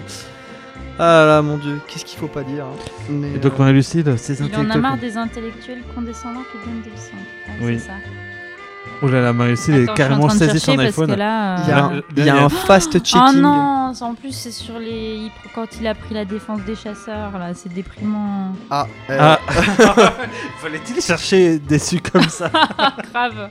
Ah 1.00 1.26
là, 1.28 1.42
mon 1.44 1.58
dieu, 1.58 1.80
qu'est-ce 1.88 2.06
qu'il 2.06 2.18
faut 2.18 2.28
pas 2.28 2.44
dire. 2.44 2.66
hein. 2.66 2.76
Mais, 3.10 3.34
Et 3.34 3.38
donc 3.38 3.54
euh, 3.54 3.58
Marie-Lucille, 3.60 4.18
ces 4.18 4.40
Il 4.40 4.44
en 4.44 4.46
a 4.46 4.50
intellectuels. 4.50 4.82
marre 4.82 4.98
des 4.98 5.18
intellectuels 5.18 5.84
condescendants 5.94 6.44
qui 6.52 6.58
donnent 6.68 6.82
des 6.82 6.90
leçons. 6.90 7.12
Ah, 7.48 7.52
Oui. 7.62 7.80
c'est 7.80 7.88
ça. 7.88 7.94
Oh 9.02 9.08
là 9.08 9.22
là, 9.22 9.32
Marie-Lucille 9.34 9.76
est 9.76 9.94
carrément 9.94 10.28
saisie 10.30 10.60
son 10.60 10.78
iPhone. 10.80 11.08
que 11.12 11.14
là, 11.18 11.58
il 11.64 11.70
y 11.70 11.72
a, 11.72 11.86
euh, 11.92 12.02
il 12.16 12.18
y 12.18 12.22
a 12.22 12.24
il 12.24 12.28
y 12.36 12.40
a- 12.40 12.46
un 12.46 12.50
fast-checking. 12.50 13.22
Oh 13.22 13.32
non, 13.38 13.94
en 14.02 14.14
plus 14.16 14.32
c'est 14.32 14.52
sur 14.52 14.80
les. 14.80 15.30
Quand 15.54 15.68
il 15.80 15.86
a 15.88 15.94
pris 15.94 16.16
la 16.16 16.26
défense 16.26 16.62
des 16.64 16.76
chasseurs, 16.76 17.38
là, 17.38 17.54
c'est 17.54 17.72
déprimant. 17.72 18.54
Ah, 18.72 18.88
euh, 19.10 19.18
Ah 19.20 19.40
Fallait-il 20.60 21.02
chercher 21.02 21.60
déçu 21.60 22.00
comme 22.00 22.28
ça 22.30 22.50
Grave. 23.14 23.50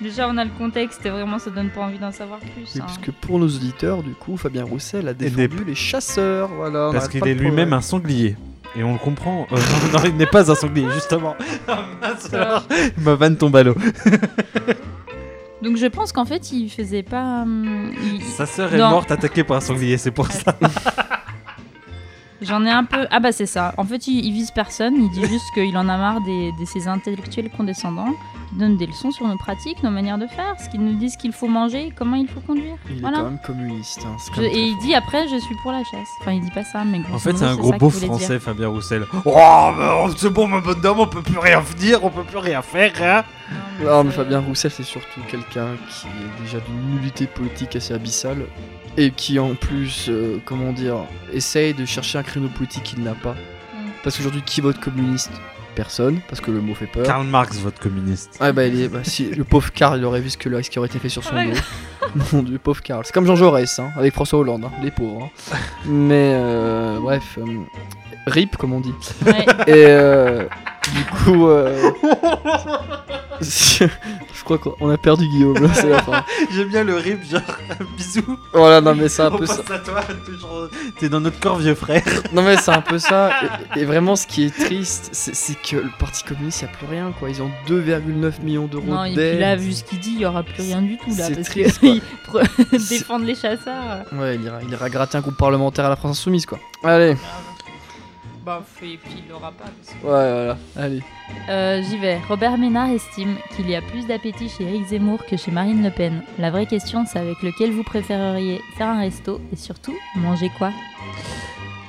Déjà, 0.00 0.28
on 0.28 0.36
a 0.36 0.44
le 0.44 0.50
contexte 0.58 1.04
et 1.06 1.10
vraiment, 1.10 1.38
ça 1.38 1.50
donne 1.50 1.70
pas 1.70 1.82
envie 1.82 1.98
d'en 1.98 2.12
savoir 2.12 2.38
plus. 2.40 2.80
hein. 2.80 2.84
puisque 2.86 3.12
pour 3.20 3.38
nos 3.38 3.46
auditeurs, 3.48 4.02
du 4.02 4.12
coup, 4.14 4.36
Fabien 4.36 4.64
Roussel 4.64 5.08
a 5.08 5.14
défendu 5.14 5.48
des- 5.48 5.64
les 5.64 5.74
chasseurs. 5.74 6.48
Voilà, 6.56 6.90
Parce 6.92 7.08
qu'il 7.08 7.26
est 7.26 7.34
lui-même 7.34 7.72
un 7.72 7.80
sanglier. 7.80 8.36
Et 8.76 8.82
on 8.82 8.92
le 8.94 8.98
comprend. 8.98 9.46
Euh, 9.52 9.56
non, 9.92 9.98
non, 9.98 10.04
il 10.06 10.16
n'est 10.16 10.26
pas 10.26 10.50
un 10.50 10.54
sanglier, 10.54 10.90
justement. 10.94 11.36
Ah, 11.68 11.84
alors. 12.32 12.64
Ma 12.98 13.14
vanne 13.14 13.36
tombe 13.36 13.54
à 13.56 13.62
l'eau. 13.62 13.74
Donc, 15.62 15.76
je 15.76 15.86
pense 15.86 16.10
qu'en 16.12 16.24
fait, 16.24 16.50
il 16.52 16.68
faisait 16.70 17.02
pas. 17.02 17.42
hum, 17.42 17.92
il- 18.02 18.22
Sa 18.24 18.46
sœur 18.46 18.74
est 18.74 18.78
Non. 18.78 18.90
morte 18.90 19.10
attaquée 19.12 19.44
par 19.44 19.58
un 19.58 19.60
sanglier, 19.60 19.96
c'est 19.98 20.10
pour 20.10 20.26
ça. 20.30 20.56
J'en 22.42 22.64
ai 22.64 22.70
un 22.70 22.84
peu. 22.84 23.06
Ah, 23.10 23.20
bah, 23.20 23.32
c'est 23.32 23.46
ça. 23.46 23.72
En 23.78 23.84
fait, 23.84 24.06
il, 24.06 24.24
il 24.24 24.32
vise 24.32 24.50
personne. 24.50 24.94
Il 24.96 25.10
dit 25.10 25.24
juste 25.26 25.44
qu'il 25.54 25.76
en 25.76 25.88
a 25.88 25.96
marre 25.96 26.20
des, 26.22 26.52
de 26.52 26.64
ces 26.64 26.88
intellectuels 26.88 27.50
condescendants 27.50 28.14
qui 28.50 28.56
donnent 28.56 28.76
des 28.76 28.86
leçons 28.86 29.10
sur 29.10 29.26
nos 29.26 29.36
pratiques, 29.36 29.82
nos 29.82 29.90
manières 29.90 30.18
de 30.18 30.26
faire, 30.26 30.54
ce 30.62 30.68
qu'ils 30.68 30.80
nous 30.82 30.92
disent 30.94 31.16
qu'il 31.16 31.32
faut 31.32 31.48
manger, 31.48 31.92
comment 31.96 32.16
il 32.16 32.28
faut 32.28 32.40
conduire. 32.40 32.74
Il 32.90 32.98
est 32.98 33.00
voilà. 33.00 33.18
quand 33.18 33.24
même 33.24 33.38
communiste. 33.46 34.00
hein, 34.04 34.16
c'est 34.18 34.30
quand 34.30 34.42
Je- 34.42 34.46
même 34.48 34.50
et 34.56 34.60
il 34.68 34.78
dit 34.78 34.94
après, 34.94 35.26
je 35.28 35.36
suis 35.38 35.54
pour 35.62 35.72
la 35.72 35.82
chasse. 35.84 36.08
Enfin, 36.20 36.32
il 36.32 36.42
dit 36.42 36.50
pas 36.50 36.64
ça, 36.64 36.84
mais 36.84 37.00
En 37.12 37.18
fait, 37.18 37.34
c'est 37.36 37.44
un 37.46 37.56
gros 37.56 37.72
beau 37.72 37.88
dire. 37.90 38.08
français, 38.08 38.38
Fabien 38.38 38.68
Roussel. 38.68 39.06
Oh, 39.24 39.32
bah, 39.34 40.04
c'est 40.16 40.28
bon, 40.30 40.46
ma 40.48 40.60
bonne 40.60 40.80
dame, 40.80 40.98
on 40.98 41.06
peut 41.06 41.22
plus 41.22 41.38
rien 41.38 41.62
dire, 41.78 42.04
on 42.04 42.10
peut 42.10 42.24
plus 42.24 42.36
rien 42.38 42.60
faire, 42.60 42.92
hein. 43.00 43.24
Non, 43.82 44.04
mais 44.04 44.10
Fabien 44.10 44.40
Roussel, 44.40 44.70
c'est 44.70 44.82
surtout 44.82 45.20
quelqu'un 45.30 45.68
qui 45.90 46.06
est 46.08 46.44
déjà 46.44 46.58
d'une 46.60 46.94
nullité 46.96 47.26
politique 47.26 47.76
assez 47.76 47.94
abyssale 47.94 48.44
et 48.96 49.10
qui, 49.10 49.38
en 49.38 49.54
plus, 49.54 50.06
euh, 50.08 50.38
comment 50.44 50.72
dire, 50.72 50.96
essaye 51.32 51.74
de 51.74 51.84
chercher 51.84 52.18
un 52.18 52.22
créneau 52.22 52.48
politique 52.48 52.82
qu'il 52.84 53.02
n'a 53.02 53.14
pas. 53.14 53.32
Mm. 53.32 53.88
Parce 54.04 54.16
qu'aujourd'hui, 54.16 54.42
qui 54.44 54.60
vote 54.60 54.78
communiste? 54.80 55.30
Personne, 55.74 56.20
parce 56.28 56.42
que 56.42 56.50
le 56.50 56.60
mot 56.60 56.74
fait 56.74 56.84
peur. 56.86 57.06
Karl 57.06 57.26
Marx, 57.26 57.56
votre 57.58 57.80
communiste. 57.80 58.36
Ah 58.40 58.52
bah, 58.52 58.66
il 58.66 58.78
est, 58.82 58.88
bah, 58.88 58.98
si 59.04 59.30
le 59.30 59.42
pauvre 59.42 59.72
Karl, 59.72 59.98
il 59.98 60.04
aurait 60.04 60.20
vu 60.20 60.28
ce, 60.28 60.36
que, 60.36 60.60
ce 60.62 60.68
qui 60.68 60.78
aurait 60.78 60.88
été 60.88 60.98
fait 60.98 61.08
sur 61.08 61.24
son 61.24 61.34
Ouais. 61.34 61.50
dos. 61.50 61.58
Mon 62.34 62.42
dieu, 62.42 62.58
pauvre 62.58 62.82
Karl. 62.82 63.02
C'est 63.06 63.12
comme 63.14 63.24
Jean 63.26 63.36
Jaurès, 63.36 63.78
hein, 63.78 63.90
avec 63.96 64.12
François 64.12 64.40
Hollande, 64.40 64.66
hein, 64.66 64.70
les 64.82 64.90
pauvres. 64.90 65.30
hein. 65.52 65.56
Mais 65.86 66.34
euh, 66.34 66.98
bref, 67.00 67.38
euh, 67.38 67.44
RIP 68.26 68.58
comme 68.58 68.74
on 68.74 68.80
dit. 68.80 68.92
Ouais. 69.24 69.46
Et 69.66 69.86
euh, 69.88 70.44
du 70.90 71.04
coup, 71.04 71.46
euh, 71.48 71.90
je 73.40 74.44
crois 74.44 74.58
qu'on 74.58 74.90
a 74.90 74.96
perdu 74.98 75.26
Guillaume, 75.28 75.58
là, 75.62 75.68
c'est 75.74 75.88
la 75.88 76.02
fin. 76.02 76.24
J'aime 76.50 76.68
bien 76.68 76.84
le 76.84 76.96
rip, 76.96 77.22
genre, 77.28 77.40
bisous. 77.96 78.38
Voilà, 78.52 78.80
non 78.80 78.94
mais 78.94 79.08
c'est 79.08 79.22
un 79.22 79.32
on 79.32 79.38
peu 79.38 79.46
pense 79.46 79.56
ça. 79.62 79.74
à 79.74 79.78
toi, 79.78 80.00
toujours. 80.26 80.68
T'es 80.98 81.08
dans 81.08 81.20
notre 81.20 81.38
corps, 81.40 81.58
vieux 81.58 81.74
frère. 81.74 82.02
Non 82.32 82.42
mais 82.42 82.56
c'est 82.56 82.70
un 82.70 82.80
peu 82.80 82.98
ça. 82.98 83.30
Et, 83.76 83.80
et 83.80 83.84
vraiment, 83.84 84.16
ce 84.16 84.26
qui 84.26 84.44
est 84.44 84.54
triste, 84.56 85.10
c'est 85.12 85.34
c'est 85.34 85.54
que 85.60 85.76
le 85.76 85.90
Parti 85.98 86.24
communiste, 86.24 86.62
il 86.62 86.64
n'y 86.64 86.70
a 86.70 86.76
plus 86.76 86.86
rien, 86.86 87.12
quoi. 87.18 87.30
Ils 87.30 87.42
ont 87.42 87.50
2,9 87.68 88.42
millions 88.42 88.66
d'euros 88.66 88.84
Non, 88.86 89.04
et 89.04 89.14
puis 89.14 89.38
là, 89.38 89.56
d'aide. 89.56 89.60
vu 89.64 89.72
ce 89.72 89.84
qu'il 89.84 90.00
dit, 90.00 90.12
il 90.14 90.20
y 90.20 90.26
aura 90.26 90.42
plus 90.42 90.62
rien 90.62 90.82
du 90.82 90.96
tout 90.98 91.10
là. 91.16 91.26
C'est 91.28 91.34
Parce 91.36 91.48
triste, 91.48 91.80
quoi. 92.30 92.42
C'est- 92.72 92.98
défendent 92.98 93.24
les 93.24 93.34
chasseurs. 93.34 94.04
Ouais, 94.12 94.34
il 94.36 94.42
ira, 94.44 94.58
il 94.62 94.70
ira 94.70 94.88
gratter 94.90 95.18
un 95.18 95.20
groupe 95.20 95.36
parlementaire 95.36 95.86
à 95.86 95.88
la 95.88 95.96
France 95.96 96.18
Insoumise, 96.18 96.46
quoi. 96.46 96.58
Allez, 96.84 97.16
Bah, 98.44 98.60
et 98.82 98.96
puis 98.96 99.22
il 99.24 99.28
l'aura 99.30 99.52
pas. 99.52 99.64
parce 99.64 99.96
que- 99.96 100.04
ouais, 100.04 100.10
voilà, 100.10 100.58
allez. 100.76 101.00
Euh, 101.48 101.80
J'y 101.82 101.96
vais. 101.96 102.18
Robert 102.28 102.58
Ménard 102.58 102.88
estime 102.90 103.36
qu'il 103.54 103.70
y 103.70 103.76
a 103.76 103.80
plus 103.82 104.06
d'appétit 104.06 104.48
chez 104.48 104.64
Éric 104.64 104.86
Zemmour 104.88 105.24
que 105.26 105.36
chez 105.36 105.50
Marine 105.52 105.82
Le 105.82 105.90
Pen. 105.90 106.22
La 106.38 106.50
vraie 106.50 106.66
question, 106.66 107.04
c'est 107.06 107.20
avec 107.20 107.40
lequel 107.42 107.70
vous 107.70 107.84
préféreriez 107.84 108.60
faire 108.76 108.88
un 108.88 108.98
resto 109.00 109.40
et 109.52 109.56
surtout 109.56 109.94
manger 110.16 110.50
quoi? 110.58 110.72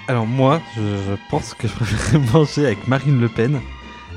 Alors, 0.07 0.27
moi, 0.27 0.61
je, 0.75 0.81
je 0.81 1.15
pense 1.29 1.53
que 1.55 1.67
je 1.67 1.73
préférerais 1.73 2.19
manger 2.33 2.65
avec 2.67 2.87
Marine 2.87 3.19
Le 3.19 3.29
Pen. 3.29 3.59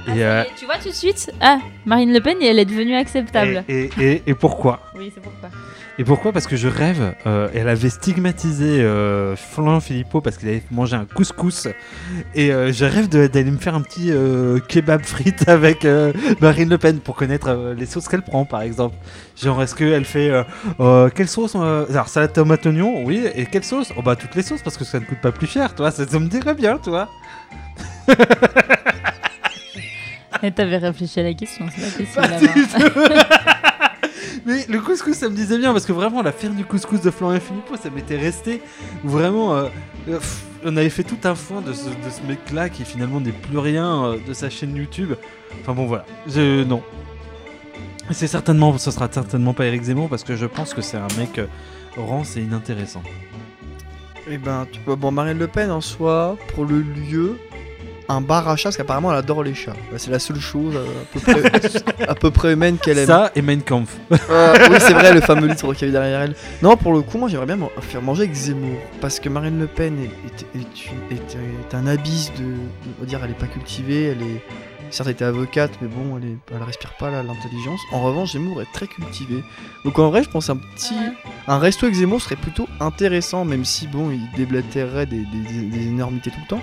Ah, 0.08 0.14
Et, 0.16 0.24
euh, 0.24 0.44
Tu 0.56 0.64
vois 0.66 0.78
tout 0.78 0.88
de 0.88 0.94
suite 0.94 1.32
Ah, 1.40 1.58
Marine 1.84 2.12
Le 2.12 2.20
Pen, 2.20 2.36
elle 2.40 2.58
est 2.58 2.64
devenue 2.64 2.94
acceptable. 2.94 3.64
et, 3.68 3.90
et, 3.98 4.12
et- 4.12 4.22
et 4.26 4.34
pourquoi? 4.34 4.80
Oui, 4.96 5.10
c'est 5.14 5.20
pourquoi. 5.20 5.48
Et 5.98 6.04
pourquoi? 6.04 6.30
Parce 6.32 6.46
que 6.46 6.56
je 6.56 6.68
rêve. 6.68 7.14
euh, 7.26 7.48
elle 7.54 7.68
avait 7.70 7.88
stigmatisé 7.88 8.82
euh, 8.82 9.34
Florian 9.34 9.80
Philippot 9.80 10.20
parce 10.20 10.36
qu'il 10.36 10.48
avait 10.48 10.62
mangé 10.70 10.94
un 10.94 11.06
couscous. 11.06 11.68
Et 12.34 12.52
euh, 12.52 12.70
je 12.70 12.84
rêve 12.84 13.08
d'aller 13.08 13.50
me 13.50 13.56
faire 13.56 13.74
un 13.74 13.80
petit 13.80 14.12
kebab 14.68 15.02
frites 15.04 15.48
avec 15.48 15.86
Marine 16.40 16.68
Le 16.68 16.76
Pen 16.78 17.00
pour 17.00 17.16
connaître 17.16 17.74
les 17.76 17.86
sauces 17.86 18.08
qu'elle 18.08 18.22
prend, 18.22 18.44
par 18.44 18.60
exemple. 18.60 18.94
Genre, 19.42 19.60
est-ce 19.62 19.74
qu'elle 19.74 20.04
fait. 20.04 20.30
quelle 21.14 21.28
sauce 21.28 21.54
Alors, 21.56 22.08
salade 22.08 22.32
tomate 22.34 22.66
oignon, 22.66 23.02
oui. 23.04 23.24
Et 23.34 23.46
quelle 23.46 23.64
sauce? 23.64 23.90
Oh, 23.96 24.02
bah, 24.02 24.16
toutes 24.16 24.34
les 24.34 24.42
sauces 24.42 24.62
parce 24.62 24.76
que 24.76 24.84
ça 24.84 25.00
ne 25.00 25.04
coûte 25.06 25.20
pas 25.22 25.32
plus 25.32 25.46
cher, 25.46 25.74
toi. 25.74 25.90
Ça, 25.90 26.06
ça 26.06 26.18
me 26.18 26.28
dirait 26.28 26.54
bien, 26.54 26.76
toi. 26.78 27.08
Et 30.42 30.50
t'avais 30.52 30.78
réfléchi 30.78 31.20
à 31.20 31.22
la 31.22 31.34
question, 31.34 31.66
c'est 31.74 32.14
pas 32.14 32.28
possible 32.28 32.90
Pas 32.92 33.92
Mais 34.46 34.64
le 34.68 34.80
couscous, 34.80 35.16
ça 35.16 35.28
me 35.28 35.34
disait 35.34 35.58
bien 35.58 35.72
parce 35.72 35.86
que 35.86 35.92
vraiment, 35.92 36.22
l'affaire 36.22 36.50
du 36.50 36.64
couscous 36.64 37.00
de 37.00 37.10
Florian 37.10 37.40
Philippot, 37.40 37.76
ça 37.76 37.90
m'était 37.90 38.16
resté 38.16 38.62
vraiment. 39.02 39.54
euh, 39.56 39.68
euh, 40.08 40.18
pff, 40.18 40.44
on 40.64 40.76
avait 40.76 40.90
fait 40.90 41.02
tout 41.04 41.18
un 41.24 41.34
foin 41.34 41.60
de 41.60 41.72
ce, 41.72 41.86
de 41.88 42.10
ce 42.10 42.22
mec-là 42.26 42.68
qui 42.68 42.84
finalement 42.84 43.20
n'est 43.20 43.32
plus 43.32 43.58
rien 43.58 44.04
euh, 44.04 44.16
de 44.26 44.32
sa 44.32 44.48
chaîne 44.50 44.74
YouTube. 44.76 45.14
Enfin 45.60 45.74
bon, 45.74 45.86
voilà. 45.86 46.04
Je, 46.26 46.64
non. 46.64 46.82
C'est 48.10 48.28
certainement, 48.28 48.76
ce 48.78 48.90
sera 48.90 49.08
certainement 49.10 49.52
pas 49.52 49.66
Eric 49.66 49.82
Zemmour 49.82 50.08
parce 50.08 50.22
que 50.22 50.36
je 50.36 50.46
pense 50.46 50.74
que 50.74 50.80
c'est 50.82 50.96
un 50.96 51.08
mec 51.18 51.38
euh, 51.38 51.46
rance 51.96 52.36
et 52.36 52.40
inintéressant. 52.42 53.02
Eh 54.28 54.38
ben, 54.38 54.66
tu 54.70 54.80
vois, 54.84 54.96
bon, 54.96 55.10
Marine 55.12 55.38
Le 55.38 55.46
Pen 55.46 55.70
en 55.70 55.80
soi, 55.80 56.36
pour 56.54 56.64
le 56.64 56.80
lieu, 56.82 57.38
un 58.08 58.20
bar 58.20 58.48
à 58.48 58.56
chat, 58.56 58.64
parce 58.68 58.76
qu'apparemment 58.76 59.10
elle 59.12 59.18
adore 59.18 59.42
les 59.42 59.54
chats. 59.54 59.72
Bah, 59.90 59.98
c'est 59.98 60.10
la 60.10 60.18
seule 60.18 60.38
chose 60.40 60.74
euh, 60.76 60.84
à, 60.84 61.04
peu 61.12 61.20
près, 61.20 62.04
à 62.08 62.14
peu 62.14 62.30
près 62.30 62.52
humaine 62.52 62.78
qu'elle 62.78 62.98
aime. 62.98 63.06
Ça 63.06 63.30
et 63.34 63.42
Mein 63.42 63.62
Kampf. 63.62 63.96
Euh, 64.30 64.54
oui, 64.70 64.76
c'est 64.80 64.92
vrai, 64.92 65.12
le 65.14 65.20
fameux 65.20 65.46
livre 65.46 65.72
qu'il 65.74 65.88
y 65.88 65.90
avait 65.90 65.92
derrière 65.92 66.20
elle. 66.22 66.34
Non, 66.62 66.76
pour 66.76 66.92
le 66.92 67.00
coup, 67.02 67.18
moi 67.18 67.28
j'aimerais 67.28 67.46
bien 67.46 67.56
me 67.56 67.66
faire 67.80 68.02
manger 68.02 68.22
avec 68.24 68.34
Zemmour. 68.34 68.76
Parce 69.00 69.20
que 69.20 69.28
Marine 69.28 69.58
Le 69.60 69.66
Pen 69.66 69.96
est, 70.00 70.04
est- 70.04 70.60
est 70.60 70.86
une- 70.86 71.16
est- 71.16 71.36
est 71.70 71.74
un 71.74 71.86
abysse 71.86 72.32
de. 72.38 72.44
On 72.98 73.00
va 73.00 73.06
dire, 73.06 73.20
elle 73.24 73.30
est 73.30 73.34
pas 73.38 73.46
cultivée, 73.46 74.04
elle 74.06 74.22
est. 74.22 74.42
Certes, 74.96 75.08
elle 75.08 75.12
était 75.14 75.24
avocate, 75.26 75.72
mais 75.82 75.88
bon, 75.88 76.16
elle, 76.16 76.24
est, 76.30 76.36
elle 76.56 76.62
respire 76.62 76.92
pas 76.98 77.10
l'intelligence. 77.10 77.80
En 77.92 78.00
revanche, 78.02 78.32
Zemmour 78.32 78.62
est 78.62 78.72
très 78.72 78.86
cultivé. 78.86 79.44
Donc 79.84 79.98
en 79.98 80.08
vrai, 80.08 80.22
je 80.22 80.30
pense 80.30 80.48
un 80.48 80.56
petit. 80.56 80.94
Un 81.48 81.58
resto 81.58 81.84
avec 81.84 81.96
Zemmour 81.96 82.20
serait 82.22 82.36
plutôt 82.36 82.66
intéressant, 82.80 83.44
même 83.44 83.64
si, 83.64 83.86
bon, 83.88 84.10
il 84.10 84.20
déblatérerait 84.36 85.04
des, 85.06 85.18
des, 85.24 85.52
des- 85.52 85.66
des 85.68 85.86
énormités 85.88 86.30
tout 86.30 86.40
le 86.40 86.48
temps. 86.48 86.62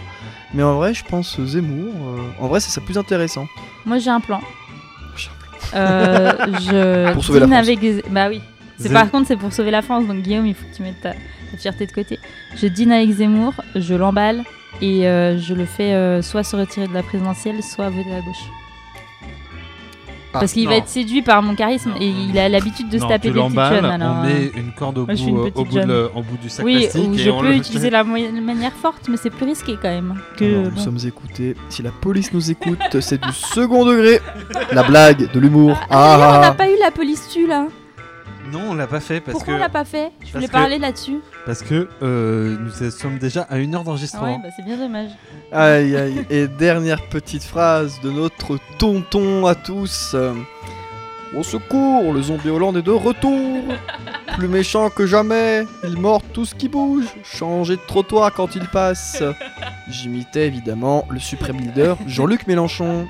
Mais 0.55 0.63
en 0.63 0.75
vrai, 0.77 0.93
je 0.95 1.03
pense 1.05 1.39
Zemmour. 1.39 1.93
euh, 1.95 2.17
en 2.43 2.47
vrai, 2.47 2.59
ça 2.59 2.69
serait 2.69 2.85
plus 2.85 2.97
intéressant. 2.97 3.47
Moi 3.85 3.99
j'ai 3.99 4.09
un 4.09 4.19
plan. 4.19 4.41
Euh, 5.75 6.31
je 6.61 7.13
Pour 7.13 7.23
sauver 7.23 7.39
la 7.39 7.45
dîne 7.45 7.55
France. 7.55 7.67
avec 7.67 8.11
Bah 8.11 8.29
oui. 8.29 8.41
C'est 8.77 8.91
par 8.91 9.09
contre 9.09 9.27
c'est 9.27 9.37
pour 9.37 9.53
sauver 9.53 9.71
la 9.71 9.81
France 9.81 10.05
donc 10.07 10.23
Guillaume 10.23 10.45
il 10.47 10.55
faut 10.55 10.65
que 10.67 10.75
tu 10.75 10.81
mettes 10.81 10.99
ta, 11.01 11.11
ta 11.13 11.57
fierté 11.57 11.85
de 11.85 11.91
côté. 11.91 12.19
Je 12.55 12.67
dîne 12.67 12.91
avec 12.91 13.09
Zemmour, 13.11 13.53
je 13.75 13.93
l'emballe 13.95 14.43
et 14.81 15.07
euh, 15.07 15.37
je 15.39 15.53
le 15.53 15.65
fais 15.65 15.93
euh, 15.93 16.21
soit 16.21 16.43
se 16.43 16.55
retirer 16.55 16.87
de 16.87 16.93
la 16.93 17.03
présidentielle 17.03 17.61
soit 17.63 17.89
voter 17.89 18.13
à 18.13 18.21
gauche. 18.21 18.43
Ah, 20.35 20.39
Parce 20.39 20.53
qu'il 20.53 20.67
va 20.67 20.77
être 20.77 20.87
séduit 20.87 21.21
par 21.21 21.43
mon 21.43 21.53
charisme 21.53 21.91
et 21.99 22.07
il 22.07 22.35
a 22.39 22.49
l'habitude 22.49 22.89
de 22.89 22.97
se 22.97 23.03
Non, 23.03 23.07
taper 23.09 23.27
tu 23.27 23.33
des 23.35 23.39
petites 23.39 23.49
l'emballes, 23.55 23.75
jeunes. 23.83 23.85
Alors, 24.01 24.15
on 24.19 24.23
euh, 24.25 24.27
met 24.27 24.51
une 24.59 24.71
corde 24.73 24.97
au 24.97 25.05
moi, 25.05 25.13
je 25.13 25.19
suis 25.21 25.29
une 25.29 25.35
bout, 25.35 25.41
euh, 25.43 25.45
au, 25.45 25.51
petite 25.51 25.67
bout 25.67 25.75
de 25.75 25.79
jeune. 25.81 25.89
le- 25.89 26.09
au 26.15 26.21
bout 26.23 26.37
du 26.41 26.49
sac 26.49 26.65
oui, 26.65 26.73
plastique 26.79 27.07
ou 27.07 27.13
et 27.13 27.17
je 27.19 27.29
on 27.29 27.39
peux 27.41 27.47
le- 27.49 27.55
utiliser 27.55 27.89
la 27.91 28.03
manière 28.03 28.71
forte, 28.73 29.07
mais 29.09 29.17
c'est 29.17 29.29
plus 29.29 29.45
risqué 29.45 29.75
quand 29.79 29.89
même. 29.89 30.15
Que, 30.35 30.45
Alors, 30.45 30.63
nous 30.63 30.71
bon. 30.71 30.81
sommes 30.81 30.97
écoutés. 31.05 31.55
Si 31.69 31.83
la 31.83 31.91
police 31.91 32.33
nous 32.33 32.49
écoute, 32.49 32.99
c'est 32.99 33.21
du 33.21 33.31
second 33.31 33.85
degré. 33.85 34.21
La 34.71 34.81
blague, 34.81 35.31
de 35.31 35.39
l'humour. 35.39 35.77
Ah, 35.91 36.17
d'ailleurs, 36.17 36.29
on 36.29 36.33
Ah, 36.33 36.41
n'a 36.41 36.51
pas 36.55 36.67
eu 36.67 36.77
la 36.81 36.89
police 36.89 37.29
tue 37.31 37.45
là. 37.45 37.67
Non, 38.53 38.61
on 38.69 38.73
l'a 38.75 38.87
pas 38.87 38.99
fait 38.99 39.19
parce 39.19 39.33
Pourquoi 39.33 39.55
on 39.55 39.57
que 39.57 39.61
l'a 39.61 39.69
pas 39.69 39.83
fait? 39.83 40.11
Je 40.25 40.31
voulais 40.31 40.47
que- 40.47 40.51
parler 40.51 40.77
là-dessus. 40.77 41.19
parce 41.45 41.61
que 41.63 41.89
euh, 42.01 42.55
nous 42.59 42.89
sommes 42.91 43.17
déjà 43.17 43.41
à 43.49 43.57
une 43.57 43.73
heure 43.75 43.81
Ah 43.81 43.85
d'enregistrement. 43.85 44.23
ouais, 44.35 44.39
bah 44.41 44.49
c'est 44.55 44.63
bien 44.63 44.77
dommage. 44.77 45.09
Aïe 45.51 45.95
aïe. 45.95 46.25
Et 46.29 46.47
dernière 46.47 47.01
petite 47.09 47.43
phrase 47.43 47.99
de 48.01 48.11
notre 48.11 48.57
tonton 48.77 49.45
à 49.47 49.55
tous. 49.55 50.11
Euh, 50.13 50.33
Au 51.35 51.41
secours, 51.41 52.13
le 52.13 52.21
zombie 52.21 52.49
Hollande 52.51 52.77
est 52.77 52.83
de 52.83 52.91
retour. 52.91 53.63
Plus 54.37 54.47
méchant 54.47 54.89
que 54.91 55.07
jamais, 55.07 55.65
il 55.83 55.97
mord 55.97 56.21
tout 56.31 56.45
ce 56.45 56.53
qui 56.53 56.69
bouge. 56.69 57.05
Changer 57.23 57.75
de 57.75 57.81
trottoir 57.87 58.31
quand 58.35 58.55
il 58.55 58.67
passe. 58.67 59.23
J'imitais 59.89 60.45
évidemment 60.45 61.05
le 61.09 61.19
suprême 61.19 61.57
leader 61.57 61.97
Jean-Luc 62.07 62.45
Mélenchon. 62.45 63.07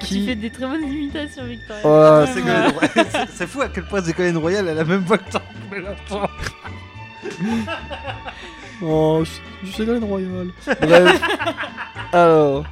Tu 0.00 0.06
Qui... 0.06 0.26
fais 0.26 0.34
des 0.36 0.50
très 0.50 0.66
bonnes 0.66 0.84
imitations, 0.84 1.44
Victoria. 1.44 1.82
Oh, 1.84 2.24
C'est. 2.26 2.42
C'est- 3.10 3.26
C'est 3.32 3.46
fou 3.46 3.62
à 3.62 3.68
quel 3.68 3.84
point 3.84 4.02
Ségolène 4.02 4.36
Royal 4.38 4.68
a 4.68 4.74
la 4.74 4.84
même 4.84 5.00
voix 5.02 5.18
que 5.18 5.24
Mélenchon. 5.70 6.28
Oh, 8.82 9.22
je, 9.24 9.30
je 9.62 9.66
suis 9.72 9.76
Ségolène 9.82 10.04
Royal. 10.04 10.48
Bref. 10.80 11.20
Alors. 12.12 12.64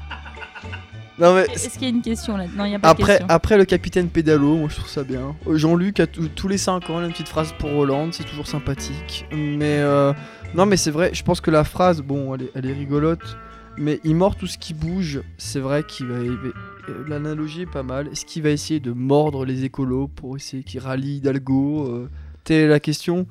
Non 1.16 1.32
mais 1.36 1.42
Est-ce 1.42 1.74
qu'il 1.74 1.82
y 1.82 1.86
a 1.86 1.94
une 1.94 2.02
question 2.02 2.36
là? 2.36 2.44
Non, 2.56 2.64
il 2.64 2.70
n'y 2.70 2.74
a 2.74 2.78
pas 2.80 2.88
de 2.88 2.92
Après, 3.00 3.12
question. 3.12 3.26
après 3.28 3.56
le 3.56 3.64
capitaine 3.64 4.08
pédalo, 4.08 4.56
moi 4.56 4.68
je 4.68 4.74
trouve 4.74 4.88
ça 4.90 5.04
bien. 5.04 5.36
Euh, 5.46 5.56
Jean-Luc 5.56 6.00
a 6.00 6.08
tout- 6.08 6.26
tous 6.28 6.48
les 6.48 6.58
5 6.58 6.90
ans 6.90 7.00
une 7.04 7.12
petite 7.12 7.28
phrase 7.28 7.54
pour 7.56 7.72
Hollande, 7.72 8.12
c'est 8.12 8.24
toujours 8.24 8.48
sympathique. 8.48 9.24
Mais 9.32 9.78
euh, 9.78 10.12
non, 10.56 10.66
mais 10.66 10.76
c'est 10.76 10.90
vrai, 10.90 11.10
je 11.12 11.22
pense 11.22 11.40
que 11.40 11.52
la 11.52 11.62
phrase, 11.62 12.00
bon, 12.02 12.34
elle 12.34 12.42
est, 12.42 12.50
elle 12.56 12.66
est 12.66 12.72
rigolote, 12.72 13.36
mais 13.78 14.00
il 14.04 14.14
mord 14.14 14.36
tout 14.36 14.46
ce 14.46 14.58
qui 14.58 14.74
bouge. 14.74 15.22
C'est 15.38 15.60
vrai 15.60 15.84
qu'il 15.84 16.06
va. 16.06 16.14
euh, 16.16 16.52
L'analogie 17.08 17.62
est 17.62 17.66
pas 17.70 17.82
mal. 17.82 18.08
Est-ce 18.08 18.24
qu'il 18.26 18.42
va 18.42 18.50
essayer 18.50 18.80
de 18.80 18.92
mordre 18.92 19.44
les 19.44 19.64
écolos 19.64 20.08
pour 20.08 20.36
essayer 20.36 20.62
qu'ils 20.62 20.80
rallient 20.80 21.16
Hidalgo 21.16 21.86
euh, 21.88 22.10
Telle 22.44 22.62
est 22.62 22.68
la 22.68 22.80
question. 22.80 23.26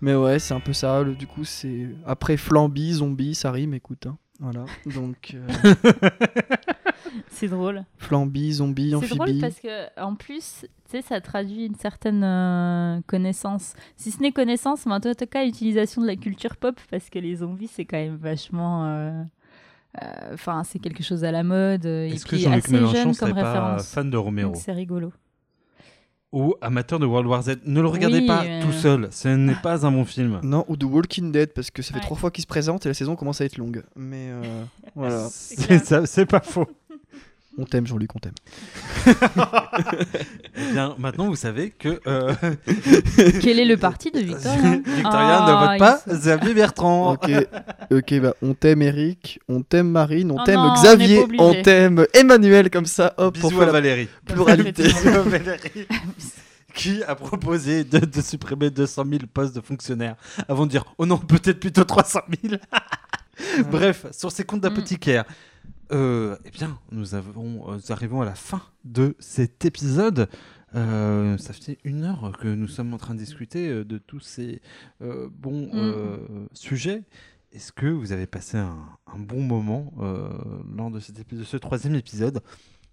Mais 0.00 0.14
ouais, 0.14 0.38
c'est 0.38 0.54
un 0.54 0.60
peu 0.60 0.72
ça. 0.74 1.02
le- 1.02 1.14
du 1.14 1.26
coup, 1.26 1.44
c'est. 1.44 1.88
Après 2.06 2.36
flambi, 2.36 2.92
zombie, 2.94 3.34
ça 3.34 3.50
rime, 3.50 3.74
écoute. 3.74 4.06
hein. 4.06 4.18
Voilà. 4.40 4.64
Donc, 4.86 5.34
euh, 5.34 5.74
C'est 7.28 7.48
drôle. 7.48 7.84
flambi, 7.98 8.52
zombie, 8.54 8.90
C'est 9.00 9.08
drôle 9.08 9.22
amphibie. 9.22 9.40
parce 9.40 9.60
que 9.60 10.00
en 10.00 10.14
plus, 10.14 10.60
tu 10.62 10.68
sais, 10.90 11.02
ça 11.02 11.20
traduit 11.20 11.66
une 11.66 11.74
certaine 11.76 12.22
euh, 12.24 13.00
connaissance. 13.06 13.74
Si 13.96 14.10
ce 14.10 14.20
n'est 14.20 14.32
connaissance, 14.32 14.84
mais 14.86 14.92
en 14.94 15.00
tout 15.00 15.12
cas, 15.30 15.44
utilisation 15.46 16.02
de 16.02 16.06
la 16.06 16.16
culture 16.16 16.56
pop 16.56 16.78
parce 16.90 17.08
que 17.10 17.18
les 17.18 17.36
zombies, 17.36 17.68
c'est 17.72 17.84
quand 17.84 17.96
même 17.96 18.16
vachement. 18.16 18.84
Euh, 20.02 20.04
euh, 20.04 20.34
Enfin, 20.34 20.62
c'est 20.64 20.78
quelque 20.78 21.02
chose 21.02 21.24
à 21.24 21.32
la 21.32 21.42
mode 21.42 21.86
euh, 21.86 22.06
et 22.06 22.12
Est-ce 22.14 22.26
que 22.26 22.36
Jean-Luc 22.36 22.64
assez 22.64 22.72
Mélenchon 22.72 22.92
jeune 22.94 23.14
serait 23.14 23.30
comme 23.32 23.40
pas 23.40 23.48
référence. 23.52 23.86
fan 23.88 24.10
de 24.10 24.16
Romero 24.16 24.54
c'est 24.56 24.72
rigolo. 24.72 25.12
ou 26.32 26.54
amateur 26.60 26.98
de 26.98 27.06
World 27.06 27.28
War 27.28 27.42
Z 27.42 27.58
Ne 27.64 27.80
le 27.80 27.86
regardez 27.86 28.18
Oui, 28.18 28.26
pas 28.26 28.44
euh. 28.44 28.62
tout 28.62 28.72
seul. 28.72 29.08
Ce 29.12 29.28
n'est 29.28 29.54
pas 29.54 29.86
un 29.86 29.92
bon 29.92 30.04
film. 30.04 30.40
Non, 30.42 30.64
ou 30.68 30.76
The 30.76 30.82
Walking 30.84 31.30
Dead, 31.30 31.52
parce 31.52 31.70
que 31.70 31.80
ça 31.82 31.90
fait 31.90 31.98
Ouais. 31.98 32.02
trois 32.02 32.16
fois 32.16 32.30
qu'il 32.32 32.42
se 32.42 32.46
présente 32.48 32.84
et 32.86 32.88
la 32.88 32.94
saison 32.94 33.14
commence 33.14 33.40
à 33.40 33.44
être 33.44 33.56
longue. 33.56 33.84
Mais 33.94 34.30
euh, 34.30 34.64
voilà. 34.96 35.28
C'est 35.30 36.26
pas 36.26 36.40
faux. 36.40 36.66
On 37.56 37.64
t'aime, 37.64 37.86
Jean-Luc, 37.86 38.10
on 38.16 38.18
t'aime. 38.18 38.32
Eh 40.56 40.72
bien, 40.72 40.94
maintenant 40.98 41.26
vous 41.26 41.36
savez 41.36 41.70
que 41.70 42.00
euh, 42.06 42.32
Quel 43.40 43.58
est 43.58 43.64
le 43.64 43.76
parti 43.76 44.10
de 44.10 44.20
Victoria 44.20 44.76
Victoria 44.84 45.42
Ah, 45.42 45.46
ne 45.46 45.66
vote 45.68 45.78
pas 45.78 46.00
il 46.06 46.12
se- 46.12 46.16
Xavier 46.18 46.54
Bertrand. 46.54 47.12
Ok, 47.12 47.30
ok, 47.90 48.20
bah 48.20 48.34
on 48.42 48.54
t'aime 48.54 48.82
Eric, 48.82 49.40
on 49.48 49.62
t'aime 49.62 49.88
Marine, 49.90 50.30
on 50.30 50.36
Oh 50.40 50.44
t'aime 50.44 50.56
non, 50.56 50.62
on 50.70 50.74
n'est 50.74 50.80
Xavier, 50.80 51.26
pas 51.26 51.34
on 51.42 51.62
t'aime 51.62 52.06
Emmanuel, 52.14 52.70
comme 52.70 52.86
ça, 52.86 53.14
hop, 53.18 53.38
pour 53.38 53.50
Bisous 53.50 53.62
à 53.62 53.64
faire 53.64 53.72
la 53.74 53.80
Valérie. 53.80 54.08
pluralité. 54.26 54.82
Bisous 54.84 55.08
à 55.08 55.22
Valérie. 55.22 55.86
Qui 56.74 57.02
a 57.04 57.14
proposé 57.14 57.84
de, 57.84 57.98
de 57.98 58.20
supprimer 58.20 58.70
200 58.70 59.04
000 59.08 59.22
postes 59.32 59.54
de 59.54 59.60
fonctionnaires 59.60 60.16
avant 60.48 60.66
de 60.66 60.70
dire 60.72 60.84
oh 60.98 61.06
non 61.06 61.18
peut-être 61.18 61.60
plutôt 61.60 61.84
300 61.84 62.20
000 62.42 62.56
Bref, 63.70 64.06
sur 64.12 64.30
ces 64.32 64.44
comptes 64.44 64.60
d'apothicaire, 64.60 65.24
euh, 65.94 66.36
eh 66.44 66.50
bien, 66.50 66.78
nous, 66.90 67.14
avons, 67.14 67.70
euh, 67.70 67.76
nous 67.76 67.92
arrivons 67.92 68.20
à 68.20 68.24
la 68.24 68.34
fin 68.34 68.62
de 68.84 69.14
cet 69.18 69.64
épisode. 69.64 70.28
Euh, 70.74 71.38
ça 71.38 71.52
fait 71.52 71.78
une 71.84 72.02
heure 72.02 72.36
que 72.40 72.48
nous 72.48 72.66
sommes 72.68 72.92
en 72.94 72.98
train 72.98 73.14
de 73.14 73.20
discuter 73.20 73.84
de 73.84 73.98
tous 73.98 74.20
ces 74.20 74.60
euh, 75.02 75.28
bons 75.32 75.70
euh, 75.74 76.18
sujets. 76.52 77.04
Est-ce 77.52 77.70
que 77.70 77.86
vous 77.86 78.10
avez 78.10 78.26
passé 78.26 78.58
un, 78.58 78.76
un 79.06 79.18
bon 79.18 79.40
moment 79.40 79.92
euh, 80.00 80.28
lors 80.76 80.90
de, 80.90 80.98
cet 80.98 81.20
épi- 81.20 81.38
de 81.38 81.44
ce 81.44 81.56
troisième 81.56 81.94
épisode 81.94 82.40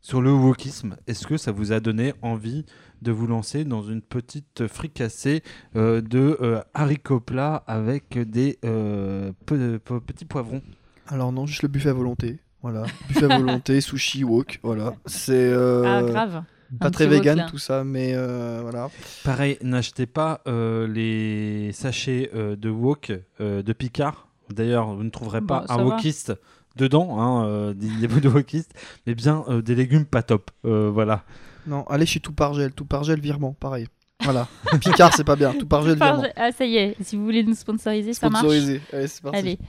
sur 0.01 0.21
le 0.21 0.31
wokisme? 0.31 0.95
Est-ce 1.07 1.25
que 1.25 1.37
ça 1.37 1.51
vous 1.51 1.71
a 1.71 1.79
donné 1.79 2.13
envie 2.21 2.65
de 3.01 3.11
vous 3.11 3.25
lancer 3.25 3.65
dans 3.65 3.81
une 3.81 4.03
petite 4.03 4.67
fricassée 4.67 5.41
euh, 5.75 6.01
de 6.01 6.37
euh, 6.41 6.61
haricots 6.75 7.19
plats 7.19 7.63
avec 7.65 8.19
des 8.19 8.59
euh, 8.63 9.31
pe- 9.47 9.79
pe- 9.79 9.99
petits 9.99 10.25
poivrons? 10.25 10.61
Alors 11.07 11.31
non, 11.31 11.47
juste 11.47 11.63
le 11.63 11.67
buffet 11.67 11.89
à 11.89 11.93
volonté. 11.93 12.39
Voilà, 12.63 12.83
buffet 13.07 13.31
à 13.31 13.37
volonté, 13.39 13.81
sushi, 13.81 14.23
wok, 14.23 14.59
voilà. 14.63 14.93
C'est 15.05 15.31
euh, 15.33 15.83
Ah, 15.85 16.03
grave. 16.03 16.43
pas 16.79 16.87
Un 16.87 16.91
très 16.91 17.05
petit 17.07 17.15
wok, 17.15 17.23
vegan 17.23 17.37
là. 17.39 17.47
tout 17.49 17.57
ça, 17.57 17.83
mais 17.83 18.11
euh, 18.13 18.59
voilà. 18.61 18.89
Pareil, 19.23 19.57
n'achetez 19.63 20.05
pas 20.05 20.41
euh, 20.47 20.87
les 20.87 21.71
sachets 21.73 22.29
euh, 22.35 22.55
de 22.55 22.69
wok 22.69 23.11
euh, 23.39 23.63
de 23.63 23.73
Picard. 23.73 24.27
D'ailleurs, 24.49 24.93
vous 24.93 25.03
ne 25.03 25.09
trouverez 25.09 25.41
pas 25.41 25.61
Bon, 25.61 25.67
ça 25.67 25.73
un 25.73 25.77
va. 25.77 25.83
wokiste 25.85 26.33
dedans, 26.75 27.19
hein, 27.19 27.45
euh, 27.47 27.73
des, 27.73 27.87
des 27.99 28.07
bouts 28.07 28.19
de 28.19 28.29
wokiste, 28.29 28.73
mais 29.07 29.15
bien 29.15 29.43
euh, 29.49 29.61
des 29.61 29.75
légumes 29.75 30.05
pas 30.05 30.21
top. 30.23 30.51
Euh, 30.65 30.89
voilà. 30.93 31.23
Non, 31.67 31.83
allez 31.89 32.05
chez 32.05 32.19
tout 32.19 32.33
par 32.33 32.53
gel, 32.53 32.71
tout 32.73 32.85
par 32.85 33.03
gel, 33.03 33.19
virement, 33.19 33.53
pareil. 33.53 33.87
Voilà. 34.23 34.47
Picard, 34.81 35.13
c'est 35.15 35.23
pas 35.23 35.35
bien, 35.35 35.51
tout 35.53 35.65
par 35.65 35.83
gel, 35.83 35.95
virement. 35.97 36.23
Ah, 36.35 36.51
ça 36.51 36.63
y 36.65 36.77
est. 36.77 36.95
Si 37.01 37.15
vous 37.15 37.23
voulez 37.25 37.43
nous 37.43 37.55
sponsoriser, 37.55 38.13
ça 38.13 38.29
marche. 38.29 38.43
Sponsorisé. 38.43 38.81
Allez, 38.93 39.07
c'est 39.07 39.21
parti. 39.23 39.37
Allez. 39.39 39.59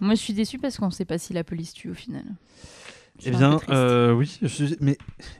Moi, 0.00 0.14
je 0.14 0.20
suis 0.20 0.32
déçue 0.32 0.58
parce 0.58 0.76
qu'on 0.78 0.90
sait 0.90 1.04
pas 1.04 1.18
si 1.18 1.32
la 1.32 1.44
police 1.44 1.72
tue 1.72 1.90
au 1.90 1.94
final. 1.94 2.24
Eh 3.24 3.30
bien, 3.30 3.60
euh, 3.68 4.12
oui, 4.12 4.38
je 4.42 4.64
mais 4.80 4.96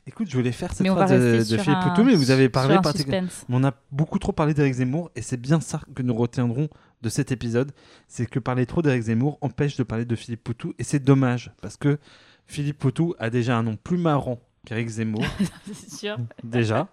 écoute, 0.07 0.29
je 0.29 0.37
voulais 0.37 0.53
faire 0.53 0.71
cette 0.73 0.83
mais 0.83 0.91
phrase 0.91 1.11
de, 1.49 1.57
Philippe 1.57 1.81
Poutou, 1.81 2.05
mais 2.05 2.15
vous 2.15 2.31
avez 2.31 2.49
parlé 2.49 2.77
particulièrement. 2.83 3.29
on 3.49 3.65
a 3.65 3.73
beaucoup 3.91 4.19
trop 4.19 4.33
parlé 4.33 4.53
d'Éric 4.55 4.75
Zemmour 4.75 5.11
et 5.17 5.23
c'est 5.23 5.39
bien 5.39 5.61
ça 5.61 5.81
que 5.95 6.03
nous 6.03 6.15
retiendrons 6.15 6.69
de 7.01 7.09
cet 7.09 7.33
épisode. 7.33 7.73
C'est 8.07 8.27
que 8.27 8.39
parler 8.39 8.67
trop 8.67 8.83
d'Éric 8.83 9.03
Zemmour 9.03 9.39
empêche 9.41 9.77
de 9.77 9.83
parler 9.83 10.05
de 10.05 10.15
Philippe 10.15 10.45
Poutou 10.45 10.75
et 10.79 10.85
c'est 10.85 10.99
dommage 10.99 11.53
parce 11.63 11.77
que 11.77 11.99
Philippe 12.47 12.79
Poutou 12.79 13.15
a 13.19 13.31
déjà 13.31 13.57
un 13.57 13.63
nom 13.63 13.77
plus 13.77 13.97
marrant 13.97 14.41
qu'Éric 14.67 14.89
Zemmour, 14.89 15.25
C'est 15.73 15.91
sûr. 15.91 16.19
déjà. 16.45 16.89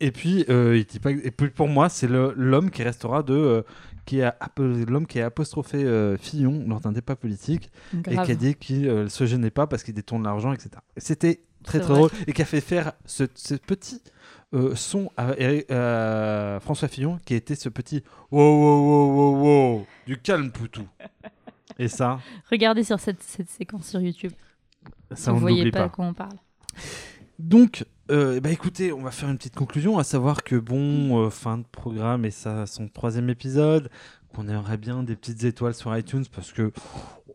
Et 0.00 0.10
puis, 0.10 0.44
euh, 0.48 0.76
il 0.76 0.84
dit 0.84 1.00
pas... 1.00 1.10
et 1.10 1.30
puis 1.30 1.50
pour 1.50 1.68
moi, 1.68 1.88
c'est 1.88 2.08
l'homme 2.08 2.70
qui 2.70 2.82
restera 2.82 3.22
de. 3.22 3.34
euh, 3.34 3.62
qui 4.08 4.22
a 4.22 4.34
l'homme 4.56 5.06
qui 5.06 5.20
a 5.20 5.26
apostrophé 5.26 5.84
euh, 5.84 6.16
Fillon 6.16 6.64
lors 6.66 6.80
d'un 6.80 6.92
débat 6.92 7.14
politique 7.14 7.70
et 8.06 8.16
qui 8.16 8.32
a 8.32 8.34
dit 8.34 8.54
qu'il 8.54 8.86
ne 8.86 9.06
se 9.08 9.26
gênait 9.26 9.50
pas 9.50 9.66
parce 9.66 9.82
qu'il 9.82 9.92
détourne 9.92 10.24
l'argent, 10.24 10.50
etc. 10.54 10.70
Et 10.96 11.00
C'était 11.00 11.42
très 11.62 11.78
très 11.78 11.92
drôle 11.92 12.10
et 12.26 12.32
qui 12.32 12.40
a 12.40 12.46
fait 12.46 12.62
faire 12.62 12.94
ce, 13.04 13.24
ce 13.34 13.54
petit 13.54 14.00
euh, 14.54 14.74
son 14.74 15.10
à, 15.18 16.58
François 16.60 16.88
Fillon 16.88 17.18
qui 17.26 17.34
était 17.34 17.54
ce 17.54 17.68
petit 17.68 18.02
wow 18.30 18.40
wow 18.40 18.80
wow 18.80 19.12
wow 19.12 19.42
wow 19.42 19.86
du 20.06 20.16
calme 20.16 20.52
Poutou. 20.52 20.88
Et 21.78 21.88
ça, 21.88 22.18
Regardez 22.50 22.84
sur 22.84 22.98
cette, 22.98 23.22
cette 23.22 23.50
séquence 23.50 23.88
sur 23.88 24.00
YouTube. 24.00 24.32
ça 25.12 25.32
vous 25.32 25.36
on 25.36 25.40
ne 25.40 25.50
voyez 25.50 25.70
pas. 25.70 25.86
de 25.86 25.92
quoi 25.92 26.06
on 26.06 26.14
parle. 26.14 26.38
Donc, 27.38 27.84
euh, 28.10 28.40
bah 28.40 28.50
écoutez, 28.50 28.92
on 28.92 29.02
va 29.02 29.10
faire 29.10 29.28
une 29.28 29.36
petite 29.38 29.54
conclusion, 29.56 29.98
à 29.98 30.04
savoir 30.04 30.42
que 30.42 30.56
bon, 30.56 31.22
euh, 31.24 31.30
fin 31.30 31.58
de 31.58 31.64
programme 31.70 32.24
et 32.24 32.30
ça, 32.30 32.66
son 32.66 32.88
troisième 32.88 33.28
épisode, 33.30 33.90
qu'on 34.34 34.48
aimerait 34.48 34.76
bien 34.76 35.02
des 35.02 35.16
petites 35.16 35.44
étoiles 35.44 35.74
sur 35.74 35.96
iTunes 35.96 36.24
parce 36.34 36.52
que 36.52 36.72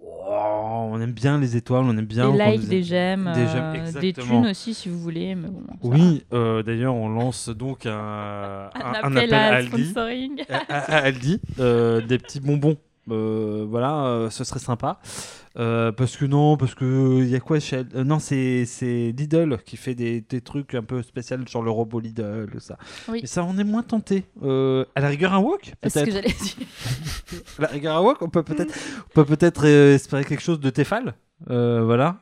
oh, 0.01 0.89
on 0.91 0.99
aime 1.01 1.11
bien 1.11 1.37
les 1.39 1.55
étoiles, 1.57 1.83
on 1.85 1.97
aime 1.97 2.05
bien. 2.05 2.31
des 2.31 2.57
likes, 2.57 2.67
des 2.69 2.83
j'aime, 2.83 3.31
des 3.33 3.45
euh, 3.47 3.99
des 4.01 4.13
thunes 4.13 4.47
aussi 4.47 4.73
si 4.73 4.89
vous 4.89 4.99
voulez. 4.99 5.35
Mais 5.35 5.47
bon, 5.49 5.63
Oui, 5.83 6.23
euh, 6.33 6.63
d'ailleurs, 6.63 6.95
on 6.95 7.09
lance 7.09 7.49
donc 7.49 7.85
un, 7.85 7.91
un- 7.93 8.69
Un, 8.73 9.03
un 9.03 9.15
appel, 9.15 9.33
à 9.33 9.55
Aldi. 9.55 9.93
à, 10.49 10.77
Aldi, 10.97 11.41
euh, 11.59 12.01
des 12.01 12.17
petits 12.17 12.39
bonbons. 12.39 12.77
Voilà, 13.05 14.27
ce 14.29 14.43
serait 14.43 14.59
sympa. 14.59 14.99
Euh, 15.59 15.91
parce 15.91 16.17
que 16.17 16.25
non, 16.25 16.57
parce 16.57 16.73
que 16.73 17.21
il 17.21 17.29
y 17.29 17.35
a 17.35 17.39
quoi 17.39 17.59
chez 17.59 17.83
euh, 17.95 18.03
Non, 18.03 18.17
c'est 18.17 18.65
c'est 18.65 19.13
Lidl 19.15 19.57
qui 19.63 19.77
fait 19.77 19.93
des, 19.93 20.21
des 20.21 20.41
trucs 20.41 20.73
un 20.73 20.81
peu 20.81 21.03
spéciaux 21.03 21.37
sur 21.45 21.61
le 21.61 21.69
robot 21.69 21.99
Lidl, 21.99 22.49
ça. 22.59 22.77
Oui. 23.07 23.19
Mais 23.21 23.27
ça, 23.27 23.43
on 23.43 23.55
est 23.59 23.63
moins 23.63 23.83
tenté. 23.83 24.25
Euh, 24.41 24.85
à 24.95 25.01
la 25.01 25.09
rigueur, 25.09 25.33
un 25.33 25.39
wok 25.39 25.73
C'est 25.83 25.89
ce 25.89 26.05
que 26.05 26.11
j'allais 26.11 26.29
dire. 26.29 26.55
À 27.57 27.61
la 27.63 27.67
rigueur, 27.67 27.97
un 27.97 28.01
wok, 28.01 28.21
on 28.21 28.29
peut 28.29 28.43
peut-être, 28.43 28.73
on 29.07 29.13
peut 29.13 29.25
peut-être 29.25 29.65
euh, 29.65 29.95
espérer 29.95 30.23
quelque 30.25 30.41
chose 30.41 30.59
de 30.59 30.69
Tefal. 30.69 31.13
Euh, 31.49 31.83
voilà. 31.83 32.17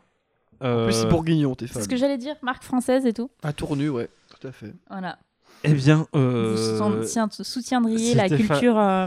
En 0.62 0.86
plus, 0.86 0.94
c'est 0.94 1.08
bourguignon, 1.08 1.56
t'es 1.56 1.68
C'est 1.68 1.82
ce 1.82 1.90
que 1.90 1.96
j'allais 1.96 2.18
dire, 2.18 2.36
marque 2.42 2.64
française 2.64 3.06
et 3.06 3.14
tout. 3.14 3.32
À 3.44 3.52
tournu, 3.52 3.90
ouais, 3.90 4.10
tout 4.30 4.48
à 4.48 4.52
fait. 4.52 4.74
Voilà. 4.90 5.18
Eh 5.64 5.74
bien, 5.74 6.08
Vous 6.14 6.20
euh, 6.20 7.02
soutien- 7.04 7.30
soutiendriez 7.30 8.16
la 8.16 8.28
culture 8.30 8.78
euh, 8.80 9.06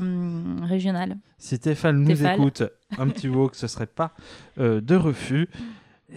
régionale. 0.62 1.16
Si 1.38 1.58
Tefal 1.58 1.96
nous 1.96 2.24
écoute, 2.26 2.62
un 2.96 3.08
petit 3.08 3.28
wok, 3.28 3.54
ce 3.54 3.66
serait 3.66 3.86
pas 3.86 4.12
euh, 4.58 4.80
de 4.80 4.94
refus. 4.94 5.48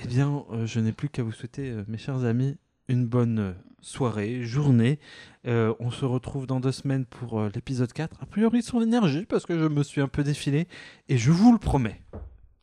Eh 0.03 0.07
bien, 0.07 0.43
euh, 0.53 0.65
je 0.67 0.79
n'ai 0.79 0.91
plus 0.91 1.09
qu'à 1.09 1.23
vous 1.23 1.31
souhaiter, 1.31 1.69
euh, 1.71 1.83
mes 1.87 1.97
chers 1.97 2.23
amis, 2.23 2.55
une 2.87 3.05
bonne 3.07 3.55
soirée, 3.81 4.43
journée. 4.43 4.99
Euh, 5.47 5.73
on 5.79 5.89
se 5.91 6.05
retrouve 6.05 6.45
dans 6.45 6.59
deux 6.59 6.71
semaines 6.71 7.05
pour 7.05 7.39
euh, 7.39 7.49
l'épisode 7.55 7.91
4. 7.91 8.17
A 8.21 8.25
priori, 8.27 8.61
sur 8.61 8.79
l'énergie, 8.79 9.25
parce 9.27 9.45
que 9.45 9.57
je 9.57 9.65
me 9.65 9.81
suis 9.81 10.01
un 10.01 10.07
peu 10.07 10.23
défilé. 10.23 10.67
Et 11.09 11.17
je 11.17 11.31
vous 11.31 11.51
le 11.51 11.57
promets, 11.57 12.01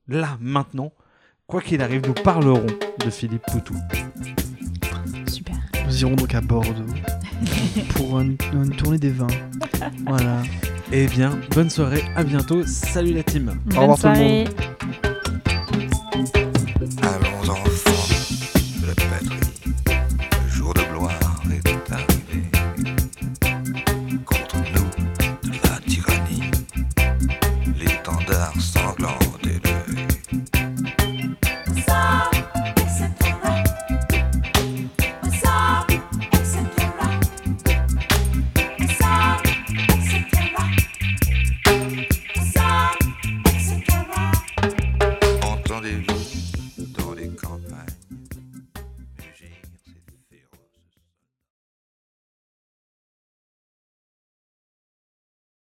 là, 0.07 0.39
maintenant, 0.41 0.93
quoi 1.49 1.61
qu'il 1.61 1.83
arrive, 1.83 2.03
nous 2.07 2.15
parlerons 2.15 2.67
de 3.05 3.11
Philippe 3.11 3.43
Poutou. 3.51 3.75
Super. 5.27 5.57
Nous 5.87 6.03
irons 6.03 6.15
donc 6.15 6.35
à 6.35 6.41
Bordeaux 6.41 6.85
pour 7.95 8.21
une, 8.21 8.37
une 8.53 8.71
tournée 8.71 8.99
des 8.99 9.11
vins. 9.11 9.27
Voilà. 10.07 10.43
Eh 10.93 11.07
bien, 11.07 11.39
bonne 11.55 11.71
soirée, 11.71 12.05
à 12.17 12.23
bientôt. 12.23 12.65
Salut 12.67 13.15
la 13.15 13.23
team. 13.23 13.53
Bonne 13.67 13.79
revoir 13.79 13.99
tout 13.99 14.09
le 14.09 14.15
soirée. 14.15 14.45